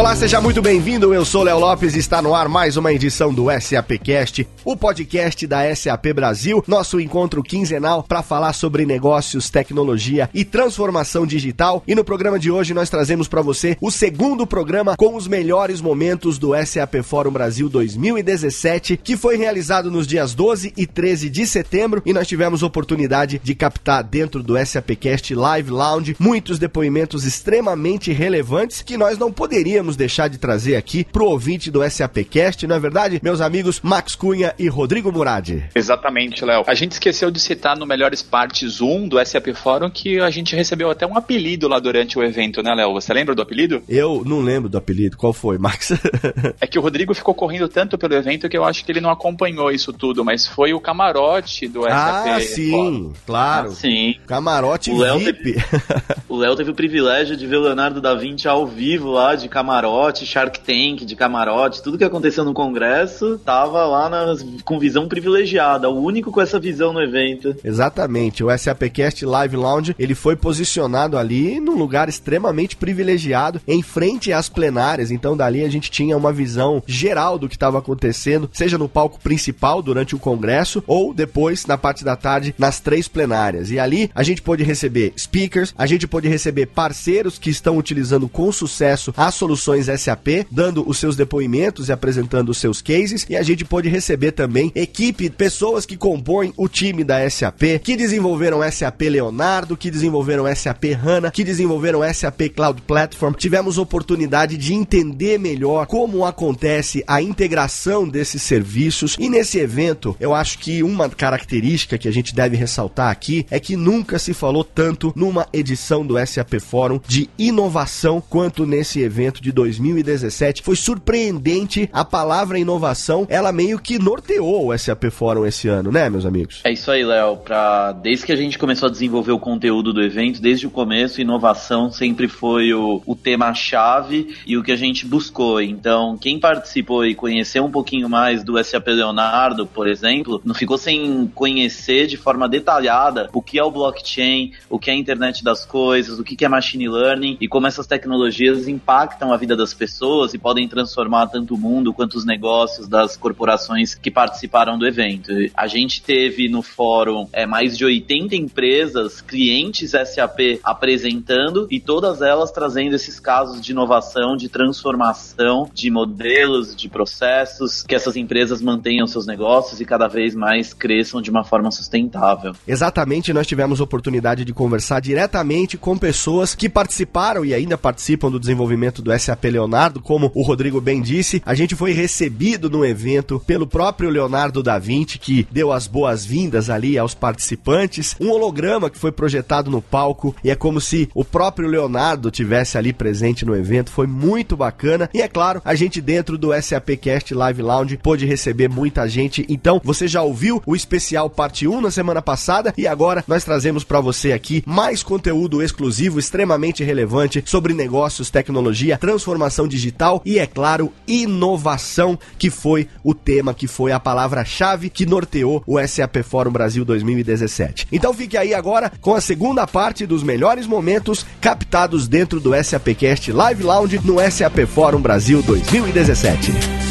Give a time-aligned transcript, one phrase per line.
[0.00, 1.12] Olá, seja muito bem-vindo.
[1.12, 5.46] Eu sou Léo Lopes e está no ar mais uma edição do SAPcast, o podcast
[5.46, 11.84] da SAP Brasil, nosso encontro quinzenal para falar sobre negócios, tecnologia e transformação digital.
[11.86, 15.82] E no programa de hoje nós trazemos para você o segundo programa com os melhores
[15.82, 21.46] momentos do SAP Fórum Brasil 2017, que foi realizado nos dias 12 e 13 de
[21.46, 28.12] setembro e nós tivemos oportunidade de captar dentro do SAPcast Live Lounge muitos depoimentos extremamente
[28.12, 32.76] relevantes que nós não poderíamos podemos deixar de trazer aqui pro ouvinte do SAPcast, não
[32.76, 35.48] é verdade, meus amigos Max Cunha e Rodrigo Murad?
[35.74, 36.64] Exatamente, Léo.
[36.66, 40.54] A gente esqueceu de citar no Melhores Partes 1 do SAP Fórum que a gente
[40.54, 42.92] recebeu até um apelido lá durante o evento, né, Léo?
[42.92, 43.82] Você lembra do apelido?
[43.88, 45.16] Eu não lembro do apelido.
[45.16, 45.92] Qual foi, Max?
[46.60, 49.10] é que o Rodrigo ficou correndo tanto pelo evento que eu acho que ele não
[49.10, 53.70] acompanhou isso tudo, mas foi o camarote do SAP Ah, sim, claro.
[53.70, 54.14] Ah, sim.
[54.26, 55.54] Camarote o Léo VIP.
[55.54, 55.64] Teve,
[56.28, 59.48] o Léo teve o privilégio de ver o Leonardo da Vinci ao vivo lá de
[59.48, 64.78] camarote camarote, Shark Tank de camarote, tudo que aconteceu no congresso tava lá nas, com
[64.78, 67.56] visão privilegiada, o único com essa visão no evento.
[67.64, 74.32] Exatamente, o SAPcast Live Lounge, ele foi posicionado ali num lugar extremamente privilegiado, em frente
[74.32, 78.76] às plenárias, então dali a gente tinha uma visão geral do que estava acontecendo, seja
[78.76, 83.70] no palco principal durante o congresso ou depois na parte da tarde nas três plenárias.
[83.70, 88.28] E ali a gente pôde receber speakers, a gente pôde receber parceiros que estão utilizando
[88.28, 93.26] com sucesso a solução Soluções SAP, dando os seus depoimentos e apresentando os seus cases.
[93.28, 97.96] E a gente pôde receber também equipe, pessoas que compõem o time da SAP, que
[97.96, 103.34] desenvolveram SAP Leonardo, que desenvolveram SAP HANA, que desenvolveram SAP Cloud Platform.
[103.34, 109.16] Tivemos oportunidade de entender melhor como acontece a integração desses serviços.
[109.18, 113.60] E nesse evento, eu acho que uma característica que a gente deve ressaltar aqui é
[113.60, 119.42] que nunca se falou tanto numa edição do SAP Fórum de inovação quanto nesse evento
[119.42, 120.62] de de 2017.
[120.62, 126.08] Foi surpreendente a palavra inovação, ela meio que norteou o SAP Fórum esse ano, né,
[126.08, 126.60] meus amigos?
[126.64, 127.36] É isso aí, Léo.
[127.38, 127.92] Pra...
[127.92, 131.90] Desde que a gente começou a desenvolver o conteúdo do evento, desde o começo, inovação
[131.90, 135.60] sempre foi o, o tema-chave e o que a gente buscou.
[135.60, 140.78] Então, quem participou e conheceu um pouquinho mais do SAP Leonardo, por exemplo, não ficou
[140.78, 145.42] sem conhecer de forma detalhada o que é o blockchain, o que é a internet
[145.42, 149.74] das coisas, o que é machine learning e como essas tecnologias impactam a vida das
[149.74, 154.86] pessoas e podem transformar tanto o mundo quanto os negócios das corporações que participaram do
[154.86, 155.32] evento.
[155.56, 162.20] A gente teve no fórum é, mais de 80 empresas, clientes SAP apresentando e todas
[162.20, 168.60] elas trazendo esses casos de inovação, de transformação de modelos, de processos, que essas empresas
[168.60, 172.52] mantenham seus negócios e cada vez mais cresçam de uma forma sustentável.
[172.68, 178.38] Exatamente, nós tivemos oportunidade de conversar diretamente com pessoas que participaram e ainda participam do
[178.38, 182.84] desenvolvimento do SAP SAP Leonardo, como o Rodrigo bem disse, a gente foi recebido no
[182.84, 188.90] evento pelo próprio Leonardo da Vinci, que deu as boas-vindas ali aos participantes, um holograma
[188.90, 193.44] que foi projetado no palco, e é como se o próprio Leonardo tivesse ali presente
[193.44, 197.96] no evento, foi muito bacana, e é claro, a gente dentro do SAPcast Live Lounge
[197.96, 202.74] pôde receber muita gente, então você já ouviu o especial parte 1 na semana passada,
[202.76, 208.98] e agora nós trazemos para você aqui mais conteúdo exclusivo, extremamente relevante sobre negócios, tecnologia,
[208.98, 214.88] transformação transformação digital e, é claro, inovação, que foi o tema, que foi a palavra-chave
[214.88, 217.88] que norteou o SAP Fórum Brasil 2017.
[217.92, 223.30] Então fique aí agora com a segunda parte dos melhores momentos captados dentro do SAPcast
[223.30, 226.89] Live Lounge no SAP Fórum Brasil 2017.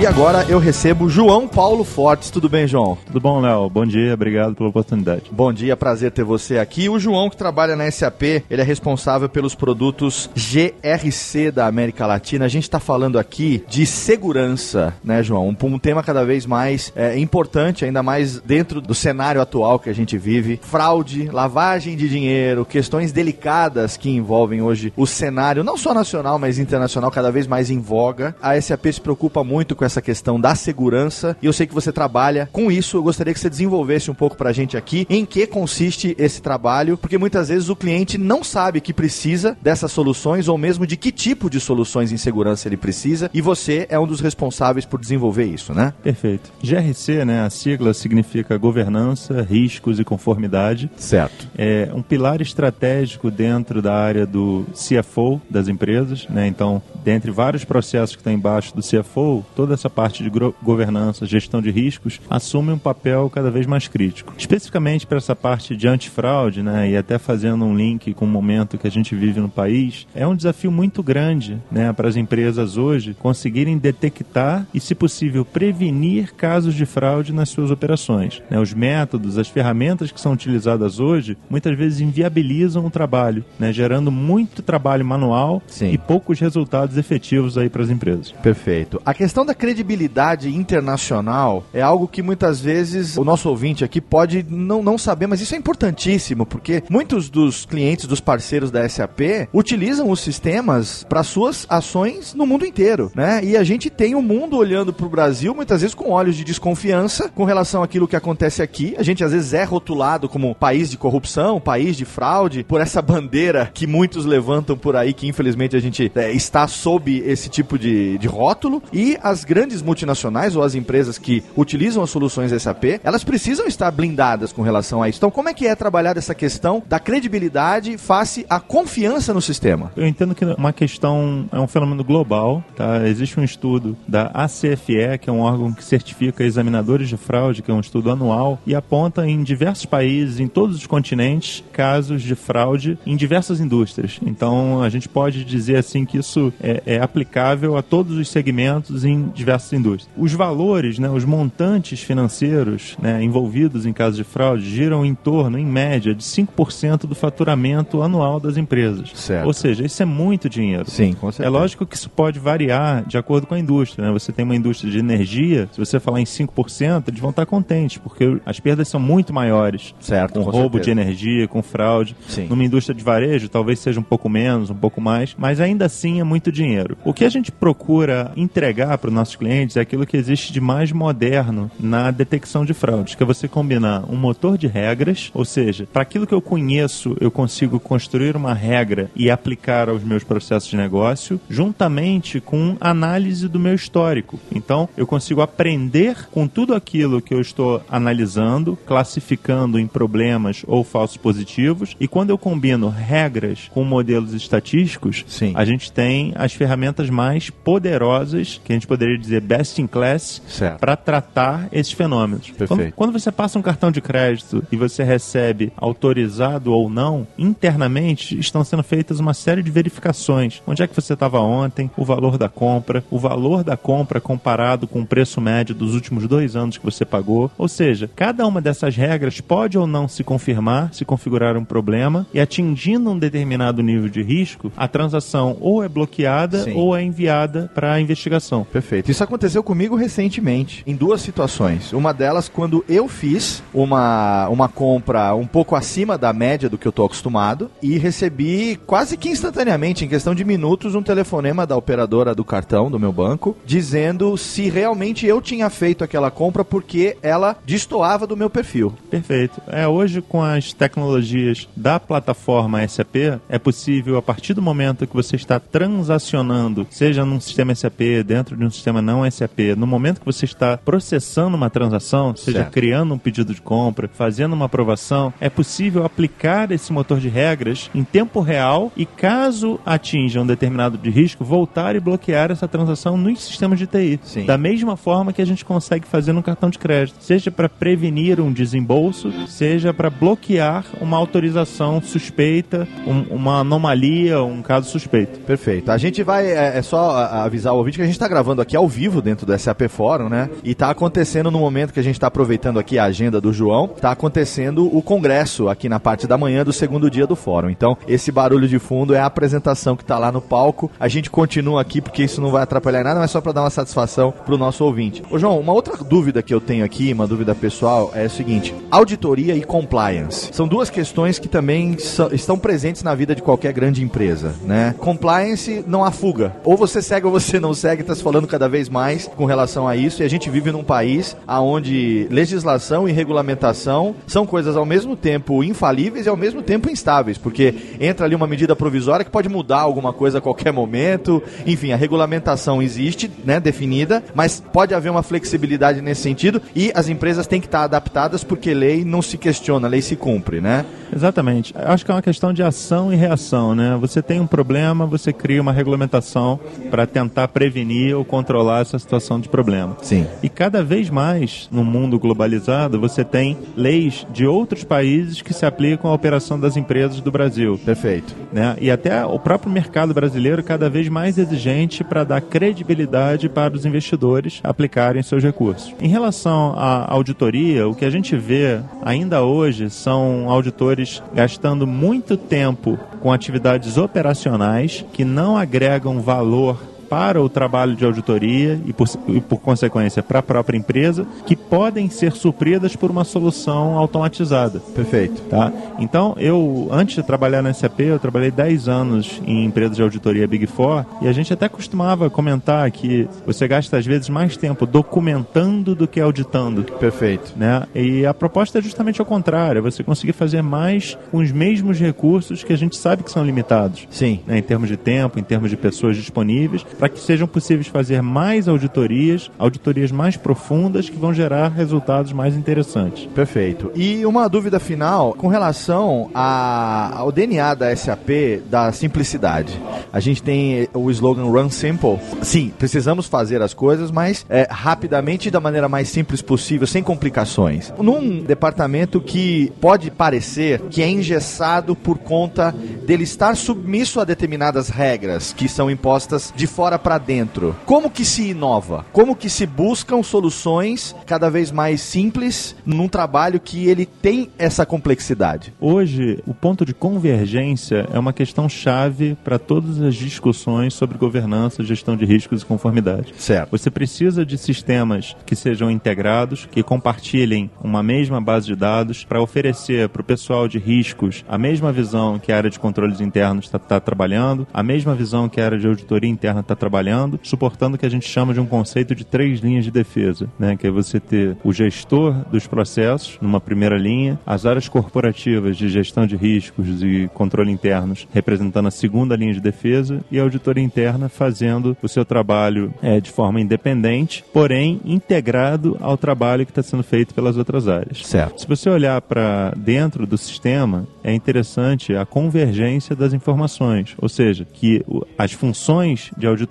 [0.00, 2.30] E agora eu recebo João Paulo Fortes.
[2.30, 2.96] Tudo bem, João?
[3.04, 3.68] Tudo bom, Léo?
[3.68, 5.24] Bom dia, obrigado pela oportunidade.
[5.30, 6.88] Bom dia, prazer ter você aqui.
[6.88, 12.46] O João, que trabalha na SAP, ele é responsável pelos produtos GRC da América Latina.
[12.46, 15.50] A gente está falando aqui de segurança, né, João?
[15.50, 19.90] Um, um tema cada vez mais é, importante, ainda mais dentro do cenário atual que
[19.90, 20.58] a gente vive.
[20.62, 26.58] Fraude, lavagem de dinheiro, questões delicadas que envolvem hoje o cenário, não só nacional, mas
[26.58, 28.34] internacional, cada vez mais em voga.
[28.40, 31.74] A SAP se preocupa muito com essa essa questão da segurança e eu sei que
[31.74, 32.96] você trabalha com isso.
[32.96, 36.96] Eu gostaria que você desenvolvesse um pouco pra gente aqui em que consiste esse trabalho,
[36.96, 41.10] porque muitas vezes o cliente não sabe que precisa dessas soluções ou mesmo de que
[41.10, 45.44] tipo de soluções em segurança ele precisa e você é um dos responsáveis por desenvolver
[45.44, 45.92] isso, né?
[46.02, 46.50] Perfeito.
[46.62, 50.90] GRC, né, a sigla significa governança, riscos e conformidade.
[50.96, 51.48] Certo.
[51.58, 56.46] É um pilar estratégico dentro da área do CFO das empresas, né?
[56.46, 60.30] Então, dentre vários processos que estão embaixo do CFO, toda essa parte de
[60.62, 64.34] governança, gestão de riscos, assume um papel cada vez mais crítico.
[64.36, 68.76] Especificamente para essa parte de antifraude, né, e até fazendo um link com o momento
[68.76, 72.76] que a gente vive no país, é um desafio muito grande, né, para as empresas
[72.76, 78.42] hoje conseguirem detectar e, se possível, prevenir casos de fraude nas suas operações.
[78.50, 83.72] Né, os métodos, as ferramentas que são utilizadas hoje, muitas vezes inviabilizam o trabalho, né,
[83.72, 85.90] gerando muito trabalho manual Sim.
[85.92, 88.32] e poucos resultados efetivos aí para as empresas.
[88.32, 89.00] Perfeito.
[89.04, 94.44] A questão da credibilidade internacional é algo que muitas vezes o nosso ouvinte aqui pode
[94.48, 99.20] não, não saber, mas isso é importantíssimo, porque muitos dos clientes, dos parceiros da SAP,
[99.54, 103.44] utilizam os sistemas para suas ações no mundo inteiro, né?
[103.44, 106.34] E a gente tem o um mundo olhando para o Brasil muitas vezes com olhos
[106.34, 108.96] de desconfiança com relação àquilo que acontece aqui.
[108.98, 113.00] A gente às vezes é rotulado como país de corrupção, país de fraude, por essa
[113.00, 117.78] bandeira que muitos levantam por aí, que infelizmente a gente é, está sob esse tipo
[117.78, 118.82] de, de rótulo.
[118.92, 123.90] E as grandes multinacionais ou as empresas que utilizam as soluções SAP, elas precisam estar
[123.90, 125.18] blindadas com relação a isso.
[125.18, 129.92] Então, como é que é trabalhar essa questão da credibilidade face à confiança no sistema?
[129.96, 133.06] Eu entendo que uma questão é um fenômeno global, tá?
[133.06, 137.70] Existe um estudo da ACFE, que é um órgão que certifica examinadores de fraude, que
[137.70, 142.34] é um estudo anual, e aponta em diversos países, em todos os continentes, casos de
[142.34, 144.18] fraude em diversas indústrias.
[144.24, 149.04] Então, a gente pode dizer assim que isso é, é aplicável a todos os segmentos
[149.04, 150.10] em diversas indústrias.
[150.16, 155.58] Os valores, né, os montantes financeiros né, envolvidos em casos de fraude giram em torno,
[155.58, 159.10] em média, de 5% do faturamento anual das empresas.
[159.14, 159.46] Certo.
[159.46, 160.88] Ou seja, isso é muito dinheiro.
[160.88, 161.48] Sim, com certeza.
[161.48, 164.06] É lógico que isso pode variar de acordo com a indústria.
[164.06, 164.12] Né?
[164.12, 167.98] Você tem uma indústria de energia, se você falar em 5%, eles vão estar contentes,
[167.98, 169.94] porque as perdas são muito maiores.
[170.00, 170.34] Certo.
[170.34, 170.84] Com, com roubo certeza.
[170.84, 172.16] de energia, com fraude.
[172.28, 172.46] Sim.
[172.48, 176.20] Numa indústria de varejo, talvez seja um pouco menos, um pouco mais, mas ainda assim
[176.20, 176.96] é muito dinheiro.
[177.04, 180.60] O que a gente procura entregar para os nossos clientes é aquilo que existe de
[180.60, 185.46] mais moderno na detecção de fraudes, que é você combinar um motor de regras, ou
[185.46, 190.22] seja, para aquilo que eu conheço, eu consigo construir uma regra e aplicar aos meus
[190.22, 194.38] processos de negócio, juntamente com análise do meu histórico.
[194.54, 200.84] Então, eu consigo aprender com tudo aquilo que eu estou analisando, classificando em problemas ou
[200.84, 205.52] falsos positivos, e quando eu combino regras com modelos estatísticos, Sim.
[205.54, 210.42] a gente tem as ferramentas mais poderosas, que a gente poderia dizer best in class,
[210.80, 212.52] para tratar esses fenômenos.
[212.66, 218.38] Quando, quando você passa um cartão de crédito e você recebe autorizado ou não, internamente
[218.38, 220.62] estão sendo feitas uma série de verificações.
[220.66, 224.86] Onde é que você estava ontem, o valor da compra, o valor da compra comparado
[224.86, 227.50] com o preço médio dos últimos dois anos que você pagou.
[227.58, 232.26] Ou seja, cada uma dessas regras pode ou não se confirmar, se configurar um problema,
[232.32, 236.74] e atingindo um determinado nível de risco, a transação ou é bloqueada Sim.
[236.74, 238.64] ou é enviada para a investigação.
[238.64, 239.09] Perfeito.
[239.10, 241.92] Isso aconteceu comigo recentemente, em duas situações.
[241.92, 246.86] Uma delas, quando eu fiz uma, uma compra um pouco acima da média do que
[246.86, 251.76] eu estou acostumado e recebi quase que instantaneamente, em questão de minutos, um telefonema da
[251.76, 257.16] operadora do cartão do meu banco dizendo se realmente eu tinha feito aquela compra porque
[257.20, 258.94] ela destoava do meu perfil.
[259.10, 259.60] Perfeito.
[259.66, 265.16] É, hoje com as tecnologias da plataforma SAP, é possível a partir do momento que
[265.16, 270.20] você está transacionando, seja num sistema SAP, dentro de um sistema não SAP, no momento
[270.20, 272.72] que você está processando uma transação, seja certo.
[272.72, 277.90] criando um pedido de compra, fazendo uma aprovação, é possível aplicar esse motor de regras
[277.94, 283.16] em tempo real e caso atinja um determinado de risco, voltar e bloquear essa transação
[283.16, 284.20] nos sistemas de TI.
[284.22, 284.46] Sim.
[284.46, 288.40] Da mesma forma que a gente consegue fazer no cartão de crédito, seja para prevenir
[288.40, 295.40] um desembolso, seja para bloquear uma autorização suspeita, um, uma anomalia, um caso suspeito.
[295.40, 295.90] Perfeito.
[295.90, 298.76] A gente vai, é, é só avisar o ouvinte que a gente está gravando aqui
[298.76, 300.50] ao vivo dentro do SAP Fórum, né?
[300.62, 303.90] E está acontecendo no momento que a gente está aproveitando aqui a agenda do João,
[303.96, 307.70] está acontecendo o congresso aqui na parte da manhã do segundo dia do fórum.
[307.70, 310.90] Então, esse barulho de fundo é a apresentação que está lá no palco.
[310.98, 313.70] A gente continua aqui porque isso não vai atrapalhar nada, mas só para dar uma
[313.70, 315.22] satisfação para o nosso ouvinte.
[315.30, 318.74] Ô João, uma outra dúvida que eu tenho aqui, uma dúvida pessoal, é o seguinte:
[318.90, 320.50] auditoria e compliance.
[320.52, 321.96] São duas questões que também
[322.32, 324.94] estão presentes na vida de qualquer grande empresa, né?
[324.98, 326.56] Compliance não há fuga.
[326.64, 329.44] Ou você segue ou você não segue, está se falando cada vez vez mais com
[329.44, 330.22] relação a isso.
[330.22, 335.62] E a gente vive num país onde legislação e regulamentação são coisas ao mesmo tempo
[335.62, 339.80] infalíveis e ao mesmo tempo instáveis, porque entra ali uma medida provisória que pode mudar
[339.80, 341.42] alguma coisa a qualquer momento.
[341.66, 347.08] Enfim, a regulamentação existe, né, definida, mas pode haver uma flexibilidade nesse sentido e as
[347.08, 350.86] empresas têm que estar adaptadas porque lei não se questiona, lei se cumpre, né?
[351.14, 351.74] Exatamente.
[351.76, 353.96] Acho que é uma questão de ação e reação, né?
[354.00, 356.58] Você tem um problema, você cria uma regulamentação
[356.90, 359.96] para tentar prevenir ou controlar essa situação de problema.
[360.02, 360.26] Sim.
[360.42, 365.66] E cada vez mais, no mundo globalizado, você tem leis de outros países que se
[365.66, 367.78] aplicam à operação das empresas do Brasil.
[367.84, 368.34] Perfeito.
[368.52, 368.76] Né?
[368.80, 373.84] E até o próprio mercado brasileiro cada vez mais exigente para dar credibilidade para os
[373.84, 375.94] investidores aplicarem seus recursos.
[376.00, 380.99] Em relação à auditoria, o que a gente vê ainda hoje são auditores
[381.32, 388.80] gastando muito tempo com atividades operacionais que não agregam valor para o trabalho de auditoria
[388.86, 393.24] e por, e por consequência para a própria empresa, que podem ser supridas por uma
[393.24, 394.78] solução automatizada.
[394.94, 395.42] Perfeito.
[395.42, 395.72] Tá?
[395.98, 400.46] Então, eu, antes de trabalhar na SAP, eu trabalhei 10 anos em empresas de auditoria
[400.46, 404.86] Big Four e a gente até costumava comentar que você gasta às vezes mais tempo
[404.86, 406.84] documentando do que auditando.
[406.98, 407.54] Perfeito.
[407.56, 407.82] Né?
[407.92, 411.98] E a proposta é justamente ao contrário, é você conseguir fazer mais com os mesmos
[411.98, 414.06] recursos que a gente sabe que são limitados.
[414.10, 414.40] Sim.
[414.46, 414.58] Né?
[414.58, 418.68] Em termos de tempo, em termos de pessoas disponíveis, para que sejam possíveis fazer mais
[418.68, 423.26] auditorias, auditorias mais profundas que vão gerar resultados mais interessantes.
[423.34, 423.90] Perfeito.
[423.94, 428.28] E uma dúvida final com relação a, ao DNA da SAP
[428.68, 429.80] da simplicidade.
[430.12, 432.18] A gente tem o slogan Run Simple.
[432.42, 437.02] Sim, precisamos fazer as coisas, mas é, rapidamente e da maneira mais simples possível, sem
[437.02, 437.94] complicações.
[437.98, 442.74] Num departamento que pode parecer que é engessado por conta
[443.06, 447.76] dele estar submisso a determinadas regras que são impostas de fora para dentro.
[447.86, 449.04] Como que se inova?
[449.12, 454.84] Como que se buscam soluções cada vez mais simples num trabalho que ele tem essa
[454.84, 455.72] complexidade?
[455.80, 461.82] Hoje, o ponto de convergência é uma questão chave para todas as discussões sobre governança,
[461.82, 463.34] gestão de riscos e conformidade.
[463.38, 463.70] Certo.
[463.70, 469.40] Você precisa de sistemas que sejam integrados, que compartilhem uma mesma base de dados para
[469.40, 473.66] oferecer para o pessoal de riscos a mesma visão que a área de controles internos
[473.66, 477.94] está tá trabalhando, a mesma visão que a área de auditoria interna está trabalhando, suportando
[477.94, 480.76] o que a gente chama de um conceito de três linhas de defesa, né?
[480.76, 485.88] Que é você ter o gestor dos processos numa primeira linha, as áreas corporativas de
[485.88, 490.82] gestão de riscos e controle internos representando a segunda linha de defesa e a auditoria
[490.82, 496.82] interna fazendo o seu trabalho é, de forma independente, porém integrado ao trabalho que está
[496.82, 498.26] sendo feito pelas outras áreas.
[498.26, 498.62] Certo.
[498.62, 504.64] Se você olhar para dentro do sistema, é interessante a convergência das informações, ou seja,
[504.64, 505.04] que
[505.36, 506.69] as funções de auditoria,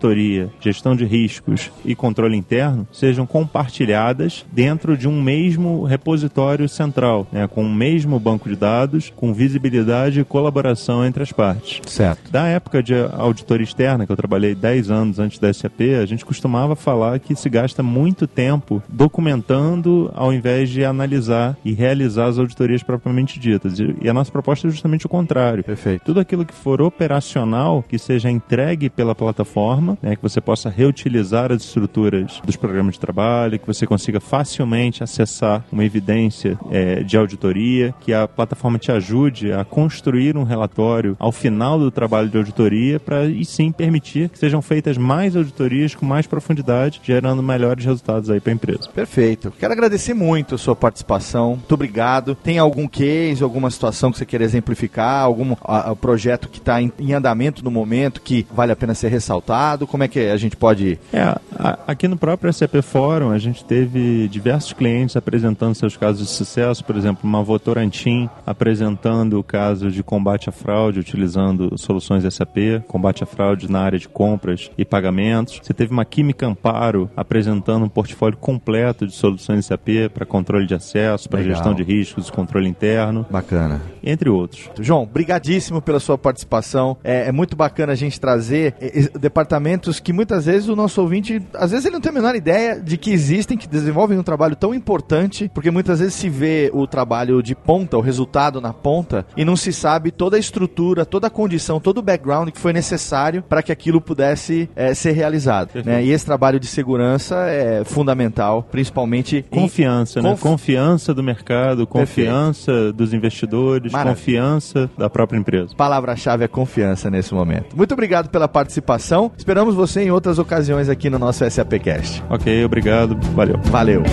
[0.60, 7.48] gestão de riscos e controle interno sejam compartilhadas dentro de um mesmo repositório central, né,
[7.48, 11.82] com o mesmo banco de dados, com visibilidade e colaboração entre as partes.
[11.88, 12.32] Certo.
[12.32, 16.26] Da época de auditoria externa, que eu trabalhei 10 anos antes da SAP, a gente
[16.26, 22.38] costumava falar que se gasta muito tempo documentando ao invés de analisar e realizar as
[22.38, 23.78] auditorias propriamente ditas.
[23.80, 25.64] E a nossa proposta é justamente o contrário.
[25.64, 26.04] Perfeito.
[26.06, 31.52] Tudo aquilo que for operacional, que seja entregue pela plataforma, né, que você possa reutilizar
[31.52, 37.18] as estruturas dos programas de trabalho, que você consiga facilmente acessar uma evidência é, de
[37.18, 42.38] auditoria, que a plataforma te ajude a construir um relatório ao final do trabalho de
[42.38, 47.86] auditoria para e sim permitir que sejam feitas mais auditorias com mais profundidade, gerando melhores
[47.86, 48.90] resultados aí para a empresa.
[48.94, 49.52] Perfeito.
[49.60, 51.52] Quero agradecer muito a sua participação.
[51.52, 52.36] Muito obrigado.
[52.36, 56.82] Tem algum case, alguma situação que você queira exemplificar, algum a, a projeto que está
[56.82, 59.69] em, em, andamento no momento que vale a pena ser ressaltado?
[59.88, 61.00] Como é que a gente pode.
[61.14, 66.28] É, a, aqui no próprio SAP Fórum a gente teve diversos clientes apresentando seus casos
[66.28, 72.24] de sucesso, por exemplo, uma Votorantim apresentando o caso de combate à fraude utilizando soluções
[72.34, 75.60] SAP, combate à fraude na área de compras e pagamentos.
[75.62, 80.74] Você teve uma Química Amparo apresentando um portfólio completo de soluções SAP para controle de
[80.74, 83.26] acesso, para gestão de riscos controle interno.
[83.30, 83.82] Bacana.
[84.10, 84.70] Entre outros.
[84.80, 86.98] João, brigadíssimo pela sua participação.
[87.04, 91.42] É, é muito bacana a gente trazer é, departamentos que muitas vezes o nosso ouvinte,
[91.54, 94.56] às vezes ele não tem a menor ideia de que existem, que desenvolvem um trabalho
[94.56, 99.26] tão importante, porque muitas vezes se vê o trabalho de ponta, o resultado na ponta,
[99.36, 102.74] e não se sabe toda a estrutura, toda a condição, todo o background que foi
[102.74, 105.84] necessário para que aquilo pudesse é, ser realizado.
[105.84, 106.04] Né?
[106.04, 110.24] E esse trabalho de segurança é fundamental, principalmente confiança, em...
[110.24, 110.30] né?
[110.32, 110.60] Conf...
[110.60, 112.94] Confiança do mercado, confiança Perfeito.
[112.94, 113.92] dos investidores.
[114.04, 115.76] Confiança da própria empresa.
[115.76, 117.76] Palavra-chave é confiança nesse momento.
[117.76, 119.32] Muito obrigado pela participação.
[119.38, 122.24] Esperamos você em outras ocasiões aqui no nosso SAPcast.
[122.30, 123.58] Ok, obrigado, valeu.
[123.66, 124.04] Valeu.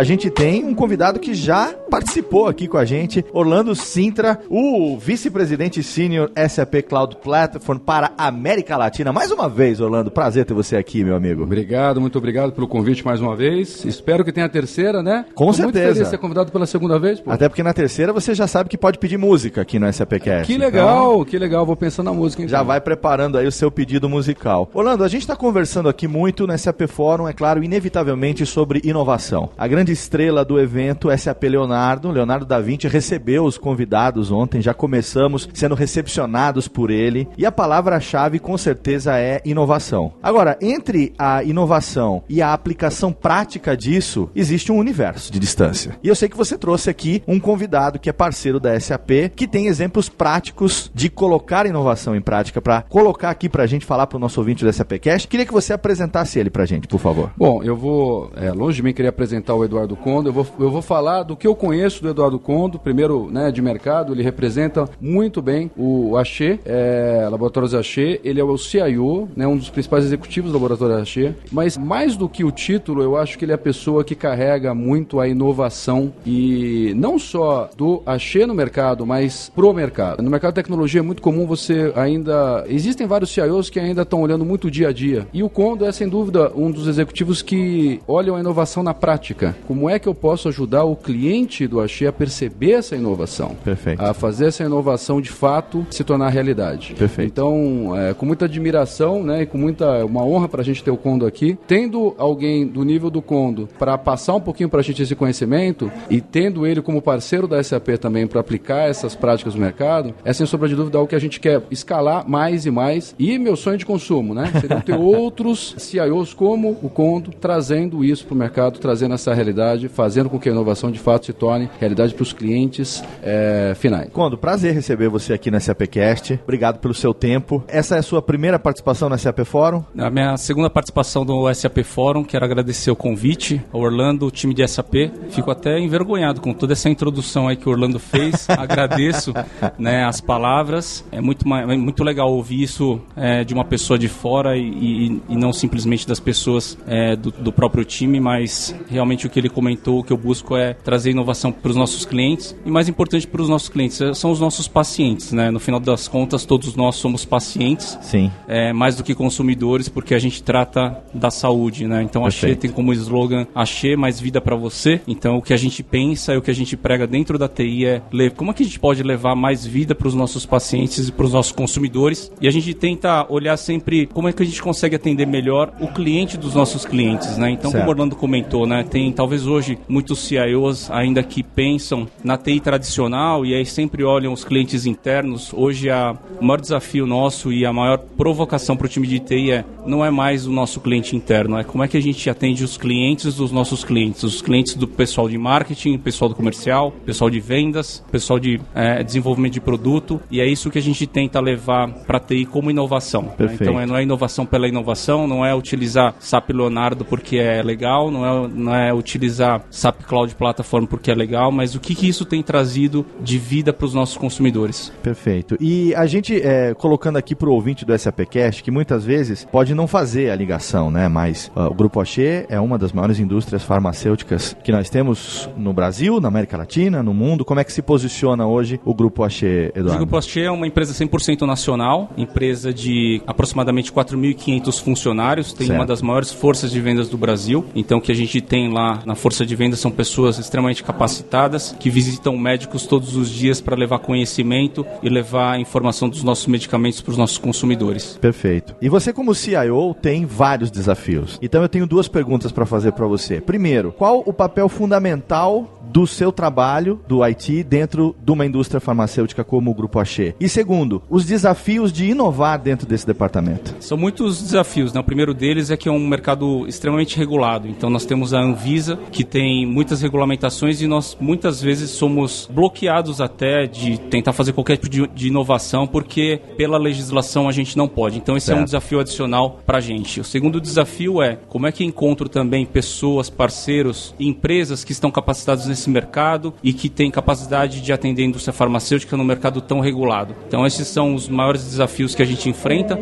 [0.00, 4.96] A gente tem um convidado que já participou aqui com a gente, Orlando Sintra, o
[4.96, 9.12] vice-presidente sênior SAP Cloud Platform para a América Latina.
[9.12, 11.42] Mais uma vez, Orlando, prazer ter você aqui, meu amigo.
[11.42, 13.84] Obrigado, muito obrigado pelo convite mais uma vez.
[13.84, 15.26] Espero que tenha a terceira, né?
[15.34, 15.64] Com Tô certeza.
[15.64, 17.30] Muito feliz de ser convidado pela segunda vez, pô.
[17.30, 20.46] Até porque na terceira você já sabe que pode pedir música aqui no SAPcast.
[20.46, 21.66] Que Então, legal, que legal.
[21.66, 22.50] Vou pensar na música, então.
[22.50, 24.66] Já vai preparando aí o seu pedido musical.
[24.72, 29.50] Orlando, a gente está conversando aqui muito no SAP Fórum, é claro, inevitavelmente sobre inovação.
[29.58, 34.74] A grande estrela do evento, SAP Leonardo, Leonardo da Vinci, recebeu os convidados ontem, já
[34.74, 40.12] começamos sendo recepcionados por ele, e a palavra-chave com certeza é inovação.
[40.22, 45.98] Agora, entre a inovação e a aplicação prática disso, existe um universo de distância.
[46.02, 49.46] E eu sei que você trouxe aqui um convidado que é parceiro da SAP, que
[49.46, 54.18] tem exemplos práticos de colocar inovação em prática para colocar aqui pra gente falar pro
[54.18, 55.26] nosso ouvinte do SAPcast.
[55.26, 57.30] Queria que você apresentasse ele pra gente, por favor.
[57.36, 60.70] Bom, eu vou, é, longe de mim querer apresentar o Eduardo Condo, eu vou, eu
[60.70, 64.88] vou falar do que eu conheço do Eduardo Condo, primeiro, né, de mercado, ele representa
[65.00, 70.04] muito bem o Axê, é, Laboratórios Axê, ele é o CIO, né, um dos principais
[70.04, 73.54] executivos do Laboratório Axê, mas mais do que o título, eu acho que ele é
[73.54, 79.50] a pessoa que carrega muito a inovação e não só do Axê no mercado, mas
[79.54, 80.22] pro mercado.
[80.22, 84.22] No mercado de tecnologia é muito comum você ainda, existem vários CIOs que ainda estão
[84.22, 87.42] olhando muito o dia a dia, e o Condo é sem dúvida um dos executivos
[87.42, 89.54] que olham a inovação na prática.
[89.66, 93.56] Como é que eu posso ajudar o cliente do Axê a perceber essa inovação?
[93.64, 94.02] Perfeito.
[94.02, 96.94] A fazer essa inovação de fato se tornar realidade.
[96.94, 97.28] Perfeito.
[97.28, 100.90] Então, é, com muita admiração, né, e com muita uma honra para a gente ter
[100.90, 104.82] o Condo aqui, tendo alguém do nível do Condo para passar um pouquinho para a
[104.82, 109.54] gente esse conhecimento e tendo ele como parceiro da SAP também para aplicar essas práticas
[109.54, 112.70] no mercado, é sem sombra de dúvida algo que a gente quer escalar mais e
[112.70, 113.14] mais.
[113.18, 114.52] E meu sonho de consumo, né?
[114.60, 119.49] Seria ter outros CIOs como o Condo trazendo isso para o mercado, trazendo essa realidade,
[119.88, 124.08] fazendo com que a inovação de fato se torne realidade para os clientes é, finais.
[124.12, 126.38] Condo, prazer receber você aqui na SAPcast.
[126.42, 127.62] Obrigado pelo seu tempo.
[127.68, 129.82] Essa é a sua primeira participação na SAP Fórum?
[129.96, 134.54] A minha segunda participação no SAP Fórum, quero agradecer o convite ao Orlando, o time
[134.54, 134.94] de SAP.
[135.30, 138.48] Fico até envergonhado com toda essa introdução aí que o Orlando fez.
[138.50, 139.32] Agradeço
[139.78, 141.04] né, as palavras.
[141.10, 145.22] É muito, é muito legal ouvir isso é, de uma pessoa de fora e, e-
[145.30, 149.48] e não simplesmente das pessoas é, do, do próprio time, mas realmente o que ele
[149.48, 153.26] comentou, o que eu busco é trazer inovação para os nossos clientes e mais importante
[153.26, 155.32] para os nossos clientes, é, são os nossos pacientes.
[155.32, 155.50] Né?
[155.50, 158.30] No final das contas, todos nós somos pacientes Sim.
[158.46, 162.02] é, mais do que consumidores, porque a gente trata da saúde, né?
[162.02, 162.60] Então a Axê Perfeito.
[162.60, 165.00] tem como slogan Axê mais vida para você.
[165.06, 167.86] Então o que a gente pensa e o que a gente prega dentro da TI
[167.86, 168.02] é
[168.36, 171.26] como é que a gente pode levar mais vida para os nossos pacientes e para
[171.26, 172.30] os nossos consumidores.
[172.40, 175.88] E a gente tenta olhar sempre como é que a gente consegue atender melhor o
[175.88, 177.50] cliente dos nossos clientes, né?
[177.50, 177.82] Então Certo.
[177.82, 178.82] como o Orlando comentou, né?
[178.82, 184.32] Tem talvez hoje muitos CIOs ainda que pensam na TI tradicional e aí sempre olham
[184.32, 185.52] os clientes internos.
[185.52, 189.52] Hoje a, o maior desafio nosso e a maior provocação para o time de TI
[189.52, 192.62] é não é mais o nosso cliente interno, é como é que a gente atende
[192.62, 197.30] os clientes dos nossos clientes, os clientes do pessoal de marketing, pessoal do comercial, pessoal
[197.30, 201.40] de vendas, pessoal de eh, desenvolvimento de produto e é isso que a gente tenta
[201.40, 203.22] levar para a TI como inovação.
[203.22, 203.32] né?
[203.36, 203.62] Perfeito.
[203.62, 208.10] Então é, não é inovação pela inovação, não é utilizar SAP Leonardo porque é legal,
[208.10, 212.08] não é, não é utilizar SAP Cloud Platform porque é legal, mas o que, que
[212.08, 214.92] isso tem trazido de vida para os nossos consumidores.
[215.02, 215.56] Perfeito.
[215.60, 219.86] E a gente, é, colocando aqui pro ouvinte do SAPcast, que muitas vezes pode não
[219.86, 221.08] fazer a ligação, né?
[221.08, 225.72] Mas ah, o Grupo Axê é uma das maiores indústrias farmacêuticas que nós temos no
[225.72, 227.44] Brasil, na América Latina, no mundo.
[227.44, 229.98] Como é que se posiciona hoje o Grupo Axê, O Eduardo?
[229.98, 235.78] Grupo Axê é uma empresa 100% nacional, empresa de aproximadamente 4.500 funcionários, tem Certo.
[235.78, 237.64] uma das maiores forças de vendas do Brasil.
[237.74, 241.76] Então, o que a gente tem lá na força de vendas são pessoas extremamente capacitadas
[241.78, 246.46] que visitam médicos todos os dias para levar conhecimento e levar a informação dos nossos
[246.46, 248.16] medicamentos para os nossos consumidores.
[248.20, 248.74] Perfeito.
[248.80, 251.38] E você, como CIO CIO tem vários desafios.
[251.42, 253.40] Então eu tenho duas perguntas para fazer para você.
[253.40, 259.42] Primeiro, qual o papel fundamental do seu trabalho do IT dentro de uma indústria farmacêutica
[259.42, 260.34] como o Grupo Axê?
[260.38, 263.74] E segundo, os desafios de inovar dentro desse departamento.
[263.80, 265.00] São muitos desafios, né?
[265.00, 267.66] O primeiro deles é que é um mercado extremamente regulado.
[267.66, 273.20] Então nós temos a Anvisa, que tem muitas regulamentações e nós muitas vezes somos bloqueados
[273.20, 278.18] até de tentar fazer qualquer tipo de, inovação porque pela legislação a gente não pode.
[278.18, 278.58] Então esse Certo.
[278.58, 280.20] é um desafio adicional para a gente.
[280.20, 285.10] O segundo desafio é como é que encontro também pessoas, parceiros, e empresas que estão
[285.10, 289.80] capacitados nesse mercado e que têm capacidade de atender a indústria farmacêutica no mercado tão
[289.80, 290.34] regulado.
[290.46, 292.98] Então esses são os maiores desafios que a gente enfrenta.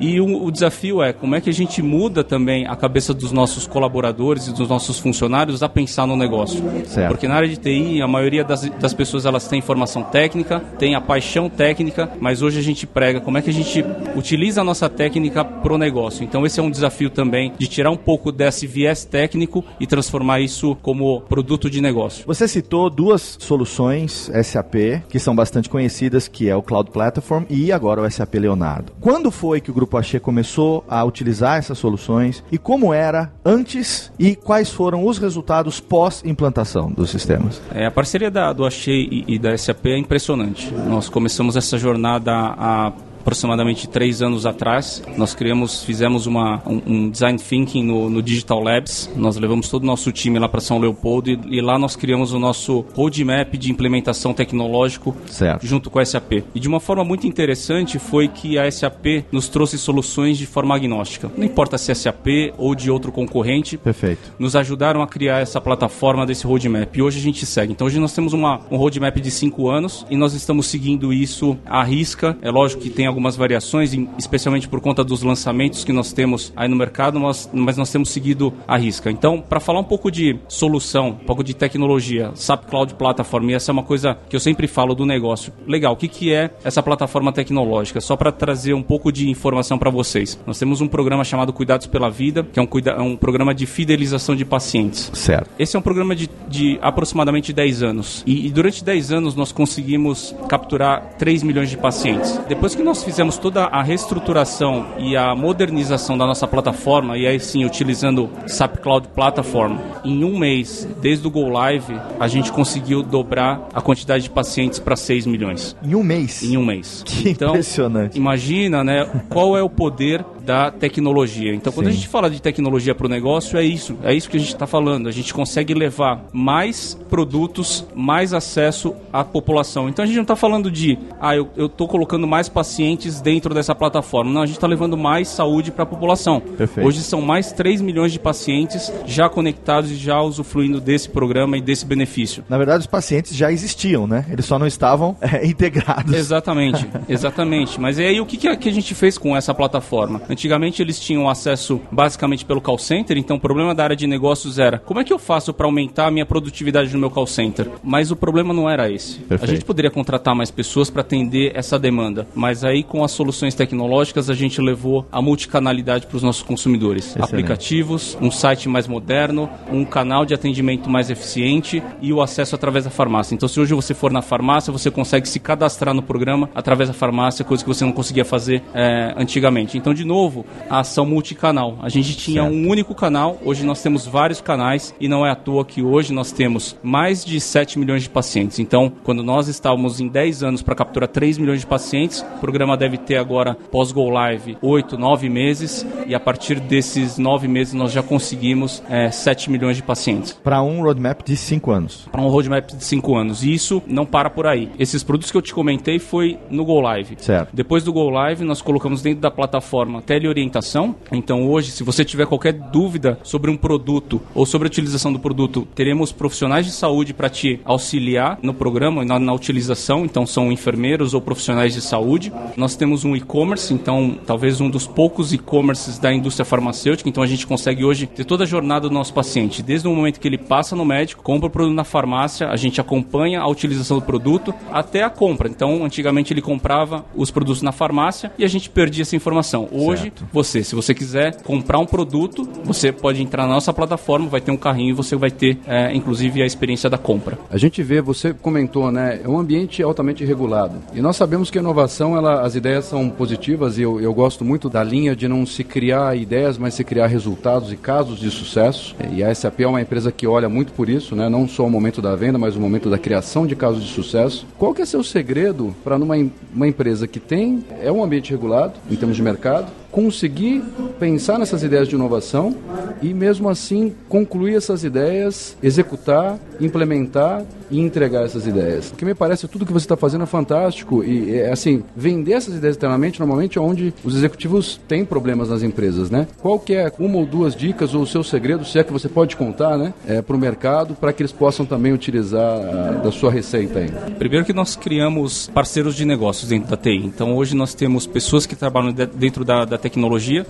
[0.00, 3.32] E o, o desafio é como é que a gente muda também a cabeça dos
[3.32, 6.62] nossos colaboradores e dos nossos funcionários a pensar no negócio.
[6.86, 7.08] Certo.
[7.08, 10.94] Porque na área de TI, a maioria das, das pessoas elas têm formação técnica, tem
[10.94, 13.84] a paixão técnica, mas hoje a gente prega como é que a gente
[14.16, 16.24] utiliza a nossa técnica pro negócio.
[16.24, 20.40] Então esse é um desafio também de tirar um pouco desse viés técnico e transformar
[20.40, 22.24] isso como produto de negócio.
[22.26, 27.72] Você citou duas soluções SAP que são bastante conhecidas, que é o Cloud Platform e
[27.72, 28.92] agora o SAP Leonardo.
[29.00, 34.12] Quando foi que o Grupo Axê começou a utilizar essas soluções e como era antes
[34.18, 37.60] e quais foram os resultados pós-implantação dos sistemas?
[37.74, 40.72] É, a parceria da, do Achei e, e da SAP é impressionante.
[40.72, 42.92] Nós começamos essa jornada há
[43.28, 45.02] aproximadamente três anos atrás.
[45.16, 49.10] Nós criamos, fizemos uma, um, um design thinking no, no Digital Labs.
[49.14, 52.32] Nós levamos todo o nosso time lá para São Leopoldo e, e lá nós criamos
[52.32, 55.66] o nosso roadmap de implementação tecnológico Certo.
[55.66, 56.44] junto com a SAP.
[56.54, 60.74] E de uma forma muito interessante foi que a SAP nos trouxe soluções de forma
[60.74, 61.30] agnóstica.
[61.36, 64.32] Não importa se é SAP ou de outro concorrente, Perfeito.
[64.38, 66.96] nos ajudaram a criar essa plataforma desse roadmap.
[66.96, 67.72] E hoje a gente segue.
[67.72, 71.58] Então hoje nós temos uma, um roadmap de cinco anos e nós estamos seguindo isso
[71.66, 72.34] à risca.
[72.40, 76.52] É lógico que tem algumas variações, em- especialmente por conta dos lançamentos que nós temos
[76.56, 79.10] aí no mercado, mas, mas nós temos seguido à risca.
[79.10, 83.54] Então, para falar um pouco de solução, um pouco de tecnologia, SAP Cloud Platform, e
[83.54, 85.52] essa é uma coisa que eu sempre falo do negócio.
[85.66, 88.00] Legal, o que, que é essa plataforma tecnológica?
[88.00, 90.38] Só para trazer um pouco de informação para vocês.
[90.46, 93.54] Nós temos um programa chamado Cuidados pela Vida, que é um, cuida é um programa
[93.54, 95.10] de fidelização de pacientes.
[95.14, 95.48] Certo.
[95.58, 98.22] Esse é um programa de, de aproximadamente 10 anos.
[98.26, 102.40] E, e durante 10 anos nós conseguimos capturar 3 milhões de pacientes.
[102.48, 107.40] Depois que nós fizemos toda a reestruturação e a modernização da nossa plataforma, e aí
[107.40, 113.02] sim utilizando SAP Cloud Platform, em um mês, desde o Go Live, a gente conseguiu
[113.02, 115.74] dobrar a quantidade de pacientes para 6 milhões.
[115.82, 116.42] Em um mês.
[116.42, 117.02] Em um mês.
[117.06, 118.18] Que impressionante.
[118.18, 121.54] Imagina, né, qual é o poder da tecnologia.
[121.54, 121.92] Então, quando Sim.
[121.92, 123.98] a gente fala de tecnologia para o negócio, é isso.
[124.02, 125.06] É isso que a gente está falando.
[125.06, 129.90] A gente consegue levar mais produtos, mais acesso à população.
[129.90, 133.74] Então, a gente não está falando de, ah, eu estou colocando mais pacientes dentro dessa
[133.74, 134.32] plataforma.
[134.32, 136.40] Não, a gente está levando mais saúde para a população.
[136.40, 136.86] Perfeito.
[136.86, 141.60] Hoje são mais 3 milhões de pacientes já conectados e já usufruindo desse programa e
[141.60, 142.42] desse benefício.
[142.48, 144.24] Na verdade, os pacientes já existiam, né?
[144.30, 146.14] Eles só não estavam é, integrados.
[146.14, 147.78] Exatamente, exatamente.
[147.78, 150.18] Mas e aí o que, que a, que a gente fez com essa plataforma?
[150.38, 154.56] Antigamente eles tinham acesso basicamente pelo call center, então o problema da área de negócios
[154.56, 157.68] era como é que eu faço para aumentar a minha produtividade no meu call center?
[157.82, 159.18] Mas o problema não era esse.
[159.18, 159.42] Perfeito.
[159.42, 163.52] A gente poderia contratar mais pessoas para atender essa demanda, mas aí com as soluções
[163.56, 167.06] tecnológicas a gente levou a multicanalidade para os nossos consumidores.
[167.06, 167.24] Excelente.
[167.24, 172.84] Aplicativos, um site mais moderno, um canal de atendimento mais eficiente e o acesso através
[172.84, 173.34] da farmácia.
[173.34, 176.94] Então se hoje você for na farmácia, você consegue se cadastrar no programa através da
[176.94, 179.76] farmácia, coisa que você não conseguia fazer eh, antigamente.
[179.76, 180.27] Então, de novo,
[180.68, 181.76] a ação multicanal.
[181.82, 182.54] A gente tinha Certo.
[182.54, 186.12] um único canal, hoje nós temos vários canais e não é à toa que hoje
[186.12, 188.58] nós temos mais de 7 milhões de pacientes.
[188.58, 192.76] Então, quando nós estávamos em 10 anos para capturar 3 milhões de pacientes, o programa
[192.76, 197.92] deve ter agora, pós-Go Live, 8, 9 meses e a partir desses 9 meses nós
[197.92, 202.06] já conseguimos eh, 7 milhões de pacientes Para um roadmap de cinco anos.
[202.10, 203.42] para um roadmap de 5 anos.
[203.44, 204.70] E isso não para por aí.
[204.78, 207.16] Esses produtos que eu te comentei foi no Go Live.
[207.18, 207.50] Certo.
[207.54, 210.96] Depois do Go Live, nós colocamos dentro da plataforma teleorientação.
[211.12, 215.18] Então hoje, se você tiver qualquer dúvida sobre um produto ou sobre a utilização do
[215.20, 220.04] produto, teremos profissionais de saúde para te auxiliar no programa, na, na utilização.
[220.04, 222.32] Então são enfermeiros ou profissionais de saúde.
[222.56, 227.08] Nós temos um e-commerce, então talvez um dos poucos e-commerces da indústria farmacêutica.
[227.08, 230.18] Então a gente consegue hoje ter toda a jornada do nosso paciente, desde o momento
[230.18, 233.98] que ele passa no médico, compra o produto na farmácia, a gente acompanha a utilização
[233.98, 235.48] do produto até a compra.
[235.48, 239.68] Então, antigamente ele comprava os produtos na farmácia e a gente perdia essa informação.
[239.70, 244.28] Hoje hoje, você, se você quiser comprar um produto, você pode entrar na nossa plataforma,
[244.28, 247.38] vai ter um carrinho e você vai ter, é, inclusive, a experiência da compra.
[247.50, 249.20] A gente vê, você comentou, né?
[249.24, 250.76] É um ambiente altamente regulado.
[250.94, 254.44] E nós sabemos que a inovação, ela, as ideias são positivas e eu, eu gosto
[254.44, 258.30] muito da linha de não se criar ideias, mas se criar resultados e casos de
[258.30, 258.94] sucesso.
[259.12, 261.28] E a SAP é uma empresa que olha muito por isso, né?
[261.28, 264.46] Não só o momento da venda, mas o momento da criação de casos de sucesso.
[264.58, 266.16] Qual que é seu segredo para numa
[266.54, 270.62] uma empresa que tem é um ambiente regulado em termos de mercado, conseguir
[270.98, 272.54] pensar nessas ideias de inovação
[273.00, 278.88] e mesmo assim concluir essas ideias, executar, implementar e entregar essas ideias.
[278.88, 282.76] Porque me parece tudo que você está fazendo é fantástico e assim vender essas ideias
[282.76, 286.26] internamente normalmente é onde os executivos têm problemas nas empresas, né?
[286.40, 289.08] Qual que é uma ou duas dicas ou o seu segredo, se é que você
[289.08, 293.12] pode contar, né, é, para o mercado para que eles possam também utilizar a, da
[293.12, 293.90] sua receita aí?
[294.18, 296.96] Primeiro que nós criamos parceiros de negócios dentro da TI.
[297.04, 299.78] Então hoje nós temos pessoas que trabalham de, dentro da, da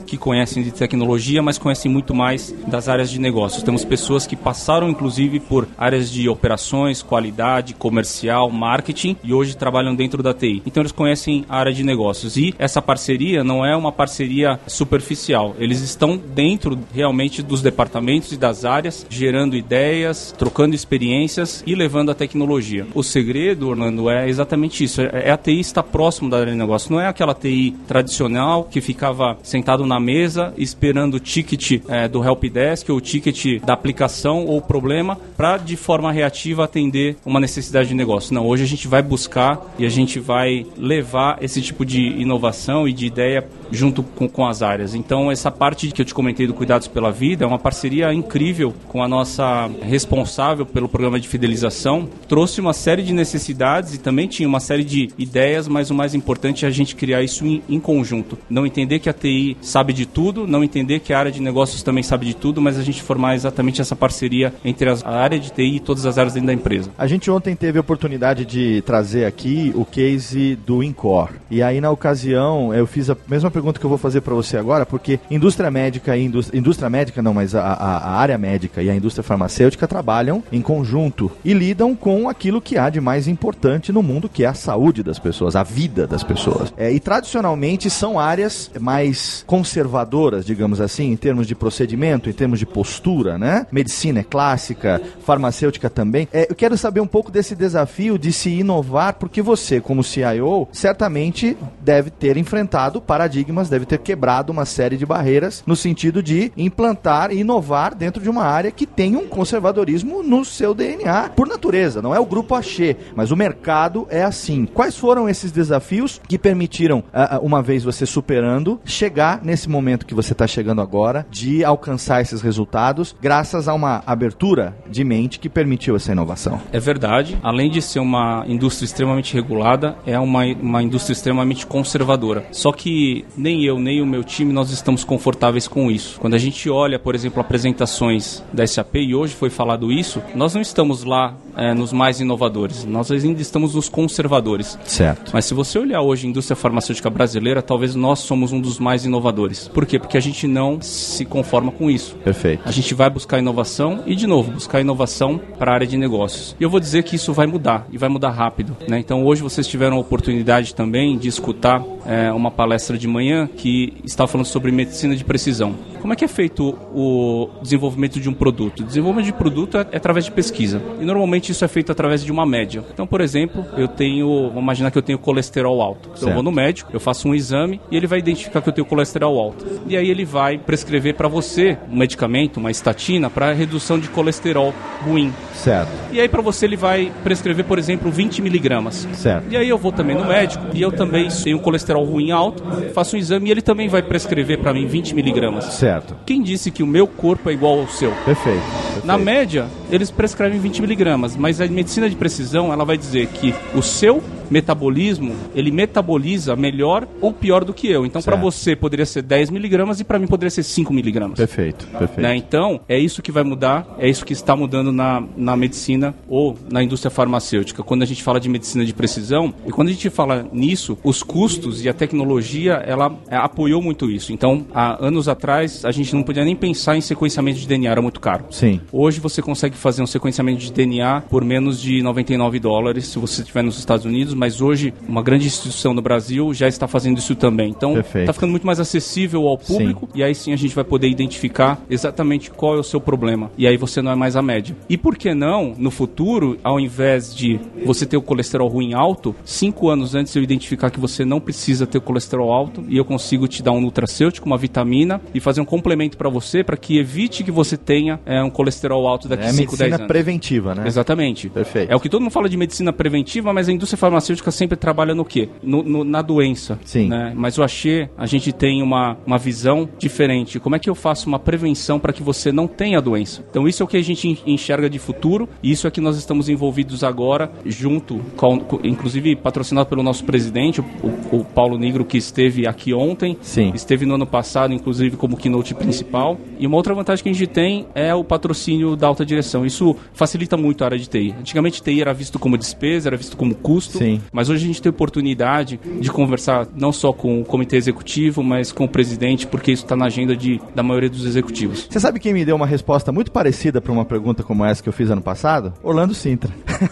[0.07, 3.63] que conhecem de tecnologia, mas conhecem muito mais das áreas de negócios.
[3.63, 9.95] Temos pessoas que passaram inclusive por áreas de operações, qualidade, comercial, marketing e hoje trabalham
[9.95, 10.63] dentro da TI.
[10.67, 15.55] Então eles conhecem a área de negócios e essa parceria não é uma parceria superficial.
[15.59, 22.11] Eles estão dentro realmente dos departamentos e das áreas, gerando ideias, trocando experiências e levando
[22.11, 22.87] a tecnologia.
[22.95, 25.01] O segredo, Orlando, é exatamente isso.
[25.01, 26.93] É a TI estar próximo da área de negócio.
[26.93, 32.23] Não é aquela TI tradicional que ficava sentado na mesa esperando o ticket é, do
[32.23, 37.89] helpdesk ou o ticket da aplicação ou problema para de forma reativa atender uma necessidade
[37.89, 38.35] de negócio.
[38.35, 42.89] Não, hoje a gente vai buscar e a gente vai levar esse tipo de inovação
[42.89, 44.95] e de ideia junto com, com as áreas.
[44.95, 48.75] Então, essa parte que eu te comentei do Cuidados pela Vida é uma parceria incrível
[48.89, 52.09] com a nossa responsável pelo programa de fidelização.
[52.29, 56.15] Trouxe uma série de necessidades e também tinha uma série de ideias, mas o mais
[56.15, 58.39] importante é a gente criar isso em, em conjunto.
[58.49, 61.83] Não entender que a TI sabe de tudo, não entender que a área de negócios
[61.83, 65.51] também sabe de tudo, mas a gente formar exatamente essa parceria entre a área de
[65.51, 66.91] TI e todas as áreas dentro da empresa.
[66.97, 71.31] A gente ontem teve a oportunidade de trazer aqui o case do Incor.
[71.51, 74.57] E aí, na ocasião, eu fiz a mesma pergunta que eu vou fazer para você
[74.57, 78.83] agora, porque indústria médica e indústria, indústria médica não, mas a, a, a, área médica
[78.83, 83.29] e a indústria farmacêutica trabalham em conjunto e lidam com aquilo que há de mais
[83.29, 86.73] importante no mundo, que é a saúde das pessoas, a vida das pessoas.
[86.77, 88.98] É, e tradicionalmente são áreas mais
[89.47, 93.67] conservadoras, digamos assim, em termos de procedimento, em termos de postura, né?
[93.73, 96.29] Medicina é clássica, farmacêutica também.
[96.33, 100.03] É, eu quero saber saber um pouco desse desafio de se inovar, porque você, como
[100.03, 106.23] CIO, certamente deve ter enfrentado paradigmas, deve ter quebrado uma série de barreiras no sentido
[106.23, 111.31] de implantar e inovar dentro de uma área que tem um conservadorismo no seu DNA,
[111.37, 114.67] por natureza, não é o grupo Axê, mas o mercado é assim.
[114.67, 120.07] Quais foram esses desafios que permitiram, ah, ah, uma vez você superando, chegar nesse momento
[120.07, 125.39] que você está chegando agora, de alcançar esses resultados, graças a uma abertura de mente
[125.39, 126.61] que permitiu essa inovação?
[126.73, 127.39] É verdade.
[127.43, 132.47] Além de ser uma indústria extremamente regulada, é uma, uma indústria extremamente conservadora.
[132.51, 136.19] Só que nem eu, nem o meu time, nós estamos confortáveis com isso.
[136.21, 140.55] Quando a gente olha, por exemplo, apresentações da SAP, e hoje foi falado isso, nós
[140.55, 142.85] não estamos lá é, nos mais inovadores.
[142.85, 144.79] Nós ainda estamos nos conservadores.
[144.85, 145.31] Certo.
[145.33, 149.05] Mas se você olhar hoje a indústria farmacêutica brasileira, talvez nós somos um dos mais
[149.05, 149.69] inovadores.
[149.69, 149.99] Por quê?
[149.99, 152.17] Porque a gente não se conforma com isso.
[152.17, 152.63] Perfeito.
[152.65, 156.57] A gente vai buscar inovação e, de novo, buscar inovação para a área de negócios.
[156.59, 158.77] E eu vou dizer que isso vai mudar e vai mudar rápido.
[158.89, 158.99] Né?
[158.99, 163.95] Então hoje vocês tiveram a oportunidade também de escutar é, uma palestra de manhã que
[164.05, 165.75] estava falando sobre medicina de precisão.
[166.01, 168.81] Como é que é feito o desenvolvimento de um produto?
[168.81, 170.81] O desenvolvimento de produto é, é através de pesquisa.
[171.01, 172.85] E normalmente isso é feito através de uma média.
[172.93, 176.11] Então, por exemplo, eu tenho, vamos imaginar que eu tenho colesterol alto.
[176.17, 178.73] Então, eu vou no médico, eu faço um exame e ele vai identificar que eu
[178.73, 179.65] tenho colesterol alto.
[179.87, 184.75] E aí ele vai prescrever para você um medicamento, uma estatina, para redução de colesterol
[185.05, 185.33] ruim.
[185.55, 185.91] Certo.
[186.11, 189.09] E aí para você ele vai prescrever, por exemplo, 20 miligramas.
[189.15, 189.47] Certo.
[189.51, 193.17] E aí eu vou também no médico e eu também tenho colesterol ruim alto, faço
[193.17, 195.65] um exame e ele também vai prescrever para mim 20 miligramas.
[195.65, 196.17] Certo.
[196.27, 198.11] Quem disse que o meu corpo é igual ao seu?
[198.25, 198.49] Perfeito.
[198.49, 199.07] Perfeito.
[199.07, 203.55] Na média, eles prescrevem 20 miligramas, mas a medicina de precisão ela vai dizer que
[203.75, 208.07] o seu metabolismo, ele metaboliza melhor ou pior do que eu.
[208.07, 211.37] Então, para você poderia ser 10 miligramas e para mim poderia ser 5 miligramas.
[211.37, 212.21] Perfeito, perfeito.
[212.21, 212.37] Né?
[212.37, 216.57] Então, é isso que vai mudar, é isso que está mudando na, na medicina ou
[216.71, 217.83] na indústria farmacêutica.
[217.83, 221.23] Quando a gente fala de medicina de precisão, e quando a gente fala nisso, os
[221.23, 224.33] custos e a tecnologia, ela é, apoiou muito isso.
[224.33, 228.03] Então, há anos atrás, a gente não podia nem pensar em sequenciamento de DNA, era
[228.03, 228.47] muito caro.
[228.51, 228.81] Sim.
[228.93, 233.43] Hoje você consegue fazer um sequenciamento de DNA por menos de 99 dólares se você
[233.43, 237.35] estiver nos Estados Unidos, mas hoje uma grande instituição no Brasil já está fazendo isso
[237.35, 237.71] também.
[237.71, 238.25] Então Perfeito.
[238.25, 241.81] está ficando muito mais acessível ao público e aí sim a gente vai poder identificar
[241.91, 243.51] exatamente qual é o seu problema.
[243.57, 244.77] E aí você não é mais a média.
[244.89, 249.35] E por que não, no futuro, ao invés de você ter o colesterol ruim alto,
[249.45, 253.05] cinco anos antes eu identificar que você não precisa ter o colesterol alto e eu
[253.05, 256.99] consigo te dar um nutracêutico, uma vitamina e fazer um complemento para você para que
[256.99, 259.97] evite que você tenha é, um colesterol alto daqui É a a 5, 10 medicina
[259.97, 260.07] anos.
[260.09, 260.85] preventiva, né?
[260.87, 261.49] Exatamente.
[261.49, 261.91] Perfeito.
[261.93, 265.15] É o que todo mundo fala de medicina preventiva, mas a indústria farmacêutica sempre trabalha
[265.15, 265.49] no quê?
[265.63, 266.79] No- no- na doença.
[266.85, 267.09] Sim.
[267.09, 267.33] né?
[267.35, 270.59] Mas o Axê, a gente tem uma, uma visão diferente.
[270.61, 273.45] Como é que eu faço uma prevenção para que você não tenha a doença?
[273.51, 276.01] Então isso é o que a gente en- enxerga de futuro e isso é que
[276.01, 281.79] nós estamos envolvidos agora, junto com, inclusive patrocinado pelo nosso presidente, o, o- o Paulo
[281.79, 283.73] Negro, que esteve aqui ontem, Sim.
[283.75, 286.39] esteve no ano passado, inclusive como keynote principal.
[286.59, 289.65] E uma outra vantagem que a gente tem é o patrocínio da alta direção.
[289.65, 291.35] Isso facilita muito a área de TI.
[291.39, 294.21] Antigamente TI era visto como despesa, era visto como custo, Sim.
[294.33, 298.73] mas hoje a gente tem oportunidade de conversar não só com o comitê executivo, mas
[298.73, 301.87] com o presidente, porque isso está na agenda de, da maioria dos executivos.
[301.89, 304.89] Você sabe quem me deu uma resposta muito parecida para uma pergunta como essa que
[304.89, 305.73] eu fiz ano passado?
[305.83, 306.51] Orlando Sintra.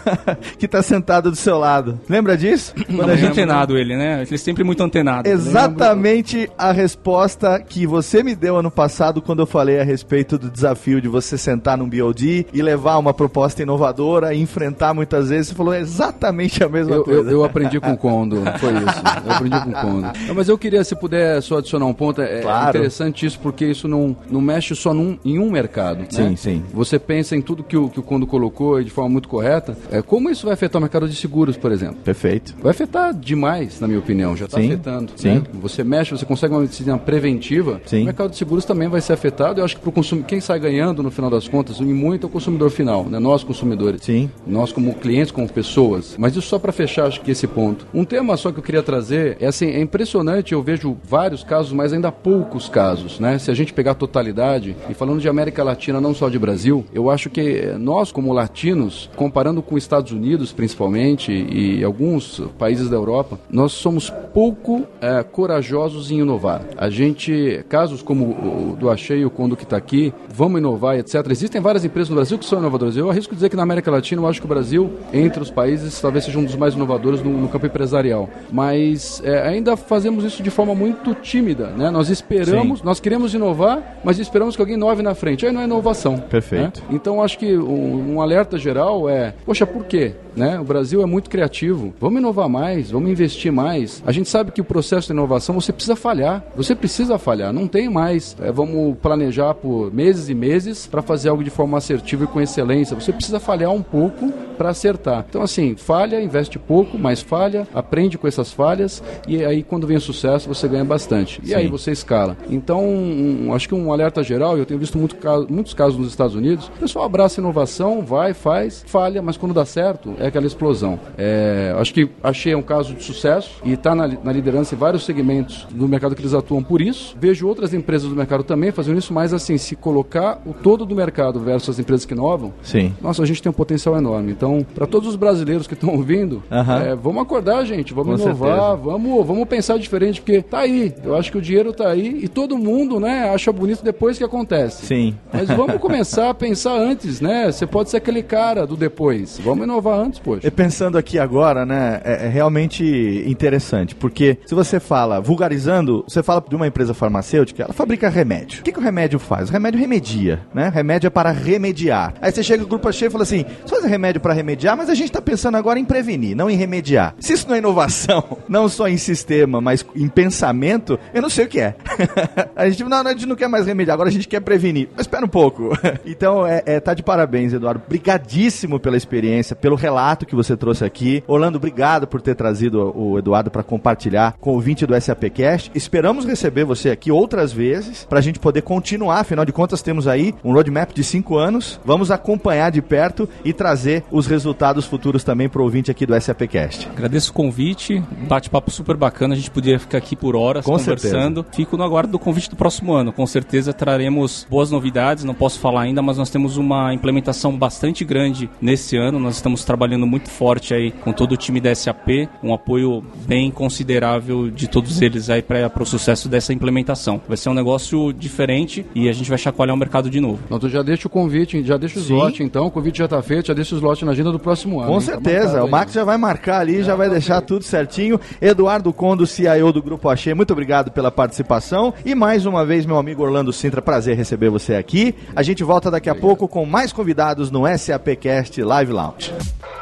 [0.58, 2.00] que tá sentado do seu lado.
[2.08, 2.72] Lembra disso?
[2.86, 4.22] Quando a Muito gente- antenado ele, né?
[4.22, 5.28] Ele é sempre muito antenado.
[5.28, 10.50] Exatamente a resposta que você me deu ano passado quando eu falei a respeito do
[10.50, 15.48] desafio de você sentar num BOD e levar uma proposta inovadora e enfrentar muitas vezes.
[15.48, 17.20] Você falou exatamente a mesma Eu, coisa.
[17.20, 19.02] eu, eu aprendi com o Kondo, foi isso.
[19.26, 20.06] Eu aprendi com o Kondo.
[20.28, 22.76] Não, mas eu queria, se puder só adicionar um ponto, é, é Claro.
[22.76, 26.00] interessante isso porque isso não, não mexe só num, em um mercado.
[26.00, 26.06] né?
[26.10, 26.62] Sim, sim.
[26.72, 29.76] Você pensa em tudo que o, que o Kondo colocou e de forma muito correta,
[29.90, 31.96] é, como isso vai afetar o mercado de seguros, por exemplo?
[32.04, 32.54] Perfeito.
[32.60, 35.12] Vai afetar demais, na minha opinião, já está afetando.
[35.16, 35.28] sim.
[35.36, 35.42] né?
[35.54, 38.02] Você mexe, você consegue uma medicina preventiva, Sim.
[38.02, 39.60] o mercado de seguros também vai ser afetado.
[39.60, 40.22] Eu acho que pro consum...
[40.22, 43.18] quem sai ganhando no final das contas, em muito é o consumidor final, né?
[43.18, 44.02] nós consumidores.
[44.02, 44.30] Sim.
[44.46, 46.14] Nós como clientes, como pessoas.
[46.18, 47.86] Mas isso só para fechar, acho que esse ponto.
[47.94, 51.72] Um tema só que eu queria trazer é assim, é impressionante, eu vejo vários casos,
[51.72, 53.38] mas ainda poucos casos, né?
[53.38, 56.84] Se a gente pegar a totalidade, e falando de América Latina, não só de Brasil,
[56.92, 62.88] eu acho que nós como latinos, comparando com os Estados Unidos principalmente e alguns países
[62.88, 66.62] da Europa, nós somos pouco eh, corajosos em inovar.
[66.76, 68.24] A gente, casos como
[68.72, 71.26] o do Achei, o Kondo que está aqui, vamos inovar, etc.
[71.30, 72.96] Existem várias empresas no Brasil que são inovadoras.
[72.96, 76.00] Eu arrisco dizer que na América Latina, eu acho que o Brasil, entre os países,
[76.00, 78.28] talvez seja um dos mais inovadores no, no campo empresarial.
[78.50, 81.90] Mas eh, ainda fazemos isso de forma muito tímida, né?
[81.90, 85.46] Nós esperamos, nós queremos inovar, mas esperamos que alguém inove na frente.
[85.46, 86.18] Aí não é inovação.
[86.18, 86.80] Perfeito.
[86.80, 86.86] né?
[86.90, 90.14] Então acho que um, um alerta geral é, poxa, por quê?
[90.36, 90.60] Né?
[90.60, 91.94] O Brasil é muito criativo.
[91.98, 94.02] Vamos inovar mais, vamos investir mais.
[94.06, 96.44] A gente sabe que o processo de inovação você precisa falhar.
[96.54, 97.52] Você precisa falhar.
[97.52, 98.36] Não tem mais.
[98.40, 102.40] é, vamos planejar por meses e meses para fazer algo de forma assertiva e com
[102.40, 102.94] excelência.
[102.94, 105.24] Você precisa falhar um pouco para acertar.
[105.28, 109.96] Então assim, falha, investe pouco, mas falha, aprende com essas falhas e aí quando vem
[109.96, 111.40] o sucesso você ganha bastante.
[111.44, 112.36] E aí você escala.
[112.50, 114.56] Então um- acho que um alerta geral.
[114.58, 116.68] Eu tenho visto muito caso- muitos casos nos Estados Unidos.
[116.76, 120.98] O pessoal abraça a inovação, vai, faz, falha, mas quando dá certo é aquela explosão.
[121.16, 125.04] É, acho que achei um caso de sucesso e está na, na liderança em vários
[125.04, 127.16] segmentos do mercado que eles atuam por isso.
[127.18, 130.94] Vejo outras empresas do mercado também fazendo isso, mas assim, se colocar o todo do
[130.94, 132.94] mercado versus as empresas que inovam, Sim.
[133.00, 134.32] nossa, a gente tem um potencial enorme.
[134.32, 138.70] Então, para todos os brasileiros que estão ouvindo, é, vamos acordar, gente, vamos Com inovar,
[138.70, 138.76] certeza.
[138.90, 140.92] vamos, vamos pensar diferente, porque tá aí.
[141.04, 144.24] Eu acho que o dinheiro tá aí e todo mundo, né, acha bonito depois que
[144.24, 144.86] acontece.
[144.86, 145.14] Sim.
[145.32, 147.50] Mas vamos começar a pensar antes, né?
[147.50, 149.40] Você pode ser aquele cara do depois.
[149.42, 150.46] Vamos inovar antes, poxa.
[150.46, 152.84] E pensando aqui agora, né, é, é realmente
[153.26, 158.60] interessante, porque se você fala, vulgarizando, você fala de uma empresa farmacêutica, ela fabrica remédio.
[158.60, 159.48] O que, que o remédio faz?
[159.48, 160.70] O remédio remedia, né?
[160.72, 162.14] Remédio é para remediar.
[162.20, 164.88] Aí você chega no grupo cheio e fala assim, você faz remédio para remediar, mas
[164.88, 167.14] a gente tá pensando agora em prevenir, não em remediar.
[167.18, 171.46] Se isso não é inovação, não só em sistema, mas em pensamento, eu não sei
[171.46, 171.74] o que é.
[172.54, 174.88] a gente, não, a gente não quer mais remediar, agora a gente quer prevenir.
[174.92, 175.70] Mas espera um pouco.
[176.04, 177.82] então, é, é, tá de parabéns, Eduardo.
[177.88, 181.24] Brigadíssimo pela experiência, pelo relato que você trouxe aqui.
[181.26, 185.72] Orlando, obrigado por ter trazido o Eduardo para compartilhar com o ouvinte do SAPcast.
[185.74, 189.20] Esperamos receber você aqui outras vezes para a gente poder continuar.
[189.20, 191.80] Afinal de contas, temos aí um roadmap de cinco anos.
[191.84, 196.20] Vamos acompanhar de perto e trazer os resultados futuros também para o ouvinte aqui do
[196.20, 196.88] SAPcast.
[196.90, 201.46] Agradeço o convite, bate-papo super bacana, a gente podia ficar aqui por horas Com conversando.
[201.52, 203.12] Fico no aguardo do convite do próximo ano.
[203.12, 208.04] Com certeza traremos boas novidades, não posso falar ainda, mas nós temos uma implementação bastante
[208.04, 209.18] grande nesse ano.
[209.18, 213.52] Nós estamos trabalhando muito forte aí com todo o time da SAP, um apoio bem
[213.52, 217.20] considerável de todos eles aí para o sucesso dessa implementação.
[217.28, 220.40] Vai ser um negócio diferente e a gente vai chacoalhar o mercado de novo.
[220.46, 222.66] Então, tu já deixa o convite, já deixa o slot, então.
[222.66, 224.88] O convite já tá feito, já deixa o slot na agenda do próximo ano.
[224.88, 225.06] Com hein?
[225.06, 225.70] Tá certeza, marcado o aí.
[225.70, 228.18] Max já vai marcar ali, já vai deixar tudo certinho.
[228.40, 231.94] Eduardo Condo, CIO do Grupo Axê, muito obrigado pela participação.
[232.04, 235.14] E mais uma vez, meu amigo Orlando Sintra, prazer receber você aqui.
[235.34, 239.32] A gente volta daqui a pouco com mais convidados no SAPcast Live Lounge.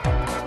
[0.04, 0.43] you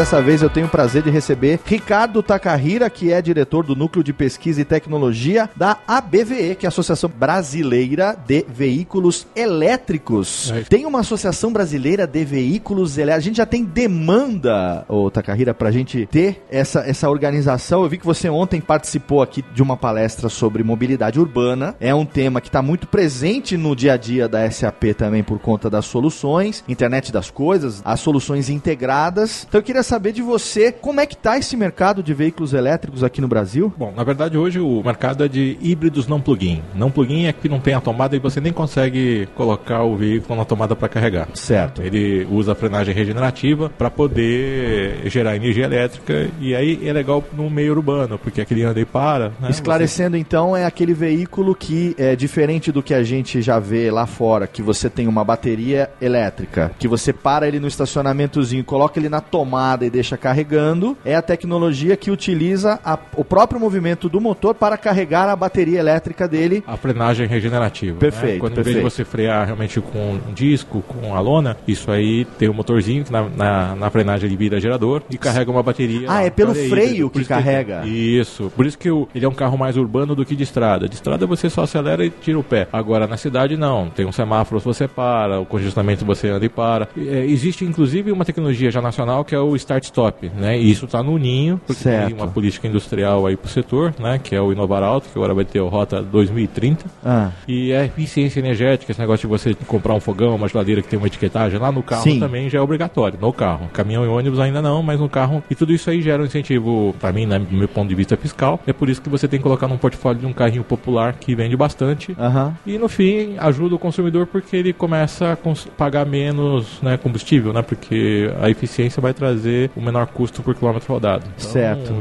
[0.00, 4.02] Dessa vez eu tenho o prazer de receber Ricardo Takahira, que é diretor do Núcleo
[4.02, 10.50] de Pesquisa e Tecnologia da ABVE, que é a Associação Brasileira de Veículos Elétricos.
[10.52, 10.62] É.
[10.62, 13.22] Tem uma Associação Brasileira de Veículos Elétricos.
[13.22, 17.82] A gente já tem demanda, ô Takahira, pra gente ter essa, essa organização.
[17.82, 21.76] Eu vi que você ontem participou aqui de uma palestra sobre mobilidade urbana.
[21.78, 25.38] É um tema que está muito presente no dia a dia da SAP também por
[25.38, 29.44] conta das soluções, internet das coisas, as soluções integradas.
[29.46, 33.02] Então eu queria saber de você como é que tá esse mercado de veículos elétricos
[33.02, 33.74] aqui no Brasil.
[33.76, 36.62] Bom, na verdade hoje o mercado é de híbridos não plug-in.
[36.76, 40.38] Não plug-in é que não tem a tomada e você nem consegue colocar o veículo
[40.38, 41.26] na tomada para carregar.
[41.34, 41.82] Certo.
[41.82, 47.50] Ele usa a frenagem regenerativa para poder gerar energia elétrica e aí é legal no
[47.50, 49.32] meio urbano, porque aquele anda e para.
[49.40, 49.50] Né?
[49.50, 54.06] Esclarecendo então, é aquele veículo que é diferente do que a gente já vê lá
[54.06, 59.08] fora, que você tem uma bateria elétrica, que você para ele no estacionamentozinho, coloca ele
[59.08, 60.96] na tomada e deixa carregando.
[61.04, 65.78] É a tecnologia que utiliza a- o próprio movimento do motor para carregar a bateria
[65.80, 66.62] elétrica dele.
[66.66, 67.98] A frenagem regenerativa.
[67.98, 68.38] Perfeito, Né?
[68.40, 68.74] Quando em perfeito.
[68.80, 72.54] vez de você frear realmente com um disco, com a lona, isso aí tem um
[72.54, 76.06] motorzinho que na, na, na frenagem ele vira gerador e carrega uma bateria.
[76.10, 76.70] Ah, é pelo freio
[77.06, 77.10] híbrido.
[77.10, 77.86] Por que isso carrega.
[77.86, 78.52] isso.
[78.56, 80.88] Por isso que ele é um carro mais urbano do que de estrada.
[80.88, 82.68] De estrada você só acelera e tira o pé.
[82.72, 83.88] Agora na cidade não.
[83.90, 86.88] Tem um semáforo você para, o congestionamento você anda e para.
[86.96, 90.58] É, existe inclusive uma tecnologia já nacional que é o start-stop, né?
[90.58, 92.06] E isso está no ninho, porque Certo.
[92.08, 94.18] tem uma política industrial aí pro setor, né?
[94.22, 96.84] Que é o Inovar Alto, que agora vai ter o Rota 2030.
[97.04, 100.88] Ah, E é eficiência energética, esse negócio de você comprar um fogão, uma geladeira que
[100.88, 102.18] tem uma etiquetagem lá no carro Sim.
[102.20, 103.68] também já é obrigatório, no carro.
[103.72, 105.42] Caminhão e ônibus ainda não, mas no carro.
[105.50, 108.16] E tudo isso aí gera um incentivo, para mim, né, do meu ponto de vista
[108.16, 108.60] fiscal.
[108.66, 111.34] É por isso que você tem que colocar num portfólio de um carrinho popular que
[111.34, 112.14] vende bastante.
[112.18, 112.54] aham.
[112.66, 115.36] E no fim, ajuda o consumidor porque ele começa a
[115.76, 117.62] pagar menos né, combustível, né?
[117.62, 121.24] Porque a eficiência vai trazer o menor custo por quilômetro rodado.
[121.36, 121.94] Então, Certo.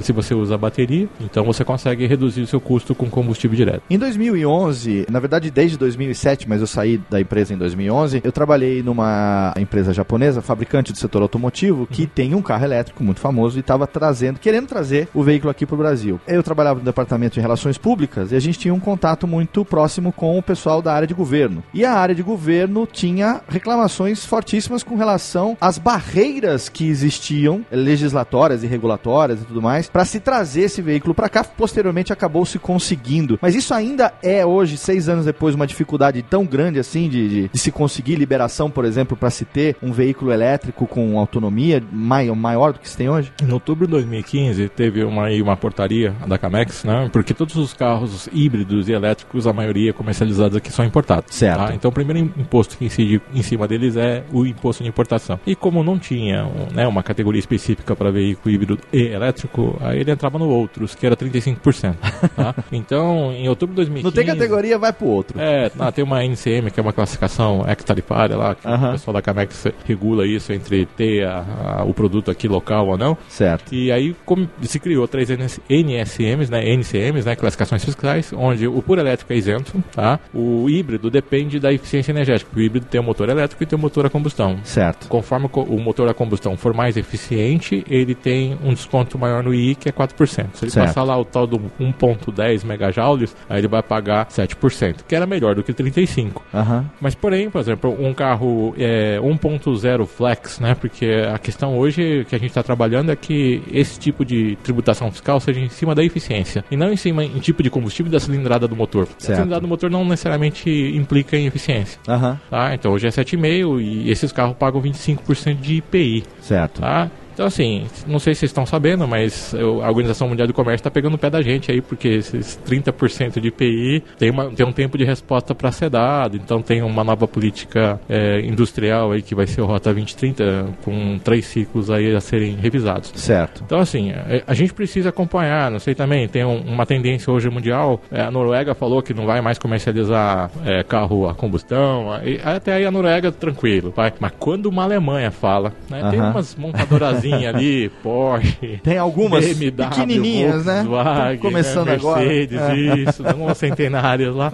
[0.00, 3.82] Se você usa bateria, então você consegue reduzir o seu custo com combustível direto.
[3.88, 8.82] Em 2011, na verdade desde 2007, mas eu saí da empresa em 2011, eu trabalhei
[8.82, 13.60] numa empresa japonesa, fabricante do setor automotivo, que tem um carro elétrico muito famoso e
[13.60, 16.20] estava trazendo, querendo trazer o veículo aqui para o Brasil.
[16.26, 20.12] Eu trabalhava no departamento de relações públicas e a gente tinha um contato muito próximo
[20.12, 21.62] com o pessoal da área de governo.
[21.72, 28.62] E a área de governo tinha reclamações fortíssimas com relação às barreiras que existiam, legislatórias
[28.62, 31.42] e regulatórias e tudo mais, para se trazer esse veículo para cá.
[31.44, 33.38] Posteriormente acabou se conseguindo.
[33.40, 37.48] Mas isso ainda é hoje, seis anos depois, uma dificuldade tão grande assim de, de-
[37.48, 42.30] de se conseguir liberação, por exemplo, para se ter um veículo elétrico com autonomia mai-
[42.30, 43.32] maior do que se tem hoje?
[43.42, 47.08] Em outubro de 2015, teve uma, uma portaria da Camex, né?
[47.12, 51.34] Porque todos os carros híbridos e elétricos, a maioria comercializados aqui são importados.
[51.34, 51.58] Certo.
[51.68, 51.74] tá?
[51.74, 55.38] Então, o primeiro im- imposto que incide em cima deles é o imposto de importação.
[55.46, 60.00] E como não tinha um, né, uma categoria específica para veículo híbrido e elétrico, aí
[60.00, 61.94] ele entrava no outros, que era 35%.
[62.34, 62.54] tá?
[62.72, 64.04] Então, em outubro de 2015...
[64.04, 65.38] Não tem categoria, vai pro outro.
[65.40, 68.88] É, não, tem uma NCM, que é uma classificação ex-tarifária lá, que Aham.
[68.90, 71.44] o pessoal da Camex regula isso entre ter a-
[71.80, 73.16] a- o produto aqui local ou não.
[73.28, 73.74] Certo.
[73.74, 78.82] E aí como se criou três NS NSMs, né, NCMs, né, classificações fiscais, onde o
[78.82, 80.18] puro elétrico é isento, tá?
[80.34, 82.50] O híbrido depende da eficiência energética.
[82.54, 84.58] O híbrido tem o motor elétrico e tem o motor a combustão.
[84.64, 85.08] Certo.
[85.08, 89.52] Conforme co- o motor a combustão for mais eficiente, ele tem um desconto maior no
[89.54, 90.48] II, que é 4%.
[90.54, 90.86] Se ele Certo.
[90.86, 95.54] passar lá o tal do 1.10 megajoules, aí ele vai pagar 7%, que era melhor
[95.54, 96.40] do que 35%.
[96.54, 96.84] Aham.
[97.00, 100.74] Mas, porém, por exemplo, um carro é, 1.0 flex, né?
[100.74, 105.10] Porque a questão hoje que a gente está trabalhando é que esse tipo de tributação
[105.10, 108.20] fiscal seja em cima da eficiência e não em cima em tipo de combustível da
[108.20, 109.06] cilindrada do motor.
[109.18, 109.32] Certo.
[109.32, 111.98] A cilindrada do motor não necessariamente implica em eficiência.
[112.08, 112.38] Aham.
[112.50, 112.74] Tá?
[112.74, 116.24] Então hoje é 7,5 e esses carros pagam 25% de IPI.
[116.40, 116.65] Certo.
[116.68, 117.10] Tá?
[117.36, 120.90] Então, assim, não sei se vocês estão sabendo, mas a Organização Mundial do Comércio está
[120.90, 124.72] pegando o pé da gente aí, porque esses 30% de IPI tem, uma, tem um
[124.72, 126.38] tempo de resposta para ser dado.
[126.38, 131.18] Então, tem uma nova política é, industrial aí que vai ser o Rota 2030, com
[131.18, 133.12] três ciclos aí a serem revisados.
[133.16, 133.62] Certo.
[133.66, 137.50] Então, assim, a, a gente precisa acompanhar, não sei também, tem um- uma tendência hoje
[137.50, 142.06] mundial, é, a Noruega falou que não vai mais comercializar é, carro a combustão,
[142.42, 144.10] até aí a Noruega tranquilo, vai.
[144.18, 146.30] Mas quando uma Alemanha fala, né, tem Aham.
[146.30, 148.80] umas montadorazinhas ali, Porsche.
[148.82, 150.84] Tem algumas BMW, pequenininhas, né?
[150.86, 151.94] Volkswagen, Começando né?
[151.94, 152.20] agora.
[152.24, 152.76] Mercedes, É.
[152.98, 154.52] isso, algumas centenárias lá.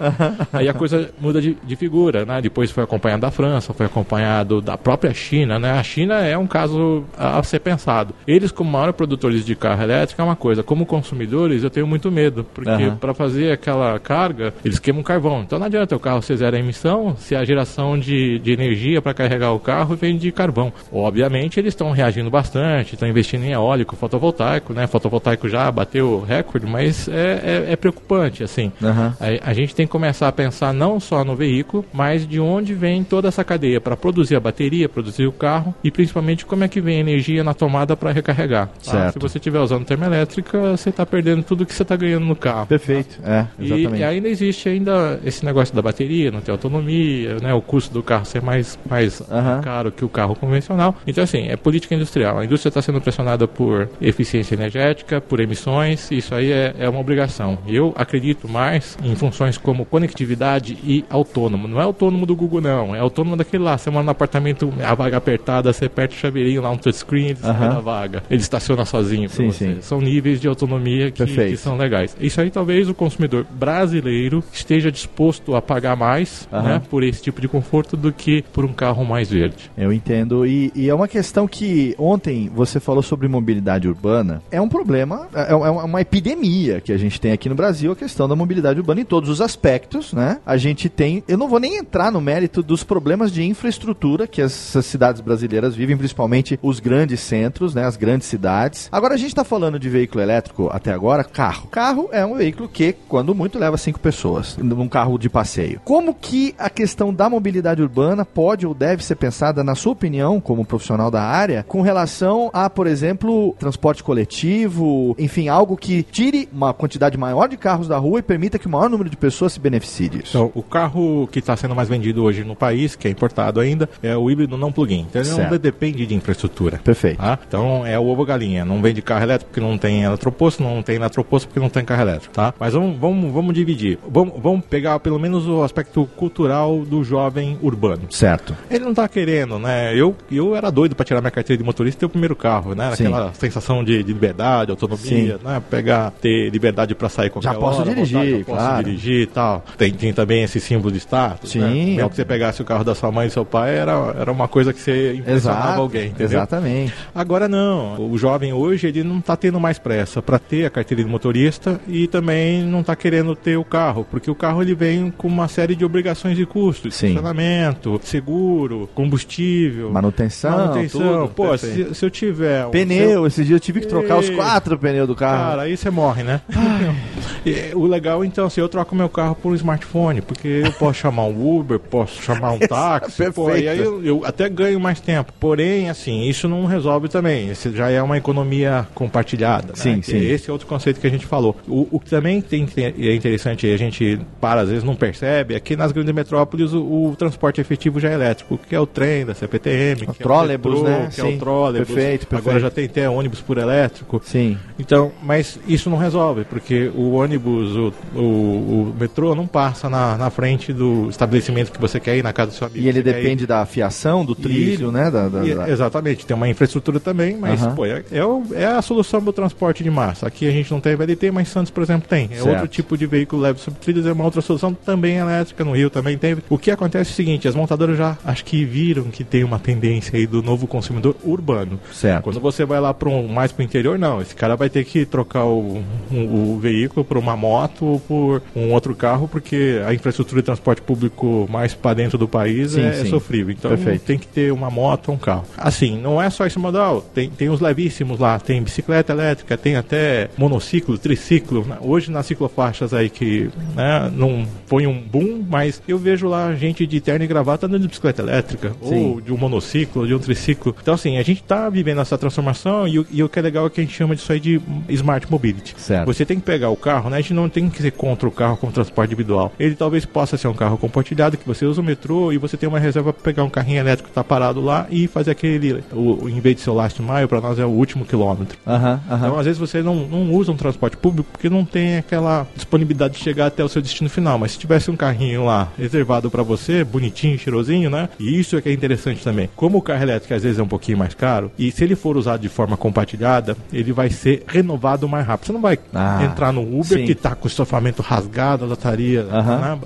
[0.51, 2.41] Aí a coisa muda de, de figura, né?
[2.41, 5.71] Depois foi acompanhado da França, foi acompanhado da própria China, né?
[5.71, 8.13] A China é um caso a, ser pensado.
[8.27, 10.63] Eles, como maiores produtores de carro elétrico, é uma coisa.
[10.63, 12.95] Como consumidores, eu tenho muito medo, porque Aham.
[12.95, 15.41] para fazer aquela carga, eles queimam carvão.
[15.41, 19.13] Então não adianta o carro ser zero emissão se a geração de, de energia para
[19.13, 20.71] carregar o carro vem de carvão.
[20.91, 24.87] Obviamente, eles estão reagindo bastante, estão investindo em eólico, fotovoltaico, né?
[24.87, 28.71] Fotovoltaico já bateu recorde, mas é, é- é preocupante, assim.
[28.81, 29.15] Aham.
[29.19, 32.73] A, a gente tem que começar a pensar não só no veículo, mas de onde
[32.73, 36.67] vem toda essa cadeia para produzir a bateria, produzir o carro e principalmente como é
[36.67, 38.69] que vem a energia na tomada para recarregar.
[38.85, 39.11] tá?
[39.11, 42.67] Se você estiver usando termoelétrica, você está perdendo tudo que você está ganhando no carro.
[42.67, 43.19] Perfeito.
[43.23, 43.99] É, E, exatamente.
[44.01, 48.01] e ainda existe ainda esse negócio da bateria, não ter autonomia, né, o custo do
[48.03, 49.61] carro ser mais, mais Aham.
[49.61, 50.95] caro que o carro convencional.
[51.05, 52.39] Então, assim, é política industrial.
[52.39, 56.99] A indústria está sendo pressionada por eficiência energética, por emissões, isso aí é, é uma
[56.99, 57.57] obrigação.
[57.67, 61.67] Eu acredito mais em funções como conectividade e autônomo.
[61.67, 62.95] Não é autônomo do Google, não.
[62.95, 63.77] É autônomo daquele lá.
[63.77, 67.39] Você mora no apartamento, a vaga apertada, você aperta o chaveirinho lá, um touchscreen, ele
[67.39, 68.23] sai da vaga.
[68.29, 69.77] Ele estaciona sozinho Sim, sim.
[69.81, 72.15] São níveis de autonomia que, que são legais.
[72.19, 77.41] Isso aí talvez o consumidor brasileiro esteja disposto a pagar mais né, por esse tipo
[77.41, 79.71] de conforto do que por um carro mais verde.
[79.77, 80.45] Eu entendo.
[80.45, 84.41] E, e é uma questão que ontem você falou sobre mobilidade urbana.
[84.51, 87.95] É um problema, é, é uma epidemia que a gente tem aqui no Brasil, a
[87.95, 90.39] questão da mobilidade urbana em todos os aspectos, né?
[90.45, 91.23] A gente tem.
[91.27, 95.75] Eu não vou nem entrar no mérito dos problemas de infraestrutura que essas cidades brasileiras
[95.75, 97.85] vivem, principalmente os grandes centros, né?
[97.85, 98.89] As grandes cidades.
[98.91, 101.67] Agora a gente está falando de veículo elétrico até agora, carro.
[101.67, 105.81] Carro é um veículo que, quando muito, leva cinco pessoas num carro de passeio.
[105.83, 110.39] Como que a questão da mobilidade urbana pode ou deve ser pensada, na sua opinião,
[110.39, 116.47] como profissional da área, com relação a, por exemplo, transporte coletivo, enfim, algo que tire
[116.51, 119.53] uma quantidade maior de carros da rua e permita que o maior número de pessoas
[119.53, 120.29] se beneficie disso?
[120.37, 123.89] Então, o carro que está sendo mais vendido hoje no país, que é importado ainda,
[124.01, 125.01] é o híbrido não plug-in.
[125.09, 125.51] Então, ele Certo.
[125.51, 126.79] não depende de infraestrutura.
[126.83, 127.17] Perfeito.
[127.17, 127.39] Tá?
[127.47, 128.65] Então é o ovo galinha.
[128.65, 132.01] Não vende carro elétrico porque não tem eletroposto, não tem eletroposto porque não tem carro
[132.01, 132.53] elétrico, tá?
[132.59, 133.99] Mas vamos, vamos, vamos dividir.
[134.09, 138.03] Vamos, vamos pegar pelo menos o aspecto cultural do jovem urbano.
[138.09, 138.55] Certo.
[138.69, 139.93] Ele não tá querendo, né?
[139.95, 142.95] Eu, eu era doido pra tirar minha carteira de motorista e o primeiro carro, né?
[142.95, 143.07] Sim.
[143.07, 145.43] Aquela sensação de, de liberdade, autonomia, Sim.
[145.43, 145.61] né?
[145.69, 148.83] Pegar, ter liberdade pra sair qualquer Já posso hora, dirigir, voltar, já posso claro.
[148.85, 149.65] dirigir e tal.
[149.77, 151.59] Tem, tem também esse símbolo de status, Sim.
[151.59, 151.69] né?
[151.95, 154.31] Mesmo que você pegasse o carro da sua mãe e do seu pai, era, era
[154.31, 155.81] uma coisa que você impressionava Exato.
[155.81, 156.25] alguém, entendeu?
[156.39, 156.93] Exatamente.
[157.13, 161.03] Agora não, o jovem hoje ele não está tendo mais pressa para ter a carteira
[161.03, 165.11] de motorista e também não está querendo ter o carro, porque o carro ele vem
[165.11, 167.07] com uma série de obrigações e custos, Sim.
[167.07, 171.01] estacionamento, seguro, combustível, Manutenção, manutenção.
[171.01, 171.93] tudo, Pô, perfeito.
[171.95, 174.35] se, se eu tiver Pneu, esses dias eu tive que trocar os Ei.
[174.35, 175.51] quatro pneus do carro.
[175.51, 176.41] Cara, aí você morre, né?
[177.45, 180.99] E, o legal, então, se eu troco meu carro por um smartphone, porque eu posso
[180.99, 183.65] chamar um Uber, posso chamar um táxi, pô, Perfeito.
[183.65, 185.33] e aí eu, eu até ganho mais tempo.
[185.41, 187.49] Porém, assim, isso não resolve também.
[187.49, 189.67] Esse já é uma economia compartilhada.
[189.67, 189.73] né?
[189.75, 190.25] Sim, Que sim.
[190.25, 191.57] Esse é outro conceito que a gente falou.
[191.67, 195.53] O, o que também tem, é interessante e a gente para, às vezes não percebe,
[195.53, 198.85] é que nas grandes metrópoles o, o transporte efetivo já é elétrico, que é o
[198.85, 201.09] trem da CPTM, que trólebus, é o metrô, né?
[201.13, 201.35] que é Sim.
[201.35, 201.87] o trólebus.
[201.95, 202.61] Perfeito, Agora perfeito.
[202.61, 204.21] já tem até ônibus por elétrico.
[204.25, 204.57] Sim.
[204.79, 210.17] Então, mas isso não resolve, porque o ônibus, o, o, o metrô não passa na,
[210.17, 212.83] na frente do estabelecimento que você quer ir, na casa do seu amigo.
[212.83, 215.09] E ele depende da fiação, do trilho, né?
[215.11, 218.65] Da, da- E- da- Exatamente, tem uma infraestrutura também, mas pô, é, é, o- é
[218.65, 220.27] a solução do transporte de massa.
[220.27, 222.25] Aqui a gente não tem VLT, mas Santos, por exemplo, tem.
[222.31, 222.47] É Certo.
[222.49, 225.89] outro tipo de veículo leve sobre trilhos, é uma outra solução também elétrica, no Rio
[225.89, 226.41] também teve.
[226.49, 229.59] O que acontece é o seguinte, as montadoras já acho que viram que tem uma
[229.59, 231.79] tendência aí do novo consumidor urbano.
[231.91, 232.23] Certo.
[232.23, 234.21] Quando você vai lá para um, mais para o interior, não.
[234.21, 238.41] Esse cara vai ter que trocar o, um- o veículo por uma moto ou por
[238.55, 242.81] um outro carro, porque a infraestrutura de transporte público mais para dentro do país Sim,
[242.81, 243.09] é, é sim.
[243.09, 243.53] sofrível.
[243.57, 244.01] Então Perfeito.
[244.03, 245.43] tem que ter uma moto ou um carro.
[245.57, 247.01] Assim, não é só esse modal.
[247.13, 248.39] Tem, tem os levíssimos lá.
[248.39, 251.65] Tem bicicleta elétrica, tem até monociclo, triciclo.
[251.81, 256.85] Hoje nas ciclofaixas aí que né, não foi um boom, mas eu vejo lá gente
[256.85, 259.07] de terno e gravata andando de bicicleta elétrica, Sim.
[259.11, 260.75] ou de um monociclo, ou de um triciclo.
[260.81, 263.65] Então, assim, a gente está vivendo essa transformação e, o- e o que é legal
[263.65, 265.73] é que a gente chama disso aí de smart mobility.
[265.77, 266.05] Certo.
[266.05, 267.17] Você tem que pegar o carro, né?
[267.17, 269.51] A gente não tem que ser contra o carro como transporte individual.
[269.59, 272.67] Ele talvez possa ser um carro compartilhado, que você usa o metrô e você tem
[272.69, 276.29] uma reserva para pegar um carrinho elétrico que tá parado lá e fazer aquele, o,
[276.29, 278.57] em vez de ser o last mile, para nós é o último quilômetro.
[278.67, 279.27] Aham, aham.
[279.27, 283.15] Então, às vezes, você não, não usa um transporte público porque não tem aquela disponibilidade
[283.15, 284.37] de chegar até o seu destino final.
[284.37, 288.09] Mas se tivesse um carrinho lá reservado para você, bonitinho, cheirosinho, né?
[288.19, 289.49] E isso é que é interessante também.
[289.55, 292.17] Como o carro elétrico às vezes é um pouquinho mais caro, E se ele for
[292.17, 295.47] usado de forma compartilhada, ele vai ser renovado mais rápido.
[295.47, 297.05] Você não vai Ah, entrar no Uber sim.
[297.05, 299.25] que tá com o estofamento rasgado, a lataria.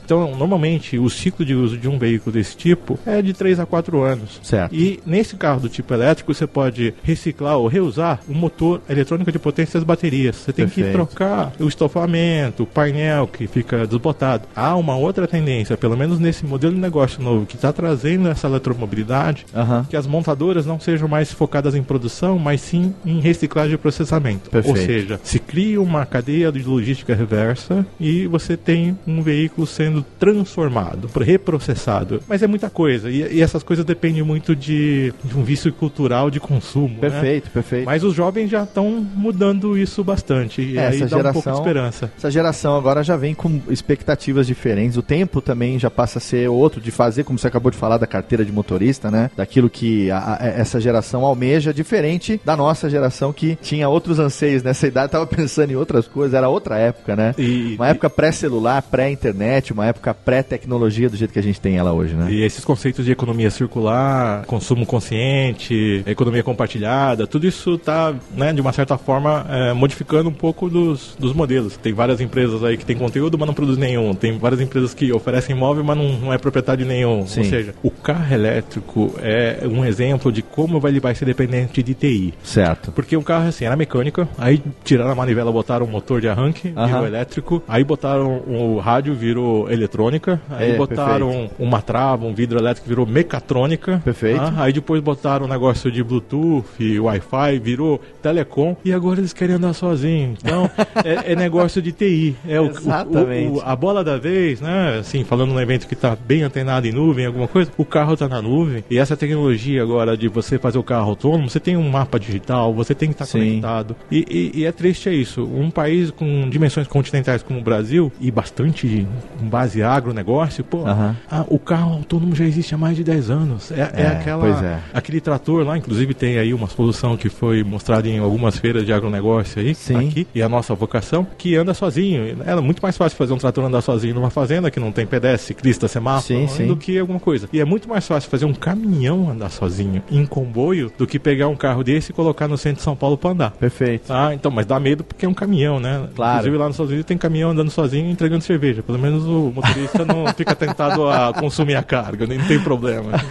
[0.03, 3.65] Então, normalmente, o ciclo de uso de um veículo desse tipo é de 3 a
[3.65, 4.39] 4 anos.
[4.43, 4.73] Certo.
[4.73, 9.39] E nesse carro do tipo elétrico, você pode reciclar ou reusar o motor eletrônico de
[9.39, 10.35] potência e as baterias.
[10.37, 10.87] Você tem Perfeito.
[10.87, 14.47] que trocar o estofamento, o painel que fica desbotado.
[14.55, 18.47] Há uma outra tendência, pelo menos nesse modelo de negócio novo, que está trazendo essa
[18.47, 19.45] eletromobilidade,
[19.89, 24.49] que as montadoras não sejam mais focadas em produção, mas sim em reciclagem e processamento.
[24.49, 24.77] Perfeito.
[24.79, 30.03] Ou seja, se cria uma cadeia de logística reversa e você tem um veículo sendo
[30.19, 32.21] transformado, reprocessado.
[32.27, 36.29] Mas é muita coisa, e, e essas coisas dependem muito de, de um vício cultural
[36.29, 36.89] de consumo.
[36.95, 36.99] né?
[36.99, 37.85] Perfeito, perfeito.
[37.85, 40.61] Mas os jovens já estão mudando isso bastante.
[40.61, 42.11] E É, aí essa dá um pouco de geração- esperança.
[42.17, 44.97] Essa geração agora já vem com expectativas diferentes.
[44.97, 47.97] O tempo também já passa a ser outro de fazer, como você acabou de falar,
[47.97, 49.29] da carteira de motorista, né?
[49.35, 54.63] Daquilo que a- a- essa geração almeja, diferente da nossa geração que tinha outros anseios
[54.63, 57.35] nessa idade, tava pensando em outras coisas, era outra época, né?
[57.37, 61.91] E, Uma época pré-celular, pré-internet, uma época pré-tecnologia do jeito que a gente tem ela
[61.91, 62.31] hoje, né?
[62.31, 68.61] E esses conceitos de economia circular, consumo consciente, economia compartilhada, tudo isso está, né, de
[68.61, 71.77] uma certa forma, é, modificando um pouco dos, dos modelos.
[71.77, 74.13] Tem várias empresas aí que têm conteúdo, mas não produzem nenhum.
[74.13, 77.25] Tem várias empresas que oferecem imóvel, mas não, não é proprietário de nenhum.
[77.25, 77.41] Sim.
[77.41, 81.93] Ou seja, o carro elétrico é um exemplo de como ele vai ser dependente de
[81.93, 82.33] TI.
[82.43, 82.91] Certo.
[82.91, 86.73] Porque o carro, assim, era mecânica, aí tiraram a manivela, botaram um motor de arranque,
[86.75, 86.87] Aham.
[86.87, 92.59] virou elétrico, aí botaram o rádio, virou eletrônica, aí É, botaram uma trava, um vidro
[92.59, 94.01] elétrico, virou mecatrônica.
[94.03, 94.39] Perfeito.
[94.41, 99.55] Ah, aí depois botaram um negócio de Bluetooth, Wi-Fi, virou telecom, e agora eles querem
[99.55, 100.39] andar sozinhos.
[100.43, 100.69] Então,
[101.03, 102.35] é, é negócio de TI.
[102.47, 103.51] É o, o- Exatamente.
[103.57, 104.97] o- a bola da vez, né?
[104.99, 108.27] Assim, falando num evento que está bem antenado em nuvem, alguma coisa, o carro está
[108.27, 111.89] na nuvem, e essa tecnologia agora de você fazer o carro autônomo, você tem um
[111.89, 113.39] mapa digital, você tem que estar Sim.
[113.39, 113.95] conectado.
[114.11, 114.25] E,
[114.55, 115.43] e- e é triste é isso.
[115.43, 119.05] Um país com dimensões continentais como o Brasil, e bastante
[119.41, 121.15] base agronegócio, pô, Aham.
[121.29, 123.71] ah, o carro autônomo já existe há mais de 10 anos.
[123.71, 124.79] É, é É, aquela, é.
[124.93, 128.93] aquele trator lá, inclusive tem aí uma solução que foi mostrada em algumas feiras de
[128.93, 130.07] agronegócio aí, Sim.
[130.09, 132.37] aqui, e a nossa vocação, que anda sozinho.
[132.45, 135.47] É muito mais fácil fazer um trator andar sozinho numa fazenda que não tem pedestre,
[135.47, 136.67] ciclista, semáforo, Sim, sim.
[136.67, 137.47] do que alguma coisa.
[137.51, 141.47] E é muito mais fácil fazer um caminhão andar sozinho em comboio do que pegar
[141.47, 143.51] um carro desse e colocar no centro de São Paulo para andar.
[143.51, 144.11] Perfeito.
[144.11, 146.07] Ah, então, mas dá medo porque é um caminhão, né?
[146.15, 146.33] Claro.
[146.37, 148.83] Inclusive lá nos Estados Unidos tem caminhão andando sozinho e entregando cerveja.
[148.83, 153.11] Pelo menos o motorista não fica tentado a consumir a carga, nem tem problema.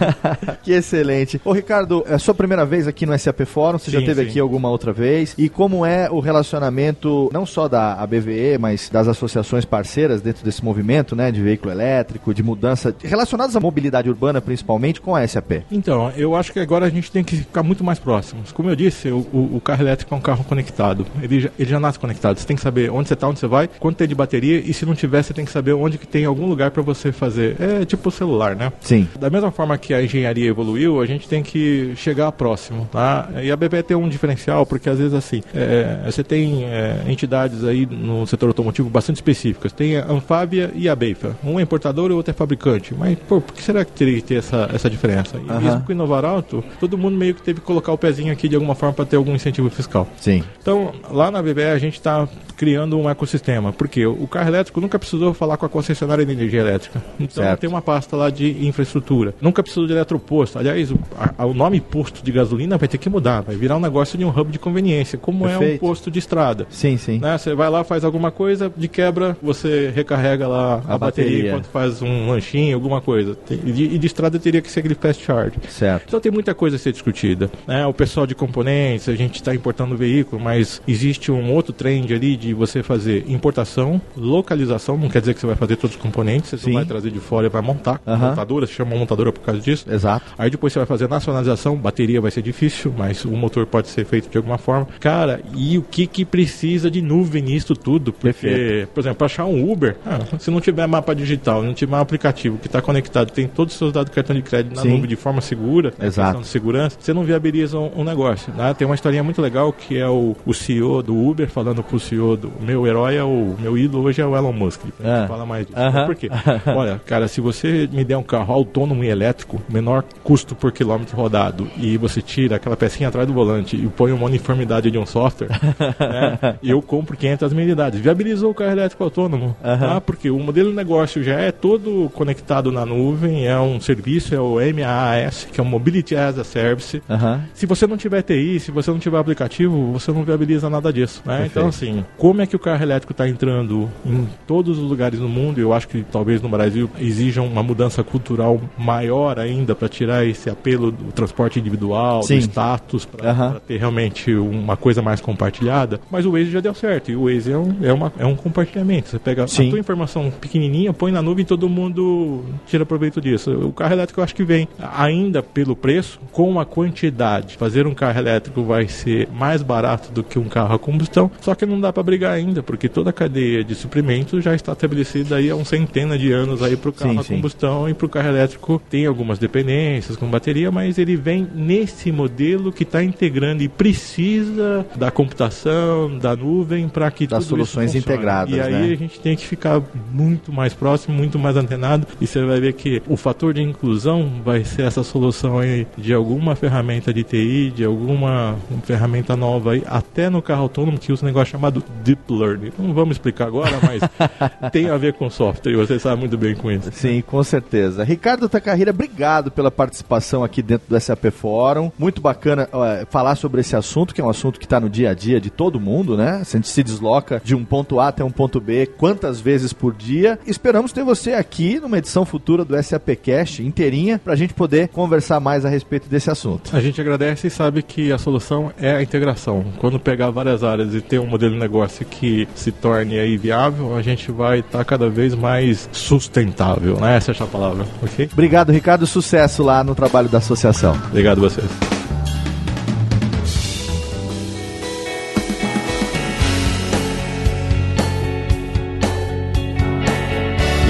[0.63, 1.39] Que excelente.
[1.45, 4.23] Ô Ricardo, é a sua primeira vez aqui no SAP Fórum, você já Sim, teve
[4.23, 4.29] sim.
[4.29, 5.33] aqui alguma outra vez?
[5.37, 10.63] E como é o relacionamento não só da ABVE, mas das associações parceiras dentro desse
[10.63, 15.63] movimento, né, de veículo elétrico, de mudança, relacionados à mobilidade urbana principalmente com a SAP?
[15.71, 18.51] Então, eu acho que agora a gente tem que ficar muito mais próximos.
[18.51, 21.05] Como eu disse, o, o- o carro elétrico é um carro conectado.
[21.21, 22.37] Ele já, ele já nasce conectado.
[22.37, 24.73] Você tem que saber onde você está, onde você vai, quanto tem de bateria e
[24.73, 27.55] se não tiver, você tem que saber onde que tem algum lugar para você fazer.
[27.59, 28.71] É tipo o celular, né?
[28.81, 29.07] Sim.
[29.19, 33.29] Da mesma forma que a engenharia evoluiu, a gente tem que chegar próximo, tá?
[33.43, 37.63] E a BB tem um diferencial, porque às vezes assim, é, você tem é, entidades
[37.63, 39.71] aí no setor automotivo bastante específicas.
[39.71, 41.35] Tem a Anfábia e a Beifa.
[41.43, 42.93] Um é importador e o outro é fabricante.
[42.97, 45.37] Mas, pô, por que será que teria que ter essa, essa diferença?
[45.37, 45.59] E Aham.
[45.61, 48.55] mesmo com o Inovar Alto, todo mundo meio que teve colocar o pezinho aqui de
[48.55, 50.07] alguma forma para ter algum incentivo fiscal.
[50.17, 50.43] Sim.
[50.61, 54.97] Então, lá na BBE a gente está criando um ecossistema, porque o carro elétrico nunca
[54.97, 57.03] precisou falar com a concessionária de energia elétrica.
[57.19, 57.59] Então Certo.
[57.59, 59.35] tem uma pasta lá de infraestrutura.
[59.39, 60.57] Nunca precisou de eletroposto.
[60.57, 60.97] Aliás, o,
[61.37, 64.25] a- o nome posto de gasolina vai ter que mudar, vai virar um negócio de
[64.25, 65.79] um hub de conveniência, como é um Perfeito.
[65.81, 66.65] posto de estrada.
[66.69, 67.19] Sim, sim.
[67.19, 67.37] Né?
[67.37, 71.49] Você vai lá, faz alguma coisa, de quebra, você recarrega lá a, A bateria, bateria.
[71.49, 73.35] enquanto faz um lanchinho, alguma coisa.
[73.35, 75.57] Tem- E de, e de estrada teria que ser aquele fast charge.
[75.69, 76.05] Certo.
[76.07, 77.51] Então tem muita coisa a ser discutida.
[77.65, 77.85] Né?
[77.85, 82.35] O pessoal de componentes, a gente está importando veículo, mas existe um outro trend ali
[82.35, 86.51] de você fazer importação, localização, não quer dizer que você vai fazer todos os componentes,
[86.51, 86.73] você Sim.
[86.73, 88.01] vai trazer de fora e vai montar.
[88.05, 88.29] Aham.
[88.29, 89.85] Montadora, se chama montadora por causa disso.
[89.89, 90.25] Exato.
[90.37, 94.05] Aí depois você vai fazer nacionalização, bateria vai ser difícil, mas o motor pode ser
[94.05, 94.87] feito de alguma forma.
[94.99, 98.11] Cara, e o que que precisa de nuvem nisso tudo?
[98.13, 98.89] Porque, Perfeito.
[98.93, 101.99] por exemplo, para achar um Uber, ah, se não tiver mapa digital, não tiver um
[101.99, 104.89] aplicativo que está conectado, tem todos os seus dados do cartão de crédito na Sim.
[104.89, 106.41] nuvem de forma segura, Exato.
[106.41, 108.53] de segurança, você não viabiliza um, um negócio.
[108.53, 108.73] né?
[108.73, 112.37] Tem uma historinha muito legal que é o, o CEO do Uber falando pro CEO
[112.37, 114.81] do meu herói é o meu ídolo hoje é o Elon Musk.
[115.03, 115.25] Ah.
[115.27, 115.77] fala mais disso.
[115.77, 116.05] Aham.
[116.05, 116.29] Por quê?
[116.67, 121.15] Olha, cara, se você me der um carro autônomo e elétrico, menor custo por quilômetro
[121.15, 125.05] rodado, e você tira aquela pecinha atrás do volante e põe uma uniformidade de um
[125.05, 125.49] software,
[125.99, 127.99] né, eu compro 500 mil unidades.
[127.99, 129.55] Viabilizou o carro elétrico autônomo.
[129.63, 129.87] Aham.
[129.87, 130.01] tá?
[130.01, 134.39] Porque o modelo de negócio já é todo conectado na nuvem, é um serviço, é
[134.39, 137.01] o MAAS, que é o Mobility as a Service.
[137.09, 137.36] Aham.
[137.37, 137.47] Aham.
[137.53, 141.21] Se você não tiver TI, se você não tiver aplicativo, você não viabiliza nada disso,
[141.25, 141.45] né?
[141.45, 145.27] Então, assim, como é que o carro elétrico está entrando em todos os lugares do
[145.27, 145.59] mundo?
[145.59, 150.49] Eu acho que talvez no Brasil exija uma mudança cultural maior ainda para tirar esse
[150.49, 152.35] apelo do transporte individual, Sim.
[152.35, 155.99] do status, para ter realmente uma coisa mais compartilhada.
[156.11, 158.35] Mas o Waze já deu certo, e o Waze é um, é uma, é um
[158.35, 159.09] compartilhamento.
[159.09, 159.67] Você pega Sim.
[159.67, 163.51] a tua informação pequenininha, põe na nuvem e todo mundo tira proveito disso.
[163.51, 167.26] O carro elétrico eu acho que vem ainda pelo preço, com a quantidade.
[167.57, 171.55] Fazer um carro elétrico vai ser mais barato do que um carro a combustão, só
[171.55, 175.35] que não dá para brigar ainda, porque toda a cadeia de suprimentos já está estabelecida
[175.35, 177.35] aí há um centena de anos aí para o carro Sim, a sim.
[177.35, 182.11] combustão e para o carro elétrico tem algumas dependências com bateria, mas ele vem nesse
[182.11, 188.53] modelo que está integrando e precisa da computação, da nuvem para que Das soluções integradas,
[188.53, 188.93] E aí né?
[188.93, 192.73] a gente tem que ficar muito mais próximo, muito mais antenado e você vai ver
[192.73, 197.71] que o fator de inclusão vai ser essa solução aí de alguma ferramenta de TI,
[197.71, 202.21] de alguma ferramenta nova aí, até no carro autônomo que usa um negócio chamado Deep
[202.29, 202.71] Learning.
[202.77, 204.01] Não vamos explicar agora, mas
[204.71, 206.89] tem a ver com software e você sabe muito bem com isso.
[206.91, 208.03] Sim, com certeza.
[208.03, 211.91] Ricardo Tacarreira, obrigado pela participação aqui dentro do SAP Fórum.
[211.97, 215.11] Muito bacana ó, falar sobre esse assunto, que é um assunto que está no dia
[215.11, 216.41] a dia de todo mundo, né?
[216.41, 219.93] A gente se desloca de um ponto A até um ponto B quantas vezes por
[219.93, 220.39] dia.
[220.45, 224.89] Esperamos ter você aqui numa edição futura do SAP Cast inteirinha para a gente poder
[224.89, 226.75] conversar mais a respeito desse assunto.
[226.75, 229.65] A gente agradece e sabe que a solução é a integração.
[229.79, 233.95] Quando pegar várias áreas e ter um modelo de negócio que se torne aí viável,
[233.95, 237.17] a gente vai estar cada vez mais sustentável, né?
[237.17, 238.29] Essa é a palavra, ok?
[238.31, 239.05] Obrigado, Ricardo.
[239.07, 240.95] Sucesso lá no trabalho da associação.
[241.09, 241.67] Obrigado a vocês.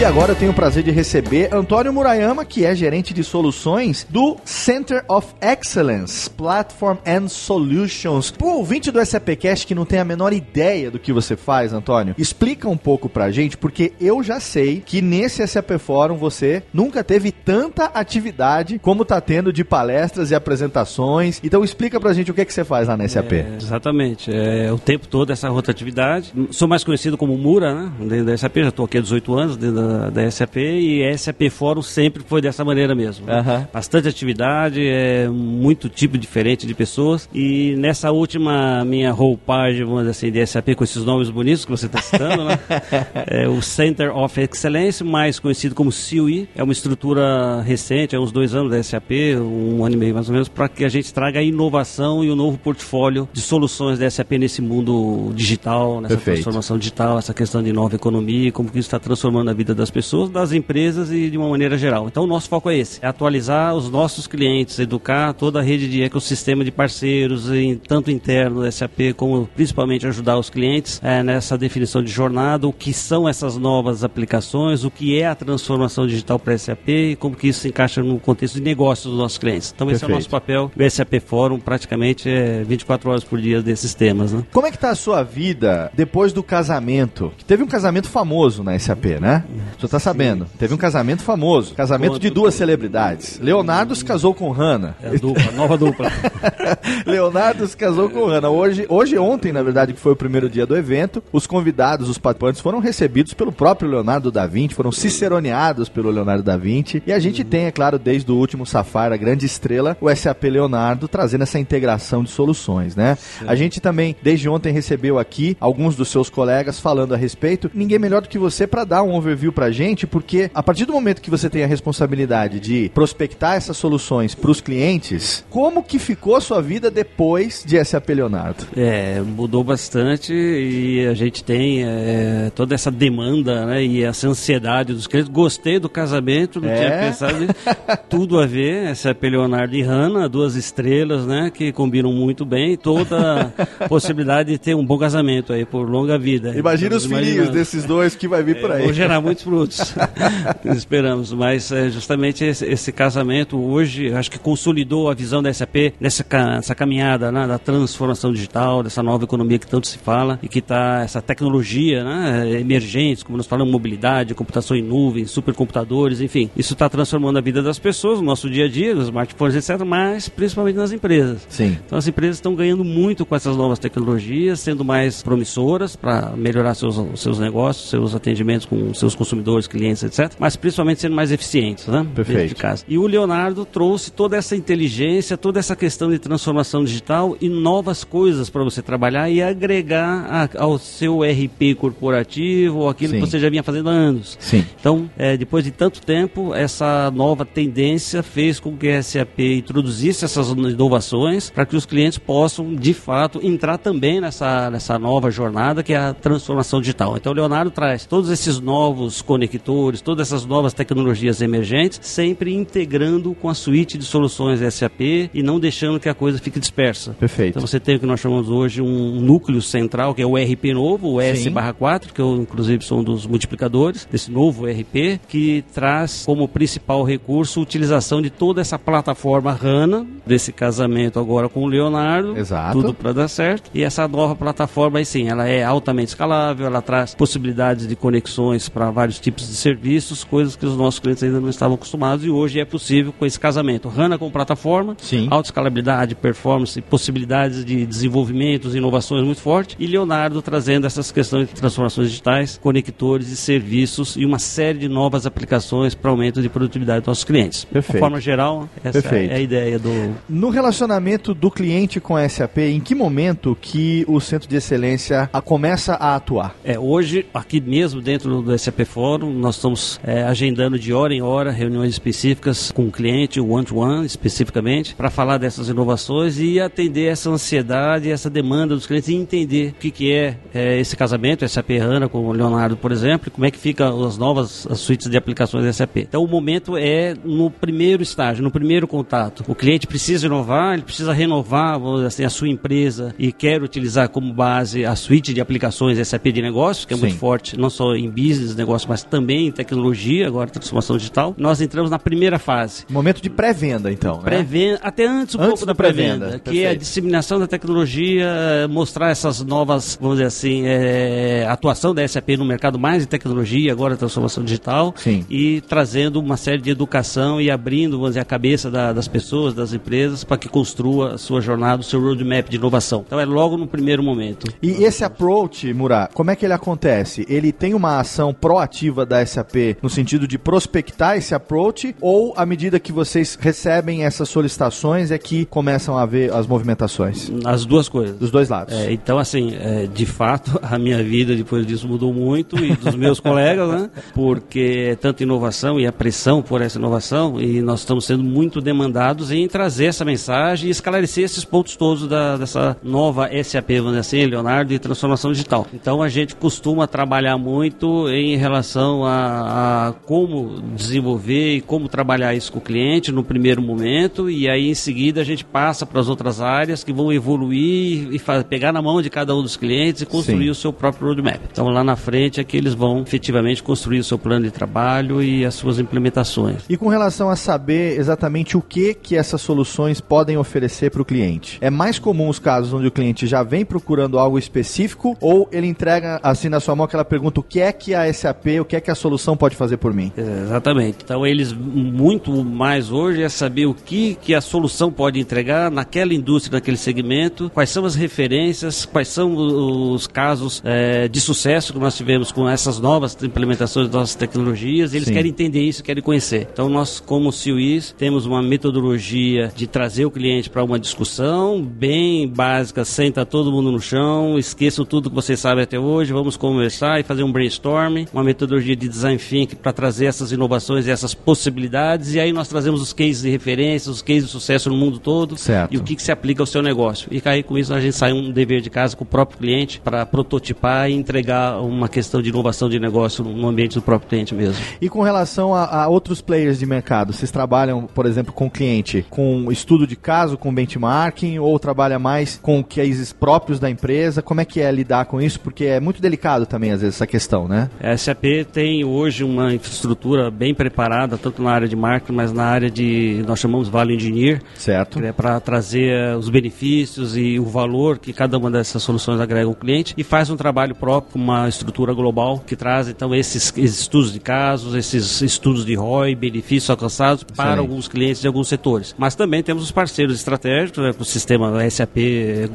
[0.07, 4.37] Agora eu tenho o prazer de receber Antônio Murayama, que é gerente de soluções do
[4.45, 8.31] Center of Excellence Platform and Solutions.
[8.31, 12.15] Pro ouvinte do SAPcast que não tem a menor ideia do que você faz, Antônio,
[12.17, 17.03] explica um pouco pra gente, porque eu já sei que nesse SAP Fórum você nunca
[17.03, 21.41] teve tanta atividade como tá tendo de palestras e apresentações.
[21.43, 23.33] Então explica pra gente o que, é que você faz lá na SAP.
[23.33, 24.31] É, exatamente.
[24.33, 26.31] É, o tempo todo essa rotatividade.
[26.51, 27.91] Sou mais conhecido como Mura, né?
[27.99, 31.49] Dentro da SAP, já estou aqui há 18 anos dentro da, da SAP e SAP
[31.49, 33.25] Fórum sempre foi dessa maneira mesmo.
[33.25, 33.67] né?
[33.73, 37.29] Bastante atividade, é, muito tipo diferente de pessoas.
[37.33, 41.71] E nessa última minha roupagem, vamos dizer assim, de SAP com esses nomes bonitos que
[41.71, 42.59] você está citando, né?
[43.27, 48.31] é, o Center of Excellence, mais conhecido como CUI, é uma estrutura recente, há uns
[48.31, 51.13] dois anos da SAP, um ano e meio mais ou menos, para que a gente
[51.13, 56.15] traga a inovação e o novo portfólio de soluções da SAP nesse mundo digital, nessa
[56.15, 56.37] Perfeito.
[56.37, 59.89] transformação digital, essa questão de nova economia, como que isso está transformando a vida das
[59.89, 62.07] pessoas, das empresas e de uma maneira geral.
[62.07, 65.87] Então o nosso foco é esse, é atualizar os nossos clientes, educar toda a rede
[65.87, 71.23] de ecossistema de parceiros, em, tanto interno da SAP como principalmente ajudar os clientes eh,
[71.23, 76.07] nessa definição de jornada, o que são essas novas aplicações, o que é a transformação
[76.07, 79.19] digital para a SAP e como que isso se encaixa no contexto de negócios dos
[79.19, 79.71] nossos clientes.
[79.73, 80.15] Então esse é o Perfeito.
[80.17, 80.71] nosso papel.
[80.75, 84.43] O SAP Fórum praticamente é 24 horas por dia desses temas, né?
[84.51, 87.31] Como é que tá a sua vida depois do casamento?
[87.37, 89.43] Que teve um casamento famoso na SAP, né?
[89.75, 90.47] O senhor tá sabendo?
[90.57, 91.73] Teve um casamento famoso.
[91.75, 93.39] Casamento de duas celebridades.
[93.39, 94.95] Leonardo se casou com Hannah.
[95.01, 96.11] É a dupla, nova dupla.
[97.05, 98.49] Leonardo se casou com Hannah.
[98.49, 102.17] Hoje, hoje ontem, na verdade, que foi o primeiro dia do evento, os convidados, os
[102.17, 107.01] participantes, foram recebidos pelo próprio Leonardo da Vinci, foram ciceroneados pelo Leonardo da Vinci.
[107.05, 110.43] E a gente tem, é claro, desde o último Safari, a grande estrela, o SAP
[110.43, 113.17] Leonardo, trazendo essa integração de soluções, né?
[113.45, 117.69] A gente também, desde ontem, recebeu aqui alguns dos seus colegas falando a respeito.
[117.73, 120.93] Ninguém melhor do que você para dar um overview pra gente, porque a partir do
[120.93, 125.97] momento que você tem a responsabilidade de prospectar essas soluções para os clientes, como que
[125.97, 128.67] ficou a sua vida depois de SAP Leonardo?
[128.77, 134.93] É, mudou bastante e a gente tem é, toda essa demanda né, e essa ansiedade
[134.93, 135.31] dos clientes.
[135.31, 136.75] Gostei do casamento, não É?
[136.75, 137.55] tinha pensado nisso.
[138.07, 142.77] Tudo a ver, é Leonardo e Hannah, duas estrelas né, que combinam muito bem.
[142.77, 146.55] Toda a possibilidade de ter um bom casamento aí por longa vida.
[146.55, 148.83] Imagina os filhinhos desses dois que vai vir por aí.
[148.83, 149.95] Vão gerar muitos frutos.
[150.75, 151.31] Esperamos.
[151.33, 156.23] Mas é, justamente esse, esse casamento hoje, acho que consolidou a visão da SAP nessa
[156.23, 160.47] ca- essa caminhada né, da transformação digital, dessa nova economia que tanto se fala e
[160.47, 166.49] que está essa tecnologia né, emergente, como nós falamos, mobilidade, computação em nuvem, supercomputadores, enfim.
[166.55, 169.83] Isso está transformando a vida das pessoas, no nosso dia a dia, nos smartphones, etc.,
[169.85, 171.45] mas principalmente nas empresas.
[171.49, 171.77] Sim.
[171.85, 176.73] Então as empresas estão ganhando muito com essas novas tecnologias, sendo mais promissoras para melhorar
[176.75, 180.33] seus, seus negócios, seus atendimentos com seus consumidores consumidores, clientes, etc.
[180.39, 182.05] Mas principalmente sendo mais eficientes, né?
[182.15, 182.37] Perfeito.
[182.39, 182.83] Dentro de casa.
[182.87, 188.03] E o Leonardo trouxe toda essa inteligência, toda essa questão de transformação digital e novas
[188.03, 193.19] coisas para você trabalhar e agregar a- ao seu RP corporativo, aquilo Sim.
[193.19, 194.37] que você já vinha fazendo há anos.
[194.39, 194.65] Sim.
[194.79, 200.25] Então, é, depois de tanto tempo, essa nova tendência fez com que a SAP introduzisse
[200.25, 205.83] essas inovações para que os clientes possam, de fato, entrar também nessa, nessa nova jornada
[205.83, 207.15] que é a transformação digital.
[207.17, 213.35] Então, o Leonardo traz todos esses novos conectores, todas essas novas tecnologias emergentes, sempre integrando
[213.35, 217.15] com a suíte de soluções SAP e não deixando que a coisa fique dispersa.
[217.19, 217.57] Perfeito.
[217.57, 220.73] Então você tem o que nós chamamos hoje um núcleo central, que é o RP
[220.73, 221.27] novo, o Sim.
[221.27, 227.03] S/4, que eu inclusive sou um dos multiplicadores desse novo RP, que traz como principal
[227.03, 232.81] recurso a utilização de toda essa plataforma HANA, desse casamento agora com o Leonardo, Exato.
[232.81, 233.69] tudo para dar certo.
[233.73, 238.69] E essa nova plataforma, aí sim, ela é altamente escalável, ela traz possibilidades de conexões
[238.69, 242.29] para vários tipos de serviços, coisas que os nossos clientes ainda não estavam acostumados e
[242.29, 243.91] hoje é possível com esse casamento.
[243.95, 245.27] HANA com plataforma, Sim.
[245.29, 251.53] alta escalabilidade, performance, possibilidades de desenvolvimentos, inovações muito forte e Leonardo trazendo essas questões de
[251.55, 256.99] transformações digitais, conectores e serviços e uma série de novas aplicações para aumento de produtividade
[257.01, 257.65] dos nossos clientes.
[257.65, 257.93] Perfeito.
[257.95, 259.31] De forma geral, essa Perfeito.
[259.31, 264.03] é a ideia do No relacionamento do cliente com a SAP, em que momento que
[264.07, 266.55] o centro de excelência a- começa a atuar?
[266.63, 271.21] É, hoje, aqui mesmo dentro do SAP Fórum, nós estamos é, agendando de hora em
[271.21, 277.05] hora reuniões específicas com o cliente, o one-to-one especificamente, para falar dessas inovações e atender
[277.05, 281.47] essa ansiedade, essa demanda dos clientes e entender o que, que é, é, esse casamento
[281.47, 284.81] SAP HANA com o Leonardo, por exemplo, e como é que ficam as novas as
[284.81, 285.99] suítes de aplicações SAP.
[285.99, 289.45] Então, o momento é no primeiro estágio, no primeiro contato.
[289.47, 294.33] O cliente precisa inovar, ele precisa renovar assim, a sua empresa e quer utilizar como
[294.33, 297.17] base a suíte de aplicações SAP de negócios, que é muito Sim.
[297.17, 301.35] forte, não só em business, negócio, mas também em tecnologia, agora transformação digital.
[301.37, 302.85] Nós entramos na primeira fase.
[302.89, 304.17] Momento de pré-venda, então.
[304.17, 304.23] né?
[304.23, 308.27] Pré-venda, até antes um Antes pouco da pré-venda, pré-venda, que é a disseminação da tecnologia,
[308.69, 313.71] mostrar essas novas, vamos dizer assim, eh, atuação da SAP no mercado mais de tecnologia,
[313.71, 315.25] agora transformação digital, Sim.
[315.29, 319.53] e trazendo uma série de educação e abrindo, vamos dizer, a cabeça da- das pessoas,
[319.53, 323.03] das empresas, para que construa a sua jornada, o seu roadmap de inovação.
[323.05, 324.51] Então é logo no primeiro momento.
[324.61, 327.25] E esse approach, Murá, como é que ele acontece?
[327.29, 328.76] Ele tem uma ação proativa
[329.07, 334.29] da SAP no sentido de prospectar esse approach ou à medida que vocês recebem essas
[334.29, 337.31] solicitações é que começam a haver as movimentações?
[337.45, 338.17] As duas coisas.
[338.17, 338.73] Dos dois lados.
[338.73, 342.95] É, então, assim, é, de fato, a minha vida depois disso mudou muito e dos
[342.95, 343.89] meus colegas, né?
[344.13, 348.61] Porque é tanta inovação e a pressão por essa inovação e nós estamos sendo muito
[348.61, 353.91] demandados em trazer essa mensagem e esclarecer esses pontos todos da, dessa nova SAP, vamos
[353.91, 355.67] dizer assim, Leonardo, de transformação digital.
[355.73, 358.66] Então, a gente costuma trabalhar muito em relação
[359.05, 364.49] a, a como desenvolver e como trabalhar isso com o cliente no primeiro momento e
[364.49, 368.43] aí em seguida a gente passa para as outras áreas que vão evoluir e fa-
[368.43, 370.49] pegar na mão de cada um dos clientes e construir Sim.
[370.51, 371.39] o seu próprio roadmap.
[371.51, 375.21] Então lá na frente é que eles vão efetivamente construir o seu plano de trabalho
[375.21, 376.63] e as suas implementações.
[376.69, 381.05] E com relação a saber exatamente o que que essas soluções podem oferecer para o
[381.05, 385.47] cliente, é mais comum os casos onde o cliente já vem procurando algo específico ou
[385.51, 388.65] ele entrega assim na sua mão aquela pergunta: o que é que a SAP, o
[388.65, 390.11] que é que a solução pode fazer por mim?
[390.17, 390.97] É, Exatamente.
[391.03, 396.13] Então eles muito mais hoje é saber o que, que a solução pode entregar naquela
[396.13, 401.79] indústria, naquele segmento, quais são as referências, quais são os casos é, de sucesso que
[401.79, 404.93] nós tivemos com essas novas implementações das nossas tecnologias.
[404.93, 405.13] Eles Sim.
[405.13, 406.47] querem entender isso, querem conhecer.
[406.51, 412.27] Então nós, como CIUIs, temos uma metodologia de trazer o cliente para uma discussão bem
[412.27, 416.99] básica, senta todo mundo no chão, esqueçam tudo que vocês sabem até hoje, vamos conversar
[416.99, 421.13] e fazer um brainstorming, uma metodologia de design thinking para trazer essas inovações e essas
[421.13, 424.99] possibilidades, e aí nós trazemos os cases de referência, os cases de sucesso no mundo
[424.99, 425.73] todo, Certo.
[425.73, 427.07] e o que, que se aplica ao seu negócio.
[427.11, 429.79] E aí com isso a gente sai um dever de casa com o próprio cliente
[429.79, 434.33] para prototipar e entregar uma questão de inovação de negócio no ambiente do próprio cliente
[434.33, 434.63] mesmo.
[434.81, 438.51] E com relação a, a outros players de mercado, vocês trabalham, por exemplo, com o
[438.51, 444.21] cliente com estudo de caso, com benchmarking, ou trabalha mais com cases próprios da empresa?
[444.21, 445.39] Como é que é lidar com isso?
[445.39, 447.69] Porque é muito delicado também, às vezes, essa questão, né?
[447.81, 452.45] A SAP tem hoje uma infraestrutura bem preparada, tanto na área de marketing, mas na
[452.45, 454.99] área de, nós chamamos Value Engineer, Certo.
[454.99, 459.47] é para trazer eh, os benefícios e o valor que cada uma dessas soluções agrega
[459.47, 463.81] ao cliente e faz um trabalho próprio uma estrutura global que traz então esses, esses
[463.81, 467.59] estudos de casos, esses estudos de ROI, benefícios alcançados para Excelente.
[467.59, 468.95] alguns clientes de alguns setores.
[468.97, 471.97] Mas também temos os parceiros estratégicos, né, o sistema SAP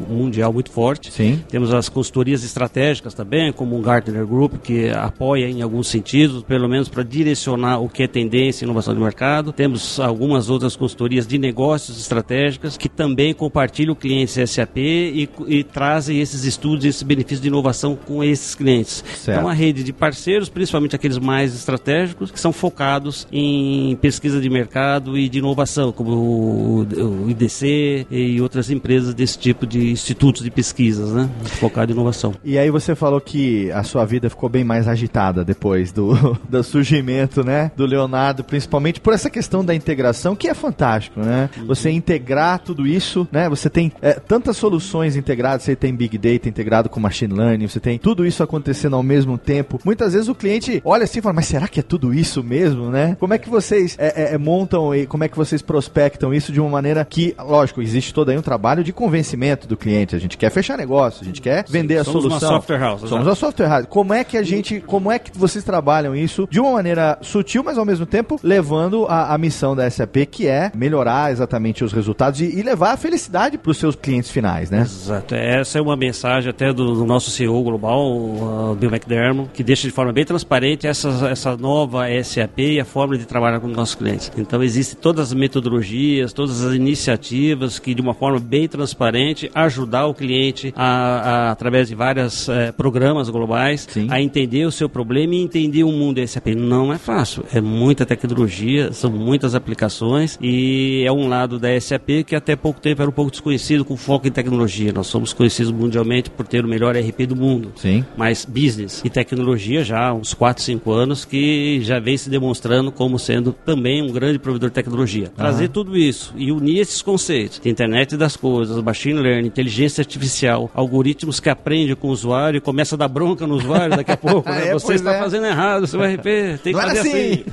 [0.08, 1.12] mundial muito forte.
[1.12, 1.42] Sim.
[1.48, 6.42] Temos as consultorias estratégicas também, como o Gartner Group, que apoia em alguns alguns sentidos,
[6.42, 9.52] pelo menos para direcionar o que é tendência e inovação de mercado.
[9.52, 16.20] Temos algumas outras consultorias de negócios estratégicas que também compartilham clientes SAP e, e trazem
[16.20, 19.02] esses estudos e esses benefícios de inovação com esses clientes.
[19.14, 19.30] Certo.
[19.30, 24.50] Então, uma rede de parceiros, principalmente aqueles mais estratégicos, que são focados em pesquisa de
[24.50, 26.80] mercado e de inovação, como o,
[27.24, 31.30] o IDC e outras empresas desse tipo de institutos de pesquisas, né?
[31.58, 32.34] Focado em inovação.
[32.44, 35.61] E aí você falou que a sua vida ficou bem mais agitada depois
[35.92, 41.20] do, do surgimento, né, do Leonardo, principalmente por essa questão da integração, que é fantástico,
[41.20, 41.48] né?
[41.66, 43.48] Você integrar tudo isso, né?
[43.48, 47.80] Você tem é, tantas soluções integradas, você tem Big Data integrado com Machine Learning, você
[47.80, 49.78] tem tudo isso acontecendo ao mesmo tempo.
[49.84, 52.90] Muitas vezes o cliente olha assim e fala, mas será que é tudo isso mesmo,
[52.90, 53.16] né?
[53.20, 56.52] Como é que vocês é, é, é, montam e como é que vocês prospectam isso
[56.52, 60.16] de uma maneira que, lógico, existe todo aí um trabalho de convencimento do cliente.
[60.16, 62.48] A gente quer fechar negócio, a gente quer vender a somos solução.
[62.48, 63.28] uma software house, Somos exato.
[63.28, 63.86] uma software house.
[63.88, 67.62] Como é que a gente, como é que vocês trabalham isso de uma maneira sutil,
[67.62, 71.92] mas ao mesmo tempo levando a, a missão da SAP, que é melhorar exatamente os
[71.92, 74.80] resultados e, e levar a felicidade para os seus clientes finais, né?
[74.80, 75.34] Exato.
[75.34, 79.86] Essa é uma mensagem até do, do nosso CEO global, o Bill McDermott, que deixa
[79.86, 83.94] de forma bem transparente essa, essa nova SAP e a forma de trabalhar com nossos
[83.94, 84.32] clientes.
[84.36, 90.07] Então, existem todas as metodologias, todas as iniciativas que, de uma forma bem transparente, ajudar
[90.07, 94.07] o cliente a, a através de vários programas globais, Sim.
[94.11, 96.48] a entender o seu problema entender o mundo SAP.
[96.48, 102.24] Não é fácil, é muita tecnologia, são muitas aplicações e é um lado da SAP
[102.26, 104.92] que até pouco tempo era um pouco desconhecido com foco em tecnologia.
[104.92, 107.72] Nós somos conhecidos mundialmente por ter o melhor RP do mundo.
[107.76, 108.04] Sim.
[108.16, 112.92] Mas business e tecnologia já há uns 4, 5 anos que já vem se demonstrando
[112.92, 115.28] como sendo também um grande provedor de tecnologia.
[115.28, 121.40] Trazer tudo isso e unir esses conceitos internet das coisas, machine learning, inteligência artificial, algoritmos
[121.40, 124.48] que aprendem com o usuário e começa a dar bronca no usuário daqui a pouco.
[124.48, 124.62] né?
[124.72, 125.18] É, Você está é.
[125.22, 127.44] Fazendo errado, seu RP tem que fazer assim.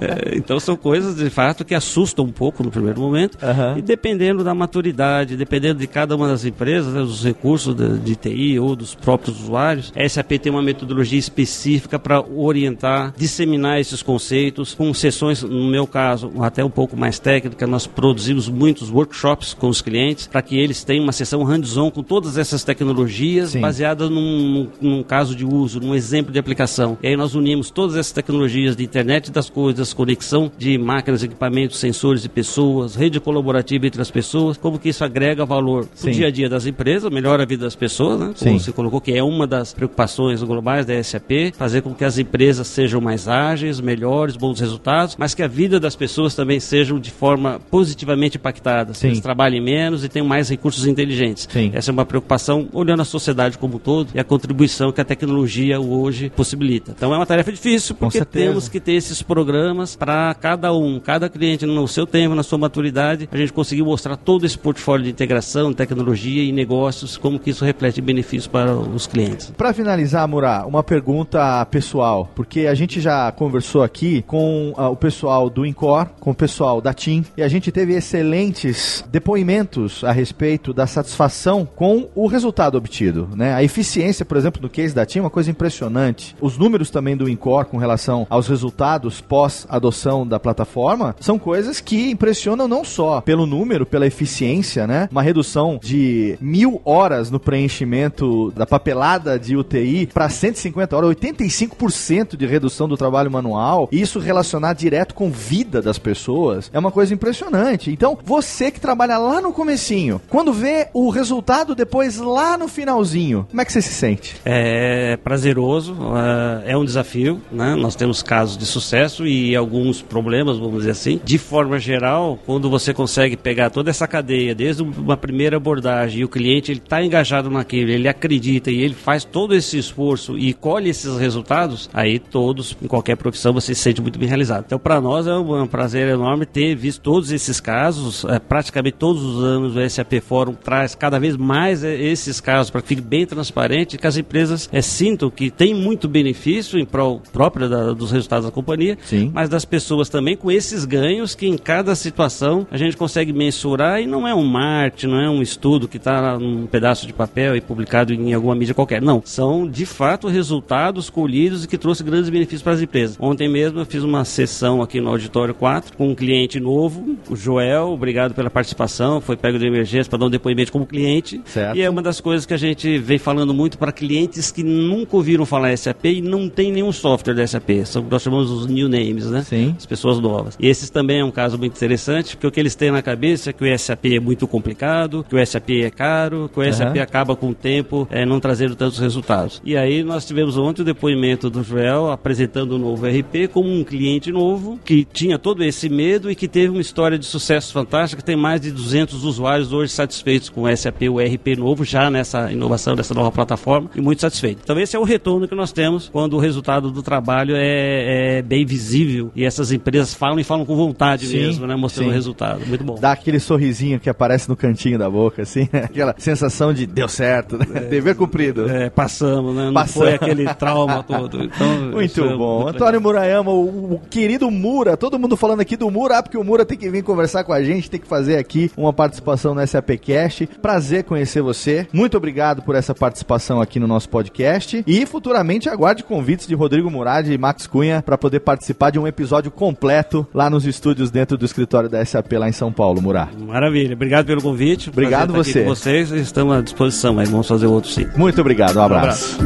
[0.00, 3.76] É, então são coisas de fato que assustam um pouco no primeiro momento Aham.
[3.78, 8.16] e dependendo da maturidade, dependendo de cada uma das empresas, né, dos recursos de, de
[8.16, 14.02] TI ou dos próprios usuários, a SAP tem uma metodologia específica para orientar, disseminar esses
[14.02, 19.54] conceitos com sessões, no meu caso, até um pouco mais técnica, nós produzimos muitos workshops
[19.54, 23.60] com os clientes para que eles tenham uma sessão hands-on com todas essas tecnologias Sim.
[23.60, 26.85] baseadas num, num caso de uso, num exemplo de aplicação.
[27.02, 31.78] E aí nós unimos todas essas tecnologias de internet das coisas, conexão de máquinas, equipamentos,
[31.78, 36.08] sensores e pessoas, rede colaborativa entre as pessoas, como que isso agrega valor Sim.
[36.08, 38.32] no dia a dia das empresas, melhora a vida das pessoas, né?
[38.34, 38.44] Sim.
[38.44, 42.18] Como você colocou, que é uma das preocupações globais da SAP, fazer com que as
[42.18, 46.98] empresas sejam mais ágeis, melhores, bons resultados, mas que a vida das pessoas também sejam
[46.98, 48.98] de forma positivamente impactadas.
[48.98, 49.08] Sim.
[49.08, 51.48] Eles trabalhem menos e tenham mais recursos inteligentes.
[51.50, 51.70] Sim.
[51.72, 55.04] Essa é uma preocupação olhando a sociedade como um todo e a contribuição que a
[55.04, 56.75] tecnologia hoje possibilita.
[56.88, 61.28] Então é uma tarefa difícil porque temos que ter esses programas para cada um, cada
[61.28, 65.10] cliente no seu tempo, na sua maturidade, a gente conseguir mostrar todo esse portfólio de
[65.10, 69.52] integração, tecnologia e negócios, como que isso reflete benefícios para os clientes.
[69.56, 74.96] Para finalizar, Murá, uma pergunta pessoal, porque a gente já conversou aqui com ah, o
[74.96, 80.12] pessoal do Incor, com o pessoal da TIM, e a gente teve excelentes depoimentos a
[80.12, 83.54] respeito da satisfação com o resultado obtido, né?
[83.54, 86.34] A eficiência, por exemplo, no case da TIM é uma coisa impressionante.
[86.40, 91.80] Os números também do Incor com relação aos resultados pós adoção da plataforma são coisas
[91.80, 95.08] que impressionam não só pelo número, pela eficiência, né?
[95.12, 102.36] Uma redução de mil horas no preenchimento da papelada de UTI para 150 horas, 85%
[102.36, 106.90] de redução do trabalho manual, e isso relacionar direto com vida das pessoas, é uma
[106.90, 107.92] coisa impressionante.
[107.92, 113.46] Então, você que trabalha lá no comecinho, quando vê o resultado depois lá no finalzinho,
[113.48, 114.36] como é que você se sente?
[114.44, 117.74] É prazeroso, é- é um desafio, né?
[117.74, 121.20] Nós temos casos de sucesso e alguns problemas, vamos dizer assim.
[121.24, 126.24] De forma geral, quando você consegue pegar toda essa cadeia, desde uma primeira abordagem, e
[126.24, 130.52] o cliente ele está engajado naquilo, ele acredita e ele faz todo esse esforço e
[130.52, 134.64] colhe esses resultados, aí todos, em qualquer profissão, você se sente muito bem realizado.
[134.66, 138.96] Então, para nós é um um prazer enorme ter visto todos esses casos, é, praticamente
[138.98, 142.88] todos os anos o SAP Fórum traz cada vez mais é, esses casos para que
[142.88, 147.68] fique bem transparente que as empresas é, sintam que tem muito benefício em prol própria
[147.68, 149.30] da- dos resultados da companhia, Sim.
[149.34, 154.00] mas das pessoas também com esses ganhos que em cada situação a gente consegue mensurar
[154.00, 157.56] e não é um marketing, não é um estudo que está num pedaço de papel
[157.56, 159.02] e publicado em alguma mídia qualquer.
[159.02, 163.16] Não, são de fato resultados colhidos e que trouxe grandes benefícios para as empresas.
[163.20, 167.36] Ontem mesmo eu fiz uma sessão aqui no Auditório 4 com um cliente novo, o
[167.36, 171.40] Joel, obrigado pela participação, foi pego de emergência para dar um depoimento como cliente.
[171.44, 171.76] Certo.
[171.76, 175.16] E é uma das coisas que a gente vem falando muito para clientes que nunca
[175.16, 177.84] ouviram falar SAP e não não tem nenhum software da SAP.
[177.84, 179.42] São, nós chamamos os new names, né?
[179.42, 179.74] Sim.
[179.76, 180.56] As pessoas novas.
[180.60, 183.50] E esses também é um caso muito interessante, porque o que eles têm na cabeça
[183.50, 186.98] é que o SAP é muito complicado, que o SAP é caro, que o SAP
[186.98, 189.60] acaba com o tempo é, não trazendo tantos resultados.
[189.64, 193.84] E aí nós tivemos ontem o depoimento do Joel apresentando o novo RP como um
[193.84, 198.22] cliente novo que tinha todo esse medo e que teve uma história de sucesso fantástica,
[198.22, 202.50] tem mais de 200 usuários hoje satisfeitos com o SAP, o RP novo, já nessa
[202.52, 204.60] inovação dessa nova plataforma e muito satisfeito.
[204.62, 208.42] Então esse é o retorno que nós temos quando o resultado do trabalho é, é
[208.42, 212.10] bem visível e essas empresas falam e falam com vontade Sim, mesmo, né, mostrando sim.
[212.10, 212.66] o resultado.
[212.66, 212.94] Muito bom.
[212.98, 215.80] Dá aquele sorrisinho que aparece no cantinho da boca, assim, né?
[215.84, 217.80] aquela sensação de deu certo, né?
[217.90, 218.66] dever cumprido.
[218.66, 219.66] É, passamos, né?
[219.66, 220.08] Não Passamos.
[220.08, 221.44] foi aquele trauma todo.
[221.44, 222.62] Então, Muito é bom.
[222.62, 226.38] muito Antônio Murayama, o, o querido Mura, todo mundo falando aqui do Mura, ah, porque
[226.38, 229.54] o Mura tem que vir conversar com a gente, tem que fazer aqui uma participação
[229.54, 230.46] no SAPcast.
[230.62, 231.86] Prazer conhecer você.
[231.92, 234.82] Muito obrigado por essa participação aqui no nosso podcast.
[234.86, 239.06] E futuramente aguarde convites de Rodrigo Murad e Max Cunha para poder participar de um
[239.06, 243.28] episódio completo lá nos estúdios dentro do escritório da SAP lá em São Paulo, Murá.
[243.38, 243.94] Maravilha.
[243.94, 244.90] Obrigado pelo convite.
[244.90, 245.64] Obrigado você.
[245.64, 246.10] Vocês.
[246.10, 248.06] Estamos à disposição, mas vamos fazer outro sim.
[248.16, 249.38] Muito obrigado, um abraço.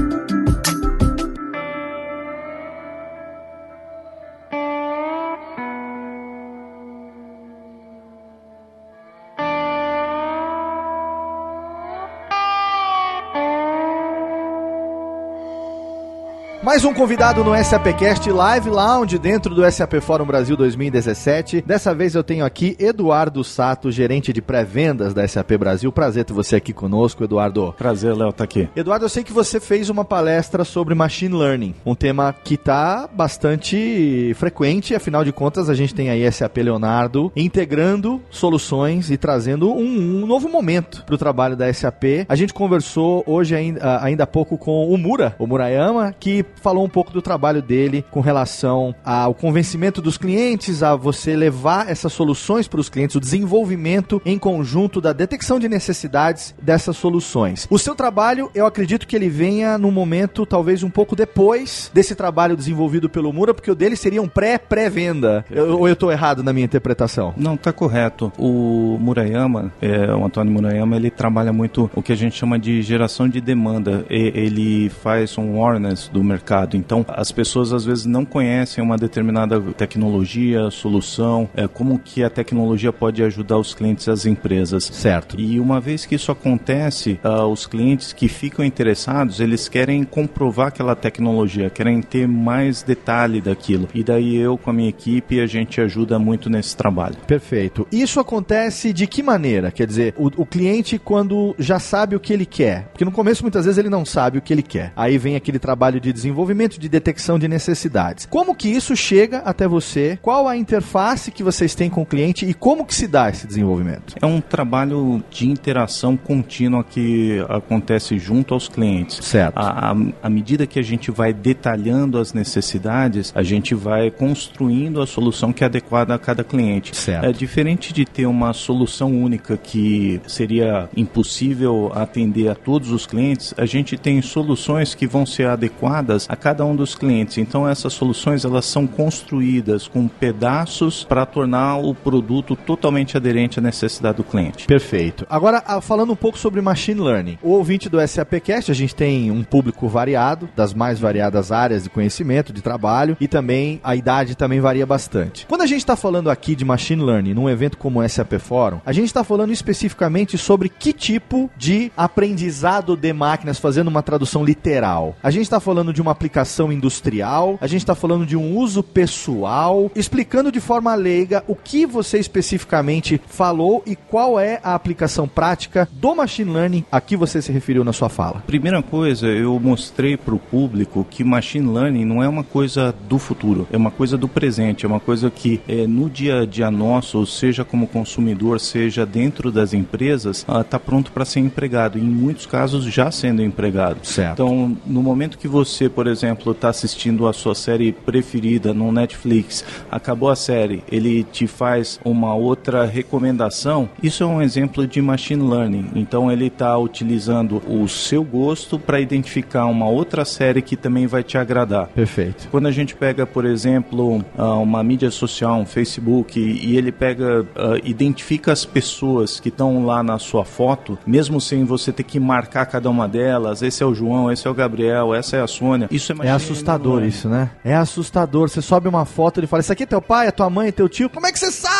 [16.70, 21.62] Mais um convidado no SAPcast Live Lounge dentro do SAP Fórum Brasil 2017.
[21.66, 25.90] Dessa vez eu tenho aqui Eduardo Sato, gerente de pré-vendas da SAP Brasil.
[25.90, 27.74] Prazer ter você aqui conosco, Eduardo.
[27.76, 28.68] Prazer, Léo, tá aqui.
[28.76, 33.08] Eduardo, eu sei que você fez uma palestra sobre machine learning, um tema que está
[33.12, 39.72] bastante frequente, afinal de contas a gente tem aí SAP Leonardo integrando soluções e trazendo
[39.72, 42.26] um, um novo momento para o trabalho da SAP.
[42.28, 46.84] A gente conversou hoje ainda, ainda há pouco com o Mura, o Murayama, que falou
[46.84, 52.12] um pouco do trabalho dele com relação ao convencimento dos clientes, a você levar essas
[52.12, 57.66] soluções para os clientes, o desenvolvimento em conjunto da detecção de necessidades dessas soluções.
[57.70, 62.14] O seu trabalho, eu acredito que ele venha num momento talvez um pouco depois desse
[62.14, 65.44] trabalho desenvolvido pelo Mura, porque o dele seria um pré-pré-venda.
[65.50, 67.34] Ou eu estou errado na minha interpretação?
[67.36, 68.32] Não, tá correto.
[68.38, 72.82] O Murayama, é, o Antônio Murayama, ele trabalha muito o que a gente chama de
[72.82, 74.04] geração de demanda.
[74.08, 76.49] Ele faz um awareness do mercado.
[76.76, 82.30] Então, as pessoas às vezes não conhecem uma determinada tecnologia, solução, é, como que a
[82.30, 84.84] tecnologia pode ajudar os clientes e as empresas.
[84.84, 85.38] Certo.
[85.38, 90.68] E uma vez que isso acontece, ah, os clientes que ficam interessados, eles querem comprovar
[90.68, 93.88] aquela tecnologia, querem ter mais detalhe daquilo.
[93.94, 97.16] E daí eu com a minha equipe a gente ajuda muito nesse trabalho.
[97.26, 97.86] Perfeito.
[97.92, 99.70] Isso acontece de que maneira?
[99.70, 103.42] Quer dizer, o, o cliente quando já sabe o que ele quer, porque no começo
[103.42, 104.92] muitas vezes ele não sabe o que ele quer.
[104.96, 106.39] Aí vem aquele trabalho de desenvolvimento,
[106.78, 108.26] de detecção de necessidades.
[108.26, 110.18] Como que isso chega até você?
[110.22, 113.46] Qual a interface que vocês têm com o cliente e como que se dá esse
[113.46, 114.14] desenvolvimento?
[114.20, 119.24] É um trabalho de interação contínua que acontece junto aos clientes.
[119.24, 119.54] Certo.
[119.56, 125.52] À medida que a gente vai detalhando as necessidades, a gente vai construindo a solução
[125.52, 126.96] que é adequada a cada cliente.
[126.96, 127.24] Certo.
[127.24, 133.54] É diferente de ter uma solução única que seria impossível atender a todos os clientes,
[133.56, 137.38] a gente tem soluções que vão ser adequadas a cada um dos clientes.
[137.38, 143.62] Então essas soluções elas são construídas com pedaços para tornar o produto totalmente aderente à
[143.62, 144.64] necessidade do cliente.
[144.66, 145.26] Perfeito.
[145.28, 147.38] Agora, ah, falando um pouco sobre machine learning.
[147.42, 151.90] O ouvinte do SAPcast, a gente tem um público variado, das mais variadas áreas de
[151.90, 155.46] conhecimento, de trabalho, e também a idade também varia bastante.
[155.46, 158.80] Quando a gente está falando aqui de machine learning num evento como o SAP Forum,
[158.86, 164.44] a gente está falando especificamente sobre que tipo de aprendizado de máquinas, fazendo uma tradução
[164.44, 165.16] literal.
[165.22, 168.82] A gente está falando de uma aplicação industrial, a gente está falando de um uso
[168.82, 175.26] pessoal, explicando de forma leiga o que você especificamente falou e qual é a aplicação
[175.26, 178.42] prática do machine learning a que você se referiu na sua fala.
[178.46, 183.18] Primeira coisa, eu mostrei para o público que machine learning não é uma coisa do
[183.18, 186.70] futuro, é uma coisa do presente, é uma coisa que é, no dia a dia
[186.70, 191.98] nosso, seja como consumidor, seja dentro das empresas, está pronto para ser empregado.
[191.98, 194.00] Em muitos casos já sendo empregado.
[194.02, 194.32] Certo.
[194.34, 199.64] Então, no momento que você, por exemplo, está assistindo a sua série preferida no Netflix,
[199.90, 205.42] acabou a série, ele te faz uma outra recomendação, isso é um exemplo de machine
[205.42, 205.90] learning.
[205.94, 211.22] Então, ele está utilizando o seu gosto para identificar uma outra série que também vai
[211.22, 211.88] te agradar.
[211.88, 212.48] Perfeito.
[212.50, 217.46] Quando a gente pega, por exemplo, ah, uma mídia social, um Facebook, e ele pega,
[217.56, 222.20] ah, identifica as pessoas que estão lá na sua foto, mesmo sem você ter que
[222.20, 225.46] marcar cada uma delas, esse é o João, esse é o Gabriel, essa é a
[225.46, 227.50] Sônia, isso é, é assustador isso, né?
[227.62, 228.48] É assustador.
[228.48, 230.72] Você sobe uma foto, ele fala: Isso aqui é teu pai, é tua mãe, é
[230.72, 231.08] teu tio.
[231.10, 231.79] Como é que você sabe?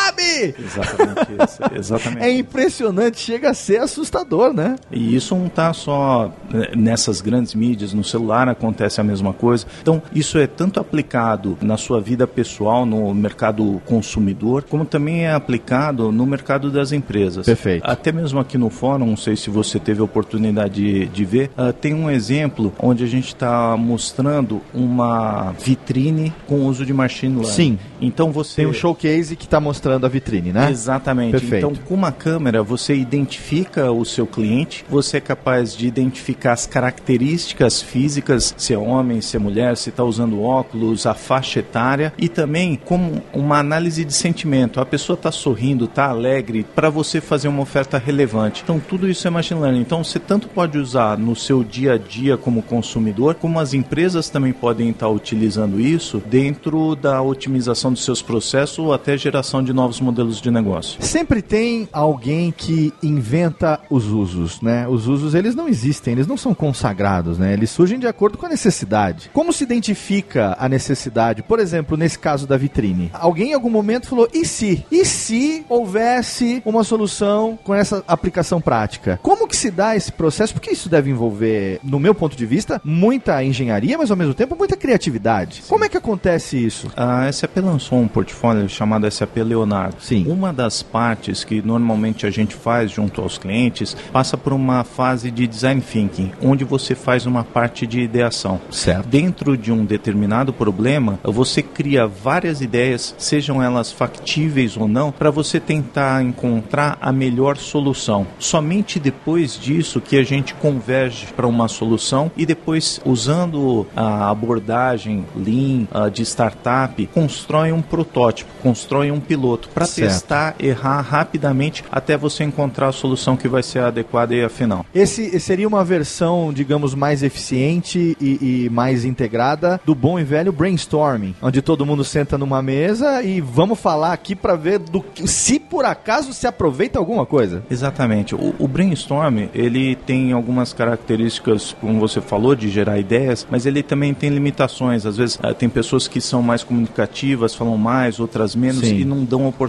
[0.59, 1.59] Exatamente isso.
[1.75, 2.23] Exatamente.
[2.23, 4.75] É impressionante, chega a ser assustador, né?
[4.91, 9.65] E isso não está só né, nessas grandes mídias, no celular acontece a mesma coisa.
[9.81, 15.33] Então, isso é tanto aplicado na sua vida pessoal, no mercado consumidor, como também é
[15.33, 17.45] aplicado no mercado das empresas.
[17.45, 17.83] Perfeito.
[17.85, 21.51] Até mesmo aqui no fórum, não sei se você teve a oportunidade de, de ver,
[21.57, 27.35] uh, tem um exemplo onde a gente está mostrando uma vitrine com uso de machine
[27.35, 27.51] learning.
[27.51, 27.79] Sim.
[27.99, 30.69] Então você tem um showcase que está mostrando a vitrine, né?
[30.69, 31.31] Exatamente.
[31.31, 31.65] Perfeito.
[31.65, 36.67] Então, com uma câmera você identifica o seu cliente, você é capaz de identificar as
[36.67, 42.13] características físicas, se é homem, se é mulher, se está usando óculos, a faixa etária
[42.17, 44.79] e também como uma análise de sentimento.
[44.79, 48.61] A pessoa está sorrindo, está alegre, para você fazer uma oferta relevante.
[48.63, 49.81] Então, tudo isso é machine learning.
[49.81, 54.29] Então, você tanto pode usar no seu dia a dia como consumidor, como as empresas
[54.29, 59.71] também podem estar utilizando isso dentro da otimização dos seus processos ou até geração de
[59.71, 61.01] novos modelos de negócio.
[61.01, 64.87] Sempre tem alguém que inventa os usos, né?
[64.87, 67.53] Os usos eles não existem, eles não são consagrados, né?
[67.53, 69.29] Eles surgem de acordo com a necessidade.
[69.33, 71.43] Como se identifica a necessidade?
[71.43, 74.85] Por exemplo, nesse caso da vitrine, alguém em algum momento falou: "E se?
[74.91, 80.53] E se houvesse uma solução com essa aplicação prática?" Como que se dá esse processo?
[80.53, 84.55] Porque isso deve envolver, no meu ponto de vista, muita engenharia, mas ao mesmo tempo
[84.55, 85.55] muita criatividade.
[85.57, 85.69] Sim.
[85.69, 86.91] Como é que acontece isso?
[86.95, 89.80] A SAP lançou um portfólio chamado SAP Leonardo.
[89.99, 90.25] Sim.
[90.27, 95.31] Uma das partes que normalmente a gente faz junto aos clientes passa por uma fase
[95.31, 98.59] de design thinking, onde você faz uma parte de ideação.
[98.69, 99.07] Certo.
[99.07, 105.31] Dentro de um determinado problema, você cria várias ideias, sejam elas factíveis ou não, para
[105.31, 108.27] você tentar encontrar a melhor solução.
[108.37, 115.25] Somente depois disso que a gente converge para uma solução e depois, usando a abordagem
[115.35, 122.43] Lean de startup, constrói um protótipo, constrói um piloto para testar, errar rapidamente até você
[122.43, 124.85] encontrar a solução que vai ser adequada e afinal.
[124.93, 130.51] Esse seria uma versão, digamos, mais eficiente e, e mais integrada do bom e velho
[130.51, 135.27] brainstorming, onde todo mundo senta numa mesa e vamos falar aqui para ver do que,
[135.27, 137.63] se por acaso se aproveita alguma coisa.
[137.69, 138.35] Exatamente.
[138.35, 143.81] O, o brainstorm ele tem algumas características, como você falou, de gerar ideias, mas ele
[143.81, 145.05] também tem limitações.
[145.05, 148.99] Às vezes uh, tem pessoas que são mais comunicativas, falam mais, outras menos Sim.
[148.99, 149.60] e não dão oportunidade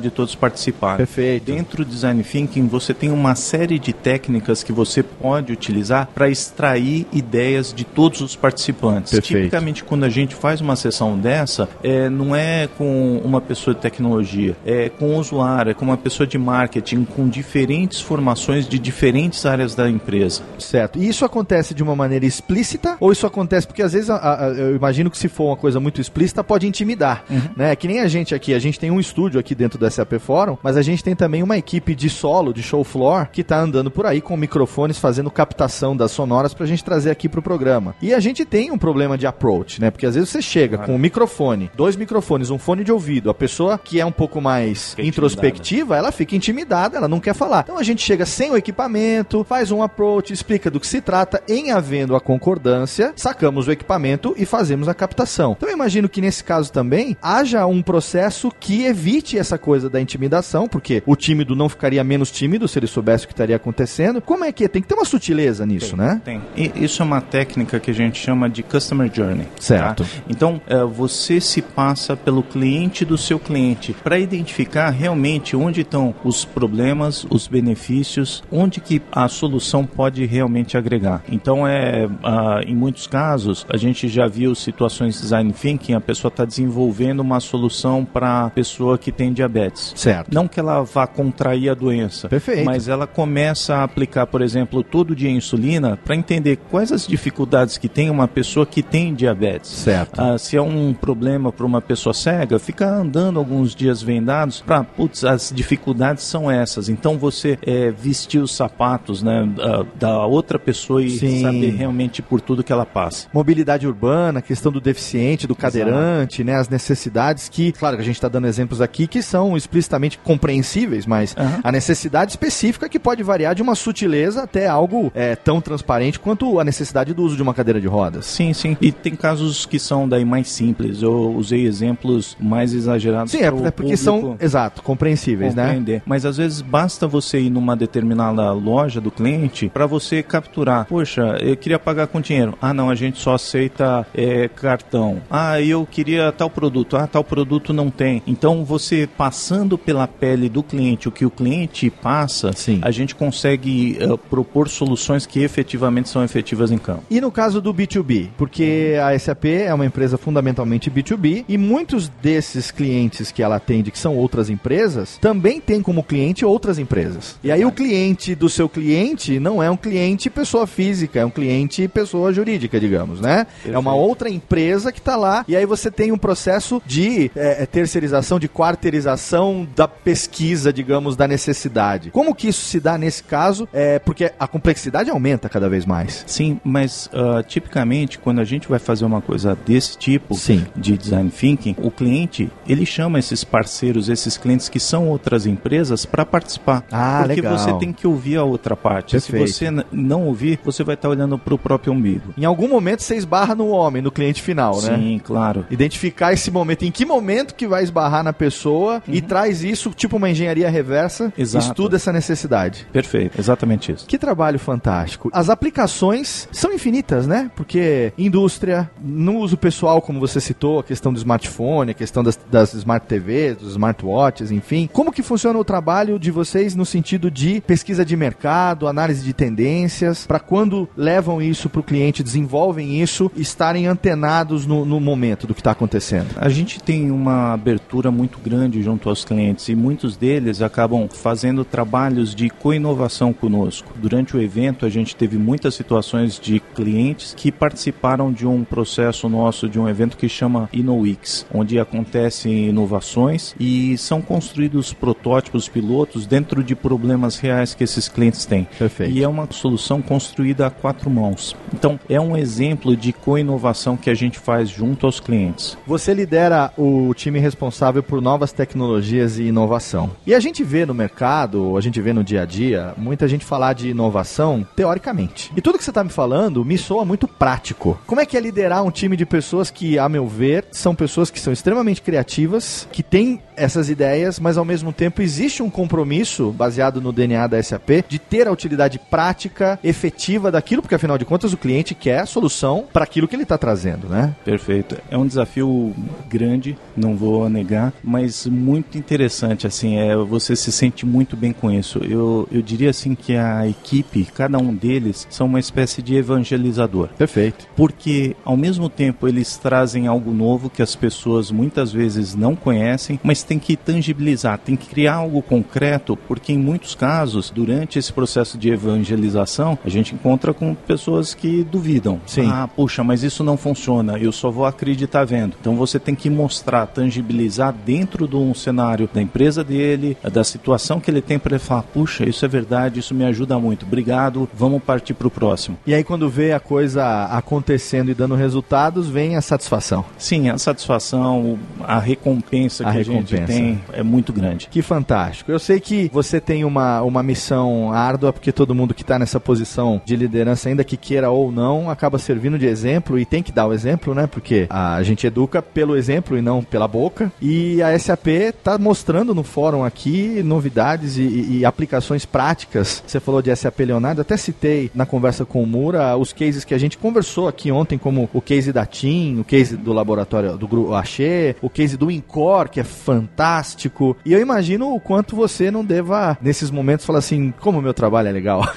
[0.00, 0.98] de todos participarem.
[0.98, 1.44] Perfeito.
[1.44, 6.28] Dentro do design thinking você tem uma série de técnicas que você pode utilizar para
[6.28, 9.12] extrair ideias de todos os participantes.
[9.12, 9.42] Perfeito.
[9.44, 13.80] Tipicamente quando a gente faz uma sessão dessa, é, não é com uma pessoa de
[13.80, 18.78] tecnologia, é com o usuário, é com uma pessoa de marketing, com diferentes formações de
[18.78, 20.42] diferentes áreas da empresa.
[20.58, 20.98] Certo.
[20.98, 24.48] E isso acontece de uma maneira explícita ou isso acontece porque às vezes a, a,
[24.48, 27.40] eu imagino que se for uma coisa muito explícita pode intimidar, Uhum.
[27.56, 27.76] né?
[27.76, 30.56] Que nem a gente aqui, a gente tem um estúdio aqui dentro do SAP Forum,
[30.62, 33.90] mas a gente tem também uma equipe de solo, de show floor, que tá andando
[33.90, 37.94] por aí com microfones fazendo captação das sonoras pra gente trazer aqui pro programa.
[38.00, 39.90] E a gente tem um problema de approach, né?
[39.90, 43.34] Porque às vezes você chega com um microfone, dois microfones, um fone de ouvido, a
[43.34, 47.62] pessoa que é um pouco mais Fica introspectiva, ela fica intimidada, ela não quer falar.
[47.64, 51.42] Então a gente chega sem o equipamento, faz um approach, explica do que se trata,
[51.48, 55.54] em havendo a concordância, sacamos o equipamento e fazemos a captação.
[55.56, 60.00] Então eu imagino que nesse caso também haja um processo que evite essa coisa da
[60.00, 64.20] intimidação, porque o tímido não ficaria menos tímido se ele soubesse o que estaria acontecendo.
[64.20, 64.68] Como é que é?
[64.68, 66.20] Tem que ter uma sutileza nisso, né?
[66.24, 66.42] Tem.
[66.56, 69.46] E isso é uma técnica que a gente chama de Customer Journey.
[69.58, 70.04] Certo.
[70.04, 70.10] tá?
[70.28, 76.14] Então, é, você se passa pelo cliente do seu cliente para identificar realmente onde estão
[76.22, 81.22] os problemas, os benefícios, onde que a solução pode realmente agregar.
[81.30, 86.00] Então, é, ah, em muitos casos, a gente já viu situações de design thinking, a
[86.00, 89.92] pessoa está desenvolvendo uma solução para pessoa que tem diabetes.
[89.96, 90.32] Certo.
[90.32, 92.64] Não que ela vá contrair a doença, Perfeito.
[92.64, 97.78] mas ela começa a aplicar, por exemplo, todo dia insulina para entender quais as dificuldades
[97.78, 99.70] que tem uma pessoa que tem diabetes.
[99.70, 100.20] Certo.
[100.20, 104.84] Ah, se é um problema para uma pessoa cega, fica andando alguns dias vendados para,
[104.84, 106.88] putz, as dificuldades são essas.
[106.88, 111.42] Então você é, vestir os sapatos né, da, da outra pessoa e Sim.
[111.42, 113.28] saber realmente por tudo que ela passa.
[113.32, 118.16] mobilidade urbana, questão do deficiente, do cadeirante, né, as necessidades que, claro que a gente
[118.16, 121.60] está dando exemplos aqui aqui que são explicitamente compreensíveis, mas Aham.
[121.64, 126.60] a necessidade específica que pode variar de uma sutileza até algo é, tão transparente quanto
[126.60, 128.26] a necessidade do uso de uma cadeira de rodas.
[128.26, 128.76] Sim, sim.
[128.80, 131.00] E tem casos que são daí mais simples.
[131.00, 133.32] Eu usei exemplos mais exagerados.
[133.32, 135.64] Sim, é, é porque são, exato, compreensíveis, né?
[135.64, 136.02] compreender.
[136.04, 140.86] Mas às vezes basta você ir numa determinada loja do cliente para você capturar.
[140.86, 142.56] Poxa, eu queria pagar com dinheiro.
[142.60, 145.22] Ah, não, a gente só aceita é, cartão.
[145.30, 146.96] Ah, eu queria tal produto.
[146.96, 148.22] Ah, tal produto não tem.
[148.26, 152.80] Então você passando pela pele do cliente o que o cliente passa, Sim.
[152.82, 157.02] a gente consegue eh, propor soluções que efetivamente são efetivas em campo.
[157.10, 162.08] E no caso do B2B, porque a SAP é uma empresa fundamentalmente B2B e muitos
[162.22, 167.38] desses clientes que ela atende, que são outras empresas, também tem como cliente outras empresas.
[167.42, 171.30] E aí o cliente do seu cliente não é um cliente pessoa física, é um
[171.30, 173.46] cliente pessoa jurídica, digamos, né?
[173.64, 177.66] É uma outra empresa que está lá e aí você tem um processo de eh,
[177.66, 182.10] terceirização, de quarteirização da pesquisa, digamos, da necessidade.
[182.10, 183.66] Como que isso se dá nesse caso?
[183.72, 186.24] É porque a complexidade aumenta cada vez mais.
[186.26, 190.66] Sim, mas ah, tipicamente quando a gente vai fazer uma coisa desse tipo Sim.
[190.76, 196.04] de design thinking, o cliente ele chama esses parceiros, esses clientes que são outras empresas
[196.04, 196.84] para participar.
[196.92, 197.58] Ah, porque legal.
[197.58, 199.12] você tem que ouvir a outra parte.
[199.12, 199.48] Perfeito.
[199.48, 202.34] Se você não ouvir, você vai estar olhando para o próprio umbigo.
[202.36, 204.96] Em algum momento você esbarra no homem, no cliente final, né?
[204.96, 205.64] Sim, claro.
[205.70, 208.65] Identificar esse momento, em que momento que vai esbarrar na pessoa
[209.06, 211.66] e traz isso, tipo uma engenharia reversa, Exato.
[211.66, 212.86] estuda essa necessidade.
[212.92, 214.06] Perfeito, exatamente isso.
[214.06, 215.30] Que trabalho fantástico.
[215.32, 217.50] As aplicações são infinitas, né?
[217.54, 222.38] Porque indústria, no uso pessoal, como você citou, a questão do smartphone, a questão das,
[222.50, 224.88] das smart TVs, dos smartwatches, enfim.
[224.92, 229.32] Como que funciona o trabalho de vocês no sentido de pesquisa de mercado, análise de
[229.32, 235.46] tendências, para quando levam isso para o cliente, desenvolvem isso, estarem antenados no, no momento
[235.46, 236.28] do que está acontecendo?
[236.36, 241.64] A gente tem uma abertura muito grande junto aos clientes e muitos deles acabam fazendo
[241.64, 243.92] trabalhos de co-inovação conosco.
[243.96, 249.28] Durante o evento, a gente teve muitas situações de clientes que participaram de um processo
[249.28, 256.26] nosso, de um evento que chama InnoWix, onde acontecem inovações e são construídos protótipos pilotos
[256.26, 258.66] dentro de problemas reais que esses clientes têm.
[258.78, 259.12] Perfeito.
[259.12, 261.56] E é uma solução construída a quatro mãos.
[261.72, 265.76] Então, é um exemplo de co-inovação que a gente faz junto aos clientes.
[265.86, 270.10] Você lidera o time responsável por novas tecnologias e inovação.
[270.26, 273.44] E a gente vê no mercado, a gente vê no dia a dia, muita gente
[273.44, 275.52] falar de inovação teoricamente.
[275.56, 277.98] E tudo que você está me falando me soa muito prático.
[278.06, 281.30] Como é que é liderar um time de pessoas que, a meu ver, são pessoas
[281.30, 286.52] que são extremamente criativas, que têm essas ideias, mas ao mesmo tempo existe um compromisso
[286.52, 291.24] baseado no DNA da SAP de ter a utilidade prática, efetiva daquilo, porque afinal de
[291.24, 294.34] contas o cliente quer a solução para aquilo que ele está trazendo, né?
[294.44, 294.96] Perfeito.
[295.10, 295.94] É um desafio
[296.28, 301.70] grande, não vou negar, mas muito interessante, assim, é, você se sente muito bem com
[301.70, 301.98] isso.
[301.98, 307.08] Eu, eu diria assim que a equipe, cada um deles, são uma espécie de evangelizador.
[307.16, 307.66] Perfeito.
[307.74, 313.18] Porque ao mesmo tempo eles trazem algo novo que as pessoas muitas vezes não conhecem,
[313.22, 318.12] mas tem que tangibilizar, tem que criar algo concreto, porque em muitos casos, durante esse
[318.12, 322.20] processo de evangelização, a gente encontra com pessoas que duvidam.
[322.26, 322.48] Sim.
[322.50, 325.56] Ah, puxa, mas isso não funciona, eu só vou acreditar vendo.
[325.60, 331.00] Então você tem que mostrar, tangibilizar dentro de um cenário da empresa dele, da situação
[331.00, 333.86] que ele tem para ele falar, puxa, isso é verdade, isso me ajuda muito.
[333.86, 335.78] Obrigado, vamos partir para o próximo.
[335.86, 340.04] E aí, quando vê a coisa acontecendo e dando resultados, vem a satisfação.
[340.18, 343.34] Sim, a satisfação, a recompensa A que recompensa.
[343.34, 344.68] a gente tem é muito grande.
[344.70, 345.50] Que fantástico.
[345.50, 349.38] Eu sei que você tem uma, uma missão árdua, porque todo mundo que está nessa
[349.38, 353.52] posição de liderança, ainda que queira ou não, acaba servindo de exemplo e tem que
[353.52, 354.26] dar o exemplo, né?
[354.26, 357.30] Porque a gente educa pelo exemplo e não pela boca.
[357.40, 363.02] E a SAP está mostrando no fórum aqui novidades e, e- e aplicações práticas.
[363.06, 366.74] Você falou de SAP Leonardo, até citei na conversa com o Mura os cases que
[366.74, 370.66] a gente conversou aqui ontem, como o case da TIM, o case do laboratório do
[370.66, 374.16] grupo Axê, o case do Incor, que é fantástico.
[374.24, 377.94] E eu imagino o quanto você não deva, nesses momentos, falar assim, como o meu
[377.94, 378.62] trabalho é legal.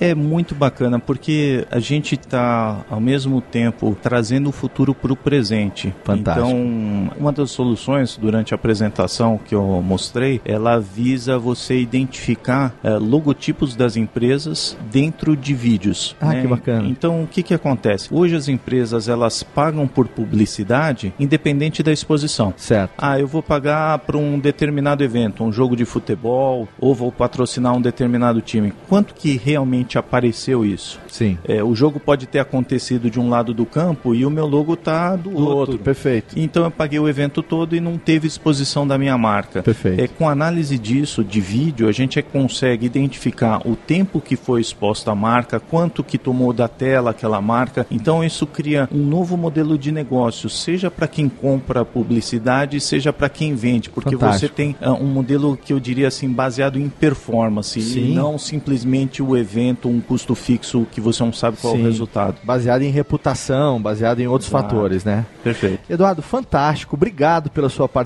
[0.00, 5.16] É muito bacana porque a gente está ao mesmo tempo trazendo o futuro para o
[5.16, 5.92] presente.
[6.04, 6.46] Fantástico.
[6.48, 12.96] Então, uma das soluções durante a apresentação que eu mostrei, ela visa você identificar eh,
[12.96, 16.14] logotipos das empresas dentro de vídeos.
[16.20, 16.42] Ah, né?
[16.42, 16.88] que bacana.
[16.88, 18.08] Então, o que que acontece?
[18.12, 22.54] Hoje as empresas elas pagam por publicidade independente da exposição.
[22.56, 22.92] certo.
[22.96, 27.74] Ah, eu vou pagar para um determinado evento, um jogo de futebol, ou vou patrocinar
[27.74, 28.72] um determinado time.
[28.88, 31.00] Quanto que realmente apareceu isso?
[31.08, 31.36] Sim.
[31.44, 34.76] É, o jogo pode ter acontecido de um lado do campo e o meu logo
[34.76, 36.38] tá do, Do outro, perfeito.
[36.38, 39.62] Então eu paguei o evento todo e não teve exposição da minha marca.
[39.62, 40.00] Perfeito.
[40.00, 45.12] É, com análise disso, de vídeo, a gente consegue identificar o tempo que foi exposta
[45.12, 47.86] a marca, quanto que tomou da tela aquela marca.
[47.88, 53.28] Então isso cria um novo modelo de negócio, seja para quem compra publicidade, seja para
[53.28, 54.48] quem vende, porque Fantástico.
[54.48, 58.10] você tem ah, um modelo que eu diria assim baseado em performance Sim.
[58.10, 61.82] e não simplesmente o evento, um custo fixo que você não sabe qual é Sim.
[61.82, 62.38] o resultado.
[62.42, 64.74] Baseado em reputação, baseado em outros Exato.
[64.74, 65.24] fatores, né?
[65.44, 65.80] Perfeito.
[65.88, 66.96] Eduardo, fantástico.
[66.96, 67.99] Obrigado pela sua participação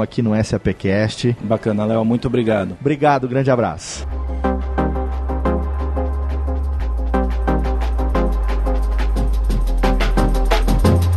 [0.00, 1.36] aqui no SAPcast.
[1.40, 2.04] Bacana, Léo.
[2.04, 2.76] Muito obrigado.
[2.80, 4.06] Obrigado, grande abraço.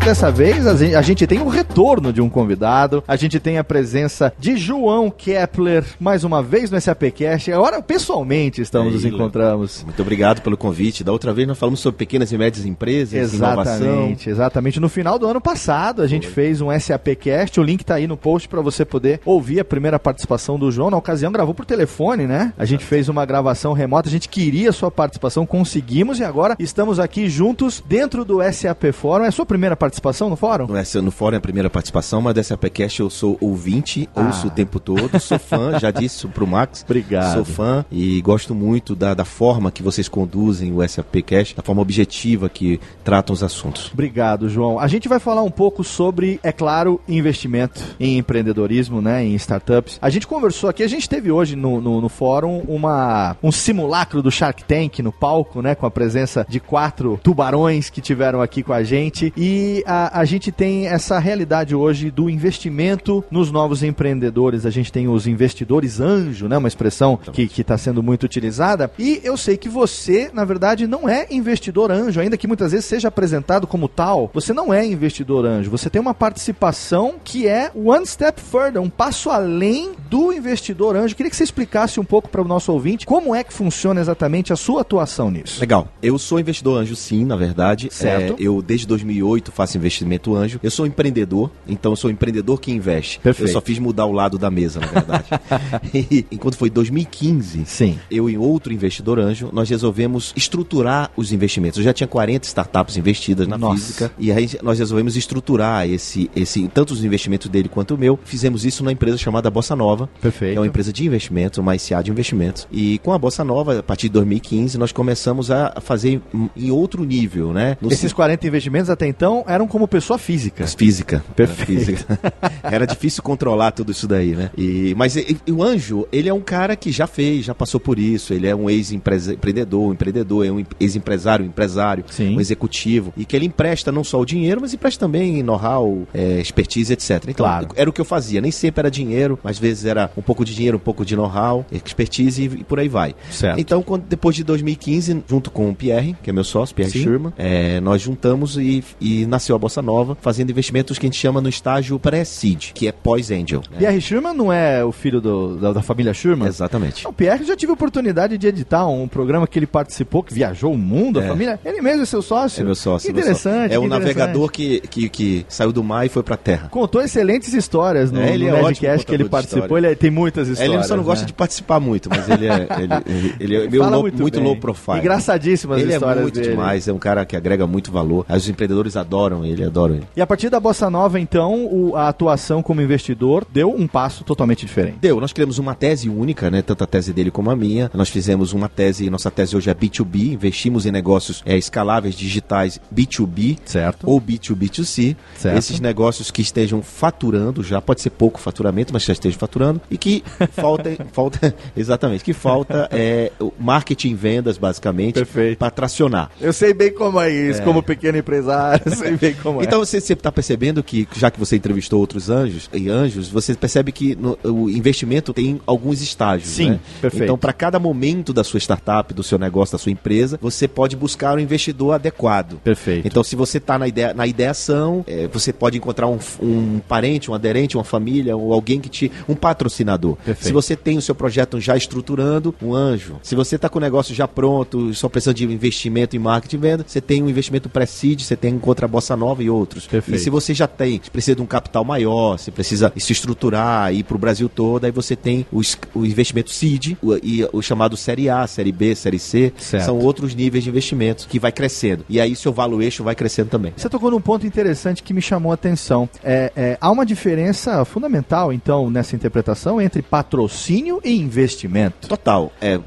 [0.03, 3.57] Dessa vez a gen- a gente tem o retorno de um convidado, a gente tem
[3.57, 7.49] a presença de João Kepler, mais uma vez no SAPcast.
[7.53, 9.81] Agora, pessoalmente, estamos Aí, nos encontramos.
[9.85, 11.05] Muito obrigado pelo convite.
[11.05, 13.75] Da outra vez nós falamos sobre pequenas e médias empresas, inovação.
[13.75, 14.79] Exatamente, exatamente.
[14.81, 17.57] No final do ano passado, a gente fez um SAPcast.
[17.61, 20.89] O link tá aí no post para você poder ouvir a primeira participação do João.
[20.91, 22.51] Na ocasião, gravou por telefone, né?
[22.57, 24.09] A gente fez uma gravação remota.
[24.09, 28.91] A gente queria a sua participação, conseguimos e agora estamos aqui juntos dentro do SAP
[28.91, 29.23] Fórum.
[29.23, 29.92] É a sua primeira participação
[30.29, 30.67] no fórum?
[30.75, 34.25] É, no fórum é a primeira participação, mas dessa SAPcast eu sou ouvinte, Ah.
[34.27, 36.83] ouço o tempo todo, sou fã, já disse pro Max.
[36.87, 37.33] Obrigado.
[37.33, 41.81] Sou fã e gosto muito da, da forma que vocês conduzem o SAPcast, da forma
[41.81, 43.91] objetiva que tratam os assuntos.
[43.93, 44.79] Obrigado, João.
[44.79, 49.97] A gente vai falar um pouco sobre, é claro, investimento em empreendedorismo, né, em startups.
[50.01, 54.21] A gente conversou aqui, a gente teve hoje no, no, no fórum uma, um simulacro
[54.21, 58.63] do Shark Tank no palco, né, com a presença de quatro tubarões que tiveram aqui
[58.63, 59.33] com a gente.
[59.35, 64.65] E a, a gente tem essa realidade hoje do investimento nos novos empreendedores.
[64.65, 68.91] A gente tem os investidores anjo, né, uma expressão que está sendo muito utilizada.
[68.97, 72.85] E eu sei que você, na verdade, não é investidor anjo, ainda que muitas vezes
[72.85, 74.29] seja apresentado como tal.
[74.33, 75.69] Você não é investidor anjo.
[75.71, 81.15] Você tem uma participação que é one step further, um passo além do investidor anjo.
[81.15, 84.53] Queria que você explicasse um pouco para o nosso ouvinte como é que funciona exatamente
[84.53, 85.59] a sua atuação nisso.
[85.59, 85.87] Legal.
[86.01, 87.89] Eu sou investidor anjo, sim, na verdade.
[87.91, 88.33] Certo.
[88.33, 90.59] É, eu, desde 2008, faço investimento anjo.
[90.63, 93.19] Eu sou empreendedor, então eu sou empreendedor que investe.
[93.19, 93.49] Perfeito.
[93.49, 95.25] Eu só fiz mudar o lado da mesa, na verdade.
[95.93, 97.99] e, enquanto foi 2015, Sim.
[98.09, 101.77] eu e outro investidor anjo, nós resolvemos estruturar os investimentos.
[101.77, 103.75] Eu já tinha 40 startups investidas na Nossa.
[103.77, 108.19] física e aí nós resolvemos estruturar esse, esse, tanto os investimentos dele quanto o meu.
[108.23, 110.57] Fizemos isso na empresa chamada Bossa Nova, Perfeito.
[110.57, 112.67] é uma empresa de investimentos, uma SA de investimentos.
[112.71, 116.71] E com a Bossa Nova, a partir de 2015, nós começamos a fazer em- em
[116.71, 117.77] outro nível, né?
[117.81, 120.65] No Esses 40 investimentos até então eram como pessoa física.
[120.67, 121.23] Física.
[121.35, 121.71] Perfeito.
[121.71, 122.19] Era, física.
[122.63, 124.49] Era difícil controlar tudo isso daí, né?
[124.57, 127.79] E, mas e- e o Anjo, ele é um cara que já fez, já passou
[127.79, 128.33] por isso.
[128.33, 132.35] Ele é um ex-empreendedor, um empreendedor, é um ex-empresário, um empresário, Sim.
[132.37, 133.13] um executivo.
[133.17, 137.23] E que ele empresta não só o dinheiro, mas empresta também know-how, é, expertise, etc.
[137.27, 137.67] Então, Claro.
[137.75, 138.41] era o que eu fazia.
[138.41, 141.15] Nem sempre era dinheiro, mas às vezes era um pouco de dinheiro, um pouco de
[141.15, 143.13] know-how, expertise e, e por aí vai.
[143.31, 143.59] Certo.
[143.59, 147.03] Então, quando, depois de 2015, junto com o Pierre, que é meu sócio, Pierre Sim.
[147.03, 151.17] Schurman, é, nós juntamos e, e nasceu a Bossa Nova, fazendo investimentos que a gente
[151.19, 153.61] chama no estágio pré-seed, que é pós-angel.
[153.71, 153.77] né?
[153.79, 156.47] Pierre Schurman não é o filho do- da, da família Schurman?
[156.47, 157.07] Exatamente.
[157.07, 160.73] O Pierre já tive a oportunidade de editar um programa que ele participou, que viajou
[160.73, 161.27] o mundo, a É.
[161.27, 161.59] família.
[161.65, 162.61] Ele mesmo é seu sócio.
[162.61, 163.11] É meu sócio.
[163.13, 163.71] Que interessante.
[163.73, 166.67] É que um navegador que, que, que saiu do mar e foi pra terra.
[166.69, 169.77] Contou excelentes histórias no, É, ele no é Nerdcast que ele participou.
[169.77, 170.73] Ele tem muitas histórias.
[170.75, 171.27] ele só não gosta né?
[171.27, 174.43] de participar muito, mas ele é, ele, ele, ele é low, muito, bem.
[174.43, 174.99] low profile.
[174.99, 176.49] Engraçadíssimas Ele é histórias muito dele.
[176.51, 178.25] demais, é um cara que agrega muito valor.
[178.29, 180.03] Os empreendedores adoram ele, adoram ele.
[180.17, 184.25] E a partir da Bossa Nova, então, o- a atuação como investidor deu um passo
[184.25, 184.97] totalmente diferente.
[184.99, 186.61] Deu, nós criamos uma tese única, né?
[186.61, 187.89] Tanto a tese dele como a minha.
[187.93, 192.81] Nós fizemos uma tese, nossa tese hoje é B2B, investimos em negócios é, escaláveis digitais
[192.93, 194.09] B2B Certo.
[194.09, 195.15] ou B2B2C.
[195.37, 195.57] Certo.
[195.57, 199.79] Esses negócios que estejam faturando já, pode ser pouco faturamento, mas já estejam faturando.
[199.89, 205.57] E que falta, falta exatamente, que falta é marketing vendas, basicamente, Perfeito.
[205.59, 206.31] para tracionar.
[206.41, 209.65] Eu sei bem como é isso, como pequeno empresário, eu sei como é.
[209.65, 213.91] Então você está percebendo que, já que você entrevistou outros anjos e anjos, você percebe
[213.91, 216.49] que no- o investimento tem alguns estágios.
[216.49, 216.79] Sim, né?
[217.01, 217.23] perfeito.
[217.23, 220.95] Então, para cada momento da sua startup, do seu negócio, da sua empresa, você pode
[220.95, 222.59] buscar um investidor adequado.
[222.63, 223.07] Perfeito.
[223.07, 227.29] Então, se você está na, ideia, na ideação, é, você pode encontrar um, um parente,
[227.29, 229.11] um aderente, uma família, ou alguém que te.
[229.27, 230.15] um patrocinador.
[230.17, 230.45] Perfeito.
[230.47, 233.17] Se você tem o seu projeto já estruturando, um anjo.
[233.21, 236.59] Se você está com o negócio já pronto, só precisando de investimento em marketing e
[236.59, 239.85] venda, você tem um investimento pré-seed, você tem encontra a Bossa Nova e outros.
[239.85, 240.17] Perfeito.
[240.19, 243.93] E se você já tem, se precisa de um capital maior, se precisa se estruturar,
[243.93, 247.47] ir para o Brasil todo, aí você tem o, es- o investimento seed o, e
[247.51, 249.85] o chamado Série A, Série B, Série C, Certo.
[249.85, 252.05] são outros níveis de investimento que vai crescendo.
[252.09, 253.73] E aí seu valuation vai crescendo também.
[253.75, 256.09] Você tocou num ponto interessante que me chamou a atenção.
[256.23, 262.07] É, é, há uma diferença fundamental, então, nessa interpretação entre patrocínio e investimento.
[262.07, 262.79] Total, é,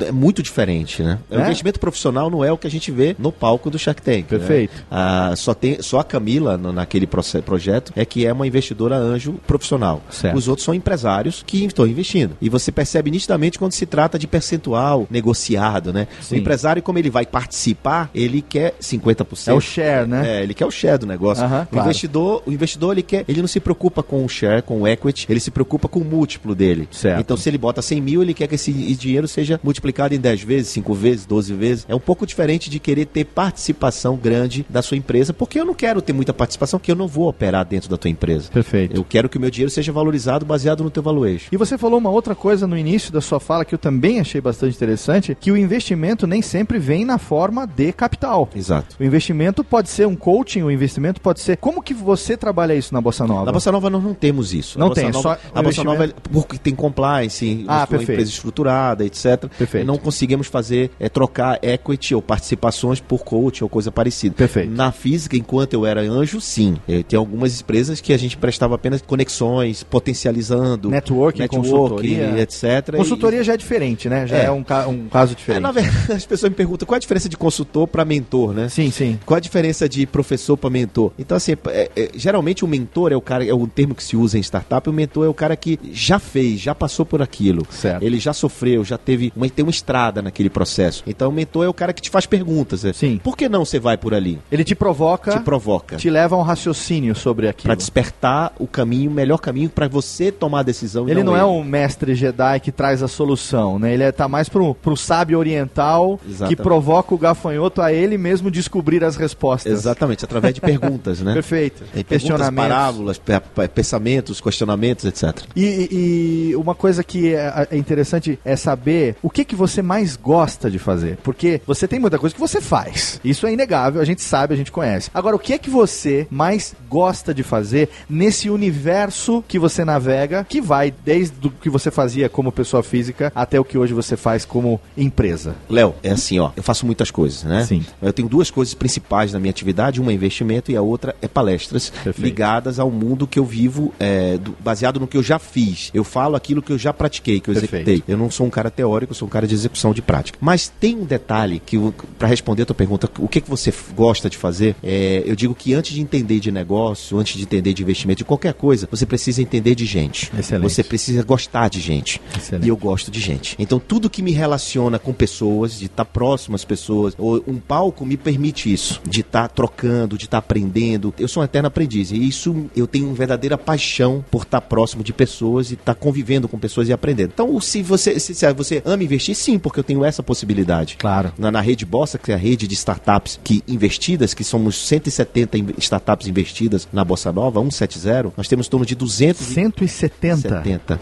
[0.00, 1.18] é muito diferente, né?
[1.30, 1.42] O É?
[1.42, 4.22] investimento profissional não é o que a gente vê no palco do Shark Tank.
[4.22, 4.24] né?
[4.28, 4.84] Perfeito.
[4.90, 9.34] Ah, só, tem, só a Camila, no- naquele projeto, é que é uma investidora anjo
[9.46, 10.02] profissional.
[10.10, 10.36] Certo.
[10.36, 12.36] Os outros são empresários que estão investindo.
[12.40, 16.08] E você percebe nitidamente quando se trata de percentual negociado, né?
[16.20, 16.34] Sim.
[16.34, 19.52] O empresário, como ele vai participar, ele quer 50%.
[19.52, 20.38] É o share, né?
[20.38, 21.44] É, ele quer o share do negócio.
[21.44, 21.86] Aham, o claro.
[21.88, 25.26] investidor, o investidor ele quer, ele não se preocupa com o share, com o equity,
[25.28, 26.88] ele se preocupa com o múltiplo dele.
[26.90, 27.20] Certo.
[27.20, 30.42] Então se ele bota 100 mil, ele quer que esse dinheiro seja multiplicado em 10
[30.42, 31.86] vezes, 5 vezes, 12 vezes.
[31.88, 35.74] É um pouco diferente de querer ter participação grande da sua empresa, porque eu não
[35.74, 38.50] quero ter muita participação, porque eu não vou operar dentro da tua empresa.
[38.50, 38.96] Perfeito.
[38.96, 41.48] Eu quero que o meu dinheiro seja valorizado baseado no teu valuation.
[41.52, 44.40] E você falou uma outra coisa no início da sua fala que eu também achei
[44.40, 48.48] bastante interessante, que o investimento nem sempre vem na forma de capital.
[48.54, 48.96] Exato.
[48.98, 51.56] O investimento pode ser um coaching, o investimento pode ser.
[51.56, 53.46] Como que você trabalha isso na Bossa Nova?
[53.46, 54.78] Na Bossa Nova nós não temos isso.
[54.78, 55.84] Não tem, Nova, só A Bossa.
[55.84, 59.48] Nova, é porque tem compliance, Ah, uma empresa estruturada, etc.
[59.58, 59.86] Perfeito.
[59.86, 64.34] Não conseguimos fazer, é, trocar equity ou participações por coach ou coisa parecida.
[64.34, 64.70] Perfeito.
[64.70, 66.76] Na física, enquanto eu era anjo, sim.
[66.88, 70.88] Eh, Tem algumas empresas que a gente prestava apenas conexões, potencializando.
[70.90, 72.38] Networking, consultoria.
[72.40, 72.96] etc.
[72.96, 74.26] Consultoria já é diferente, né?
[74.26, 74.50] Já é, É.
[74.50, 75.62] um, ca- um caso E, é, diferente.
[75.62, 78.68] na verdade, as pessoas me perguntam qual a diferença de consultor para mentor, né?
[78.68, 79.18] Sim, sim.
[79.26, 81.12] Qual a diferença de professor para mentor?
[81.18, 84.16] Então, assim, é- é- geralmente o mentor é o cara, é o termo que se
[84.16, 87.66] usa em startup, o mentor é o cara que já fez, já passou por aquilo.
[87.70, 88.02] Certo.
[88.02, 91.02] Ele já sofreu, já teve uma, tem uma estrada naquele processo.
[91.06, 92.84] Então, o mentor é o cara que te faz perguntas.
[92.84, 92.92] né?
[92.92, 93.20] Sim.
[93.22, 94.38] Por que não você vai por ali?
[94.50, 95.96] Ele te provoca, Te provoca.
[95.96, 97.68] te leva a um raciocínio sobre aquilo.
[97.68, 101.08] Pra despertar o caminho, o melhor caminho para você tomar a decisão.
[101.08, 101.48] Ele não é ele.
[101.48, 103.92] um mestre Jedi que traz a solução, né?
[103.94, 106.56] Ele é, tá mais pro, pro sábio oriental Exatamente.
[106.56, 109.72] que provoca o gafanhoto a ele mesmo descobrir as respostas.
[109.72, 111.32] Exatamente, através de perguntas, né?
[111.34, 111.82] Perfeito.
[111.94, 115.42] E perguntas, parábolas, pe- pe- pensamentos, questionamentos, etc.
[115.54, 119.82] E, e- e uma coisa que é, é interessante é saber o que, que você
[119.82, 121.18] mais gosta de fazer.
[121.22, 123.20] Porque você tem muita coisa que você faz.
[123.24, 125.10] Isso é inegável, a gente sabe, a gente conhece.
[125.22, 130.44] Agora, o que é que você mais gosta de fazer nesse universo que você navega,
[130.48, 134.16] que vai desde o que você fazia como pessoa física até o que hoje você
[134.16, 135.54] faz como empresa?
[135.70, 137.64] Léo, é assim, ó, eu faço muitas coisas, né?
[137.64, 137.84] Sim.
[138.02, 141.28] Eu tenho duas coisas principais na minha atividade, uma é investimento e a outra é
[141.28, 142.20] palestras Perfeito.
[142.20, 145.88] ligadas ao mundo que eu vivo, é, do- baseado no que eu já fiz.
[145.94, 147.88] Eu falo aquilo que eu já pratiquei, que eu Perfeito.
[147.88, 148.12] executei.
[148.12, 150.36] Eu não sou um cara teórico, eu sou um cara de execução de prática.
[150.40, 151.78] Mas tem um detalhe que,
[152.18, 154.74] para responder a tua pergunta, o que, que você gosta de fazer?
[154.82, 158.24] É, eu digo que antes de entender de negócio, antes de entender de investimento, de
[158.24, 160.30] qualquer coisa, você precisa entender de gente.
[160.38, 160.70] Excelente.
[160.70, 162.20] Você precisa gostar de gente.
[162.36, 162.66] Excelente.
[162.66, 163.56] E eu gosto de gente.
[163.58, 168.04] Então tudo que me relaciona com pessoas, de estar próximo às pessoas, ou um palco
[168.04, 171.14] me permite isso, de estar trocando, de estar aprendendo.
[171.18, 175.02] Eu sou um eterno aprendiz e isso eu tenho uma verdadeira paixão por estar próximo
[175.02, 177.30] de pessoas e estar convivendo com pessoas e aprendendo.
[177.34, 180.96] Então, se você se, se você ama investir, sim, porque eu tenho essa possibilidade.
[180.96, 181.32] Claro.
[181.38, 185.58] Na, na rede Bossa, que é a rede de startups que investidas, que somos 170
[185.58, 190.36] in- startups investidas na Bossa Nova, 170, nós temos em torno de 200 e 170.
[190.36, 191.00] 70.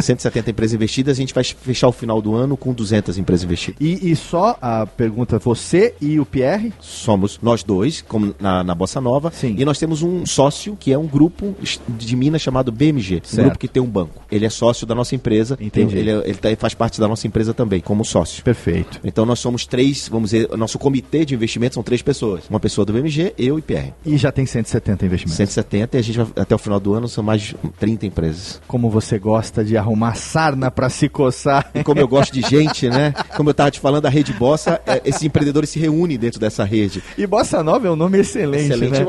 [0.00, 3.80] 170 empresas investidas, a gente vai fechar o final do ano com 200 empresas investidas.
[3.80, 6.72] E, e só a pergunta, você e o Pierre?
[6.80, 9.56] Somos nós dois, como na, na Bossa Nova, Sim.
[9.58, 11.54] e nós temos um sócio que é um grupo
[11.88, 13.38] de Minas chamado BMG, Certo.
[13.40, 14.22] um grupo que tem um banco.
[14.30, 15.96] Ele é sócio da nossa empresa, Entendi.
[15.98, 18.42] ele, é- ele tá- faz parte da nossa empresa também, como sócio.
[18.44, 19.00] Perfeito.
[19.04, 22.44] Então nós somos três, vamos dizer, nosso comitê de investimento são três pessoas.
[22.48, 23.92] Uma pessoa do BMG, eu e Pierre.
[24.04, 25.36] E já tem 170 investimentos.
[25.36, 28.60] 170 e a gente vai, até o final do ano são mais de 30 empresas.
[28.66, 31.70] Como você gosta de arrumar sarna pra se coçar.
[31.74, 33.12] E como eu gosto de gente, né?
[33.36, 36.64] Como eu estava te falando, a rede Bossa, é, esses empreendedores se reúnem dentro dessa
[36.64, 37.02] rede.
[37.16, 39.00] E Bossa Nova é um nome excelente, Excelente.
[39.00, 39.06] né?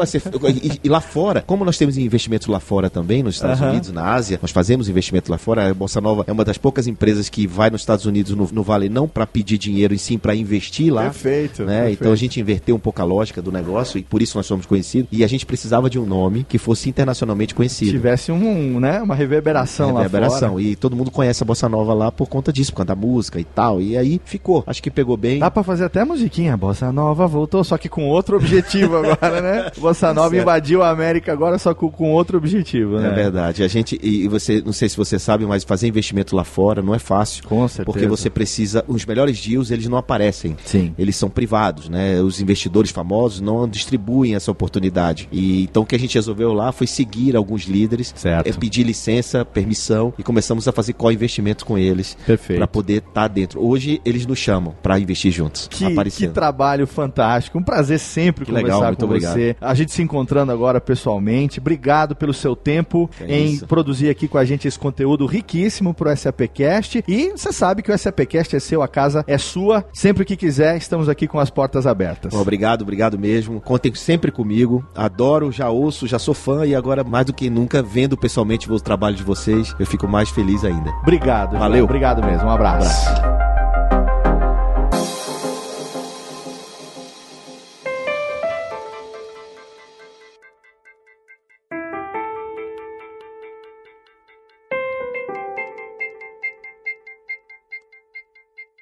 [0.64, 3.58] E, e lá fora, como nós temos investimentos lá fora também, nos Estados.
[3.62, 5.70] Unidos, na Ásia, nós fazemos investimento lá fora.
[5.70, 8.64] A Bossa Nova é uma das poucas empresas que vai nos Estados Unidos, no, no
[8.64, 11.04] Vale, não para pedir dinheiro, e sim para investir lá.
[11.04, 11.80] Perfeito, né?
[11.80, 12.00] perfeito.
[12.02, 14.66] Então a gente inverteu um pouco a lógica do negócio e por isso nós somos
[14.66, 15.08] conhecidos.
[15.12, 17.92] E a gente precisava de um nome que fosse internacionalmente conhecido.
[17.92, 20.52] Tivesse um, né, uma reverberação, lá Reverberação.
[20.52, 20.62] fora.
[20.62, 23.40] E todo mundo conhece a Bossa Nova lá por conta disso, por conta da música
[23.40, 23.82] e tal.
[23.82, 24.64] E aí ficou.
[24.68, 25.40] Acho que pegou bem.
[25.40, 26.56] Dá pra fazer até musiquinha.
[26.58, 29.72] Bossa Nova voltou, só que com outro objetivo agora, né?
[29.78, 33.10] Bossa Nova invadiu a América agora, só com, com outro objetivo, né?
[33.10, 33.64] É verdade.
[33.64, 36.82] A gente, e e você, não sei se você sabe, mas fazer investimento lá fora
[36.82, 37.44] não é fácil.
[37.48, 37.86] Com certeza.
[37.86, 40.58] Porque você precisa, os melhores deals, eles não aparecem.
[40.66, 40.94] Sim.
[40.98, 42.20] Eles são privados, né?
[42.20, 45.30] Os investidores famosos não, distribuem essa oportunidade.
[45.32, 48.48] E então o que a gente resolveu lá foi seguir alguns líderes, Certo.
[48.48, 53.66] é, pedir licença, permissão e começamos a fazer co-investimento com eles para poder estar dentro.
[53.66, 57.58] Hoje eles nos chamam para investir juntos, Que, que trabalho fantástico.
[57.58, 59.34] Um prazer sempre Que conversar legal, com obrigado.
[59.34, 59.56] você.
[59.62, 61.60] A gente se encontrando agora pessoalmente.
[61.60, 63.68] Obrigado pelo seu tempo é em isso.
[63.68, 67.04] produzir aqui com a gente esse conteúdo riquíssimo pro SAPcast.
[67.08, 69.86] E você sabe que o SAPcast é seu, a casa é sua.
[69.94, 72.34] Sempre que quiser, estamos aqui com as portas abertas.
[72.34, 73.62] Obrigado, obrigado mesmo.
[73.78, 74.84] Contem sempre comigo.
[74.96, 78.80] Adoro, já ouço, já sou fã e agora mais do que nunca vendo pessoalmente o
[78.80, 80.90] trabalho de vocês, eu fico mais feliz ainda.
[81.04, 81.60] Obrigado.
[81.60, 81.84] Valeu.
[81.84, 82.48] Obrigado mesmo.
[82.48, 83.47] Um abraço.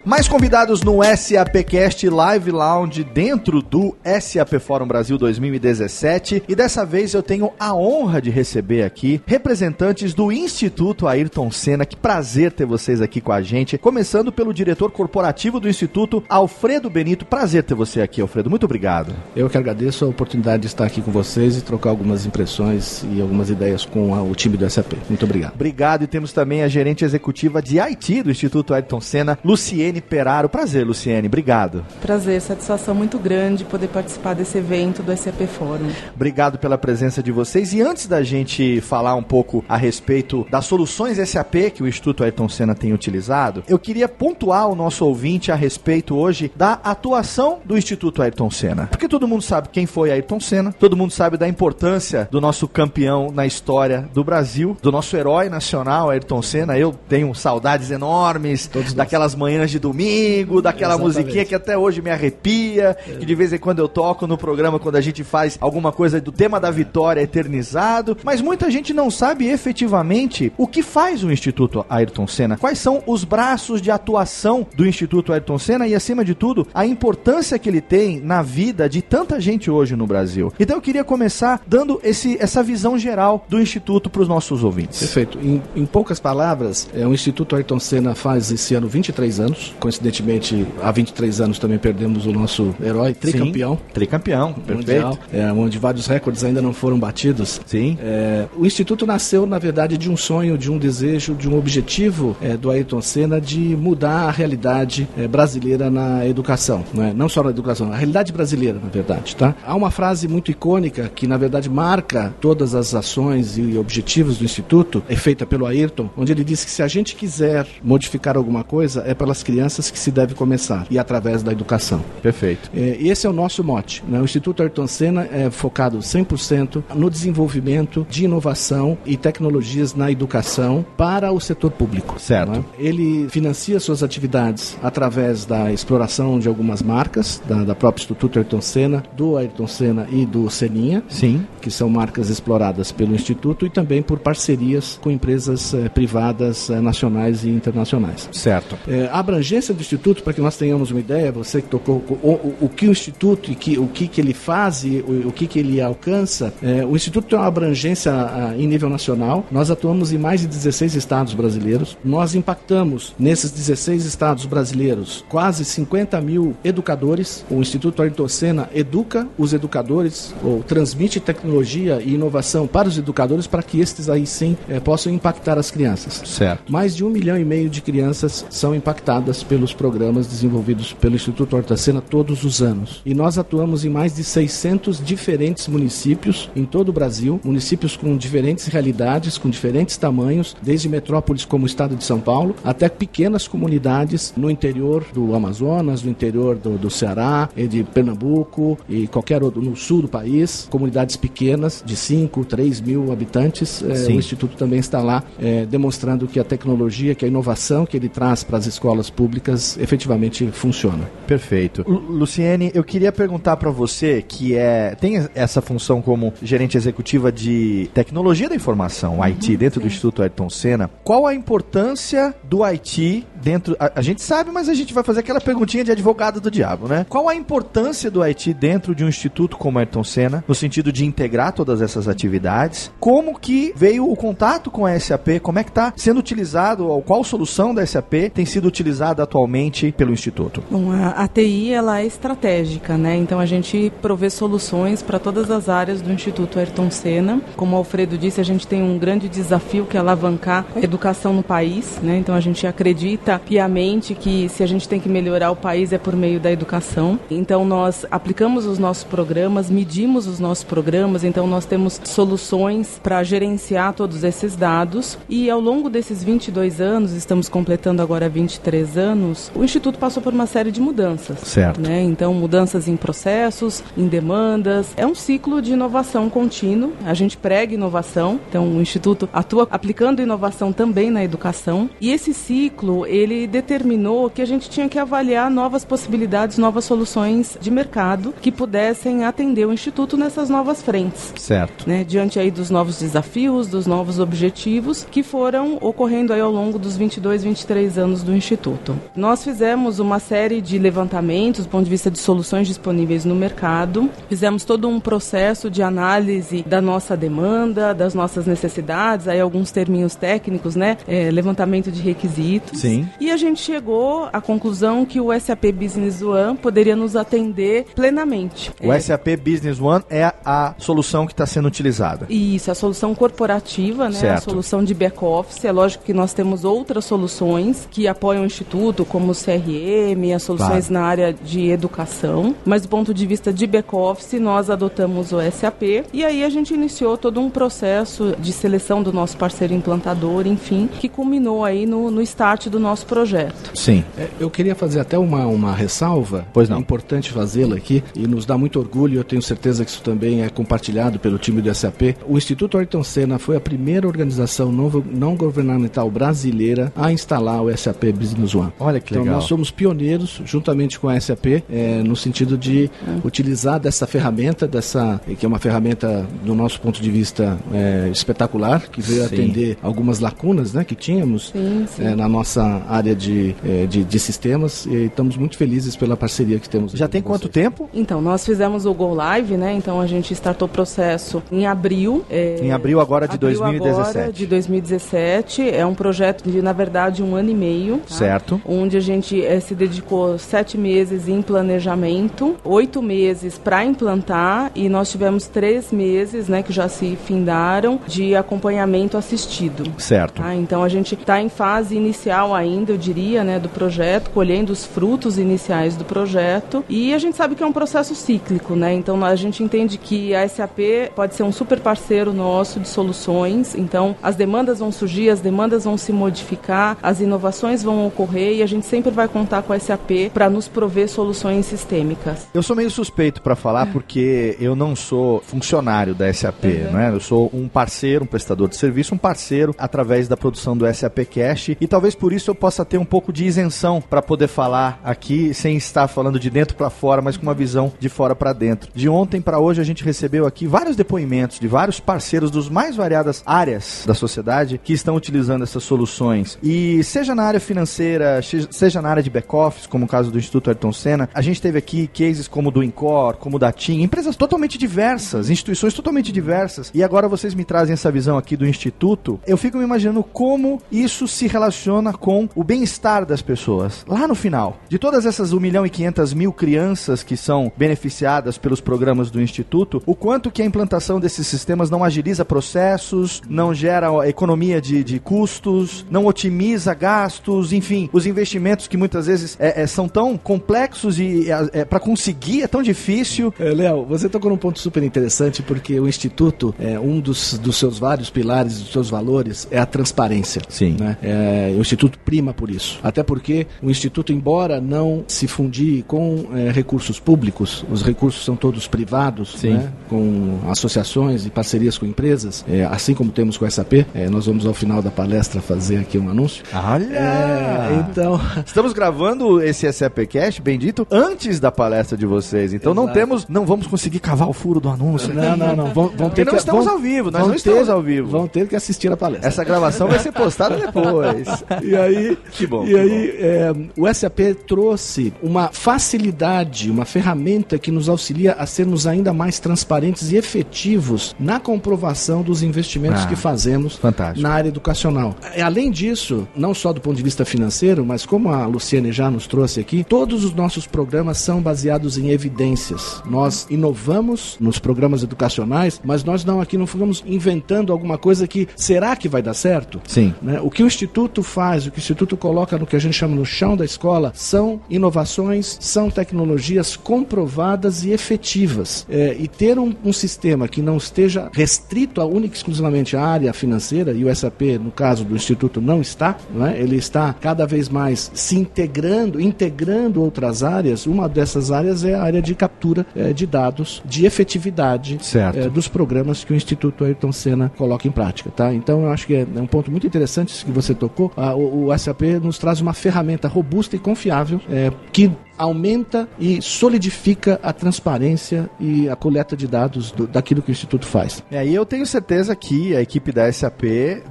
[0.06, 7.16] Mais convidados no SAPcast Live Lounge dentro do SAP Fórum Brasil 2017 e dessa vez
[7.16, 11.88] eu tenho a honra de receber aqui representantes do Instituto Ayrton Senna.
[11.88, 13.80] Que prazer ter vocês aqui com a gente.
[13.80, 17.26] Começando pelo diretor corporativo do Instituto, Alfredo Benito.
[17.26, 18.48] Prazer ter você aqui, Alfredo.
[18.48, 19.12] Muito obrigado.
[19.36, 23.20] Eu que agradeço a oportunidade de estar aqui com vocês e trocar algumas impressões e
[23.20, 24.94] algumas ideias com a- o time do SAP.
[25.10, 25.56] Muito obrigado.
[25.56, 30.50] Obrigado e temos também a gerente executiva de IT do Instituto Ayrton Senna, Luciene Peraro.
[30.50, 31.28] Prazer, Luciene.
[31.28, 31.86] Obrigado.
[32.02, 35.90] Prazer, satisfação muito grande poder participar desse evento do SAP Fórum.
[36.14, 37.74] Obrigado pela presença de vocês.
[37.74, 42.24] E antes da gente falar um pouco a respeito das soluções SAP que o Instituto
[42.24, 47.60] Ayrton Senna tem utilizado, eu queria pontuar o nosso ouvinte a respeito hoje da atuação
[47.66, 48.88] do Instituto Ayrton Senna.
[48.88, 52.68] Porque todo mundo sabe quem foi Ayrton Senna, todo mundo sabe da importância do nosso
[52.68, 56.78] campeão na história do Brasil, do nosso herói nacional, Ayrton Senna.
[56.78, 61.18] Eu tenho saudades enormes daquelas manhãs de domingo, daquela Exatamente.
[61.18, 64.80] musiquinha que até hoje me arrepia, que de vez em quando eu toco no programa
[64.80, 69.12] quando a gente faz alguma coisa do tema da vitória eternizado, mas muita gente não
[69.12, 74.66] sabe efetivamente o que faz o Instituto Ayrton Senna, quais são os braços de atuação
[74.76, 78.90] do Instituto Ayrton Senna e acima de tudo, a importância que ele tem na vida
[78.90, 80.52] de tanta gente hoje no Brasil.
[80.60, 85.00] Então eu queria começar dando esse, essa visão geral do Instituto para os nossos ouvintes.
[85.00, 85.38] Perfeito.
[85.40, 89.75] Em, em poucas palavras, é, o Instituto Ayrton Senna faz esse ano 23 anos.
[89.80, 93.78] Coincidentemente, há 23 anos também perdemos o nosso herói, tricampeão.
[93.94, 97.62] Tricampeão, Mundial, é, onde vários recordes ainda não foram batidos.
[97.66, 97.98] Sim.
[98.02, 102.36] É, o Instituto nasceu, na verdade, de um sonho, de um desejo, de um objetivo
[102.42, 106.84] é, do Ayrton Senna de mudar a realidade é, brasileira na educação.
[106.94, 107.14] Não, é?
[107.14, 109.36] não só na educação, a realidade brasileira, na verdade.
[109.36, 109.56] Tá?
[109.66, 114.46] Há uma frase muito icônica que, na verdade, marca todas as ações e objetivos do
[114.46, 118.64] Instituto, é feita pelo Ayrton, onde ele diz que se a gente quiser modificar alguma
[118.64, 122.02] coisa, é pelas crianças que se deve começar, e através da educação.
[122.22, 122.70] Perfeito.
[122.76, 124.04] É, e esse é o nosso mote.
[124.08, 124.20] né?
[124.20, 130.86] O Instituto Ayrton Senna é focado 100% no desenvolvimento de inovação e tecnologias na educação
[130.98, 132.20] para o setor público.
[132.20, 132.52] Certo.
[132.52, 132.64] né?
[132.78, 138.62] Ele financia suas atividades através da exploração de algumas marcas, da, da própria Instituto Ayrton
[138.62, 141.46] Senna, do Ayrton Senna e do Seninha, Sim.
[141.62, 146.80] que são marcas exploradas pelo Instituto, e também por parcerias com empresas eh, privadas eh,
[146.80, 148.30] nacionais e internacionais.
[148.32, 148.78] Certo.
[148.88, 149.10] É,
[149.56, 152.70] abrangência do Instituto, para que nós tenhamos uma ideia, você que tocou o, o, o
[152.70, 155.60] que o Instituto e que, o que, que ele faz e o, o que, que
[155.60, 159.46] ele alcança, é, o Instituto tem uma abrangência ah, em nível nacional.
[159.52, 161.98] Nós atuamos em mais de 16 estados brasileiros.
[162.04, 167.46] Nós impactamos nesses 16 estados brasileiros quase 50 mil educadores.
[167.50, 173.48] O Instituto Ayrton Senna educa os educadores ou transmite tecnologia e inovação para os educadores
[173.48, 176.22] para que estes aí sim eh, possam impactar as crianças.
[176.26, 176.72] Certo.
[176.72, 181.56] Mais de um milhão e meio de crianças são impactadas pelos programas desenvolvidos pelo Instituto
[181.56, 183.02] Horta Senna todos os anos.
[183.06, 188.18] E nós atuamos em mais de 600 diferentes municípios em todo o Brasil, municípios com
[188.18, 193.48] diferentes realidades, com diferentes tamanhos, desde metrópoles como o estado de São Paulo, até pequenas
[193.48, 199.44] comunidades no interior do Amazonas, no interior do, do Ceará, e de Pernambuco e qualquer
[199.44, 203.84] outro, no sul do país, comunidades pequenas de 5, 3 mil habitantes.
[203.96, 204.16] Sim.
[204.16, 208.10] o Instituto também está lá eh, demonstrando que a tecnologia, que a inovação que ele
[208.10, 209.35] traz para as escolas públicas
[209.80, 211.10] efetivamente funciona.
[211.28, 211.84] Perfeito.
[211.88, 217.32] Lu- Luciene, eu queria perguntar para você que é tem essa função como gerente executiva
[217.32, 220.90] de tecnologia da informação, IT, dentro do Instituto Ayrton Senna.
[221.04, 223.76] Qual a importância do IT dentro?
[223.80, 226.88] A, a gente sabe, mas a gente vai fazer aquela perguntinha de advogado do diabo,
[226.88, 227.06] né?
[227.10, 231.06] Qual a importância do IT dentro de um instituto como Ayrton Senna, no sentido de
[231.06, 232.92] integrar todas essas atividades?
[233.00, 235.40] Como que veio o contato com a SAP?
[235.42, 236.88] Como é que está sendo utilizado?
[236.88, 240.64] Ou qual solução da SAP tem sido utilizada atualmente pelo Instituto?
[240.70, 243.16] Bom, a TI ela é estratégica, né?
[243.16, 247.42] Então a gente provê soluções para todas as áreas do Instituto Ayrton Senna.
[247.56, 251.34] Como o Alfredo disse, a gente tem um grande desafio que é alavancar a educação
[251.34, 252.18] no país, né?
[252.18, 255.98] Então a gente acredita piamente que se a gente tem que melhorar o país é
[255.98, 257.20] por meio da educação.
[257.30, 263.24] Então nós aplicamos os nossos programas, medimos os nossos programas, então nós temos soluções para
[263.24, 269.05] gerenciar todos esses dados e ao longo desses 22 anos, estamos completando agora 23 anos,
[269.54, 271.40] o Instituto passou por uma série de mudanças.
[271.40, 271.82] Certo.
[271.82, 272.02] Né?
[272.02, 274.94] Então, mudanças em processos, em demandas.
[274.98, 276.94] É um ciclo de inovação contínuo.
[277.06, 278.40] A gente prega inovação.
[278.50, 281.90] Então, o Instituto atua aplicando inovação também na educação.
[282.00, 287.58] E esse ciclo, ele determinou que a gente tinha que avaliar novas possibilidades, novas soluções
[287.60, 291.34] de mercado que pudessem atender o Instituto nessas novas frentes.
[291.38, 291.88] Certo.
[291.88, 292.04] Né?
[292.04, 296.98] Diante aí dos novos desafios, dos novos objetivos que foram ocorrendo aí ao longo dos
[296.98, 298.95] 22, 23 anos do Instituto.
[299.16, 304.10] Nós fizemos uma série de levantamentos do ponto de vista de soluções disponíveis no mercado,
[304.30, 310.16] fizemos todo um processo de análise da nossa demanda, das nossas necessidades, aí alguns terminhos
[310.16, 310.98] técnicos, né?
[311.08, 312.80] É, levantamento de requisitos.
[312.80, 313.08] Sim.
[313.20, 318.72] E a gente chegou à conclusão que o SAP Business One poderia nos atender plenamente.
[318.82, 322.26] O É, SAP Business One é a, a solução que está sendo utilizada.
[322.30, 324.18] Isso, a solução corporativa, né?
[324.18, 324.44] A Certo.
[324.46, 325.64] solução de back-office.
[325.66, 330.44] É lógico que nós temos outras soluções que apoiam o Instituto, como o CRM, as
[330.44, 330.94] soluções Claro.
[330.94, 332.56] na área de educação.
[332.66, 336.04] Mas do ponto de vista de back-office, nós adotamos o SAP.
[336.14, 340.90] E aí a gente iniciou todo um processo de seleção do nosso parceiro implantador, enfim,
[341.00, 343.72] que culminou aí no, no start do nosso projeto.
[343.74, 344.04] Sim.
[344.18, 346.46] É, Eu queria fazer até uma, uma ressalva.
[346.54, 346.78] Pois não.
[346.78, 349.20] É importante fazê-la aqui e nos dá muito orgulho.
[349.20, 352.16] Eu tenho certeza que isso também é compartilhado pelo time do SAP.
[352.28, 357.76] O Instituto Ayrton Senna foi a primeira organização não, não governamental brasileira a instalar o
[357.76, 358.72] SAP Business One.
[358.80, 359.38] Olha que Então legal.
[359.40, 362.90] nós somos pioneiros, juntamente com a SAP, é, no sentido de
[363.24, 368.82] utilizar dessa ferramenta, dessa que é uma ferramenta do nosso ponto de vista é, espetacular,
[368.90, 369.34] que veio Sim.
[369.34, 372.04] atender algumas lacunas, né, que tínhamos Sim, sim.
[372.06, 376.60] é, na nossa área de, é, de, de sistemas e estamos muito felizes pela parceria
[376.60, 376.92] que temos.
[376.94, 377.54] Já tem quanto vocês.
[377.54, 377.90] tempo?
[377.94, 379.74] Então, nós fizemos o Go Live, né?
[379.74, 382.26] Então a gente startou o processo em abril.
[382.30, 384.18] é, Em abril agora de abril 2017.
[384.18, 385.70] Agora de 2017.
[385.70, 387.98] É um projeto de, na verdade, um ano e meio.
[388.08, 388.14] tá?
[388.16, 388.62] Certo.
[388.66, 394.90] Onde a gente eh, se dedicou sete meses em planejamento, oito meses para implantar e
[394.90, 399.84] nós tivemos três meses, né, que já se findaram, de acompanhamento assistido.
[399.98, 400.42] Certo.
[400.42, 400.56] Tá?
[400.56, 404.86] Então a gente está em fase inicial ainda, eu diria, né, do projeto, colhendo os
[404.86, 406.84] frutos iniciais do projeto.
[406.90, 408.94] E a gente sabe que é um processo cíclico, né?
[408.94, 410.80] Então a gente entende que a SAP
[411.16, 413.76] pode ser um super parceiro nosso de soluções.
[413.76, 418.64] Então as demandas vão surgir, as demandas vão se modificar, as inovações vão ocorrer e
[418.64, 422.48] a gente sempre vai contar com a SAP para nos prover soluções sistêmicas.
[422.54, 427.12] Eu sou meio suspeito para falar porque eu não sou funcionário da SAP, né?
[427.14, 431.20] Eu sou um parceiro, um prestador de serviço, um parceiro através da produção do SAP
[431.34, 435.00] Cash e talvez por isso eu possa ter um pouco de isenção para poder falar
[435.04, 438.54] aqui sem estar falando de dentro para fora, mas com uma visão de fora para
[438.54, 438.90] dentro.
[438.94, 442.96] De ontem para hoje a gente recebeu aqui vários depoimentos de vários parceiros dos mais
[442.96, 446.58] variadas áreas da sociedade que estão utilizando essas soluções.
[446.64, 448.42] E seja na área financeira,
[448.72, 451.78] seja na área de back-office, como o caso do Instituto Ayrton Senna, a gente teve
[451.78, 456.92] aqui cases como do Incor, como da TIM, empresas totalmente diversas, instituições totalmente diversas.
[456.94, 459.40] E agora vocês me trazem essa visão aqui do Instituto.
[459.46, 464.06] Eu fico me imaginando como isso se relaciona com o bem-estar das pessoas.
[464.08, 468.58] Lá no final, de todas essas 1 milhão e 500 mil crianças que são beneficiadas
[468.58, 473.74] pelos programas do Instituto, o quanto que a implantação desses sistemas não agiliza processos, não
[473.74, 479.84] gera economia de, de custos, não otimiza gastos, enfim, os investimentos que muitas vezes é,
[479.84, 483.54] é, são tão complexos e é, para conseguir é tão difícil.
[483.60, 487.78] É, Léo, você tocou num ponto super interessante porque o Instituto, é, um dos, dos
[487.78, 490.62] seus vários pilares, dos seus valores, é a transparência.
[490.70, 490.98] Sim.
[491.00, 491.18] Né?
[491.22, 493.00] É, o Instituto prima por isso.
[493.04, 498.56] Até porque o Instituto, embora não se fundir com é, recursos públicos, os recursos são
[498.56, 499.92] todos privados, né?
[500.10, 504.06] com associações e parcerias com empresas, é, assim como temos com a SAP.
[504.14, 506.64] É, nós vamos ao final da palestra fazer aqui um anúncio.
[506.74, 508.06] Olha!
[508.16, 512.74] Então, Estamos gravando esse SAP Cash, bendito, antes da palestra de vocês.
[512.74, 513.20] Então não Exato.
[513.20, 515.34] temos, não vamos conseguir cavar o furo do anúncio.
[515.34, 515.94] não, não, não.
[515.94, 518.30] Vão, vão ter não que, estamos vão- ao vivo, nós não estamos ter- ao vivo.
[518.30, 519.48] Vão ter que assistir a palestra.
[519.50, 521.46] Essa gravação vai ser postada depois.
[521.84, 527.78] E aí, Que bom, e que aí é, o SAP trouxe uma facilidade, uma ferramenta
[527.78, 533.28] que nos auxilia a sermos ainda mais transparentes e efetivos na comprovação dos investimentos Ah,
[533.28, 534.42] que fazemos fantástico.
[534.42, 535.36] na área educacional.
[535.62, 539.48] Além disso, não só do ponto de vista financeiro, mas como a Luciane já nos
[539.48, 543.22] trouxe aqui, todos os nossos programas são baseados em evidências.
[543.26, 548.68] Nós inovamos nos programas educacionais, mas nós não aqui não ficamos inventando alguma coisa que
[548.76, 550.02] será que vai dar certo?
[550.08, 550.34] Sim.
[550.42, 550.60] Né?
[550.62, 553.36] O que o Instituto faz, o que o Instituto coloca no que a gente chama
[553.36, 559.06] no chão da escola, são inovações, são tecnologias comprovadas e efetivas.
[559.10, 563.26] É, e ter um, um sistema que não esteja restrito a única e exclusivamente à
[563.26, 566.80] área financeira, e o SAP, no caso do Instituto, não está, não é?
[566.80, 567.95] ele está cada vez mais
[568.34, 571.06] se integrando, integrando outras áreas.
[571.06, 575.20] Uma dessas áreas é a área de captura é, de dados, de efetividade
[575.54, 578.50] é, dos programas que o Instituto Ayrton Senna coloca em prática.
[578.50, 578.74] Tá?
[578.74, 581.32] Então, eu acho que é, é um ponto muito interessante isso que você tocou.
[581.36, 586.62] Ah, o, o SAP nos traz uma ferramenta robusta e confiável é, que aumenta e
[586.62, 591.44] solidifica a transparência e a coleta de dados do- daquilo que o Instituto faz.
[591.52, 593.84] É, e eu tenho certeza que a equipe da SAP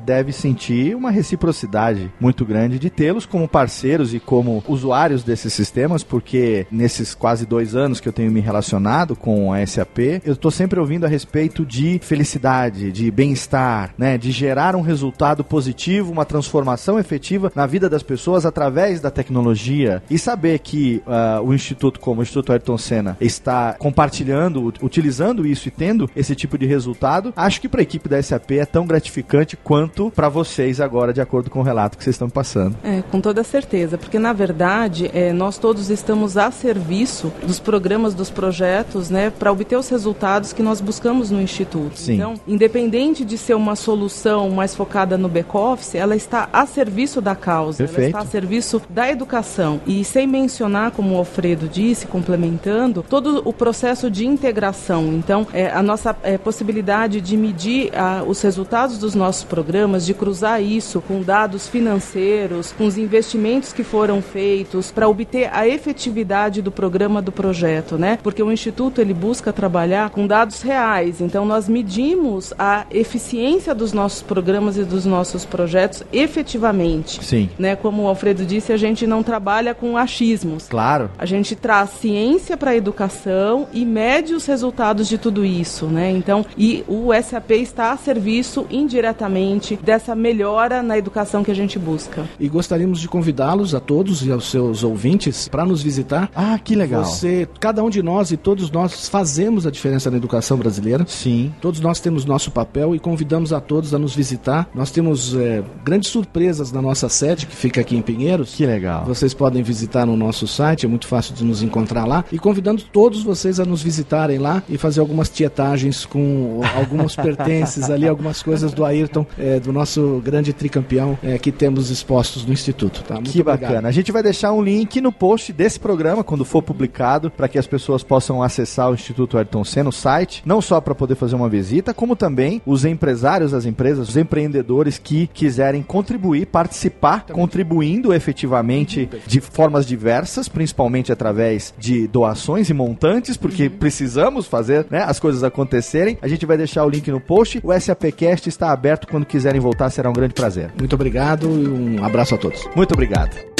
[0.04, 6.02] deve sentir uma reciprocidade muito grande de tê-los como parceiros e como usuários desses sistemas,
[6.02, 10.50] porque nesses quase dois anos que eu tenho me relacionado com a SAP, eu estou
[10.50, 16.24] sempre ouvindo a respeito de felicidade, de bem-estar, né, de gerar um resultado positivo, uma
[16.24, 22.00] transformação efetiva na vida das pessoas através da tecnologia e saber que ah, o Instituto,
[22.00, 26.66] como o Instituto Ayrton Senna, está compartilhando, ut- utilizando isso e tendo esse tipo de
[26.66, 31.12] resultado, acho que para a equipe da SAP é tão gratificante quanto para vocês agora,
[31.12, 32.76] de acordo com o relato que vocês estão passando.
[32.82, 38.14] É, com toda certeza, porque na verdade é, nós todos estamos a serviço dos programas,
[38.14, 41.98] dos projetos, né, para obter os resultados que nós buscamos no Instituto.
[41.98, 42.14] Sim.
[42.14, 47.34] Então, independente de ser uma solução mais focada no back-office, ela está a serviço da
[47.36, 48.16] causa, ela Perfeito.
[48.16, 49.80] está a serviço da educação.
[49.86, 55.12] E sem mencionar, como o Alfredo disse, complementando, todo o processo de integração.
[55.12, 60.14] Então, é, a nossa é, possibilidade de medir ah, os resultados dos nossos programas, de
[60.14, 66.62] cruzar isso com dados financeiros, com os investimentos que foram feitos, para obter a efetividade
[66.62, 68.18] do programa do projeto, né?
[68.22, 71.20] Porque o Instituto ele busca trabalhar com dados reais.
[71.20, 77.48] Então, nós medimos a eficiência dos nossos programas e dos nossos projetos efetivamente Sim.
[77.58, 77.76] né?
[77.76, 80.68] Como o Alfredo disse, a gente não trabalha com achismos.
[80.68, 80.93] Claro.
[81.18, 86.10] A gente traz ciência para a educação e mede os resultados de tudo isso, né?
[86.10, 91.78] Então, e o SAP está a serviço indiretamente dessa melhora na educação que a gente
[91.78, 92.24] busca.
[92.38, 96.30] E gostaríamos de convidá-los a todos e aos seus ouvintes para nos visitar.
[96.34, 97.04] Ah, que legal.
[97.04, 101.04] Você, cada um de nós e todos nós fazemos a diferença na educação brasileira.
[101.08, 101.52] Sim.
[101.60, 104.68] Todos nós temos nosso papel e convidamos a todos a nos visitar.
[104.74, 108.54] Nós temos é, grandes surpresas na nossa sede, que fica aqui em Pinheiros.
[108.54, 109.04] Que legal.
[109.04, 112.24] Vocês podem visitar no nosso site, é muito fácil de nos encontrar lá.
[112.30, 117.90] E convidando todos vocês a nos visitarem lá e fazer algumas tietagens com alguns pertences
[117.90, 122.52] ali, algumas coisas do Ayrton, é, do nosso grande tricampeão é, que temos expostos no
[122.52, 123.02] Instituto.
[123.02, 123.14] Tá?
[123.14, 123.60] Muito que obrigado.
[123.60, 123.88] bacana.
[123.88, 127.58] A gente vai deixar um link no post desse programa, quando for publicado, para que
[127.58, 131.34] as pessoas possam acessar o Instituto Ayrton Senna, o site, não só para poder fazer
[131.34, 138.12] uma visita, como também os empresários das empresas, os empreendedores que quiserem contribuir, participar, contribuindo
[138.12, 140.73] efetivamente de formas diversas, principalmente
[141.12, 146.18] através de doações e montantes, porque precisamos fazer né, as coisas acontecerem.
[146.20, 147.60] A gente vai deixar o link no post.
[147.62, 150.70] O SAPcast está aberto quando quiserem voltar, será um grande prazer.
[150.78, 152.68] Muito obrigado e um abraço a todos.
[152.74, 153.53] Muito obrigado.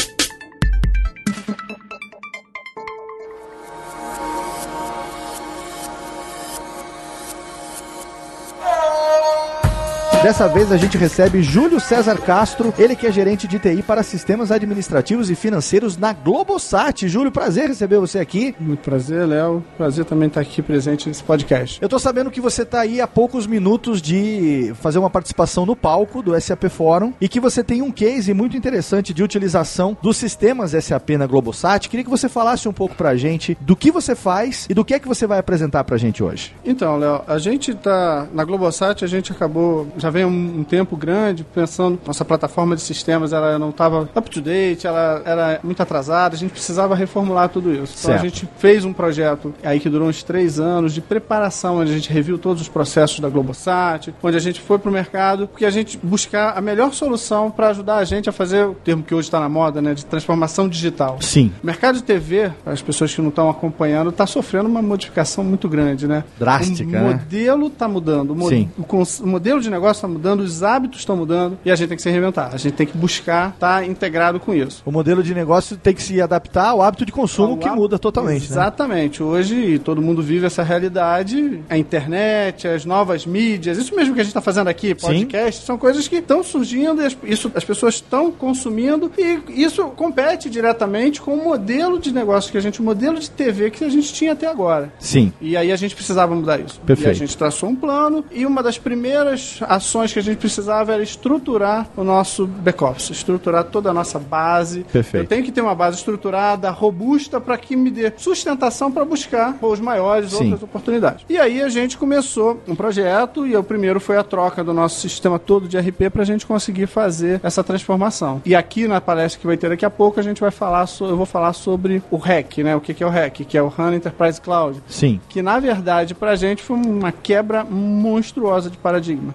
[10.24, 14.02] Dessa vez a gente recebe Júlio César Castro, ele que é gerente de TI para
[14.02, 17.06] sistemas administrativos e financeiros na Globosat.
[17.06, 18.54] Júlio, prazer receber você aqui.
[18.58, 19.62] Muito prazer, Léo.
[19.76, 21.78] Prazer também estar aqui presente nesse podcast.
[21.82, 25.76] Eu tô sabendo que você tá aí há poucos minutos de fazer uma participação no
[25.76, 30.16] palco do SAP Fórum e que você tem um case muito interessante de utilização dos
[30.16, 31.86] sistemas SAP na Globosat.
[31.86, 34.94] Queria que você falasse um pouco pra gente do que você faz e do que
[34.94, 36.54] é que você vai apresentar pra gente hoje.
[36.64, 40.96] Então, Léo, a gente tá na Globosat, a gente acabou, já vem um, um tempo
[40.96, 45.82] grande pensando, nossa plataforma de sistemas, ela não estava up to date, ela era muito
[45.82, 47.94] atrasada, a gente precisava reformular tudo isso.
[47.98, 48.20] Então Certo.
[48.20, 51.94] a gente fez um projeto aí que durou uns três anos de preparação, onde a
[51.94, 55.66] gente reviu todos os processos da Globosat, onde a gente foi para o mercado, porque
[55.66, 59.14] a gente buscar a melhor solução para ajudar a gente a fazer o termo que
[59.14, 61.18] hoje está na moda, né, de transformação digital.
[61.20, 61.52] Sim.
[61.60, 65.42] O mercado de TV, para as pessoas que não estão acompanhando, está sofrendo uma modificação
[65.42, 66.22] muito grande, né?
[66.38, 67.00] Drástica, O né?
[67.00, 68.32] modelo está mudando.
[68.32, 68.70] O, Sim.
[68.78, 68.84] o
[69.24, 72.02] o modelo de negócio está mudando, os hábitos estão mudando e a gente tem que
[72.02, 72.50] se reinventar.
[72.52, 74.82] A gente tem que buscar estar integrado com isso.
[74.84, 77.80] O modelo de negócio tem que se adaptar ao hábito de consumo Ao que hábito-
[77.82, 78.46] muda totalmente, né?
[78.50, 79.22] Exatamente.
[79.22, 81.60] Hoje todo mundo vive essa realidade.
[81.68, 85.78] A internet, as novas mídias, isso mesmo que a gente está fazendo aqui, podcast, são
[85.78, 91.20] coisas que estão surgindo e as, isso, as pessoas estão consumindo e isso compete diretamente
[91.20, 94.12] com o modelo de negócio que a gente, o modelo de TV que a gente
[94.12, 94.92] tinha até agora.
[94.98, 95.32] Sim.
[95.40, 96.80] E aí a gente precisava mudar isso.
[96.80, 97.08] Perfeito.
[97.08, 100.92] E a gente traçou um plano e uma das primeiras ações que a gente precisava
[100.92, 104.84] era estruturar o nosso back-office, estruturar toda a nossa base.
[104.92, 105.24] Perfeito.
[105.24, 109.52] Eu tenho que ter uma base estruturada, robusta, para que me dê sustentação para buscar
[109.60, 110.44] voos maiores, Sim.
[110.44, 111.24] outras oportunidades.
[111.28, 115.00] E aí a gente começou um projeto e o primeiro foi a troca do nosso
[115.00, 118.40] sistema todo de RP para a gente conseguir fazer essa transformação.
[118.44, 121.06] E aqui na palestra que vai ter daqui a pouco a gente vai falar, so-
[121.06, 122.74] eu vou falar sobre o REC, né?
[122.76, 123.44] O que, que é o REC?
[123.44, 124.82] Que é o HANA Enterprise Cloud.
[124.88, 125.20] Sim.
[125.28, 129.34] Que na verdade pra gente foi uma quebra monstruosa de paradigma.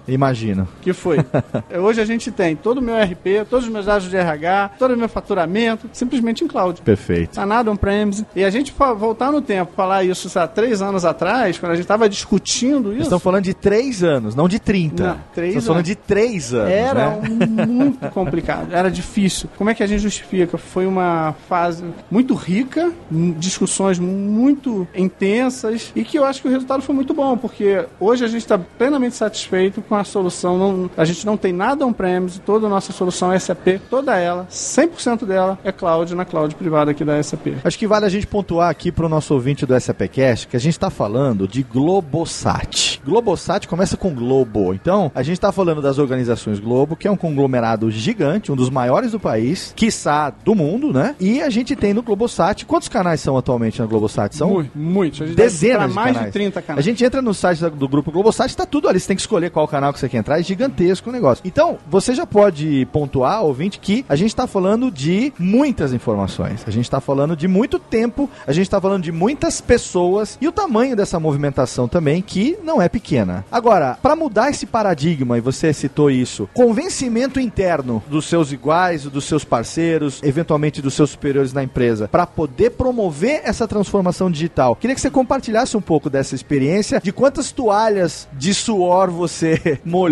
[0.50, 0.68] Imagino.
[0.82, 1.18] Que foi.
[1.82, 4.94] Hoje a gente tem todo o meu RP, todos os meus dados de RH, todo
[4.94, 6.80] o meu faturamento, simplesmente em cloud.
[6.82, 7.34] Perfeito.
[7.34, 8.26] Tá nada on-premise.
[8.34, 11.86] E a gente voltar no tempo, falar isso lá, três anos atrás, quando a gente
[11.86, 13.02] tava discutindo isso.
[13.02, 15.02] Estão falando de três anos, não de 30.
[15.02, 16.70] Não, três Estamos falando de três anos.
[16.70, 17.46] Era né?
[17.66, 19.48] muito complicado, era difícil.
[19.56, 20.58] Como é que a gente justifica?
[20.58, 22.92] Foi uma fase muito rica,
[23.38, 28.24] discussões muito intensas e que eu acho que o resultado foi muito bom, porque hoje
[28.24, 30.39] a gente está plenamente satisfeito com a solução.
[30.42, 34.46] Não- a gente não tem nada on-premise, toda a nossa solução é SAP, toda ela,
[34.50, 37.48] 100% dela é cloud na cloud privada aqui da SAP.
[37.64, 40.60] Acho que vale a gente pontuar aqui para o nosso ouvinte do SAPcast que a
[40.60, 43.00] gente está falando de Globosat.
[43.04, 44.74] Globosat começa com Globo.
[44.74, 48.68] Então, a gente está falando das organizações Globo, que é um conglomerado gigante, um dos
[48.70, 51.14] maiores do país, quiçá do mundo, né?
[51.20, 52.64] E a gente tem no Globosat.
[52.66, 54.34] Quantos canais são atualmente na Globosat?
[54.36, 55.22] São Muito, muitos.
[55.22, 56.26] A gente deve dezenas de mais canais.
[56.26, 56.78] de 30 canais.
[56.78, 59.00] A gente entra no site do grupo Globosat, tá tudo ali.
[59.00, 60.38] Você tem que escolher qual canal que você quer entrar.
[60.38, 61.42] É gigantesco o negócio.
[61.44, 66.62] Então, você já pode pontuar, ouvinte, que a gente tá falando de muitas informações.
[66.66, 68.30] A gente tá falando de muito tempo.
[68.46, 70.38] A gente tá falando de muitas pessoas.
[70.40, 73.44] E o tamanho dessa movimentação também, que não é pequena.
[73.50, 79.24] Agora, para mudar esse paradigma, e você citou isso, convencimento interno dos seus iguais, dos
[79.24, 84.76] seus parceiros, eventualmente dos seus superiores na empresa, para poder promover essa transformação digital.
[84.76, 90.09] Queria que você compartilhasse um pouco dessa experiência, de quantas toalhas de suor você molhou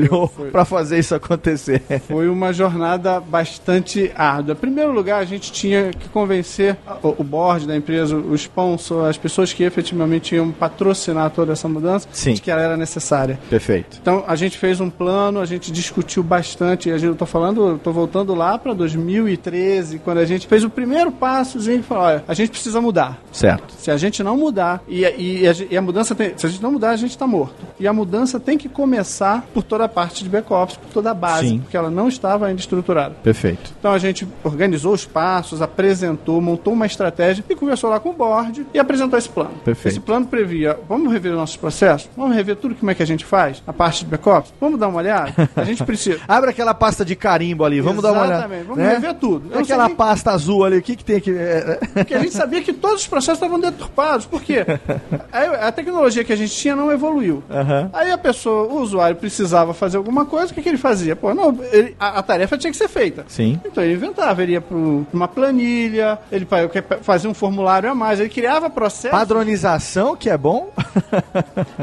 [0.53, 1.83] para fazer isso acontecer.
[2.07, 4.53] Foi uma jornada bastante árdua.
[4.53, 9.17] Em primeiro lugar, a gente tinha que convencer o, board da empresa, o sponsor, as
[9.19, 12.35] pessoas que efetivamente iam patrocinar toda essa mudança, Sim.
[12.35, 13.39] de que ela era necessária.
[13.51, 13.99] Perfeito.
[14.01, 16.91] Então a gente fez um plano, a gente discutiu bastante.
[16.91, 20.65] A gente, eu tô falando, eu tô voltando lá para 2013, quando a gente fez
[20.65, 23.19] o primeiro passozinho e falou: olha, a gente precisa mudar.
[23.33, 23.75] Certo.
[23.79, 26.33] Se a gente não mudar, e, e, a, ge- e a mudança tem.
[26.37, 27.55] Se a gente não mudar, a gente está morto.
[27.79, 31.15] E a mudança tem que começar por toda a parte de back-office, por toda a
[31.15, 31.59] base, Sim.
[31.61, 33.15] porque ela não estava ainda estruturada.
[33.23, 33.73] Perfeito.
[33.79, 38.13] Então a gente organizou os passos, apresentou, montou uma estratégia e conversou lá com o
[38.13, 39.55] board e apresentou esse plano.
[39.65, 39.95] Perfeito.
[39.95, 42.09] Esse plano previa: vamos rever os nossos processos?
[42.17, 43.63] Vamos rever tudo como é que a gente faz?
[43.67, 44.53] A parte de back-office?
[44.61, 45.33] Vamos dar uma olhada?
[45.57, 46.21] A gente precisa.
[46.29, 48.35] Abre aquela pasta de carimbo ali, vamos dar uma olhada.
[48.39, 48.93] Exatamente, vamos né?
[48.93, 49.53] rever tudo.
[49.53, 51.31] Eu Aquela pasta azul ali, o que, que tem que.
[51.31, 54.27] é, Porque a gente sabia que todos os processos estavam deturpados.
[54.27, 54.65] Por quê?
[55.33, 57.43] Aí a tecnologia que a gente tinha não evoluiu.
[57.51, 57.91] Aham.
[57.93, 61.15] Aí a pessoa, o usuário, precisava fazer alguma coisa, o que, que ele fazia?
[61.17, 63.25] Pô, não, ele- a, a tarefa tinha que ser feita.
[63.29, 63.61] Sim.
[63.65, 66.69] Então ele inventava, ele ia para uma planilha, ele fa-
[67.03, 69.11] fazia um formulário a mais, ele criava processos.
[69.19, 70.71] Padronização, que é bom.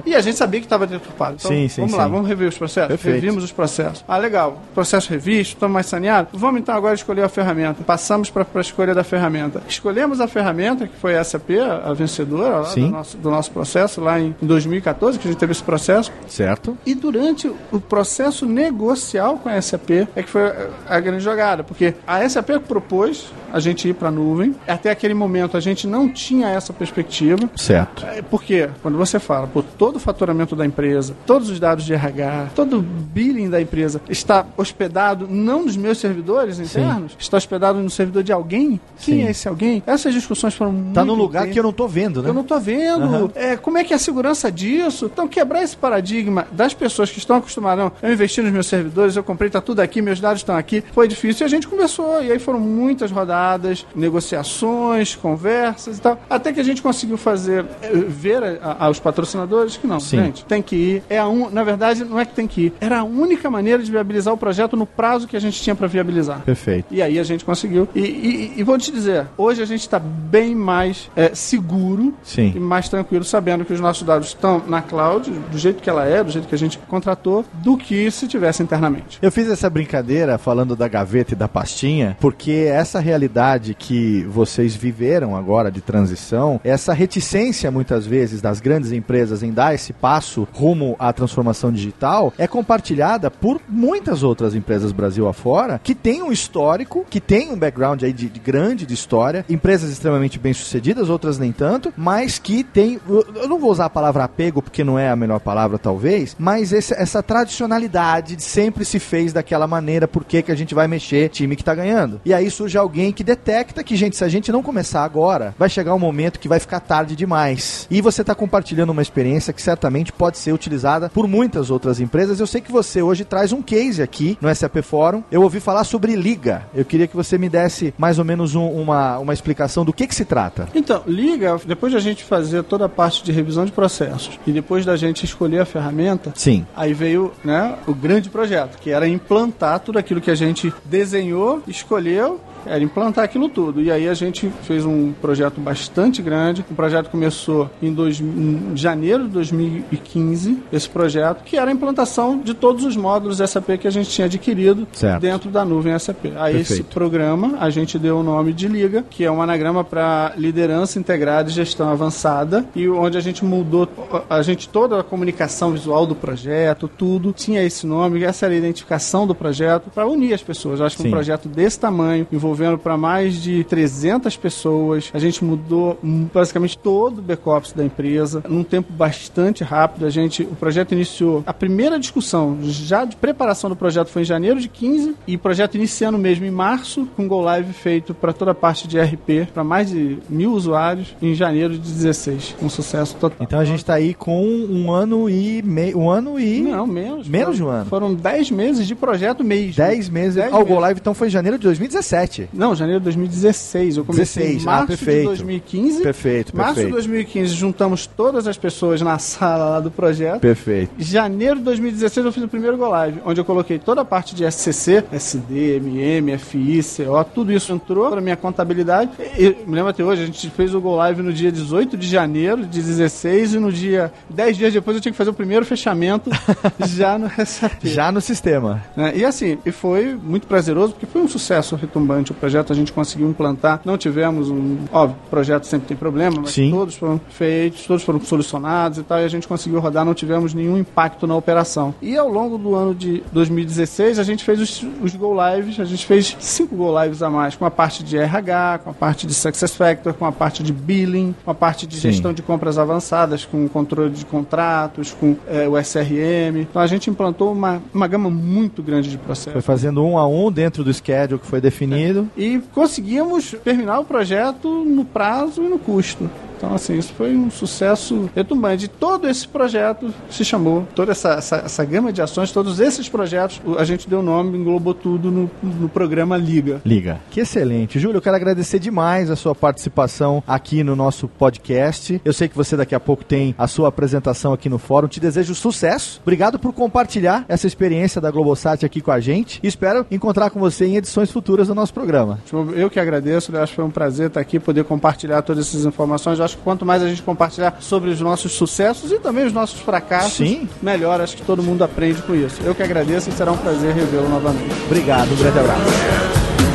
[0.06, 1.38] E a gente sabia que estava deturpado.
[1.40, 1.98] Então, Sim, sim, vamos sim.
[1.98, 2.90] lá, vamos rever os processos.
[2.90, 3.16] Perfeito.
[3.16, 4.04] Revimos os processos.
[4.08, 4.62] Ah, legal.
[4.74, 6.40] Processo revisto, estamos mais saneados.
[6.40, 7.84] Vamos então agora escolher a ferramenta.
[7.84, 9.62] Passamos para a escolha da ferramenta.
[9.68, 11.52] Escolhemos a ferramenta, que foi a SAP,
[11.84, 15.64] a vencedora do, nosso, do nosso processo, lá em 2014, que a gente teve esse
[15.64, 16.12] processo.
[16.28, 16.78] Certo.
[16.86, 20.42] E durante o processo negocial com a SAP é que foi
[20.88, 24.56] a- grande jogada, porque a SAP propôs a gente ir para a nuvem.
[24.68, 27.50] Até aquele momento a gente não tinha essa perspectiva.
[27.56, 28.06] Certo.
[28.06, 31.94] É, Porque quando você fala, por todo o faturamento da empresa, todos os dados de
[31.94, 37.80] RH, todo o billing da empresa está hospedado não nos meus servidores internos, está hospedado
[37.80, 38.80] no servidor de alguém.
[39.00, 39.26] Quem Sim.
[39.28, 39.82] é esse alguém?
[39.86, 42.30] Essas discussões foram muito Tá num lugar que eu não tô vendo, né?
[42.30, 43.04] Eu não tô vendo.
[43.04, 43.30] Aham.
[43.36, 45.10] É, como é que é a segurança disso?
[45.12, 49.16] Então, quebrar esse paradigma das pessoas que estão acostumadas, não, eu investi nos meus servidores,
[49.16, 52.22] eu comprei, tá tudo aqui, meus dados estão aqui, foi difícil e a gente conversou.
[52.24, 57.66] E aí foram muitas rodadas, negociações, conversas e tal, até que a gente conseguiu fazer,
[57.82, 60.18] eh, ver a- a- aos patrocinadores que não, Sim.
[60.18, 61.04] gente, tem que ir.
[61.10, 61.50] É a un...
[61.50, 64.38] Na verdade, não é que tem que ir, era a única maneira de viabilizar o
[64.38, 66.42] projeto no prazo que a gente tinha para viabilizar.
[66.42, 66.86] Perfeito.
[66.92, 67.88] E aí a gente conseguiu.
[67.96, 72.54] E, e- e vou te dizer, hoje a gente está bem mais é, seguro Sim.
[72.56, 76.06] e mais tranquilo, sabendo que os nossos dados estão na cloud, do jeito que ela
[76.06, 79.18] é, do jeito que a gente contratou, do que se tivesse internamente.
[79.24, 84.76] Eu fiz essa brincadeira falando da gaveta e da pastinha, porque essa realidade que vocês
[84.76, 90.48] viveram agora de transição, essa reticência muitas vezes das grandes empresas em dar esse passo
[90.54, 96.32] rumo à transformação digital é compartilhada por muitas outras empresas Brasil afora que têm um
[96.32, 101.10] histórico, que têm um background aí de, de grande de história, empresas extremamente bem sucedidas,
[101.10, 105.00] outras nem tanto, mas que tem, eu não vou usar a palavra apego porque não
[105.00, 107.24] é a melhor palavra talvez, mas esse- essa
[107.66, 111.56] tradicionalidade de sempre se fez daquela maneira, por que que a gente vai mexer time
[111.56, 112.20] que tá ganhando?
[112.26, 115.70] E aí surge alguém que detecta que, gente, se a gente não começar agora, vai
[115.70, 117.88] chegar um momento que vai ficar tarde demais.
[117.90, 122.40] E você tá compartilhando uma experiência que certamente pode ser utilizada por muitas outras empresas.
[122.40, 125.24] Eu sei que você hoje traz um case aqui no SAP Fórum.
[125.32, 126.64] Eu ouvi falar sobre Liga.
[126.74, 130.06] Eu queria que você me desse mais ou menos um- uma, uma explicação do que
[130.08, 130.68] que se trata.
[130.76, 134.52] Então, liga, depois de a gente fazer toda a parte de revisão de processos e
[134.52, 136.66] depois da gente escolher a ferramenta, Sim.
[136.76, 141.62] aí veio né, o grande projeto, que era implantar tudo aquilo que a gente desenhou,
[141.68, 143.82] escolheu, era implantar aquilo tudo.
[143.82, 146.66] E aí a gente fez um projeto bastante grande.
[146.70, 152.40] O projeto começou em, dois, em janeiro de 2015, esse projeto, que era a implantação
[152.40, 155.22] de todos os módulos SAP que a gente tinha adquirido Certo.
[155.22, 156.26] dentro da nuvem SAP.
[156.38, 156.94] A esse Perfeito.
[156.94, 161.50] programa a gente deu o nome de Liga, que é um anagrama para liderança integrada
[161.50, 163.88] e gestão avançada, e onde a gente mudou
[164.30, 168.58] a gente toda a comunicação visual do projeto, tudo tinha esse nome, essa era a
[168.58, 170.80] identificação do projeto para unir as pessoas.
[170.80, 171.10] Eu acho que Sim.
[171.10, 175.98] um projeto desse tamanho, envolvendo para mais de 300 pessoas, a gente mudou
[176.34, 180.06] basicamente todo o back-office da empresa num tempo bastante rápido.
[180.06, 184.26] A gente, o projeto iniciou a primeira discussão já de preparação do projeto foi em
[184.26, 188.34] janeiro de 15 e o projeto iniciando mesmo em março com go live feito para
[188.34, 192.70] toda a parte de RP para mais de mil usuários em janeiro de 16, um
[192.70, 193.38] sucesso total.
[193.42, 195.98] Então a gente tá aí com um ano e meio.
[196.00, 196.62] Um ano e.
[196.62, 197.28] Não, menos.
[197.28, 197.86] Menos foram, de um ano.
[197.86, 199.76] Foram 10 meses de projeto mês.
[199.76, 200.36] 10 meses.
[200.36, 200.80] Dez Ah, o Go.
[200.80, 202.45] Live então foi em janeiro de 2017.
[202.54, 203.98] Não, janeiro de 2016.
[203.98, 205.20] Eu comecei 16, em ah, março perfeito.
[205.20, 206.02] de 2015.
[206.02, 206.94] Perfeito, Março de perfeito.
[206.94, 210.40] 2015 juntamos todas as pessoas na sala lá do projeto.
[210.40, 210.92] Perfeito.
[210.98, 214.36] Janeiro de 2016 eu fiz o primeiro Go Live, onde eu coloquei toda a parte
[214.36, 219.12] de SCC, SD, MM, FI, CO, tudo isso entrou para minha contabilidade.
[219.38, 222.08] E, me lembro até hoje, a gente fez o Go Live no dia 18 de
[222.08, 225.66] janeiro de 16 e no dia 10 dias depois eu tinha que fazer o primeiro
[225.66, 226.30] fechamento
[226.88, 227.86] já no SAP.
[227.86, 228.84] Já no sistema.
[228.96, 229.14] né?
[229.16, 233.30] E assim, e foi muito prazeroso, porque foi um sucesso retumbante projeto, a gente conseguiu
[233.30, 233.82] implantar.
[233.86, 234.78] Não tivemos um.
[234.92, 236.72] Óbvio, o projeto sempre tem problema, mas Sim.
[236.72, 240.54] todos foram feitos, todos foram solucionados e tal, e a gente conseguiu rodar, não tivemos
[240.54, 241.94] nenhum impacto na operação.
[242.02, 245.86] E ao longo do ano de 2016, a gente fez os, os Go Lives, a
[245.86, 249.28] gente fez cinco Go Lives a mais, com a parte de RH, com a parte
[249.28, 252.12] de Success Factor, com a parte de billing, com a parte de Sim.
[252.12, 256.62] gestão de compras avançadas, com o controle de contratos, com eh, o SRM.
[256.62, 259.54] Então a gente implantou uma, uma gama muito grande de processos.
[259.54, 262.15] Foi fazendo um a um dentro do schedule que foi definido.
[262.38, 266.30] E conseguimos terminar o projeto no prazo e no custo.
[266.66, 268.86] Então, assim, isso foi um sucesso retumbante.
[268.86, 273.08] E todo esse projeto se chamou, toda essa, essa, essa gama de ações, todos esses
[273.08, 276.82] projetos, a gente deu nome, englobou tudo no, no programa Liga.
[276.84, 277.20] Liga.
[277.30, 278.00] Que excelente.
[278.00, 282.20] Júlio, eu quero agradecer demais a sua participação aqui no nosso podcast.
[282.26, 285.08] Eu sei que você daqui a pouco tem a sua apresentação aqui no fórum.
[285.08, 286.20] Te desejo sucesso.
[286.24, 289.60] Obrigado por compartilhar essa experiência da Globosat aqui com a gente.
[289.62, 292.40] E espero encontrar com você em edições futuras do nosso programa.
[292.76, 295.86] Eu que agradeço, eu acho que foi um prazer estar aqui, poder compartilhar todas essas
[295.86, 296.40] informações.
[296.40, 299.54] Eu acho que quanto mais a gente compartilhar sobre os nossos sucessos e também os
[299.54, 300.68] nossos fracassos, Sim.
[300.82, 301.22] melhor.
[301.22, 302.62] Acho que todo mundo aprende com isso.
[302.64, 304.74] Eu que agradeço e será um prazer revê-lo novamente.
[304.86, 306.75] Obrigado, um grande abraço.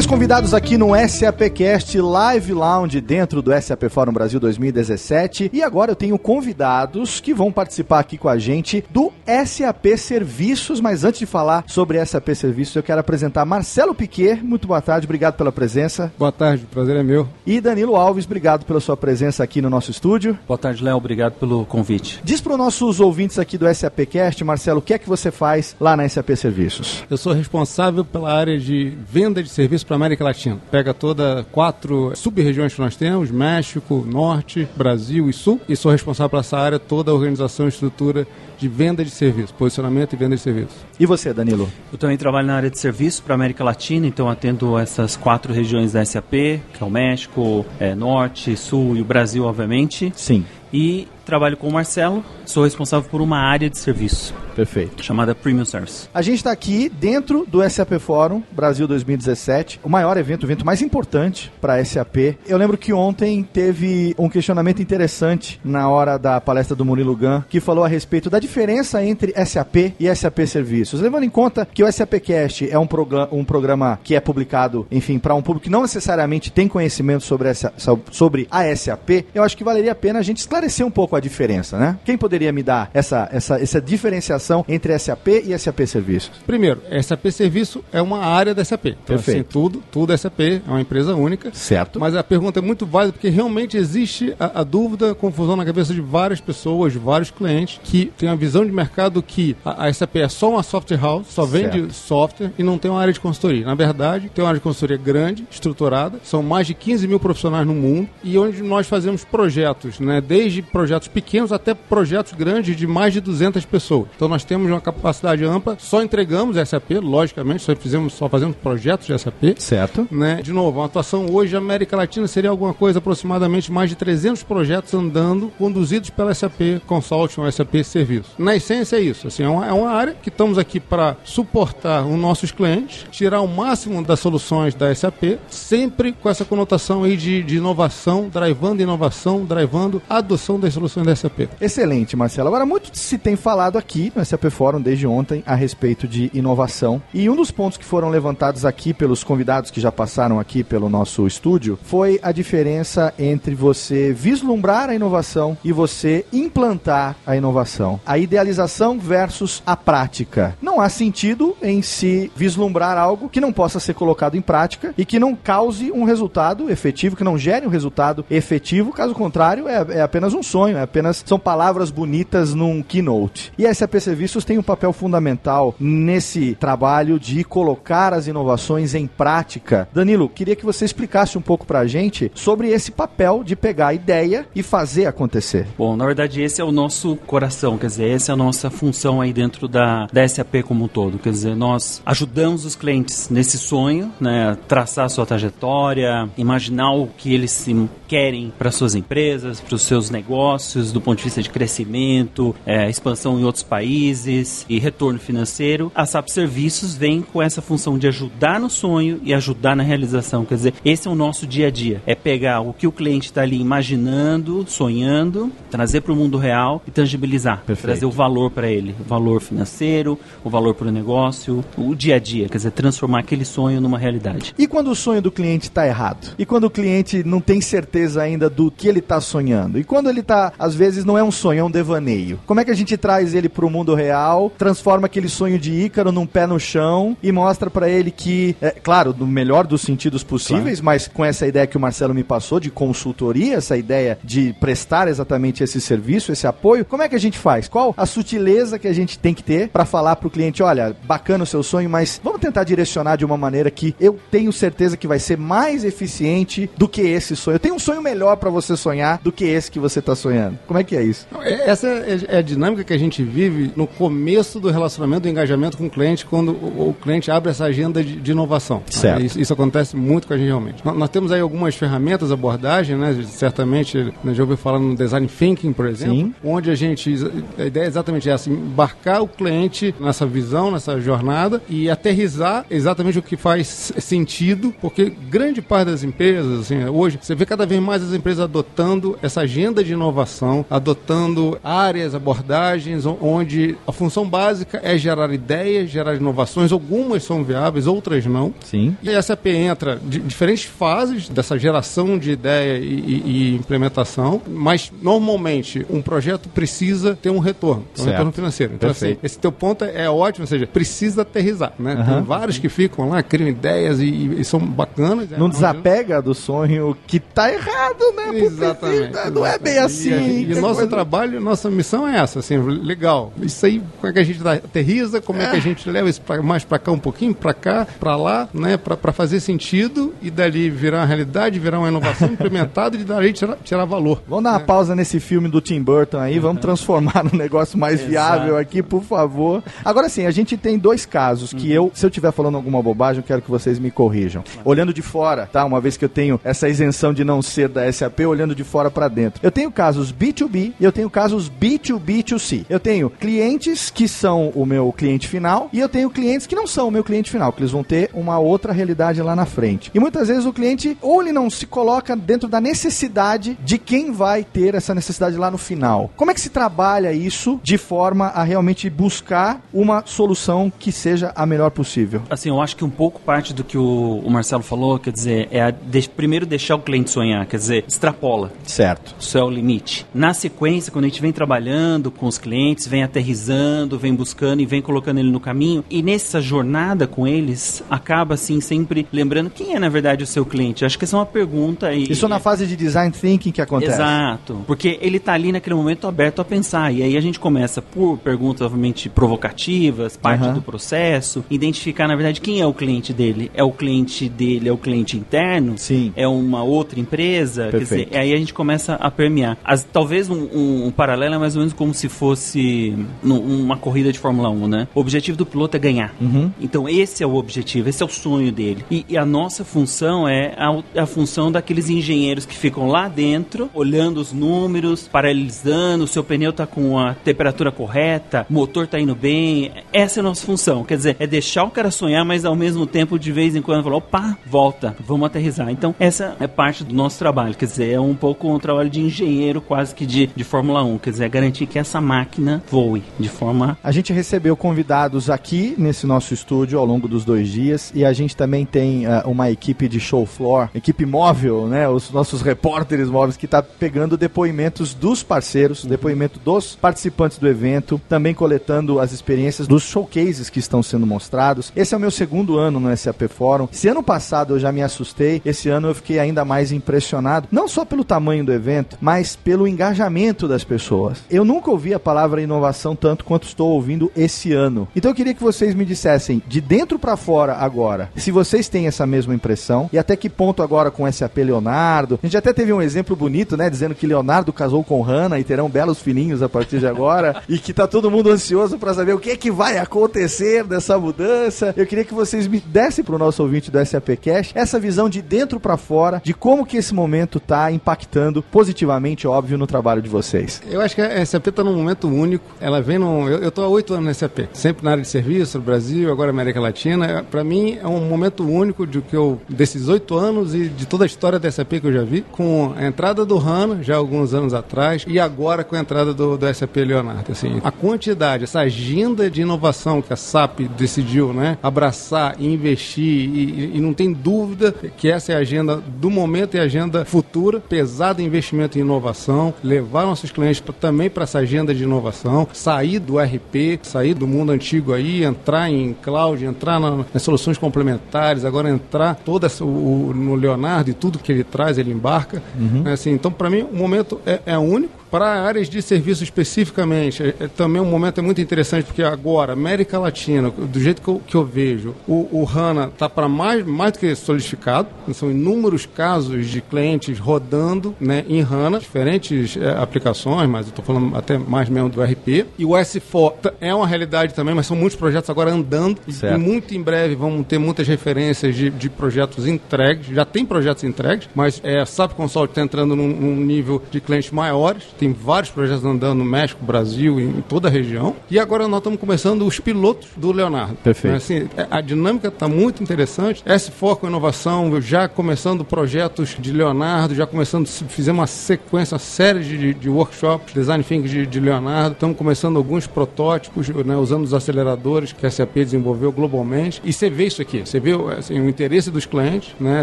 [0.00, 5.50] Mais convidados aqui no SAPcast Live Lounge dentro do SAP Fórum Brasil 2017.
[5.52, 9.12] E agora eu tenho convidados que vão participar aqui com a gente do
[9.44, 10.80] SAP Serviços.
[10.80, 14.42] Mas antes de falar sobre SAP Serviços, eu quero apresentar Marcelo Piquet.
[14.42, 16.10] Muito boa tarde, obrigado pela presença.
[16.18, 17.28] Boa tarde, o prazer é meu.
[17.44, 20.38] E Danilo Alves, obrigado pela sua presença aqui no nosso estúdio.
[20.48, 20.96] Boa tarde, Léo.
[20.96, 22.22] Obrigado pelo convite.
[22.24, 25.76] Diz para os nossos ouvintes aqui do SAPcast, Marcelo, o que é que você faz
[25.78, 27.04] lá na SAP Serviços?
[27.10, 30.56] Eu sou responsável pela área de venda de serviços para a América Latina.
[30.70, 36.30] Pega toda quatro sub-regiões que nós temos, México, Norte, Brasil e Sul, e sou responsável
[36.30, 38.24] por essa área, toda a organização e estrutura
[38.56, 40.76] de venda de serviços, posicionamento e venda de serviços.
[40.98, 41.68] E você, Danilo?
[41.92, 45.52] Eu também trabalho na área de serviço para a América Latina, então atendo essas quatro
[45.52, 50.12] regiões da SAP, que é o México, é, Norte, Sul e o Brasil, obviamente.
[50.14, 50.44] Sim.
[50.72, 54.34] E trabalho com o Marcelo, sou responsável por uma área de serviço.
[54.56, 55.02] Perfeito.
[55.04, 56.08] Chamada Premium Service.
[56.12, 60.66] A gente está aqui dentro do SAP Forum Brasil 2017, o maior evento, o evento
[60.66, 62.36] mais importante para a SAP.
[62.46, 67.42] Eu lembro que ontem teve um questionamento interessante na hora da palestra do Murilo Gun,
[67.48, 71.00] que falou a respeito da diferença entre SAP e SAP Serviços.
[71.00, 74.84] Levando em conta que o SAP Cast é um, programa, um programa que é publicado,
[74.90, 77.72] enfim, para um público que não necessariamente tem conhecimento sobre, essa,
[78.10, 81.19] sobre a SAP, eu acho que valeria a pena a gente esclarecer um pouco a
[81.20, 81.98] diferença, né?
[82.04, 86.32] Quem poderia me dar essa, essa, essa diferenciação entre SAP e SAP Serviços?
[86.46, 88.86] Primeiro, SAP Serviço é uma área da SAP.
[88.86, 89.40] Então, Perfeito.
[89.40, 91.50] assim, tudo, tudo SAP, é uma empresa única.
[91.52, 92.00] Certo.
[92.00, 95.64] Mas a pergunta é muito válida porque realmente existe a, a dúvida, a confusão na
[95.64, 99.86] cabeça de várias pessoas, de vários clientes, que tem uma visão de mercado que a,
[99.86, 101.92] a SAP é só uma software house, só vende Certo.
[101.92, 103.64] software e não tem uma área de consultoria.
[103.64, 107.66] Na verdade, tem uma área de consultoria grande, estruturada, são mais de 15 mil profissionais
[107.66, 112.86] no mundo e onde nós fazemos projetos, né, desde projetos pequenos até projetos grandes de
[112.86, 114.08] mais de 200 pessoas.
[114.14, 119.06] Então nós temos uma capacidade ampla, só entregamos SAP, logicamente, só fizemos, só fazemos projetos
[119.06, 119.58] de SAP.
[119.58, 120.06] Certo.
[120.10, 120.40] Né?
[120.42, 124.42] De novo, uma atuação hoje na América Latina seria alguma coisa aproximadamente mais de 300
[124.42, 128.30] projetos andando, conduzidos pela SAP Consulting ou SAP Serviço.
[128.38, 132.04] Na essência é isso, assim, é uma, é uma área que estamos aqui para suportar
[132.04, 137.16] os nossos clientes, tirar o máximo das soluções da SAP, sempre com essa conotação aí
[137.16, 141.48] de, de inovação, drivando inovação, drivando a adoção das soluções da SAP.
[141.60, 142.48] Excelente, Marcelo.
[142.48, 147.00] Agora, muito se tem falado aqui no SAP Fórum desde ontem a respeito de inovação.
[147.14, 150.88] E um dos pontos que foram levantados aqui pelos convidados que já passaram aqui pelo
[150.88, 158.00] nosso estúdio foi a diferença entre você vislumbrar a inovação e você implantar a inovação.
[158.04, 160.56] A idealização versus a prática.
[160.60, 165.04] Não há sentido em se vislumbrar algo que não possa ser colocado em prática e
[165.04, 168.92] que não cause um resultado efetivo, que não gere um resultado efetivo.
[168.92, 173.52] Caso contrário, é, é apenas um sonho, é apenas são palavras bonitas num keynote.
[173.58, 179.06] E a SAP Serviços tem um papel fundamental nesse trabalho de colocar as inovações em
[179.06, 179.88] prática.
[179.92, 183.94] Danilo, queria que você explicasse um pouco pra gente sobre esse papel de pegar a
[183.94, 185.66] ideia e fazer acontecer.
[185.76, 189.20] Bom, na verdade esse é o nosso coração, quer dizer, essa é a nossa função
[189.20, 191.18] aí dentro da, da SAP como um todo.
[191.18, 197.06] Quer dizer, nós ajudamos os clientes nesse sonho, né, traçar a sua trajetória, imaginar o
[197.06, 197.66] que eles
[198.08, 202.88] querem para suas empresas, para os seus negócios, do ponto de vista de crescimento, é,
[202.88, 205.90] expansão em outros países e retorno financeiro.
[205.94, 210.44] A SAP Serviços vem com essa função de ajudar no sonho e ajudar na realização.
[210.44, 212.02] Quer dizer, esse é o nosso dia a dia.
[212.06, 216.82] É pegar o que o cliente está ali imaginando, sonhando, trazer para o mundo real
[216.86, 217.62] e tangibilizar.
[217.66, 217.86] Perfeito.
[217.86, 218.94] Trazer o valor para ele.
[219.00, 222.48] O valor financeiro, o valor para o negócio, o dia a dia.
[222.48, 224.54] Quer dizer, transformar aquele sonho numa realidade.
[224.58, 226.34] E quando o sonho do cliente está errado?
[226.38, 229.78] E quando o cliente não tem certeza ainda do que ele está sonhando?
[229.78, 232.38] E quando ele está, às vezes, não é um sonho, é um devaneio?
[232.46, 235.72] Como é que a gente traz ele para o mundo real, transforma aquele sonho de
[235.72, 239.80] Ícaro num pé no chão e mostra para ele que, é claro, no melhor dos
[239.80, 244.18] sentidos possíveis, mas com essa ideia que o Marcelo me passou de consultoria, essa ideia
[244.22, 247.66] de prestar exatamente esse serviço, esse apoio, como é que a gente faz?
[247.66, 250.94] Qual a sutileza que a gente tem que ter para falar para o cliente, olha,
[251.04, 254.96] bacana o seu sonho, mas vamos tentar direcionar de uma maneira que eu tenho certeza
[254.96, 257.54] que vai ser mais eficiente do que esse sonho.
[257.54, 260.49] Eu tenho um sonho melhor para você sonhar do que esse que você está sonhando.
[260.66, 261.26] Como é que é isso?
[261.42, 265.28] É- Essa é é a dinâmica que a gente vive no começo do relacionamento, do
[265.28, 268.82] engajamento com o cliente, quando o, cliente abre essa agenda de, inovação.
[268.86, 269.22] Certo.
[269.22, 270.84] Isso, isso acontece muito com a gente realmente.
[270.84, 273.16] Nós, nós temos aí algumas ferramentas, abordagem, né?
[273.26, 276.34] Certamente, né, já ouviu falar no Design Thinking, por exemplo, Sim.
[276.44, 277.12] onde a gente,
[277.58, 283.18] a ideia é exatamente essa, embarcar o cliente nessa visão, nessa jornada e aterrizar exatamente
[283.18, 287.80] o que faz sentido, porque grande parte das empresas, assim, hoje, você vê cada vez
[287.82, 290.39] mais as empresas adotando essa agenda de inovação,
[290.70, 297.86] adotando áreas, abordagens, onde a função básica é gerar ideias, gerar inovações, algumas são viáveis,
[297.86, 298.52] outras não.
[298.64, 298.96] Sim.
[299.02, 304.40] E a SAP entra de diferentes fases dessa geração de ideia e, e- e implementação,
[304.46, 308.10] mas normalmente um projeto precisa ter um retorno, um Certo.
[308.10, 308.74] retorno financeiro.
[308.74, 309.24] Então, assim, Perfeito.
[309.26, 311.92] esse teu ponto é ótimo, ou seja, precisa aterrizar, né?
[311.94, 312.14] Aham.
[312.14, 315.28] Tem vários que ficam lá, criam ideias e, e são bacanas.
[315.30, 318.24] Não é, desapega do sonho que tá errado, né?
[318.26, 319.30] Porque Exatamente.
[319.32, 320.10] Não é bem assim.
[320.10, 323.32] E, e nosso trabalho, nossa missão é essa, assim, legal.
[323.40, 326.20] Isso aí, como é que a gente aterriza, como é, que a gente leva isso
[326.20, 330.14] pra, mais pra cá um pouquinho, pra cá, pra lá, né, pra, pra fazer sentido
[330.22, 334.22] e dali virar uma realidade, virar uma inovação implementada e dali tirar, tirar valor.
[334.28, 338.00] Vamos dar uma pausa nesse filme do Tim Burton aí, vamos transformar num negócio mais
[338.00, 339.62] viável aqui, por favor.
[339.84, 343.20] Agora sim, a gente tem dois casos que eu, se eu estiver falando alguma bobagem,
[343.20, 344.44] eu quero que vocês me corrijam.
[344.64, 345.64] Olhando de fora, tá?
[345.64, 348.90] Uma vez que eu tenho essa isenção de não ser da SAP, olhando de fora
[348.90, 349.40] pra dentro.
[349.42, 352.66] Eu tenho casos B2B e eu tenho casos B2B2C.
[352.68, 356.66] Eu tenho clientes que são o meu cliente final e eu tenho clientes que não
[356.66, 359.90] são o meu cliente final, que eles vão ter uma outra realidade lá na frente.
[359.94, 364.12] E muitas vezes o cliente ou ele não se coloca dentro da necessidade de quem
[364.12, 366.10] vai ter essa necessidade lá no final.
[366.16, 371.32] Como é que se trabalha isso de forma a realmente buscar uma solução que seja
[371.34, 372.22] a melhor possível?
[372.28, 375.48] Assim, eu acho que um pouco parte do que o, o Marcelo falou, quer dizer,
[375.50, 378.52] é a de- primeiro deixar o cliente sonhar, quer dizer, extrapola.
[378.64, 379.14] Certo.
[379.18, 380.06] Isso é o limite.
[380.14, 384.66] Na sequência, quando a gente vem trabalhando com os clientes, vem aterrizando, vem buscando e
[384.66, 389.74] vem colocando ele no caminho, e nessa jornada com eles, acaba assim sempre lembrando quem
[389.74, 390.84] é na verdade o seu cliente.
[390.84, 393.92] Acho que essa é uma pergunta e Isso na fase de design thinking que acontece.
[393.92, 394.62] Exato.
[394.66, 396.92] Porque ele tá ali naquele momento aberto a pensar.
[396.92, 400.54] E aí a gente começa por perguntas, obviamente, provocativas, parte Aham.
[400.54, 403.50] do processo, identificar, na verdade, quem é o cliente dele.
[403.54, 405.74] É o cliente dele, é o cliente interno?
[405.76, 406.12] Sim.
[406.16, 407.64] É uma outra empresa?
[407.64, 408.08] Quer Perfeito.
[408.08, 409.56] dizer, aí a gente começa a permear.
[409.64, 414.12] As- talvez um, um- um paralelo é mais ou menos como se fosse uma corrida
[414.12, 414.88] de Fórmula 1, né?
[414.94, 416.14] O objetivo do piloto é ganhar.
[416.20, 416.50] Uhum.
[416.60, 418.84] Então esse é o objetivo, esse é o sonho dele.
[418.90, 423.70] E, e a nossa função é a, a função daqueles engenheiros que ficam lá dentro,
[423.74, 428.98] olhando os números, paralelizando, o seu pneu tá com a temperatura correta, o motor tá
[429.00, 429.70] indo bem.
[429.92, 430.84] Essa é a nossa função.
[430.84, 433.82] Quer dizer, é deixar o cara sonhar, mas ao mesmo tempo, de vez em quando,
[433.84, 435.70] falar, opa, volta, vamos aterrizar.
[435.70, 437.54] Então, essa é parte do nosso trabalho.
[437.54, 440.98] Quer dizer, é um pouco um trabalho de engenheiro, quase que de, de Fórmula 1.
[440.98, 445.74] Quer dizer, é garantir que essa máquina voe de forma A gente recebeu convidados aqui
[445.76, 449.50] nesse nosso estúdio ao longo dos dois dias e a gente também tem ah, uma
[449.50, 451.88] equipe de show floor, equipe móvel, né?
[451.88, 458.00] Os nossos repórteres móveis que está pegando depoimentos dos parceiros, depoimento dos participantes do evento,
[458.08, 461.72] também coletando as experiências dos showcases que estão sendo mostrados.
[461.74, 463.68] Esse é o meu segundo ano no SAP Forum.
[463.72, 467.68] Se ano passado eu já me assustei, esse ano eu fiquei ainda mais impressionado, não
[467.68, 471.22] só pelo tamanho do evento, mas pelo engajamento das pessoas.
[471.30, 474.88] Eu nunca ouvi a palavra inovação tanto quanto estou ouvindo esse ano.
[474.94, 478.86] Então eu queria que vocês me dissessem de dentro para fora agora, se vocês têm
[478.86, 482.18] essa mesma impressão e até que ponto agora com SAP Leonardo.
[482.22, 485.44] A gente até teve um exemplo bonito, né, dizendo que Leonardo casou com Hanna e
[485.44, 489.14] terão belos filhinhos a partir de agora e que tá todo mundo ansioso para saber
[489.14, 491.74] o que é que vai acontecer dessa mudança.
[491.76, 495.22] Eu queria que vocês me dessem pro nosso ouvinte do SAP Cash essa visão de
[495.22, 500.08] dentro para fora de como que esse momento tá impactando positivamente, óbvio, no trabalho de
[500.08, 500.62] vocês.
[500.68, 502.44] Eu acho que a SAP está num momento único.
[502.60, 503.28] Ela vem num.
[503.28, 506.30] Eu estou há oito anos na SAP, sempre na área de serviço, no Brasil, agora
[506.30, 507.24] América Latina.
[507.30, 511.04] Para mim é um momento único de que eu desses oito anos e de toda
[511.04, 514.32] a história da SAP que eu já vi, com a entrada do HANA já alguns
[514.32, 517.30] anos atrás e agora com a entrada do, do SAP Leonardo.
[517.30, 523.04] Assim, a quantidade, essa agenda de inovação que a SAP decidiu, né, abraçar e investir
[523.04, 527.04] e, e não tem dúvida que essa é a agenda do momento e a agenda
[527.04, 532.46] futura, pesado investimento em inovação, levar nossos clientes pra- também para essa agenda de inovação,
[532.52, 537.58] sair do RP, sair do mundo antigo aí, entrar em cloud, entrar na- nas soluções
[537.58, 542.42] complementares, agora entrar toda essa- o, no Leonardo e tudo que ele traz, ele embarca.
[542.58, 542.82] Uhum.
[542.86, 544.99] É Assim, então, para mim, o momento é, é único.
[545.10, 549.52] Para áreas de serviço especificamente, é, é também um momento é muito interessante, porque agora,
[549.54, 553.64] América Latina, do jeito que eu, que eu vejo, o, o HANA está para mais,
[553.66, 554.88] mais do que solidificado.
[555.12, 560.84] São inúmeros casos de clientes rodando né, em HANA, diferentes é, aplicações, mas eu estou
[560.84, 562.46] falando até mais mesmo do RP.
[562.58, 565.98] E o S4 t- é uma realidade também, mas são muitos projetos agora andando.
[566.06, 566.36] E- Certo.
[566.36, 570.06] E muito em breve vamos ter muitas referências de, de projetos entregues.
[570.14, 574.00] Já tem projetos entregues, mas é, a SAP Consult está entrando num, num nível de
[574.00, 574.84] clientes maiores.
[575.00, 578.14] Tem vários projetos andando no México, Brasil, em, toda a região.
[578.30, 580.76] E agora nós estamos começando os pilotos do Leonardo.
[580.84, 581.12] Perfeito.
[581.12, 583.42] Né, assim, é, a dinâmica está muito interessante.
[583.46, 588.98] Esse foco em inovação, já começando projetos de Leonardo, já começando, fizemos uma sequência, uma
[588.98, 591.94] série de, de workshops, design thinking de, de Leonardo.
[591.94, 596.82] Estamos começando alguns protótipos, né, usando os aceleradores que a SAP desenvolveu globalmente.
[596.84, 599.82] E você vê isso aqui, você vê assim, o interesse dos clientes, né,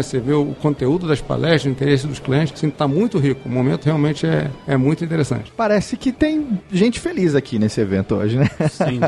[0.00, 2.54] você vê o conteúdo das palestras, o interesse dos clientes.
[2.62, 3.48] Está tá muito rico.
[3.48, 5.52] O momento realmente é, é muito interessante.
[5.56, 8.48] Parece que tem gente feliz aqui nesse evento hoje, né?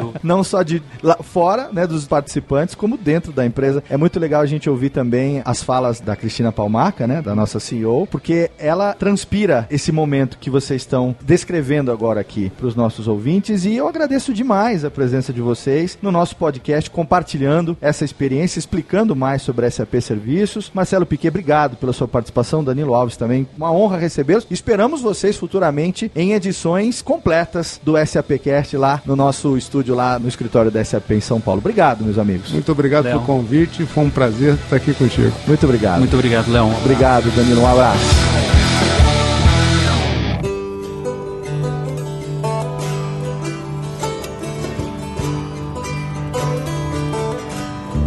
[0.00, 0.20] Dúvida.
[0.22, 3.82] Não só de lá fora, né, dos participantes, como dentro da empresa.
[3.88, 7.60] É muito legal a gente ouvir também as falas da Cristina Palmaca, né, da nossa
[7.60, 13.06] CEO, porque ela transpira esse momento que vocês estão descrevendo agora aqui para os nossos
[13.06, 18.58] ouvintes e eu agradeço demais a presença de vocês no nosso podcast, compartilhando essa experiência,
[18.58, 20.70] explicando mais sobre SAP Serviços.
[20.74, 22.64] Marcelo Piquet, obrigado pela sua participação.
[22.64, 24.46] Danilo Alves também, uma honra recebê-los.
[24.50, 30.70] Esperamos vocês futuramente em edições completas do SAPcast lá no nosso estúdio, lá no escritório
[30.70, 31.60] da SAP em São Paulo.
[31.60, 32.52] Obrigado, meus amigos.
[32.52, 33.22] Muito obrigado Leão.
[33.24, 33.84] pelo convite.
[33.84, 35.32] Foi um prazer estar aqui contigo.
[35.46, 35.98] Muito obrigado.
[35.98, 36.72] Muito obrigado, Leão.
[36.82, 37.62] Obrigado, Danilo.
[37.62, 38.59] Um abraço.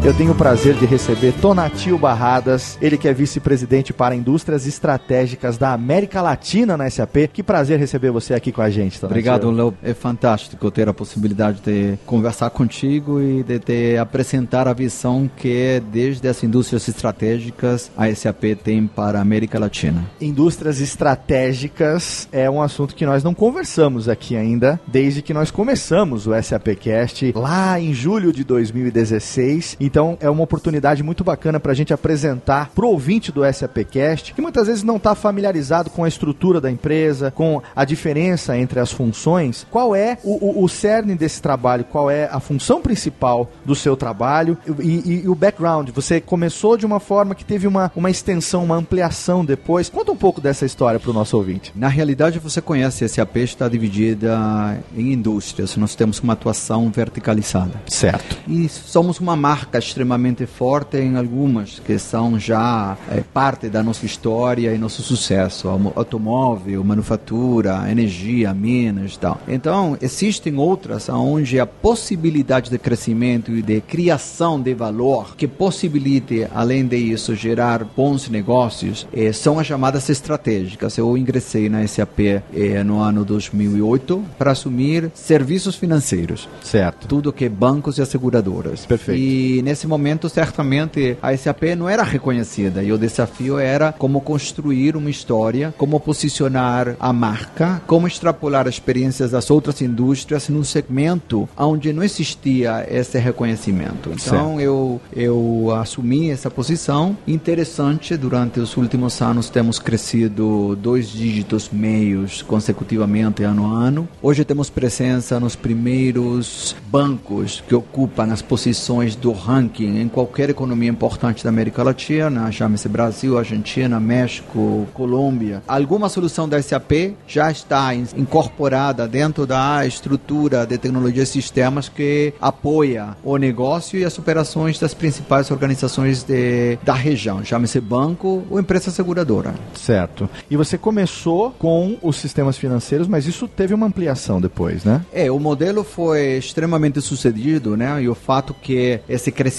[0.05, 5.57] Eu tenho o prazer de receber Tonatio Barradas, ele que é vice-presidente para indústrias estratégicas
[5.57, 7.30] da América Latina na SAP.
[7.31, 9.13] Que prazer receber você aqui com a gente, Tonatio.
[9.13, 9.73] Obrigado, Léo.
[9.81, 15.81] É fantástico ter a possibilidade de conversar contigo e de te apresentar a visão que
[15.89, 20.03] desde as indústrias estratégicas a SAP tem para a América Latina.
[20.19, 26.27] Indústrias estratégicas é um assunto que nós não conversamos aqui ainda, desde que nós começamos
[26.27, 29.77] o SAPcast lá em julho de 2016.
[29.93, 34.41] Então é uma oportunidade muito bacana para a gente apresentar pro ouvinte do SAPcast, que
[34.41, 38.91] muitas vezes não está familiarizado com a estrutura da empresa, com a diferença entre as
[38.91, 39.67] funções.
[39.69, 41.83] Qual é o, o, o cerne desse trabalho?
[41.83, 45.91] Qual é a função principal do seu trabalho e, e, e o background?
[45.91, 49.89] Você começou de uma forma que teve uma, uma extensão, uma ampliação depois.
[49.89, 51.71] Conta um pouco dessa história para o nosso ouvinte.
[51.75, 55.77] Na realidade, você conhece, a SAP está dividida em indústrias.
[55.77, 57.79] Nós temos uma atuação verticalizada.
[57.87, 58.39] Certo.
[58.47, 64.05] E somos uma marca extremamente forte em algumas que são já é, parte da nossa
[64.05, 65.69] história e nosso sucesso.
[65.95, 69.39] Automóvel, manufatura, energia, minas tal.
[69.47, 76.47] Então, existem outras onde a possibilidade de crescimento e de criação de valor que possibilite,
[76.53, 80.97] além disso, gerar bons negócios, eh, são as chamadas estratégicas.
[80.97, 86.47] Eu ingressei na SAP eh, no ano 2008 para assumir serviços financeiros.
[86.64, 87.07] Certo.
[87.07, 88.85] Tudo que é bancos e asseguradoras.
[88.85, 89.19] Perfeito.
[89.19, 94.95] E nesse momento, certamente, a SAP não era reconhecida e o desafio era como construir
[94.95, 101.49] uma história, como posicionar a marca, como extrapolar as experiências das outras indústrias num segmento
[101.57, 104.11] onde não existia esse reconhecimento.
[104.13, 107.17] Então eu eu assumi essa posição.
[107.25, 114.07] Interessante, durante os últimos anos temos crescido dois dígitos meios consecutivamente ano a ano.
[114.21, 120.90] Hoje temos presença nos primeiros bancos que ocupam as posições do ranking em qualquer economia
[120.90, 125.61] importante da América Latina, chame-se Brasil, Argentina, México, Colômbia.
[125.68, 132.34] Alguma solução da SAP já está incorporada dentro da estrutura de tecnologia e sistemas que
[132.41, 138.60] apoia o negócio e as operações das principais organizações de, da região, chame-se banco ou
[138.60, 139.53] empresa seguradora.
[139.76, 140.30] Certo.
[140.49, 145.02] E você começou com os sistemas financeiros, mas isso teve uma ampliação depois, né?
[145.11, 148.02] É, o modelo foi extremamente sucedido, né?
[148.02, 149.52] E o fato que esse crescimento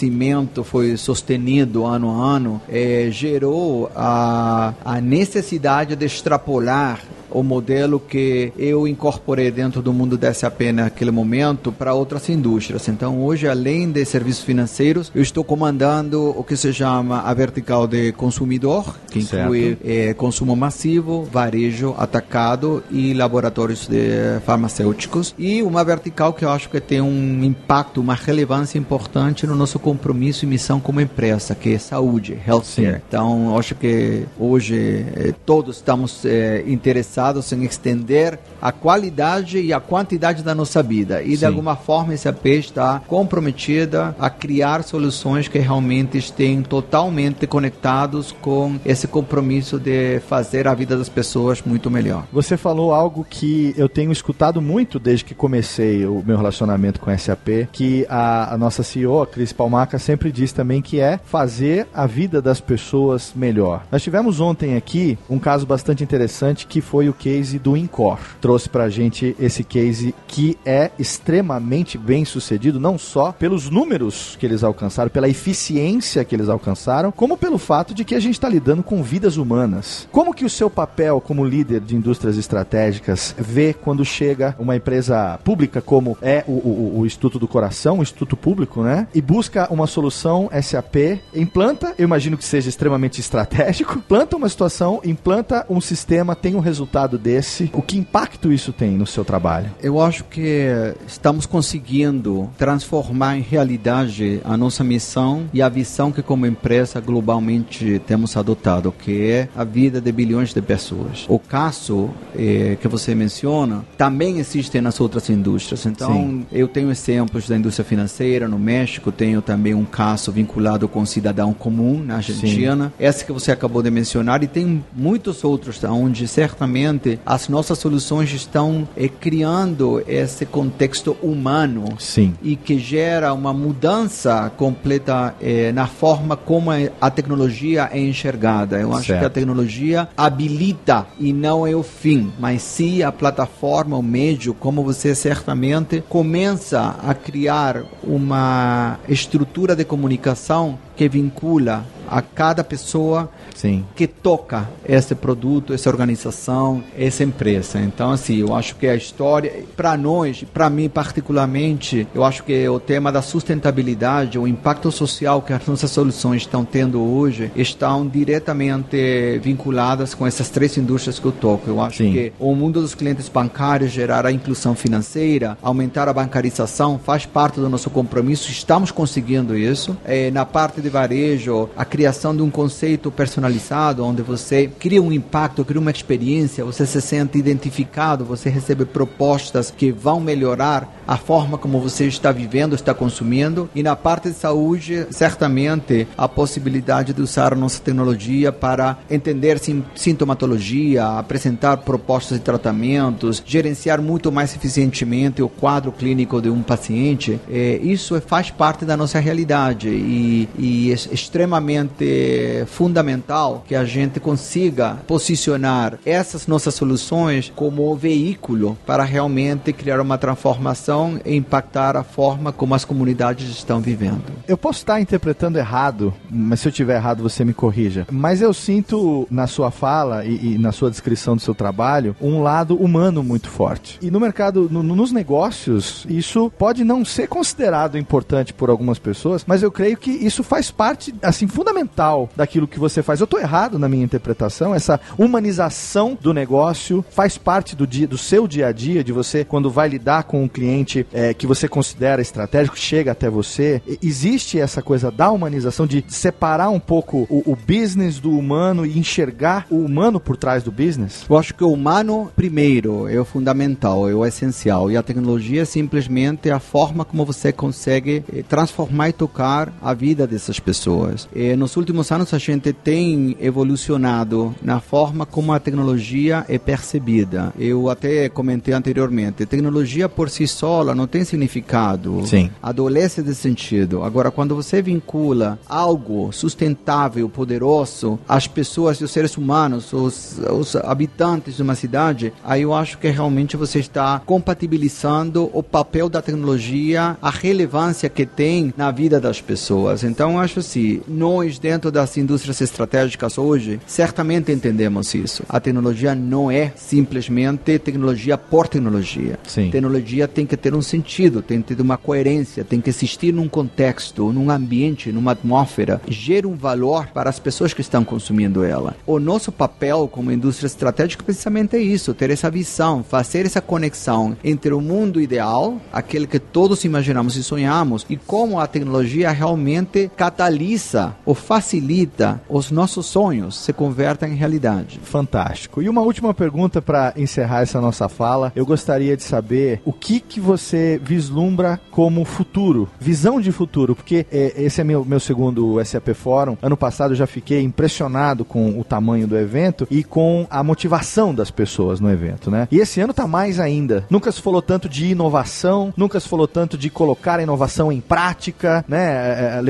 [0.65, 7.01] foi sostenido ano a ano é, gerou a, a necessidade de extrapolar
[7.35, 12.89] o modelo que eu incorporei dentro do mundo da SAP naquele momento para outras indústrias.
[12.89, 17.89] Então, hoje, além de serviços financeiros, eu estou comandando o que se chama a vertical
[17.89, 25.35] de consumidor, que inclui eh, consumo massivo, varejo, atacado e laboratórios de farmacêuticos.
[25.37, 29.74] E uma vertical que eu acho que tem um impacto, uma relevância importante no nosso
[29.79, 33.03] compromisso e missão como empresa, que é saúde, healthcare.
[33.07, 39.73] Então, eu acho que hoje eh, todos estamos eh, interessados em estender a qualidade e
[39.73, 41.23] a quantidade da nossa vida.
[41.23, 41.37] E, Sim.
[41.39, 48.33] de alguma forma, a SAP está comprometida a criar soluções que realmente estejam totalmente conectados
[48.41, 52.27] com esse compromisso de fazer a vida das pessoas muito melhor.
[52.33, 57.11] Você falou algo que eu tenho escutado muito desde que comecei o meu relacionamento com
[57.11, 61.19] a SAP, que a, a nossa CEO, a Cris Palmaca, sempre diz também que é
[61.24, 63.86] fazer a vida das pessoas melhor.
[63.91, 68.19] Nós tivemos ontem aqui um caso bastante interessante que foi o case do Incor.
[68.43, 74.45] Trouxe pra gente esse case que é extremamente bem sucedido, não só pelos números que
[74.45, 78.51] eles alcançaram, pela eficiência que eles alcançaram, como pelo fato de que a gente está
[78.51, 80.07] lidando com vidas humanas.
[80.12, 85.39] Como que o seu papel como líder de indústrias estratégicas vê quando chega uma empresa
[85.43, 89.09] pública como é o, o, o Instituto do Coração, o Instituto Público, né?
[89.15, 95.01] E busca uma solução SAP, implanta, eu imagino que seja extremamente estratégico, planta uma situação,
[95.05, 97.71] implanta um sistema, tem um resultado desse.
[97.73, 99.71] O que impacto isso tem no seu trabalho?
[99.83, 106.23] Eu acho que estamos conseguindo transformar em realidade a nossa missão e a visão que
[106.23, 111.25] como empresa globalmente temos adotado, que é a vida de bilhões de pessoas.
[111.29, 115.87] O caso eh, que você menciona também existe nas outras indústrias.
[115.87, 116.47] Então, Sim.
[116.53, 121.07] eu tenho exemplos da indústria financeira no México, tenho também um caso vinculado com o
[121.07, 122.87] cidadão comum na Argentina.
[122.87, 123.05] Sim.
[123.05, 128.33] Essa que você acabou de mencionar e tem muitos outros onde certamente as nossas soluções
[128.33, 132.35] estão eh, criando esse contexto humano Sim.
[132.43, 138.81] e que gera uma mudança completa eh, na forma como a tecnologia é enxergada.
[138.81, 139.21] Eu acho Certo.
[139.21, 144.55] que a tecnologia habilita e não é o fim, mas sim a plataforma, o meio,
[144.55, 149.34] como você certamente começa a criar uma estrutura
[149.74, 153.85] de comunicação que vincula a cada pessoa Sim.
[153.95, 157.81] que toca esse produto, essa organização, essa empresa.
[157.81, 162.69] Então, assim, eu acho que a história, para nós, para mim particularmente, eu acho que
[162.69, 168.07] o tema da sustentabilidade, o impacto social que as nossas soluções estão tendo hoje, estão
[168.07, 171.69] diretamente vinculadas com essas três indústrias que eu toco.
[171.69, 172.12] Eu acho Sim.
[172.12, 177.61] que o mundo dos clientes bancários, gerar a inclusão financeira, aumentar a bancarização, faz parte
[177.61, 178.51] do nosso compromisso.
[178.51, 179.97] Estamos conseguindo isso.
[180.05, 185.12] Eh, na parte de varejo, a criação de um conceito personalizado, onde você cria um
[185.12, 191.16] impacto, cria uma experiência, você se sente identificado, você recebe propostas que vão melhorar a
[191.16, 193.69] forma como você está vivendo, está consumindo.
[193.74, 199.59] E na parte de saúde, certamente a possibilidade de usar a nossa tecnologia para entender
[199.59, 206.62] sim, sintomatologia, apresentar propostas de tratamentos, gerenciar muito mais eficientemente o quadro clínico de um
[206.62, 207.40] paciente.
[207.51, 213.85] Eh, isso é- faz parte da nossa realidade e, e é extremamente fundamental que a
[213.85, 221.97] gente consiga posicionar essas nossas soluções como veículo para realmente criar uma transformação e impactar
[221.97, 224.23] a forma como as comunidades estão vivendo.
[224.47, 228.07] Eu posso estar interpretando errado, mas se eu tiver errado você me corrija.
[228.11, 232.43] Mas eu sinto na sua fala e, e na sua descrição do seu trabalho um
[232.43, 233.99] lado humano muito forte.
[234.03, 239.45] E no mercado, no- nos negócios, isso pode não ser considerado importante por algumas pessoas,
[239.47, 243.20] mas eu creio que isso faz parte, assim, fundamental daquilo que você faz.
[243.20, 244.74] Eu estou errado na minha interpretação.
[244.74, 249.45] Essa humanização do negócio faz parte do dia, do seu dia a dia, de você
[249.45, 253.82] quando vai lidar com um cliente é, que você considera estratégico, chega até você.
[254.03, 258.99] Existe essa coisa da humanização, de separar um pouco o, o business do humano e
[258.99, 261.24] enxergar o humano por trás do business?
[261.28, 264.91] Eu acho que o humano, primeiro, é o fundamental, é o essencial.
[264.91, 269.95] E a tecnologia é simplesmente a forma como você consegue eh, transformar e tocar a
[269.95, 271.29] vida dessas pessoas.
[271.35, 277.53] E nos últimos anos, a gente tem evolucionado na forma como a tecnologia é percebida.
[277.59, 282.27] Eu até comentei anteriormente, tecnologia por si só não tem significado.
[282.27, 282.51] Sim.
[282.63, 284.03] Adolece de sentido.
[284.03, 291.57] Agora, quando você vincula algo sustentável, poderoso, às pessoas os seres humanos, os, os habitantes
[291.57, 297.17] de uma cidade, aí eu acho que realmente você está compatibilizando o papel da tecnologia,
[297.21, 300.03] a relevância que tem na vida das pessoas.
[300.03, 305.43] Então, acho assim, nós dentro das indústrias estratégicas hoje, certamente entendemos isso.
[305.49, 309.39] A tecnologia não é simplesmente tecnologia por tecnologia.
[309.47, 309.71] Sim.
[309.71, 313.49] Tecnologia tem que ter um sentido, tem que ter uma coerência, tem que existir num
[313.49, 318.97] contexto, num ambiente, numa atmosfera, gera um valor para as pessoas que estão consumindo ela.
[319.07, 324.37] O nosso papel como indústria estratégica precisamente é isso, ter essa visão, fazer essa conexão
[324.45, 330.11] entre o mundo ideal, aquele que todos imaginamos e sonhamos, e como a tecnologia realmente
[330.35, 334.98] catalisa ou facilita os nossos sonhos se convertem em realidade.
[335.02, 335.81] Fantástico.
[335.81, 338.52] E uma última pergunta para encerrar essa nossa fala.
[338.56, 344.27] Eu gostaria de saber o que que você vislumbra como futuro, visão de futuro, porque
[344.31, 346.56] é, esse é meu, meu segundo SAP Forum.
[346.61, 351.32] Ano passado eu já fiquei impressionado com o tamanho do evento e com a motivação
[351.32, 352.66] das pessoas no evento, né?
[352.73, 354.05] E esse ano tá mais ainda.
[354.11, 358.01] Nunca se falou tanto de inovação, nunca se falou tanto de colocar a inovação em
[358.01, 359.59] prática, né?
[359.59, 359.62] É,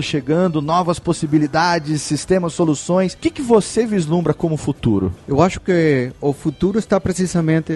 [0.00, 3.14] chegando, novas possibilidades, sistemas, soluções.
[3.14, 5.12] O que, que você vislumbra como futuro?
[5.26, 7.72] Eu acho que o futuro está precisamente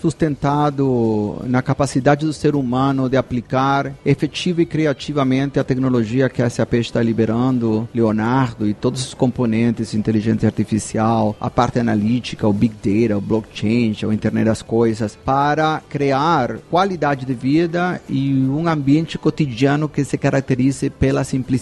[0.00, 6.48] sustentado na capacidade do ser humano de aplicar efetiva e criativamente a tecnologia que a
[6.48, 12.74] SAP está liberando, Leonardo e todos os componentes, inteligência artificial, a parte analítica, o Big
[12.82, 19.18] Data, o blockchain, o Internet das Coisas, para criar qualidade de vida e um ambiente
[19.18, 21.57] cotidiano que se caracterize pela simplicidade.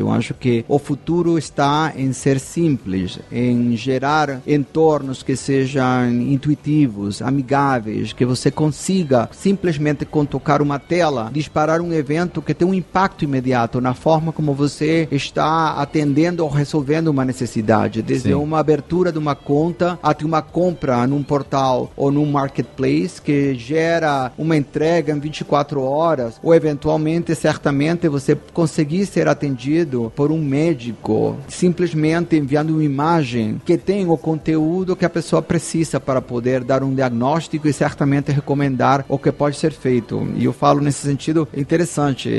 [0.00, 7.22] Eu acho que o futuro está em ser simples, em gerar entornos que sejam intuitivos,
[7.22, 12.74] amigáveis, que você consiga simplesmente com tocar uma tela disparar um evento que tem um
[12.74, 18.34] impacto imediato na forma como você está atendendo ou resolvendo uma necessidade, desde Sim.
[18.34, 24.32] uma abertura de uma conta até uma compra num portal ou num marketplace que gera
[24.36, 29.39] uma entrega em 24 horas ou eventualmente certamente você conseguir ser atendido
[30.14, 36.00] por um médico, simplesmente enviando uma imagem que tem o conteúdo que a pessoa precisa
[36.00, 40.26] para poder dar um diagnóstico e certamente recomendar o que pode ser feito.
[40.36, 42.30] E eu falo nesse sentido interessante.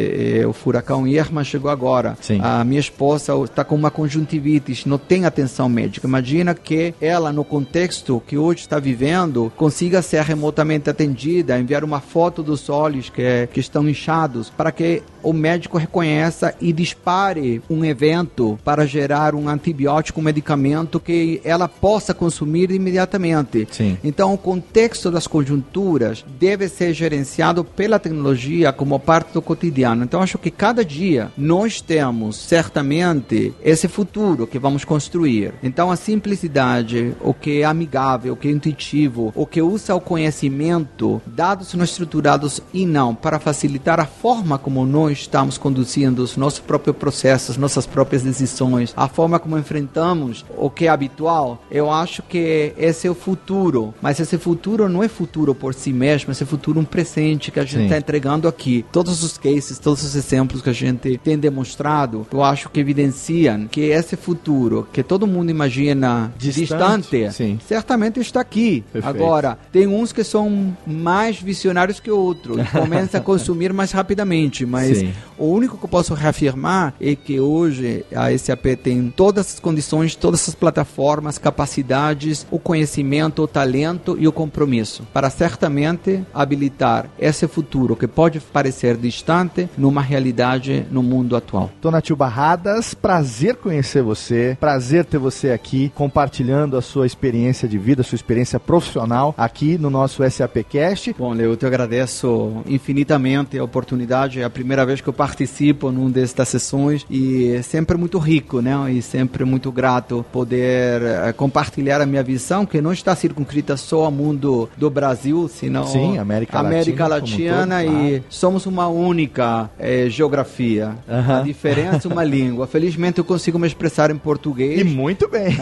[0.48, 2.18] O furacão Irma chegou agora.
[2.22, 2.40] Sim.
[2.42, 6.08] A minha esposa está com uma conjuntivite, não tem atenção médica.
[6.08, 12.00] Imagina que ela, no contexto que hoje está vivendo, consiga ser remotamente atendida, enviar uma
[12.00, 17.84] foto dos olhos que, que estão inchados, para que o médico reconheça e dispare um
[17.86, 23.68] evento para gerar um antibiótico, um medicamento que ela possa consumir imediatamente.
[23.72, 23.98] Sim.
[24.04, 30.04] Então, o contexto das conjunturas deve ser gerenciado pela tecnologia como parte do cotidiano.
[30.04, 35.54] Então, acho que cada dia nós temos certamente esse futuro que vamos construir.
[35.64, 40.02] Então, a simplicidade, o que é amigável, o que é intuitivo, o que usa o
[40.02, 46.36] conhecimento, dados não estruturados e não, para facilitar a forma como nós estamos conduzindo os
[46.36, 51.92] nossos próprios processos, nossas próprias decisões, a forma como enfrentamos o que é habitual, eu
[51.92, 53.94] acho que esse é o futuro.
[54.02, 57.60] Mas esse futuro não é futuro por si mesmo, esse futuro é um presente que
[57.60, 58.86] a gente está entregando aqui.
[58.92, 63.68] Todos os cases, todos os exemplos que a gente tem demonstrado, eu acho que evidenciam
[63.68, 68.84] que esse futuro que todo mundo imagina Distante, distante, certamente está aqui.
[68.92, 69.16] Perfeito.
[69.16, 74.66] Agora, tem uns que são mais visionários que outros, e começam a consumir mais rapidamente,
[74.66, 75.14] mas Sim.
[75.38, 80.16] o único que eu posso reafirmar é que hoje a SAP tem todas as condições,
[80.16, 87.48] todas as plataformas, capacidades, o conhecimento, o talento e o compromisso para certamente habilitar esse
[87.48, 91.72] futuro que pode parecer distante numa realidade no mundo atual.
[91.82, 97.78] Dona Tio Barradas, prazer conhecer você, prazer ter você aqui compartilhando a sua experiência de
[97.78, 101.16] vida, sua experiência profissional aqui no nosso SAPcast.
[101.18, 104.40] Bom, Leo, eu te agradeço infinitamente a oportunidade.
[104.40, 108.62] É a primeira vez que eu participo numa destas sessões e é sempre muito rico,
[108.62, 108.72] né?
[108.92, 114.06] E sempre muito grato poder eh, compartilhar a minha visão, que não está circunscrita só
[114.06, 117.22] ao mundo do Brasil, senão Sim, América América Latina
[117.66, 118.24] Latina todo, e claro.
[118.30, 120.96] somos uma única eh, geografia.
[121.08, 122.68] A diferença é uma língua.
[122.68, 124.80] Felizmente eu consigo me expressar em português.
[124.80, 125.52] E muito bem.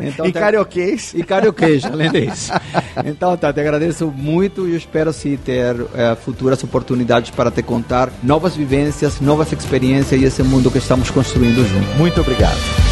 [0.00, 1.12] Então, e tá- carioquês.
[1.14, 2.52] e carioquês, além disso.
[3.04, 8.10] Então, tá, te agradeço muito e espero sim ter eh, futuras oportunidades para te contar
[8.22, 11.96] novas vivências, novas experiências e esse mundo que estamos construindo juntos.
[11.96, 12.87] Muito obrigado.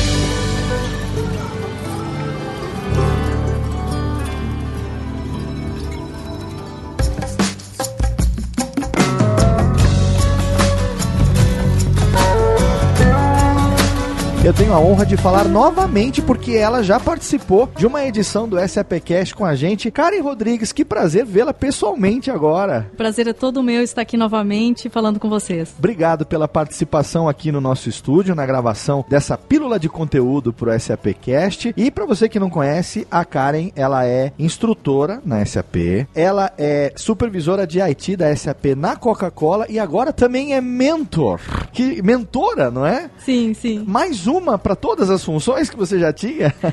[14.77, 19.43] A honra de falar novamente porque ela já participou de uma edição do SAPcast com
[19.43, 19.91] a gente.
[19.91, 22.87] Karen Rodrigues, que prazer vê-la pessoalmente agora.
[22.95, 25.75] Prazer é todo meu estar aqui novamente falando com vocês.
[25.79, 30.79] Obrigado pela participação aqui no nosso estúdio, na gravação dessa pílula de conteúdo para o
[30.79, 31.73] SAPcast.
[31.75, 36.93] E para você que não conhece, a Karen, ela é instrutora na SAP, ela é
[36.97, 41.41] supervisora de IT da SAP na Coca-Cola e agora também é mentor.
[41.73, 43.09] Que mentora, não é?
[43.25, 43.83] Sim, sim.
[43.87, 46.53] Mais uma para todas as funções que você já tinha?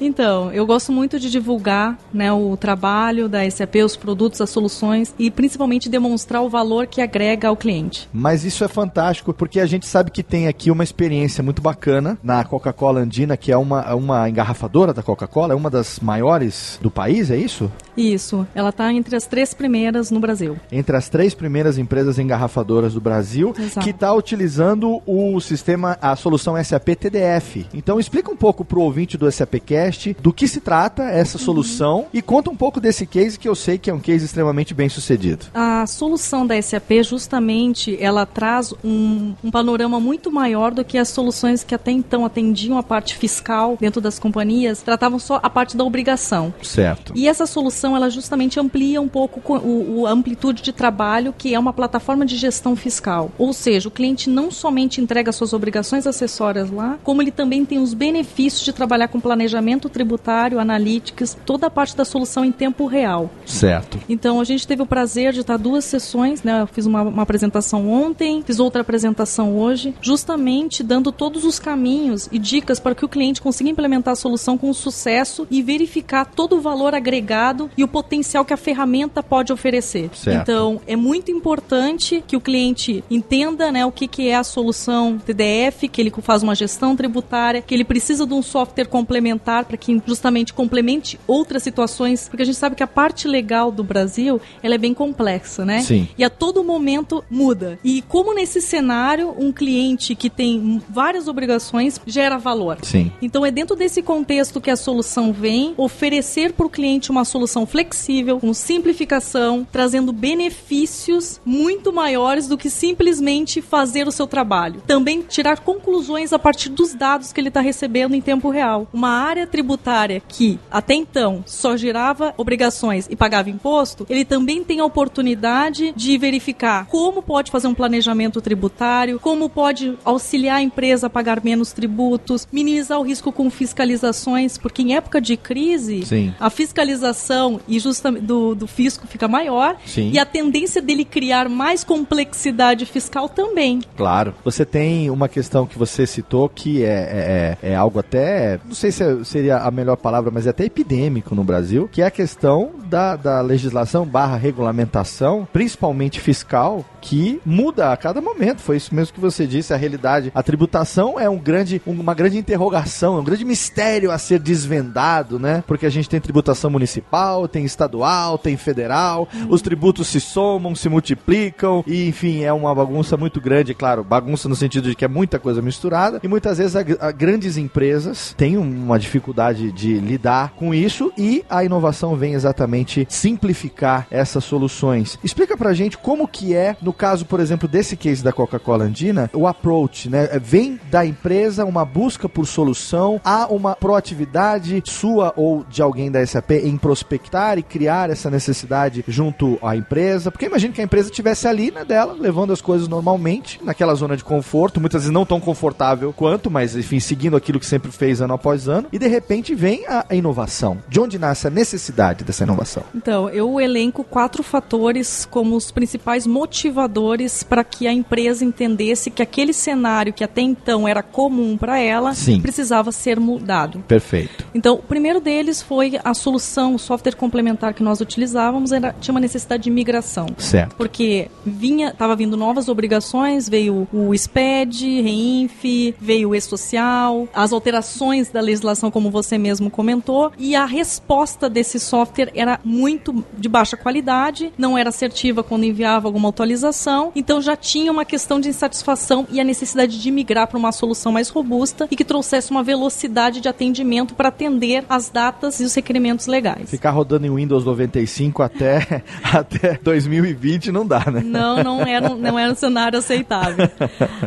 [0.00, 5.14] Então, eu gosto muito de divulgar né, o trabalho da SAP, os produtos, as soluções
[5.18, 8.08] e principalmente demonstrar o valor que agrega ao cliente.
[8.12, 12.18] Mas isso é fantástico, porque a gente sabe que tem aqui uma experiência muito bacana
[12.22, 16.90] na Coca-Cola Andina, que é uma, uma engarrafadora da Coca-Cola, é uma das maiores do
[16.90, 17.70] país, é isso?
[17.96, 20.56] Isso, ela está entre as três primeiras no Brasil.
[20.70, 23.80] Entre as três primeiras empresas engarrafadoras do Brasil, Exato.
[23.80, 27.66] que está utilizando o sistema, a solução SAP TDF.
[27.72, 32.20] Então explica um pouco pro ouvinte do SAPcast do que se trata essa solução e
[32.20, 35.46] conta um pouco desse case que eu sei que é um case extremamente bem sucedido.
[35.54, 41.08] A solução da SAP, justamente, ela traz um, um panorama muito maior do que as
[41.08, 45.76] soluções que até então atendiam a parte fiscal dentro das companhias, tratavam só a parte
[45.76, 46.52] da obrigação.
[46.62, 47.12] Certo.
[47.16, 51.34] E essa solução, ela justamente amplia um pouco co- o, o- a amplitude de trabalho,
[51.36, 53.30] que é uma plataforma de gestão fiscal.
[53.38, 57.78] Ou seja, o cliente não somente entrega suas obrigações acessórias lá, como ele também tem
[57.78, 62.86] os benefícios de trabalhar com planejamento tributário, analytics, toda a parte da solução em tempo
[62.86, 63.30] real.
[63.44, 63.98] Certo.
[64.08, 66.62] Então a gente teve o prazer de estar duas sessões, né?
[66.62, 72.28] Eu fiz uma, uma apresentação ontem, fiz outra apresentação hoje, justamente dando todos os caminhos
[72.30, 76.56] e dicas para que o cliente consiga implementar a solução com sucesso e verificar todo
[76.56, 80.10] o valor agregado e o potencial que a ferramenta pode oferecer.
[80.14, 80.42] Certo.
[80.42, 85.18] Então é muito importante que o cliente entenda, né, o que, que é a solução
[85.18, 89.64] TDF, que ele faz uma gestão gestão tributária, que ele precisa de um software complementar
[89.64, 93.82] para que justamente complemente outras situações, porque a gente sabe que a parte legal do
[93.82, 95.80] Brasil, ela é bem complexa, né?
[95.80, 96.08] Sim.
[96.16, 97.78] E a todo momento muda.
[97.82, 102.78] E como nesse cenário, um cliente que tem várias obrigações gera valor.
[102.82, 103.10] Sim.
[103.20, 107.66] Então é dentro desse contexto que a solução vem oferecer para o cliente uma solução
[107.66, 114.82] flexível, com simplificação, trazendo benefícios muito maiores do que simplesmente fazer o seu trabalho.
[114.86, 118.86] Também tirar conclusões a partir dos dados que ele está recebendo em tempo real.
[118.92, 124.80] Uma área tributária que até então só gerava obrigações e pagava imposto, ele também tem
[124.80, 131.06] a oportunidade de verificar como pode fazer um planejamento tributário, como pode auxiliar a empresa
[131.06, 136.34] a pagar menos tributos, minimizar o risco com fiscalizações, porque em época de crise, Sim.
[136.38, 137.78] a fiscalização e
[138.20, 140.10] do, do fisco fica maior Sim.
[140.12, 143.80] e a tendência dele criar mais complexidade fiscal também.
[143.96, 144.34] Claro.
[144.44, 148.90] Você tem uma questão que você citou que é, é, é algo até, não sei
[148.90, 152.10] se é- seria a melhor palavra, mas é até epidêmico no Brasil, que é a
[152.10, 158.60] questão da, da legislação barra regulamentação, principalmente fiscal, que muda a cada momento.
[158.60, 160.32] Foi isso mesmo que você disse, a realidade.
[160.34, 165.38] A tributação é um grande, uma grande interrogação, é um grande mistério a ser desvendado,
[165.38, 165.62] né?
[165.66, 170.88] Porque a gente tem tributação municipal, tem estadual, tem federal, os tributos se somam, se
[170.88, 175.08] multiplicam, e enfim, é uma bagunça muito grande, claro, bagunça no sentido de que é
[175.08, 180.52] muita coisa misturada, e muitas vezes a, a grandes empresas têm uma dificuldade de lidar
[180.56, 185.18] com isso, e a inovação vem exatamente simplificar essas soluções.
[185.22, 189.30] Explica pra gente como que é, no caso, por exemplo, desse case da Coca-Cola Andina,
[189.32, 190.28] o approach, né?
[190.42, 196.24] Vem da empresa uma busca por solução, há uma proatividade sua ou de alguém da
[196.24, 201.10] SAP em prospectar e criar essa necessidade junto à empresa, porque imagina que a empresa
[201.10, 205.26] estivesse ali na dela, levando as coisas normalmente, naquela zona de conforto, muitas vezes não
[205.26, 209.06] tão confortável quanto, mas enfim, seguindo aquilo que sempre fez ano após ano, e de
[209.06, 210.78] repente vem a, a inovação.
[210.88, 212.82] De onde nasce a necessidade dessa inovação?
[212.94, 219.22] Então, eu elenco quatro fatores como os principais motivadores para que a empresa entendesse que
[219.22, 222.40] aquele cenário que até então era comum para ela Sim.
[222.40, 223.80] precisava ser mudado.
[223.86, 224.46] Perfeito.
[224.54, 229.12] Então, o primeiro deles foi a solução, o software complementar que nós utilizávamos era, tinha
[229.12, 230.26] uma necessidade de migração.
[230.38, 230.76] Certo.
[230.76, 238.28] Porque vinha, estava vindo novas obrigações, veio o SPED, REINF, veio o E-Social, as alterações
[238.28, 243.76] da legislação, como você mesmo comentou, e a resposta desse software era muito de baixa
[243.76, 249.26] qualidade, não era assertiva quando enviava alguma atualização, então já tinha uma questão de insatisfação
[249.30, 253.40] e a necessidade de migrar para uma solução mais robusta e que trouxesse uma velocidade
[253.40, 256.70] de atendimento para atender as datas e os requerimentos legais.
[256.70, 261.22] Ficar rodando em Windows 95 até, até 2020 não dá, né?
[261.24, 263.68] Não, não era, não era um cenário aceitável.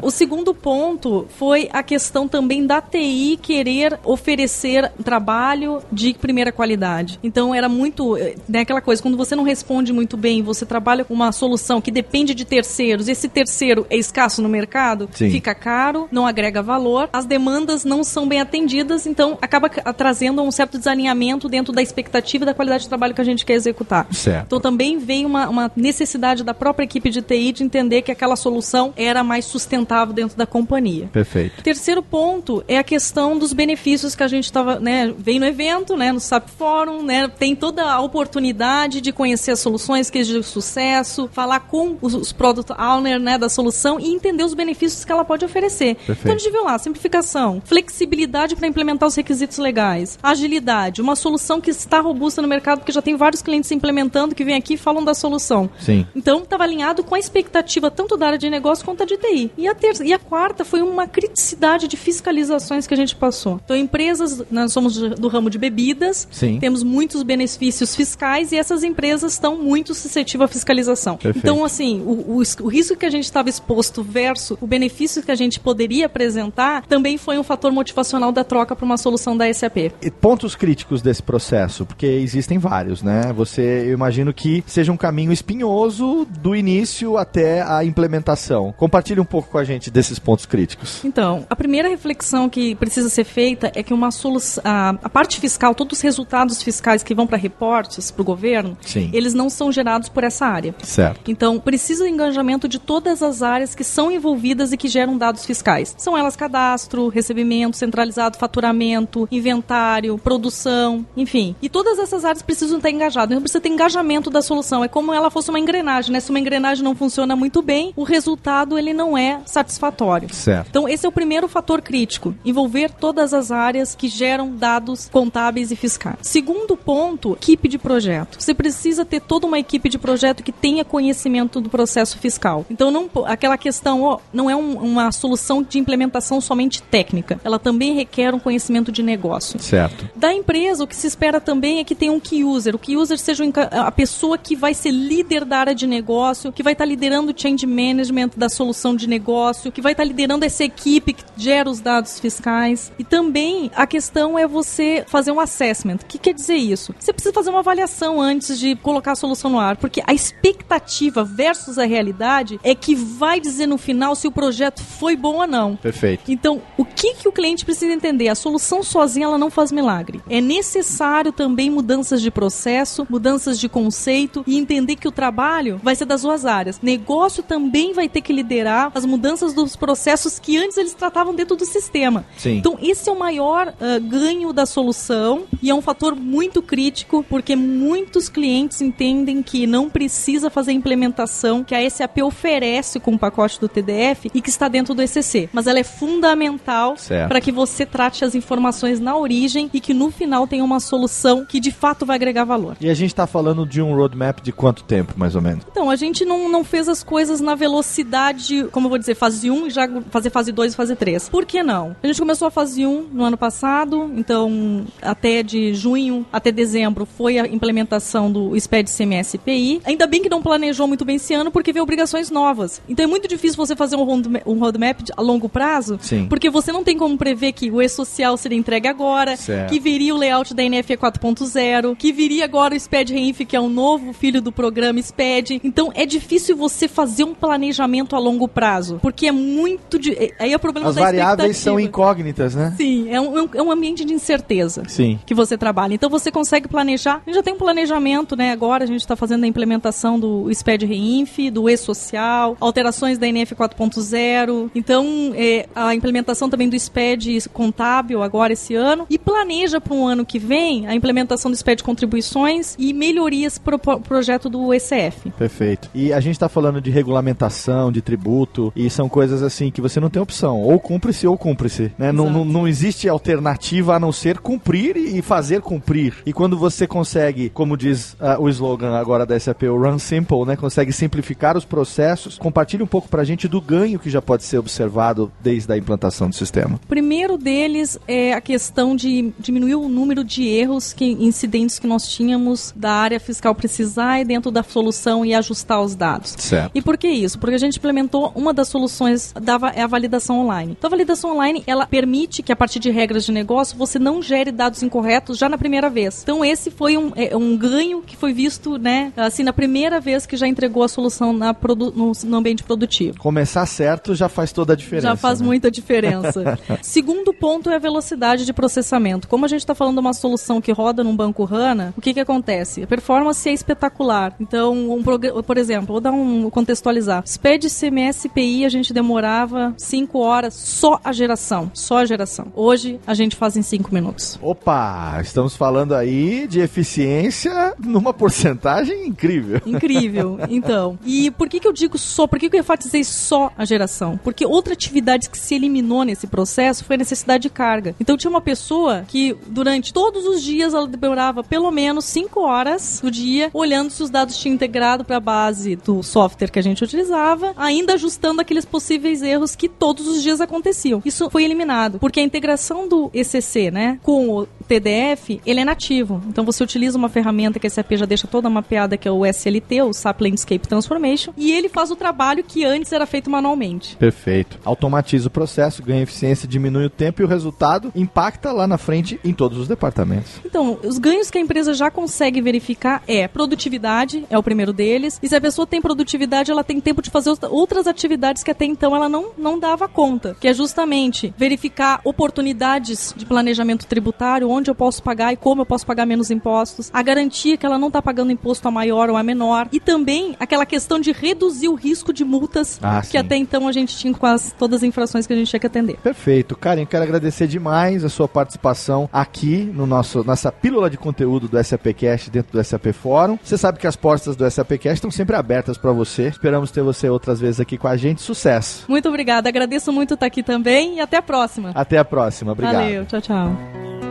[0.02, 7.18] O segundo ponto foi a questão também da TI querer oferecer trabalho de primeira qualidade.
[7.24, 11.04] Então era muito, eh, né, aquela coisa, quando você não responde muito bem, você trabalha
[11.04, 15.32] com uma solução que depende de terceiros, esse terceiro é escasso no mercado, Sim.
[15.32, 20.44] fica caro, não agrega valor, as demandas não são bem atendidas, então acaba ca- trazendo
[20.44, 23.54] um certo desalinhamento dentro da expectativa e da qualidade de trabalho que a gente quer
[23.54, 24.06] executar.
[24.14, 24.46] Certo.
[24.46, 28.36] Então também veio uma, uma necessidade da própria equipe de TI de entender que aquela
[28.36, 31.10] solução era mais sustentável dentro da companhia.
[31.12, 31.64] Perfeito.
[31.64, 31.79] Terceiro
[32.10, 36.12] ponto é a questão dos benefícios que a gente estava, né, veio no evento, né,
[36.12, 41.30] no SAP Forum, né, tem toda a oportunidade de conhecer as soluções, que de sucesso,
[41.32, 45.24] falar com os, os product owner, né, da solução e entender os benefícios que ela
[45.24, 45.96] pode oferecer.
[45.96, 46.22] Perfeito.
[46.22, 51.62] Então a gente viu lá, simplificação, flexibilidade para implementar os requisitos legais, agilidade, uma solução
[51.62, 54.78] que está robusta no mercado, porque já tem vários clientes implementando que vêm aqui e
[54.78, 55.70] falam da solução.
[55.80, 56.06] Sim.
[56.16, 59.52] Então, estava alinhado com a expectativa tanto da área de negócio quanto a de TI.
[59.58, 63.60] E a, ter e a quarta foi uma criticidade de fiscalizações que a gente passou.
[63.64, 66.60] Então, empresas, nós somos do ramo de bebidas, Sim.
[66.60, 71.18] temos muitos benefícios fiscais e essas empresas estão muito suscetíveis à fiscalização.
[71.18, 71.40] Perfeito.
[71.40, 75.32] Então, assim, o, o, o risco que a gente estava exposto versus o benefício que
[75.32, 79.52] a gente poderia apresentar também foi um fator motivacional da troca para uma solução da
[79.54, 79.92] SAP.
[80.02, 83.34] E pontos críticos desse processo, porque existem vários, né?
[83.34, 88.74] Você, eu imagino que seja um caminho espinhoso do início até a implementação.
[88.78, 91.04] Compartilhe um pouco com a gente desses pontos críticos.
[91.04, 95.42] Então, a primeira reflexão que precisa ser feita é que uma solução, a, a parte
[95.42, 99.10] fiscal, todos os resultados fiscais que vão para reportes para o governo, Sim.
[99.12, 100.74] eles não são gerados por essa área.
[100.82, 101.30] Certo.
[101.30, 105.46] Então, precisa do engajamento de todas as áreas que são envolvidas e que geram dados
[105.46, 105.94] fiscais.
[105.98, 111.58] São elas cadastro, recebimento centralizado, faturamento, inventário, produção, enfim.
[111.62, 113.32] E todas essas áreas precisam estar engajadas.
[113.32, 114.82] Então, precisa ter engajamento da solução.
[114.82, 116.22] É como ela fosse uma engrenagem, né?
[116.22, 120.34] Se uma engrenagem não funciona muito bem, o resultado ele não é satisfatório.
[120.34, 120.68] Certo.
[120.70, 125.72] Então, esse é o primeiro fator crítico, envolver todas as áreas que geram dados contábeis
[125.72, 126.18] e fiscais.
[126.22, 128.38] Segundo ponto, equipe de projeto.
[128.40, 132.66] Você precisa ter toda uma equipe de projeto que tenha conhecimento do processo fiscal.
[132.70, 137.40] Então, não, aquela questão ó, não é um, uma solução de implementação somente técnica.
[137.44, 139.60] Ela também requer um conhecimento de negócio.
[139.60, 140.10] Certo.
[140.16, 142.76] Da empresa, o que se espera também é que tenha um key user.
[142.76, 146.64] O key user seja a pessoa que vai ser líder da área de negócio, que
[146.64, 150.64] vai estar liderando o change management da solução de negócio, que vai estar liderando essa
[150.64, 152.92] equipe gera os dados fiscais.
[153.00, 155.96] E também a questão é você fazer um assessment.
[155.96, 156.94] O que quer dizer isso?
[157.00, 161.24] Você precisa fazer uma avaliação antes de colocar a solução no ar, porque a expectativa
[161.24, 165.48] versus a realidade é que vai dizer no final se o projeto foi bom ou
[165.48, 165.76] não.
[165.76, 166.32] Perfeito.
[166.32, 168.28] Então, o que, que o cliente precisa entender?
[168.28, 170.22] A solução sozinha ela não faz milagre.
[170.30, 175.96] É necessário também mudanças de processo, mudanças de conceito e entender que o trabalho vai
[175.96, 176.80] ser das duas áreas.
[176.82, 181.56] Negócio também vai ter que liderar as mudanças dos processos que antes eles tratavam dentro
[181.56, 182.26] do sistema.
[182.38, 182.58] Sim.
[182.58, 187.24] Então, esse é o maior uh, ganho da solução e é um fator muito crítico
[187.28, 193.14] porque muitos clientes entendem que não precisa fazer a implementação que a SAP oferece com
[193.14, 195.50] o pacote do TDF e que está dentro do ECC.
[195.54, 196.96] Mas ela é fundamental
[197.28, 201.46] para que você trate as informações na origem e que no final tenha uma solução
[201.46, 202.78] que de fato vai agregar valor.
[202.80, 205.66] E a gente está falando de um roadmap de quanto tempo, mais ou menos?
[205.72, 209.50] Então, a gente não, não fez as coisas na velocidade, como eu vou dizer, fase
[209.50, 211.19] 1 e já fazer fase 2 e fase 3.
[211.28, 211.96] Por que não?
[212.02, 217.06] A gente começou a fase 1 no ano passado, então até de junho até dezembro
[217.06, 219.82] foi a implementação do SPED CMS-PI.
[219.86, 222.82] Ainda bem que não planejou muito bem esse ano, porque veio obrigações novas.
[222.88, 226.28] Então é muito difícil você fazer um roadmap, um roadmap a longo prazo, Sim.
[226.28, 229.70] porque você não tem como prever que o E-Social seria entregue agora, Certo.
[229.70, 233.60] que viria o layout da NFE 4.0, que viria agora o SPED Reinf, que é
[233.60, 235.62] o novo filho do programa SPED.
[235.64, 239.98] Então é difícil você fazer um planejamento a longo prazo, porque é muito...
[239.98, 240.34] De...
[240.40, 242.74] Aí é o problema da variáveis são incógnitas, né?
[242.78, 245.20] Sim, é um, é um ambiente de incerteza Sim.
[245.26, 245.94] que você trabalha.
[245.94, 247.22] Então você consegue planejar.
[247.26, 248.52] A gente já tem um planejamento, né?
[248.52, 253.56] Agora a gente está fazendo a implementação do SPED Reinf, do E-Social, alterações da NF
[253.56, 254.70] 4.0.
[254.74, 259.06] Então, é, a implementação também do SPED contábil agora esse ano.
[259.10, 263.76] E planeja para um ano que vem a implementação do SPED contribuições e melhorias para
[263.76, 265.32] o pro projeto do ECF.
[265.38, 265.90] Perfeito.
[265.94, 270.00] E a gente está falando de regulamentação, de tributo, e são coisas assim que você
[270.00, 270.62] não tem opção.
[270.62, 271.92] Ou cumpre-se ou cumpre-se.
[272.00, 272.12] Né?
[272.12, 276.16] Não, não, não existe alternativa a não ser cumprir e fazer cumprir.
[276.26, 280.46] E quando você consegue, como diz ah, o slogan agora da SAP, o Run Simple,
[280.46, 280.56] né?
[280.56, 284.58] consegue simplificar os processos, compartilhe um pouco pra gente do ganho que já pode ser
[284.58, 286.80] observado desde a implantação do sistema.
[286.88, 292.08] Primeiro deles é a questão de diminuir o número de erros, que, incidentes que nós
[292.08, 296.36] tínhamos da área fiscal precisar e dentro da solução e ajustar os dados.
[296.40, 296.72] Certo.
[296.74, 297.38] E por que isso?
[297.38, 300.79] Porque a gente implementou uma das soluções da é a validação online.
[300.80, 304.22] Então a validação online ela permite que a partir de regras de negócio você não
[304.22, 306.22] gere dados incorretos já na primeira vez.
[306.24, 310.26] Então esse foi um, é, um ganho que foi visto, né, assim na primeira vez
[310.26, 311.54] que já entregou a solução na
[311.94, 313.20] no, no ambiente produtivo.
[313.20, 315.10] Começar certo já faz toda a diferença.
[315.10, 315.48] Já faz né?
[315.48, 316.58] muita diferença.
[316.82, 319.28] Segundo ponto é a velocidade de processamento.
[319.28, 322.14] Como a gente está falando de uma solução que roda num banco HANA, o que,
[322.14, 322.84] que acontece?
[322.84, 324.34] A performance é espetacular.
[324.40, 327.24] Então, um por exemplo, vou dar um contextualizar.
[327.26, 331.72] SPED CMS PI a gente demorava 5 horas só a geração.
[331.74, 332.52] Só a geração.
[332.56, 334.40] Hoje a gente faz em 5 minutos.
[334.42, 339.62] Opa, estamos falando aí de eficiência numa porcentagem incrível.
[339.66, 340.38] Incrível.
[340.50, 342.28] Então, e por que, que eu digo só?
[342.28, 344.20] Por que, que eu enfatizei só a geração?
[344.24, 347.96] Porque outra atividade que se eliminou nesse processo foi a necessidade de carga.
[348.00, 353.00] Então, tinha uma pessoa que, durante todos os dias, ela demorava pelo menos 5 horas
[353.02, 356.64] do dia olhando se os dados tinham integrado para a base do software que a
[356.64, 360.59] gente utilizava, ainda ajustando aqueles possíveis erros que todos os dias aconteciam.
[361.06, 366.22] Isso foi eliminado, porque a integração do ECC, né, com o TDF, ele é nativo.
[366.28, 369.26] Então você utiliza uma ferramenta que a SAP já deixa toda mapeada, que é o
[369.26, 373.96] SLT, o SAP Landscape Transformation, e ele faz o trabalho que antes era feito manualmente.
[373.98, 374.60] Perfeito.
[374.64, 379.20] Automatiza o processo, ganha eficiência, diminui o tempo e o resultado impacta lá na frente
[379.24, 380.32] em todos os departamentos.
[380.46, 385.20] Então, os ganhos que a empresa já consegue verificar é produtividade, é o primeiro deles.
[385.22, 388.52] E se a pessoa tem produtividade, ela tem tempo de fazer outra- outras atividades que
[388.52, 390.36] até então ela não, não dava conta.
[390.40, 395.66] Que é justamente verificar oportunidades de planejamento tributário, onde eu posso pagar e como eu
[395.66, 399.18] posso pagar menos impostos, a garantia que ela não está pagando imposto a maior ou
[399.18, 403.18] a menor, e também aquela questão de reduzir o risco de multas Ah, que sim.
[403.18, 405.68] até então a gente tinha com as, todas as infrações que a gente tinha que
[405.68, 405.98] atender.
[405.98, 406.56] Perfeito.
[406.56, 411.64] Karen, quero agradecer demais a sua participação aqui no nosso, nessa pílula de conteúdo do
[411.64, 413.38] SAPcast dentro do SAP Fórum.
[413.44, 416.28] Você sabe que as portas do SAPcast estão sempre abertas para você.
[416.30, 418.22] Esperamos ter você outras vezes aqui com a gente.
[418.22, 418.86] Sucesso.
[418.88, 421.72] Muito obrigada, agradeço muito estar aqui também e até a próxima.
[421.76, 422.52] Até a próxima.
[422.52, 422.76] Obrigado.
[422.76, 424.09] Valeu, tchau, tchau.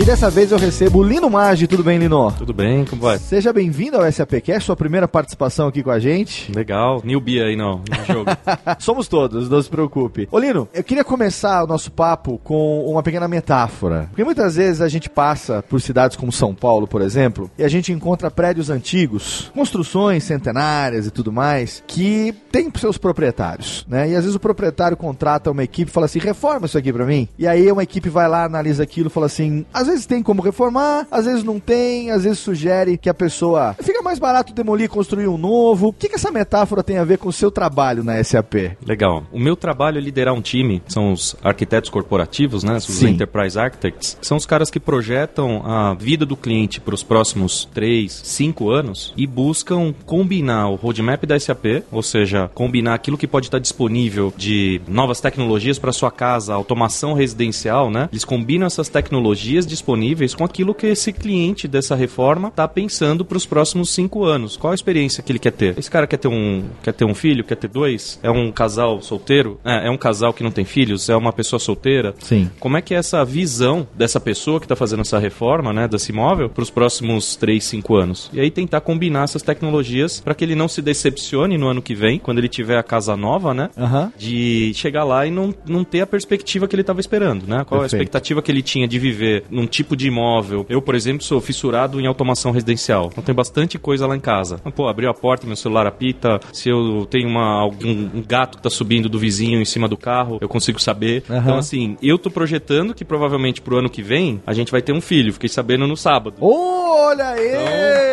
[0.00, 1.66] E dessa vez eu recebo o Lino Maggi.
[1.66, 2.32] Tudo bem, Lino?
[2.32, 3.18] Tudo bem, como vai?
[3.18, 6.50] Seja bem-vindo ao SAPcast, sua primeira participação aqui com a gente.
[6.56, 7.02] Legal.
[7.04, 8.30] Newbie aí no, no jogo.
[8.80, 10.26] Somos todos, não se preocupe.
[10.32, 14.06] Ô Lino, eu queria começar o nosso papo com uma pequena metáfora.
[14.08, 17.68] Porque muitas vezes a gente passa por cidades como São Paulo, por exemplo, e a
[17.68, 24.08] gente encontra prédios antigos, construções centenárias e tudo mais, que tem seus proprietários, né?
[24.08, 27.04] E às vezes o proprietário contrata uma equipe e fala assim: reforma isso aqui pra
[27.04, 27.28] mim.
[27.38, 30.42] E aí uma equipe vai lá, analisa aquilo e fala assim: às vezes tem como
[30.42, 34.86] reformar, às vezes não tem, às vezes sugere que a pessoa fica mais barato demolir
[34.86, 35.88] e construir um novo.
[35.88, 38.76] O que, que essa metáfora tem a ver com o seu trabalho na SAP?
[38.86, 39.24] Legal.
[39.32, 42.76] O meu trabalho é liderar um time, são os arquitetos corporativos, né?
[42.76, 43.10] Os Sim.
[43.10, 44.16] Enterprise Architects.
[44.22, 49.12] São os caras que projetam a vida do cliente para os próximos 3, 5 anos
[49.16, 54.32] e buscam combinar o roadmap da SAP, ou seja, combinar aquilo que pode estar disponível
[54.36, 58.08] de novas tecnologias para sua casa, automação residencial, né?
[58.12, 63.36] Eles combinam essas tecnologias disponíveis com aquilo que esse cliente dessa reforma está pensando para
[63.36, 64.56] os próximos 5 anos.
[64.56, 65.78] Qual a experiência que ele quer ter?
[65.78, 68.18] Esse cara quer ter um, quer ter um filho, quer ter dois?
[68.22, 69.58] É um casal solteiro?
[69.64, 71.08] É, é um casal que não tem filhos?
[71.08, 72.14] É uma pessoa solteira?
[72.18, 72.50] Sim.
[72.58, 76.12] Como é que é essa visão dessa pessoa que está fazendo essa reforma, né, desse
[76.12, 78.30] imóvel, para os próximos 3, 5 anos?
[78.32, 81.94] E aí tentar combinar essas tecnologias para que ele não se decepcione no ano que
[81.94, 83.70] vem, quando ele tiver a casa nova, né?
[83.76, 84.12] Aham.
[84.18, 87.64] De chegar lá e não, não ter a perspectiva que ele estava esperando, né?
[87.64, 88.02] Qual a Perfeito.
[88.02, 90.64] expectativa que ele tinha de viver num tipo de imóvel?
[90.68, 93.08] Eu, por exemplo, sou fissurado em automação residencial.
[93.12, 94.58] Então tem bastante coisa lá em casa.
[94.74, 96.40] Pô, abriu a porta, meu celular apita.
[96.52, 99.96] Se eu tenho uma, algum um gato que tá subindo do vizinho em cima do
[99.96, 101.22] carro, eu consigo saber.
[101.28, 101.40] Aham.
[101.40, 104.92] Então, assim, eu tô projetando que provavelmente pro ano que vem a gente vai ter
[104.92, 105.32] um filho.
[105.32, 106.36] Fiquei sabendo no sábado.
[106.40, 107.40] Olha aí!
[107.40, 108.09] Se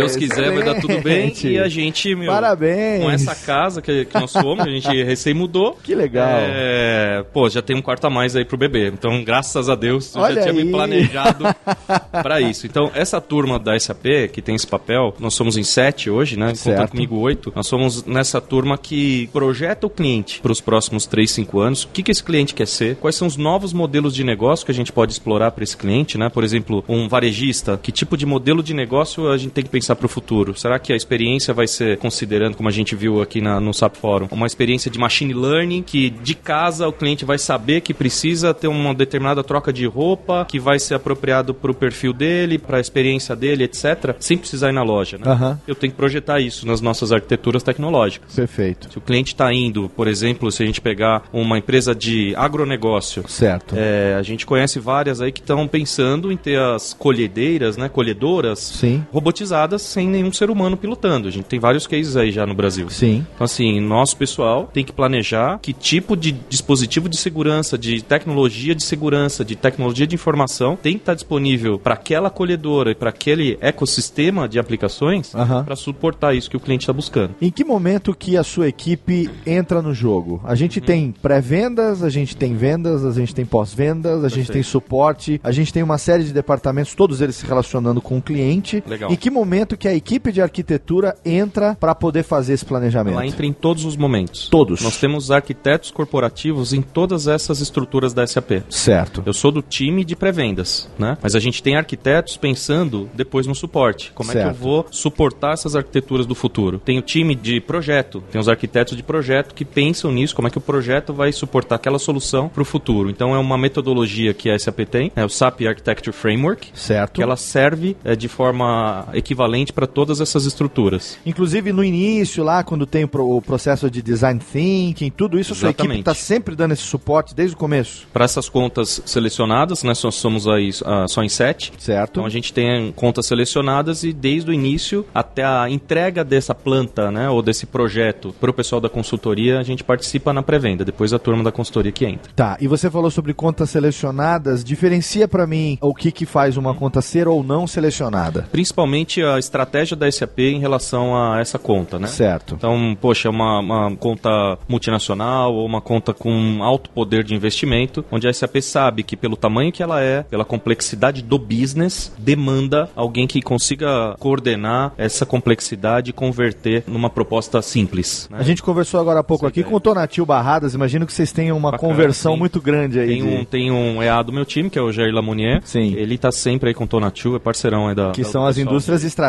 [0.00, 1.32] Deus quiser, vai dar tudo bem.
[1.44, 2.30] E a gente, meu.
[2.30, 3.02] Parabéns.
[3.02, 5.78] Com essa casa que, que nós fomos, a gente recém mudou.
[5.82, 6.38] Que legal.
[6.40, 8.88] É, pô, já tem um quarto a mais aí pro bebê.
[8.88, 10.64] Então, graças a Deus, eu Olha já tinha aí.
[10.64, 11.44] me planejado
[12.22, 12.66] pra isso.
[12.66, 16.52] Então, essa turma da SAP, que tem esse papel, nós somos em sete hoje, né?
[16.62, 17.52] Contando comigo oito.
[17.54, 21.84] Nós somos nessa turma que projeta o cliente para os próximos três, cinco anos.
[21.84, 22.96] O que, que esse cliente quer ser?
[22.96, 26.18] Quais são os novos modelos de negócio que a gente pode explorar para esse cliente,
[26.18, 26.28] né?
[26.28, 27.78] Por exemplo, um varejista.
[27.82, 30.56] Que tipo de modelo de negócio a gente tem que pensar para o futuro?
[30.58, 33.96] Será que a experiência vai ser, considerando, como a gente viu aqui na- no SAP
[33.96, 38.52] Forum, uma experiência de machine learning que de casa o cliente vai saber que precisa
[38.54, 42.78] ter uma determinada troca de roupa que vai ser apropriado para o perfil dele, para
[42.78, 45.24] a experiência dele, etc., sem precisar ir na loja, né?
[45.30, 45.60] Aham.
[45.68, 48.34] Eu tenho que projetar isso nas nossas arquiteturas tecnológicas.
[48.34, 48.90] Perfeito.
[48.90, 53.24] Se o cliente está indo, por exemplo, se a gente pegar uma empresa de agronegócio,
[53.28, 53.74] Certo.
[53.76, 58.58] é, a gente conhece várias aí que estão pensando em ter as colhedeiras, né, colhedoras,
[58.58, 59.04] Sim.
[59.12, 61.28] robotizadas sem nenhum ser humano pilotando.
[61.28, 62.88] A gente tem vários cases aí já no Brasil.
[62.90, 63.26] Sim.
[63.34, 68.74] Então, assim, nosso pessoal tem que planejar que tipo de dispositivo de segurança, de tecnologia
[68.74, 73.10] de segurança, de tecnologia de informação tem que estar disponível para aquela colhedora e para
[73.10, 75.32] aquele ecossistema de aplicações
[75.64, 77.34] para suportar isso que o cliente está buscando.
[77.40, 80.40] Em que momento que a sua equipe entra no jogo?
[80.44, 84.62] A gente tem pré-vendas, a gente tem vendas, a gente tem pós-vendas, a gente tem
[84.62, 88.82] suporte, a gente tem uma série de departamentos, todos eles se relacionando com o cliente.
[88.86, 89.10] Legal.
[89.10, 93.14] Em que momento que a equipe de arquitetura entra para poder fazer esse planejamento?
[93.14, 94.48] Ela entra em todos os momentos.
[94.50, 94.82] Todos.
[94.82, 98.62] Nós temos arquitetos corporativos em todas essas estruturas da SAP.
[98.68, 99.22] Certo.
[99.24, 101.16] Eu sou do time de pré-vendas, né?
[101.22, 104.12] Mas a gente tem arquitetos pensando depois no suporte.
[104.14, 104.56] Como é que eu Certo.
[104.58, 106.78] vou suportar essas arquiteturas do futuro?
[106.84, 110.50] Tem o time de projeto, tem os arquitetos de projeto que pensam nisso, como é
[110.50, 113.08] que o projeto vai suportar aquela solução para o futuro.
[113.08, 117.12] Então é uma metodologia que a SAP tem, é o SAP Architecture Framework, Certo.
[117.12, 121.18] que ela serve é, de forma equivalente para todas essas estruturas.
[121.24, 125.52] Inclusive no início, lá, quando tem o pro- o processo de design thinking, tudo isso,
[125.52, 126.00] a sua equipe Exatamente.
[126.00, 128.06] está sempre dando esse suporte desde o começo.
[128.12, 131.72] Para essas contas selecionadas, né, nós somos aí ah, só em sete.
[131.78, 132.10] Certo.
[132.12, 137.10] Então a gente tem contas selecionadas e desde o início até a entrega dessa planta,
[137.10, 140.84] né, ou desse projeto para o pessoal da consultoria, a gente participa na pré-venda.
[140.84, 142.30] Depois a turma da consultoria que entra.
[142.34, 144.64] Tá, e você falou sobre contas selecionadas.
[144.64, 148.48] Diferencia para mim o que, que faz uma conta ser ou não selecionada.
[148.50, 152.06] Principalmente a a estratégia da SAP em relação a essa conta, né?
[152.06, 152.54] Certo.
[152.56, 158.26] Então, poxa, uma, uma conta multinacional ou uma conta com alto poder de investimento, onde
[158.28, 163.26] a SAP sabe que pelo tamanho que ela é, pela complexidade do business, demanda alguém
[163.26, 168.28] que consiga coordenar essa complexidade e converter numa proposta simples.
[168.30, 168.38] né?
[168.40, 170.74] A gente conversou agora há pouco aqui com o Tonatil Barradas.
[170.74, 172.38] Imagino que vocês tenham uma Bacana, conversão sim.
[172.38, 173.08] muito grande aí.
[173.08, 175.60] Tem de- um, tem um EA do meu time, que é o Jair Lamonier.
[175.64, 175.94] Sim.
[175.94, 178.10] Ele tá sempre aí com o Tonatiu, é parceirão aí da.
[178.12, 179.25] Que da- são as indústrias estratégicas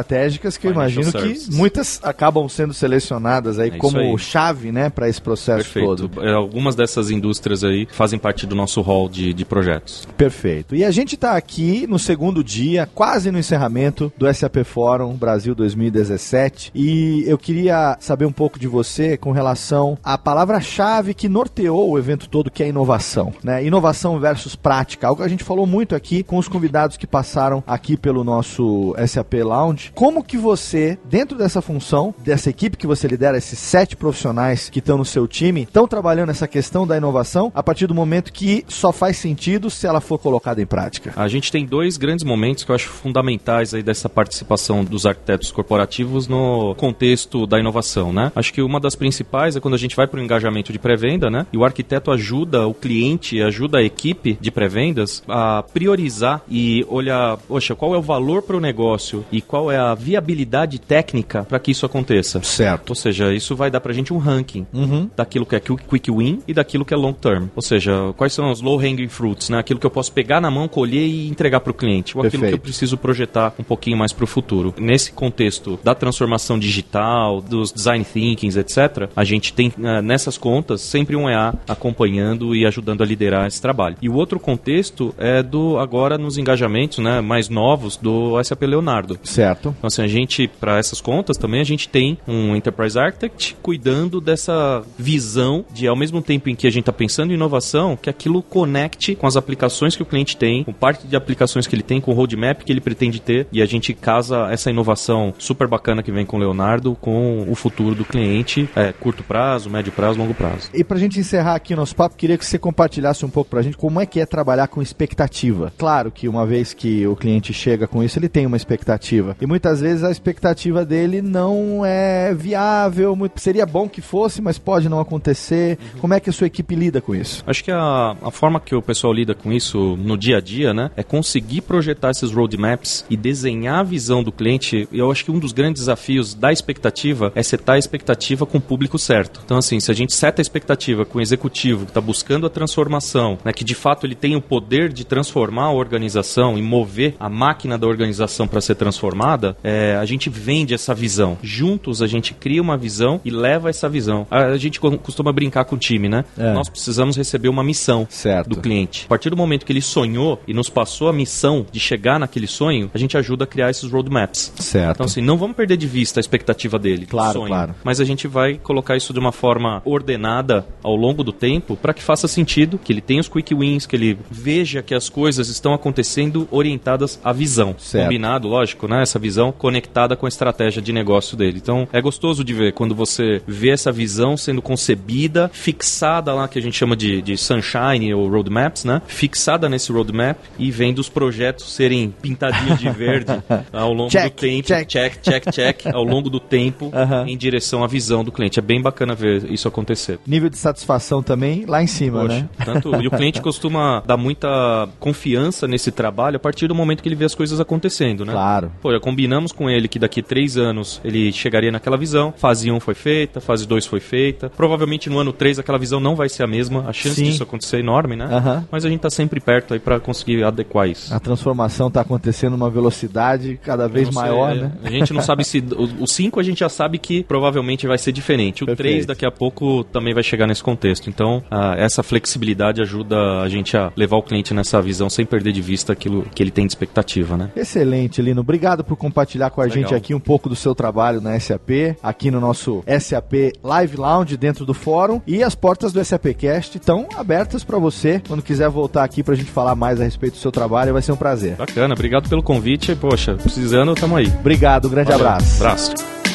[0.60, 1.48] que eu imagino services.
[1.48, 4.18] que muitas acabam sendo selecionadas aí É como aí.
[4.18, 6.08] chave, né, para esse processo Perfeito.
[6.08, 6.24] todo.
[6.26, 10.08] É, algumas dessas indústrias aí fazem parte do nosso hall de, de projetos.
[10.18, 10.76] Perfeito.
[10.76, 15.54] E a gente está aqui no segundo dia, quase no encerramento do SAP Fórum Brasil
[15.56, 16.72] 2017.
[16.74, 21.98] E eu queria saber um pouco de você com relação à palavra-chave que norteou o
[21.98, 23.34] evento todo, que é inovação.
[23.44, 23.64] Né?
[23.66, 25.08] Inovação versus prática.
[25.08, 28.96] Algo que a gente falou muito aqui com os convidados que passaram aqui pelo nosso
[29.08, 29.87] SAP Lounge.
[29.94, 34.80] Como que você, dentro dessa função, dessa equipe que você lidera, esses sete profissionais que
[34.80, 38.64] estão no seu time, estão trabalhando essa questão da inovação a partir do momento que
[38.68, 41.14] só faz sentido se ela for colocada em prática?
[41.16, 45.52] A gente tem dois grandes momentos que eu acho fundamentais aí dessa participação dos arquitetos
[45.52, 48.32] corporativos no contexto da inovação, né?
[48.36, 51.30] Acho que uma das principais é quando a gente vai para o engajamento de pré-venda,
[51.30, 51.46] né?
[51.52, 57.38] E o arquiteto ajuda o cliente, ajuda a equipe de pré-vendas a priorizar e olhar,
[57.38, 61.60] poxa, qual é o valor para o negócio e qual é a viabilidade técnica para
[61.60, 62.42] que isso aconteça.
[62.44, 62.90] Certo.
[62.90, 65.10] Ou seja, isso vai dar pra gente um ranking Uhum.
[65.16, 67.48] daquilo que é quick quick win e daquilo que é long term.
[67.56, 69.60] Ou seja, quais são os low hanging fruits, né?
[69.60, 72.32] Aquilo que eu posso pegar na mão, colher e entregar para o cliente, ou aquilo
[72.32, 72.62] que eu Perfeito.
[72.64, 74.74] preciso projetar um pouquinho mais para o futuro.
[74.78, 80.82] Nesse contexto da transformação digital, dos design thinkings, etc., a gente tem eh, nessas contas
[80.82, 83.96] sempre um EA acompanhando e ajudando a liderar esse trabalho.
[84.02, 89.18] E o outro contexto é do agora nos engajamentos, né, mais novos do SAP Leonardo.
[89.24, 89.67] Certo.
[89.78, 94.22] Então, assim, a gente, para essas contas também, a gente tem um Enterprise Architect cuidando
[94.22, 98.10] dessa visão de, ao mesmo tempo em que a gente está pensando em inovação, que
[98.10, 101.84] aquilo conecte com as aplicações que o cliente tem, com parte de aplicações que ele
[101.84, 105.68] tem, com o roadmap que ele pretende ter, e a gente casa essa inovação super
[105.68, 109.92] bacana que vem com o Leonardo com o futuro do cliente, é, curto prazo, médio
[109.92, 110.70] prazo, longo prazo.
[110.74, 113.62] E pra gente encerrar aqui o nosso papo, queria que você compartilhasse um pouco pra
[113.62, 115.72] gente como é que é trabalhar com expectativa.
[115.78, 119.36] Claro que uma vez que o cliente chega com isso, ele tem uma expectativa.
[119.40, 124.60] E muitas vezes a expectativa dele não é viável, muito- seria bom que fosse, mas
[124.60, 125.80] pode não acontecer.
[126.00, 127.44] Como é que a sua equipe lida com isso?
[127.48, 130.76] Acho que a, a forma que o pessoal lida com isso no dia a dia,
[130.76, 134.88] né, é conseguir projetar esses roadmaps e desenhar a visão do cliente.
[134.94, 138.62] Eu acho que um dos grandes desafios da expectativa é setar a expectativa com o
[138.62, 139.42] público certo.
[139.44, 142.50] Então, assim, se a gente seta a expectativa com o executivo que está buscando a
[142.50, 147.16] transformação, né, que de fato ele tem o poder de transformar a organização e mover
[147.20, 151.38] a máquina da organização para ser transformada, é, a gente vende essa visão.
[151.42, 154.26] Juntos a gente cria uma visão e leva essa visão.
[154.30, 156.26] A, a gente co- costuma brincar com o time, né?
[156.38, 156.54] É.
[156.54, 158.50] Nós precisamos receber uma missão Certo.
[158.50, 159.06] do cliente.
[159.06, 162.48] A partir do momento que ele sonhou e nos passou a missão de chegar naquele
[162.48, 164.52] sonho, a gente ajuda a criar esses roadmaps.
[164.58, 164.96] Certo.
[164.96, 167.48] Então, assim, não vamos perder de vista a expectativa dele, Claro, sonho.
[167.48, 167.76] claro.
[167.84, 171.94] Mas a gente vai colocar isso de uma forma ordenada ao longo do tempo para
[171.94, 175.50] que faça sentido, que ele tenha os quick wins, que ele veja que as coisas
[175.50, 177.76] estão acontecendo orientadas à visão.
[177.78, 178.06] Certo.
[178.06, 179.02] Combinado, lógico, né?
[179.02, 181.60] Essa visão conectada com a estratégia de negócio dele.
[181.62, 186.58] Então, é gostoso de ver quando você vê essa visão sendo concebida, fixada lá, que
[186.58, 189.02] a gente chama de, de sunshine ou roadmaps, né?
[189.08, 193.32] Fixada nesse roadmap e vendo os projetos serem pintadinhos de verde
[193.72, 194.68] ao longo Check, do tempo.
[194.68, 194.88] check.
[194.88, 196.92] check, check, check, ao longo do tempo
[197.28, 198.60] em direção à visão do cliente.
[198.60, 200.20] É bem bacana ver isso acontecer.
[200.26, 202.50] Nível de satisfação também lá em cima, Poxa, né?
[202.66, 207.10] tanto, e o cliente costuma dar muita confiança nesse trabalho a partir do momento que
[207.10, 208.34] ele vê as coisas acontecendo, né?
[208.34, 208.72] Claro.
[208.82, 212.32] Pô, combinamos com ele que daqui três anos ele chegaria naquela visão.
[212.38, 214.48] Fase 1 foi feita, fase 2 foi feita.
[214.48, 216.88] Provavelmente no ano 3 aquela visão não vai ser a mesma.
[216.88, 217.24] A chance Sim.
[217.24, 218.26] disso acontecer é enorme, né?
[218.26, 218.68] Aham.
[218.72, 221.12] Mas a gente tá sempre perto aí para conseguir adequar isso.
[221.12, 224.72] A transformação está acontecendo numa velocidade cada vez maior, é, né?
[224.84, 225.64] A gente não sabe se.
[226.00, 228.64] O 5 a gente já sabe que provavelmente vai ser diferente.
[228.64, 228.90] O Perfeito.
[228.90, 231.10] 3 daqui a pouco também vai chegar nesse contexto.
[231.10, 235.52] Então, ah, essa flexibilidade ajuda a gente a levar o cliente nessa visão sem perder
[235.54, 237.52] de vista aquilo que ele tem de expectativa, né?
[237.56, 238.42] Excelente, Lino.
[238.42, 239.78] Obrigado por compartilhar com a Legal.
[239.78, 244.38] gente aqui um pouco do seu trabalho na SAP, aqui no nosso SAP Live Lounge
[244.38, 245.22] dentro do fórum.
[245.26, 248.22] E as portas do SAP Cast estão abertas para você.
[248.28, 251.02] Quando quiser voltar aqui para a gente falar mais a respeito do seu trabalho, vai
[251.02, 251.56] ser um prazer.
[251.56, 252.96] Bacana, obrigado pelo convite.
[252.96, 254.28] Poxa, precisando, tamo aí.
[254.40, 255.28] Obrigado, um grande Valeu.
[255.28, 255.64] abraço.
[255.64, 256.27] Abraço.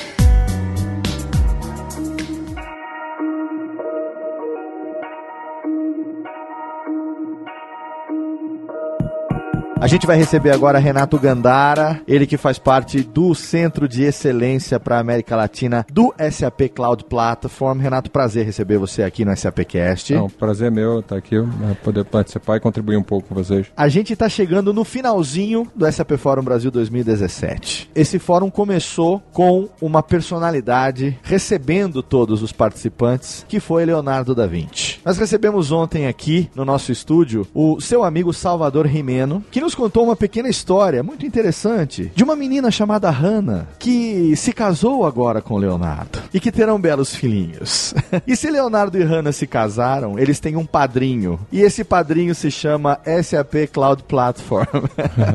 [9.82, 14.78] A gente vai receber agora Renato Gandara, ele que faz parte do Centro de Excelência
[14.78, 17.80] para a América Latina do SAP Cloud Platform.
[17.80, 20.14] Renato, prazer receber você aqui no SAPcast.
[20.14, 23.72] É um prazer meu estar aqui, né, poder participar e contribuir um pouco com vocês.
[23.76, 27.90] A gente está chegando no finalzinho do SAP Fórum Brasil 2017.
[27.92, 35.00] Esse fórum começou com uma personalidade recebendo todos os participantes, que foi Leonardo da Vinci.
[35.04, 40.04] Nós recebemos ontem aqui no nosso estúdio o seu amigo Salvador Rimeno, que nos contou
[40.04, 45.56] uma pequena história muito interessante de uma menina chamada Hannah que se casou agora com
[45.58, 47.94] Leonardo e que terão belos filhinhos.
[48.26, 52.50] e se Leonardo e Hannah se casaram, eles têm um padrinho e esse padrinho se
[52.50, 54.66] chama SAP Cloud Platform.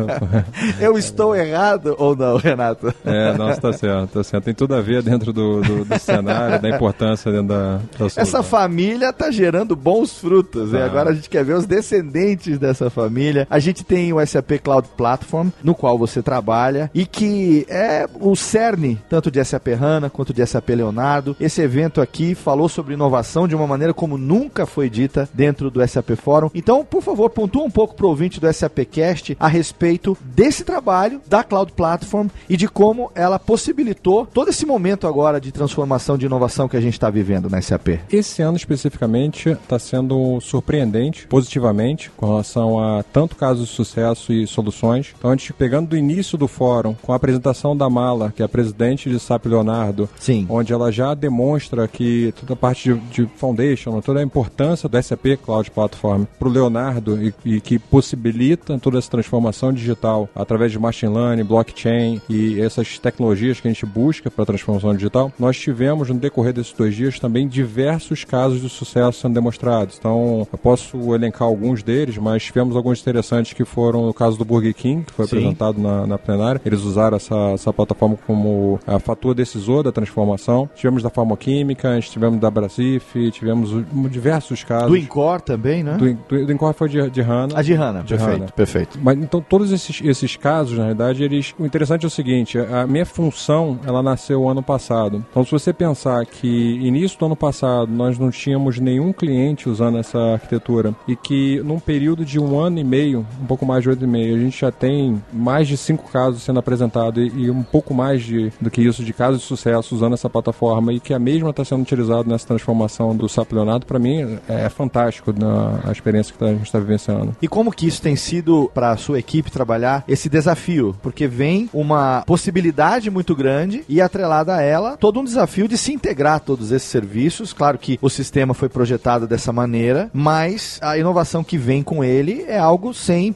[0.80, 2.94] Eu estou errado ou não, Renato?
[3.06, 4.44] É, não, está certo, tá certo.
[4.44, 8.44] Tem tudo a ver dentro do, do, do cenário, da importância dentro da, da Essa
[8.44, 10.74] família está gerando bons frutos.
[10.74, 10.86] E Ah.
[10.86, 13.48] agora a gente quer ver os descendentes dessa família.
[13.50, 18.36] A gente tem o SAP Cloud Platform, no qual você trabalha, e que é o
[18.36, 21.36] cerne tanto de SAP HANA quanto de SAP Leonardo.
[21.40, 25.86] Esse evento aqui falou sobre inovação de uma maneira como nunca foi dita dentro do
[25.88, 26.50] SAP Fórum.
[26.54, 31.22] Então, por favor, pontua um pouco para o ouvinte do SAPcast a respeito desse trabalho
[31.28, 36.26] da Cloud Platform e de como ela possibilitou todo esse momento agora de transformação de
[36.26, 38.00] inovação que a gente está vivendo na SAP.
[38.12, 44.48] Esse ano especificamente está sendo surpreendente, positivamente, com relação a tanto casos de sucesso e
[44.48, 45.14] soluções.
[45.18, 48.46] Então, a gente pegando do início do fórum, com a apresentação da Mala, que é
[48.46, 50.46] a presidente de SAP Leonardo, Sim.
[50.50, 55.02] onde ela já demonstra que toda a parte de, de foundation, toda a importância do
[55.02, 60.72] SAP Cloud Platform para o Leonardo e, e que possibilita toda essa transformação digital através
[60.72, 65.32] de machine learning, blockchain e essas tecnologias que a gente busca para a transformação digital,
[65.40, 69.98] nós tivemos no decorrer desses dois dias também diversos casos de sucesso sendo demonstrados.
[69.98, 74.46] Então, eu posso elencar alguns deles, mas tivemos alguns interessantes que foram no caso do
[74.46, 75.38] Burger King, que foi Sim.
[75.38, 76.62] apresentado na, na plenária.
[76.66, 80.70] Eles usaram essa, essa plataforma como a fator decisor da transformação.
[80.76, 84.88] Tivemos da Farmoquímica, tivemos da Brasif, tivemos o- diversos casos.
[84.90, 85.98] Do Incor também, né?
[85.98, 87.54] Do, do, do Incor foi de, de HANA.
[87.58, 88.48] A de HANA, perfeito, HANA.
[88.56, 89.00] perfeito.
[89.02, 91.54] Mas então todos esses, esses casos, na realidade, eles.
[91.58, 95.24] O interessante é o seguinte: a minha função ela nasceu ano passado.
[95.32, 99.98] Então, se você pensar que início do ano passado nós não tínhamos nenhum cliente usando
[99.98, 103.87] essa arquitetura e que num período de um ano e meio, um pouco mais de
[103.94, 107.64] e meio, a gente já tem mais de cinco casos sendo apresentados e, e um
[107.64, 111.14] pouco mais de, do que isso de casos de sucesso usando essa plataforma e que
[111.14, 115.80] a mesma está sendo utilizada nessa transformação do SAP Leonardo, para mim é fantástico na,
[115.86, 117.36] a experiência que a gente está vivenciando.
[117.42, 120.96] E como que isso tem sido para a sua equipe trabalhar esse desafio?
[121.02, 125.94] Porque vem uma possibilidade muito grande e atrelada a ela todo um desafio de se
[125.94, 127.54] integrar todos esses serviços.
[127.54, 132.46] Claro que o sistema foi projetado dessa maneira, mas a inovação que vem com ele
[132.48, 133.28] é algo sem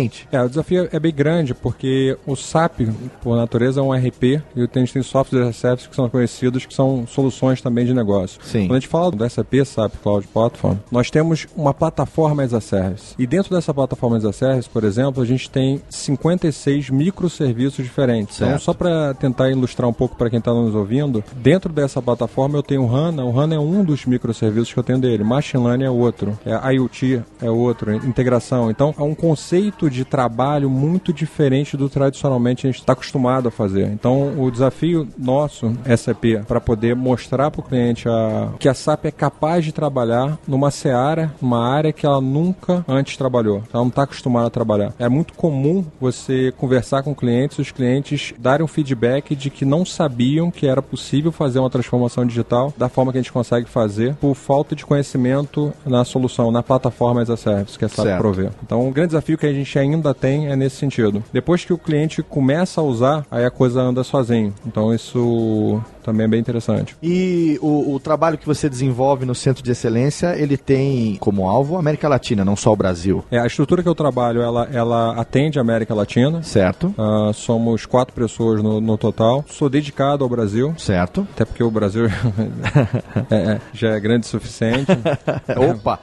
[0.00, 0.28] precedente.
[0.32, 2.80] É, o desafio é bem grande porque o SAP,
[3.22, 6.08] por natureza, é um RP e a gente tem softwares as a service que são
[6.08, 8.40] conhecidos que são soluções também de negócio.
[8.42, 8.66] Sim.
[8.66, 12.60] Quando a gente fala do SAP, SAP Cloud Platform, nós temos uma plataforma as a
[12.60, 13.14] service.
[13.18, 18.36] E dentro dessa plataforma as a service, por exemplo, a gente tem 56 microserviços diferentes.
[18.36, 18.62] Então, Certo.
[18.62, 22.62] só para tentar ilustrar um pouco para quem está nos ouvindo, dentro dessa plataforma eu
[22.62, 23.24] tenho o HANA.
[23.24, 25.24] O HANA é um dos microserviços que eu tenho dele.
[25.24, 26.38] Machine Learning é outro.
[26.44, 27.94] É IoT é outro.
[27.94, 28.70] Integração.
[28.70, 33.50] Então, é um conceito de trabalho muito diferente do tradicionalmente a gente está acostumado a
[33.50, 33.86] fazer.
[33.88, 39.06] Então, o desafio nosso, SAP, para poder mostrar para o cliente a, que a SAP
[39.06, 43.62] é capaz de trabalhar numa seara, numa área que ela nunca antes trabalhou.
[43.72, 44.94] Ela não está acostumada a trabalhar.
[44.98, 49.84] É muito comum você conversar com clientes, os clientes darem um feedback de que não
[49.84, 54.14] sabiam que era possível fazer uma transformação digital da forma que a gente consegue fazer
[54.16, 58.20] por falta de conhecimento na solução, na plataforma as a service que a SAP Certo.
[58.20, 58.50] provê.
[58.62, 61.22] Então, o grande desafio que a gente ainda tem é nesse sentido.
[61.32, 64.54] Depois que o cliente começa a usar, aí a coisa anda sozinho.
[64.66, 66.96] Então, isso também é bem interessante.
[67.02, 71.76] E o, o trabalho que você desenvolve no Centro de Excelência, ele tem como alvo
[71.76, 73.24] a América Latina, não só o Brasil.
[73.30, 76.42] É, a estrutura que eu trabalho, ela, ela atende a América Latina.
[76.42, 76.94] Certo.
[76.98, 79.44] Ah, somos quatro pessoas no, no total.
[79.48, 80.74] Sou dedicado ao Brasil.
[80.76, 81.26] Certo.
[81.32, 82.06] Até porque o Brasil
[83.30, 84.90] é, é, já é grande o suficiente.
[85.56, 86.00] Opa!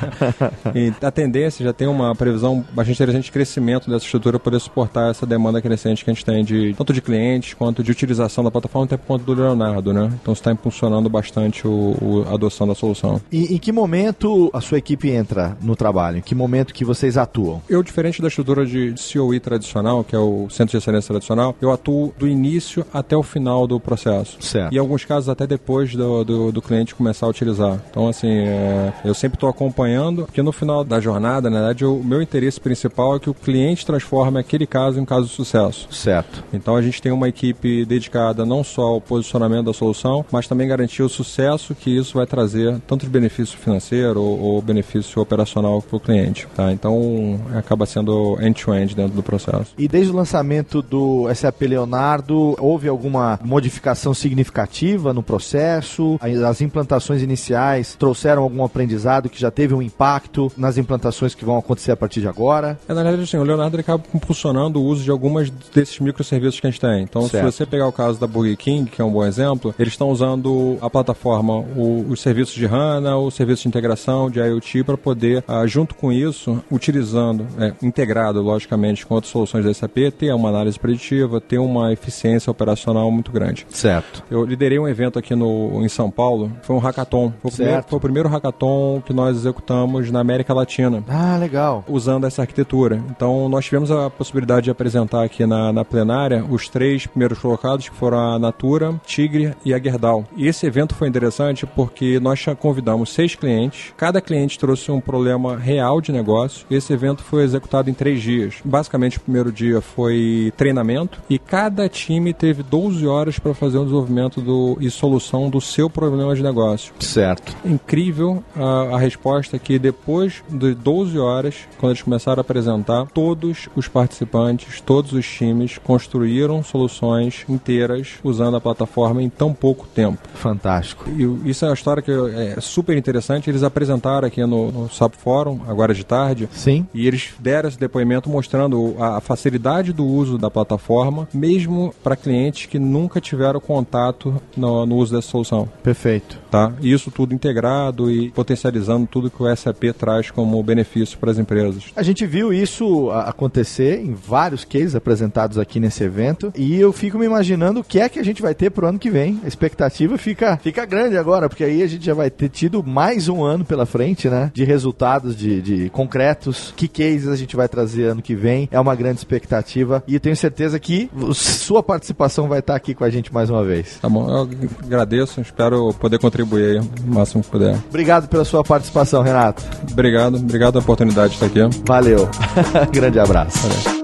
[0.74, 4.60] e a tendência já tem uma previsão bastante interessante de crescimento dessa estrutura para poder
[4.60, 8.42] suportar essa demanda crescente que a gente tem de tanto de clientes quanto de utilização
[8.42, 10.10] da plataforma, até por conta do do Leonardo, né?
[10.20, 13.20] Então está impulsionando bastante o, a adoção da solução.
[13.30, 16.18] E em que momento a sua equipe entra no trabalho?
[16.18, 17.62] Em que momento que vocês atuam?
[17.68, 21.70] Eu, diferente da estrutura de COE tradicional, que é o Centro de Excelência Tradicional, eu
[21.70, 24.36] atuo do início até o final do processo.
[24.40, 24.72] Certo.
[24.72, 27.80] E em alguns casos até depois do, do, do cliente começar a utilizar.
[27.90, 32.02] Então, assim, é, eu sempre estou acompanhando, porque no final da jornada, na verdade, o
[32.02, 35.88] meu interesse principal é que o cliente transforme aquele caso em um caso de sucesso.
[35.90, 36.44] Certo.
[36.52, 40.66] Então a gente tem uma equipe dedicada não só ao posicionamento da solução, mas também
[40.66, 45.80] garantir o sucesso que isso vai trazer, tanto de benefício financeiro ou, ou benefício operacional
[45.80, 46.48] para o cliente.
[46.54, 46.72] Tá?
[46.72, 49.72] Então acaba sendo end-to-end dentro do processo.
[49.78, 56.18] E desde o lançamento do SAP Leonardo, houve alguma modificação significativa no processo?
[56.20, 61.56] As implantações iniciais trouxeram algum aprendizado que já teve um impacto nas implantações que vão
[61.56, 62.78] acontecer a partir de agora?
[62.88, 66.66] É, na verdade, assim, o Leonardo acaba impulsionando o uso de algumas desses microserviços que
[66.66, 67.02] a gente tem.
[67.02, 67.52] Então, Certo.
[67.52, 70.10] se você pegar o caso da Burger King, que é um bom exemplo, eles estão
[70.10, 74.96] usando a plataforma, o- os serviços de HANA, o serviço de integração de IoT para
[74.96, 80.32] poder, ah, junto com isso, utilizando, é, integrado, logicamente, com outras soluções da SAP, ter
[80.34, 83.66] uma análise preditiva, ter uma eficiência operacional muito grande.
[83.70, 84.22] Certo.
[84.30, 87.32] Eu liderei um evento aqui no, em São Paulo, foi um hackathon.
[87.40, 87.56] Foi o, Certo.
[87.64, 91.84] primeiro, foi o primeiro hackathon que nós executamos na América Latina Ah, legal.
[91.88, 93.02] usando essa arquitetura.
[93.10, 97.88] Então, nós tivemos a possibilidade de apresentar aqui na, na plenária os três primeiros colocados,
[97.88, 100.24] que foram a Natura, Tigre e a Gerdau.
[100.36, 105.56] E esse evento foi interessante porque nós convidamos seis clientes, cada cliente trouxe um problema
[105.56, 106.66] real de negócio.
[106.70, 108.56] Esse evento foi executado em três dias.
[108.64, 113.84] Basicamente, o primeiro dia foi treinamento e cada time teve 12 horas para fazer o
[113.84, 116.92] desenvolvimento do, e solução do seu problema de negócio.
[117.00, 117.54] Certo.
[117.64, 123.68] Incrível a, a resposta que depois de 12 horas, quando eles começaram a apresentar, todos
[123.74, 128.83] os participantes, todos os times construíram soluções inteiras usando a plataforma
[129.20, 130.18] em tão pouco tempo.
[130.34, 131.08] Fantástico.
[131.10, 133.50] E isso é uma história que é super interessante.
[133.50, 136.48] Eles apresentaram aqui no, no SAP Forum, agora de tarde.
[136.52, 136.86] Sim.
[136.94, 142.66] E eles deram esse depoimento mostrando a, facilidade do uso da plataforma, mesmo para clientes
[142.66, 145.68] que nunca tiveram contato no, no uso dessa solução.
[145.82, 146.38] Perfeito.
[146.50, 146.72] Tá?
[146.80, 151.84] Isso tudo integrado e potencializando tudo que o SAP traz como benefício para as empresas.
[151.96, 157.18] A gente viu isso acontecer em vários cases apresentados aqui nesse evento e eu fico
[157.18, 159.40] me imaginando o que é que a gente vai ter pro ano que vem.
[159.44, 163.28] A expectativa fica, fica grande agora, porque aí a gente já vai ter tido mais
[163.28, 164.50] um ano pela frente, né?
[164.52, 166.74] De resultados de, de concretos.
[166.76, 168.68] Que cases a gente vai trazer ano que vem?
[168.70, 173.10] É uma grande expectativa e tenho certeza que sua participação vai estar aqui com a
[173.10, 173.98] gente mais uma vez.
[174.00, 174.28] Tá bom?
[174.28, 174.48] Eu
[174.84, 177.78] agradeço, espero poder contribuir aí o máximo que puder.
[177.88, 179.62] Obrigado pela sua participação, Renato.
[179.90, 181.82] Obrigado, obrigado pela oportunidade de estar aqui.
[181.86, 182.28] Valeu.
[182.92, 183.68] grande abraço.
[183.68, 184.03] Para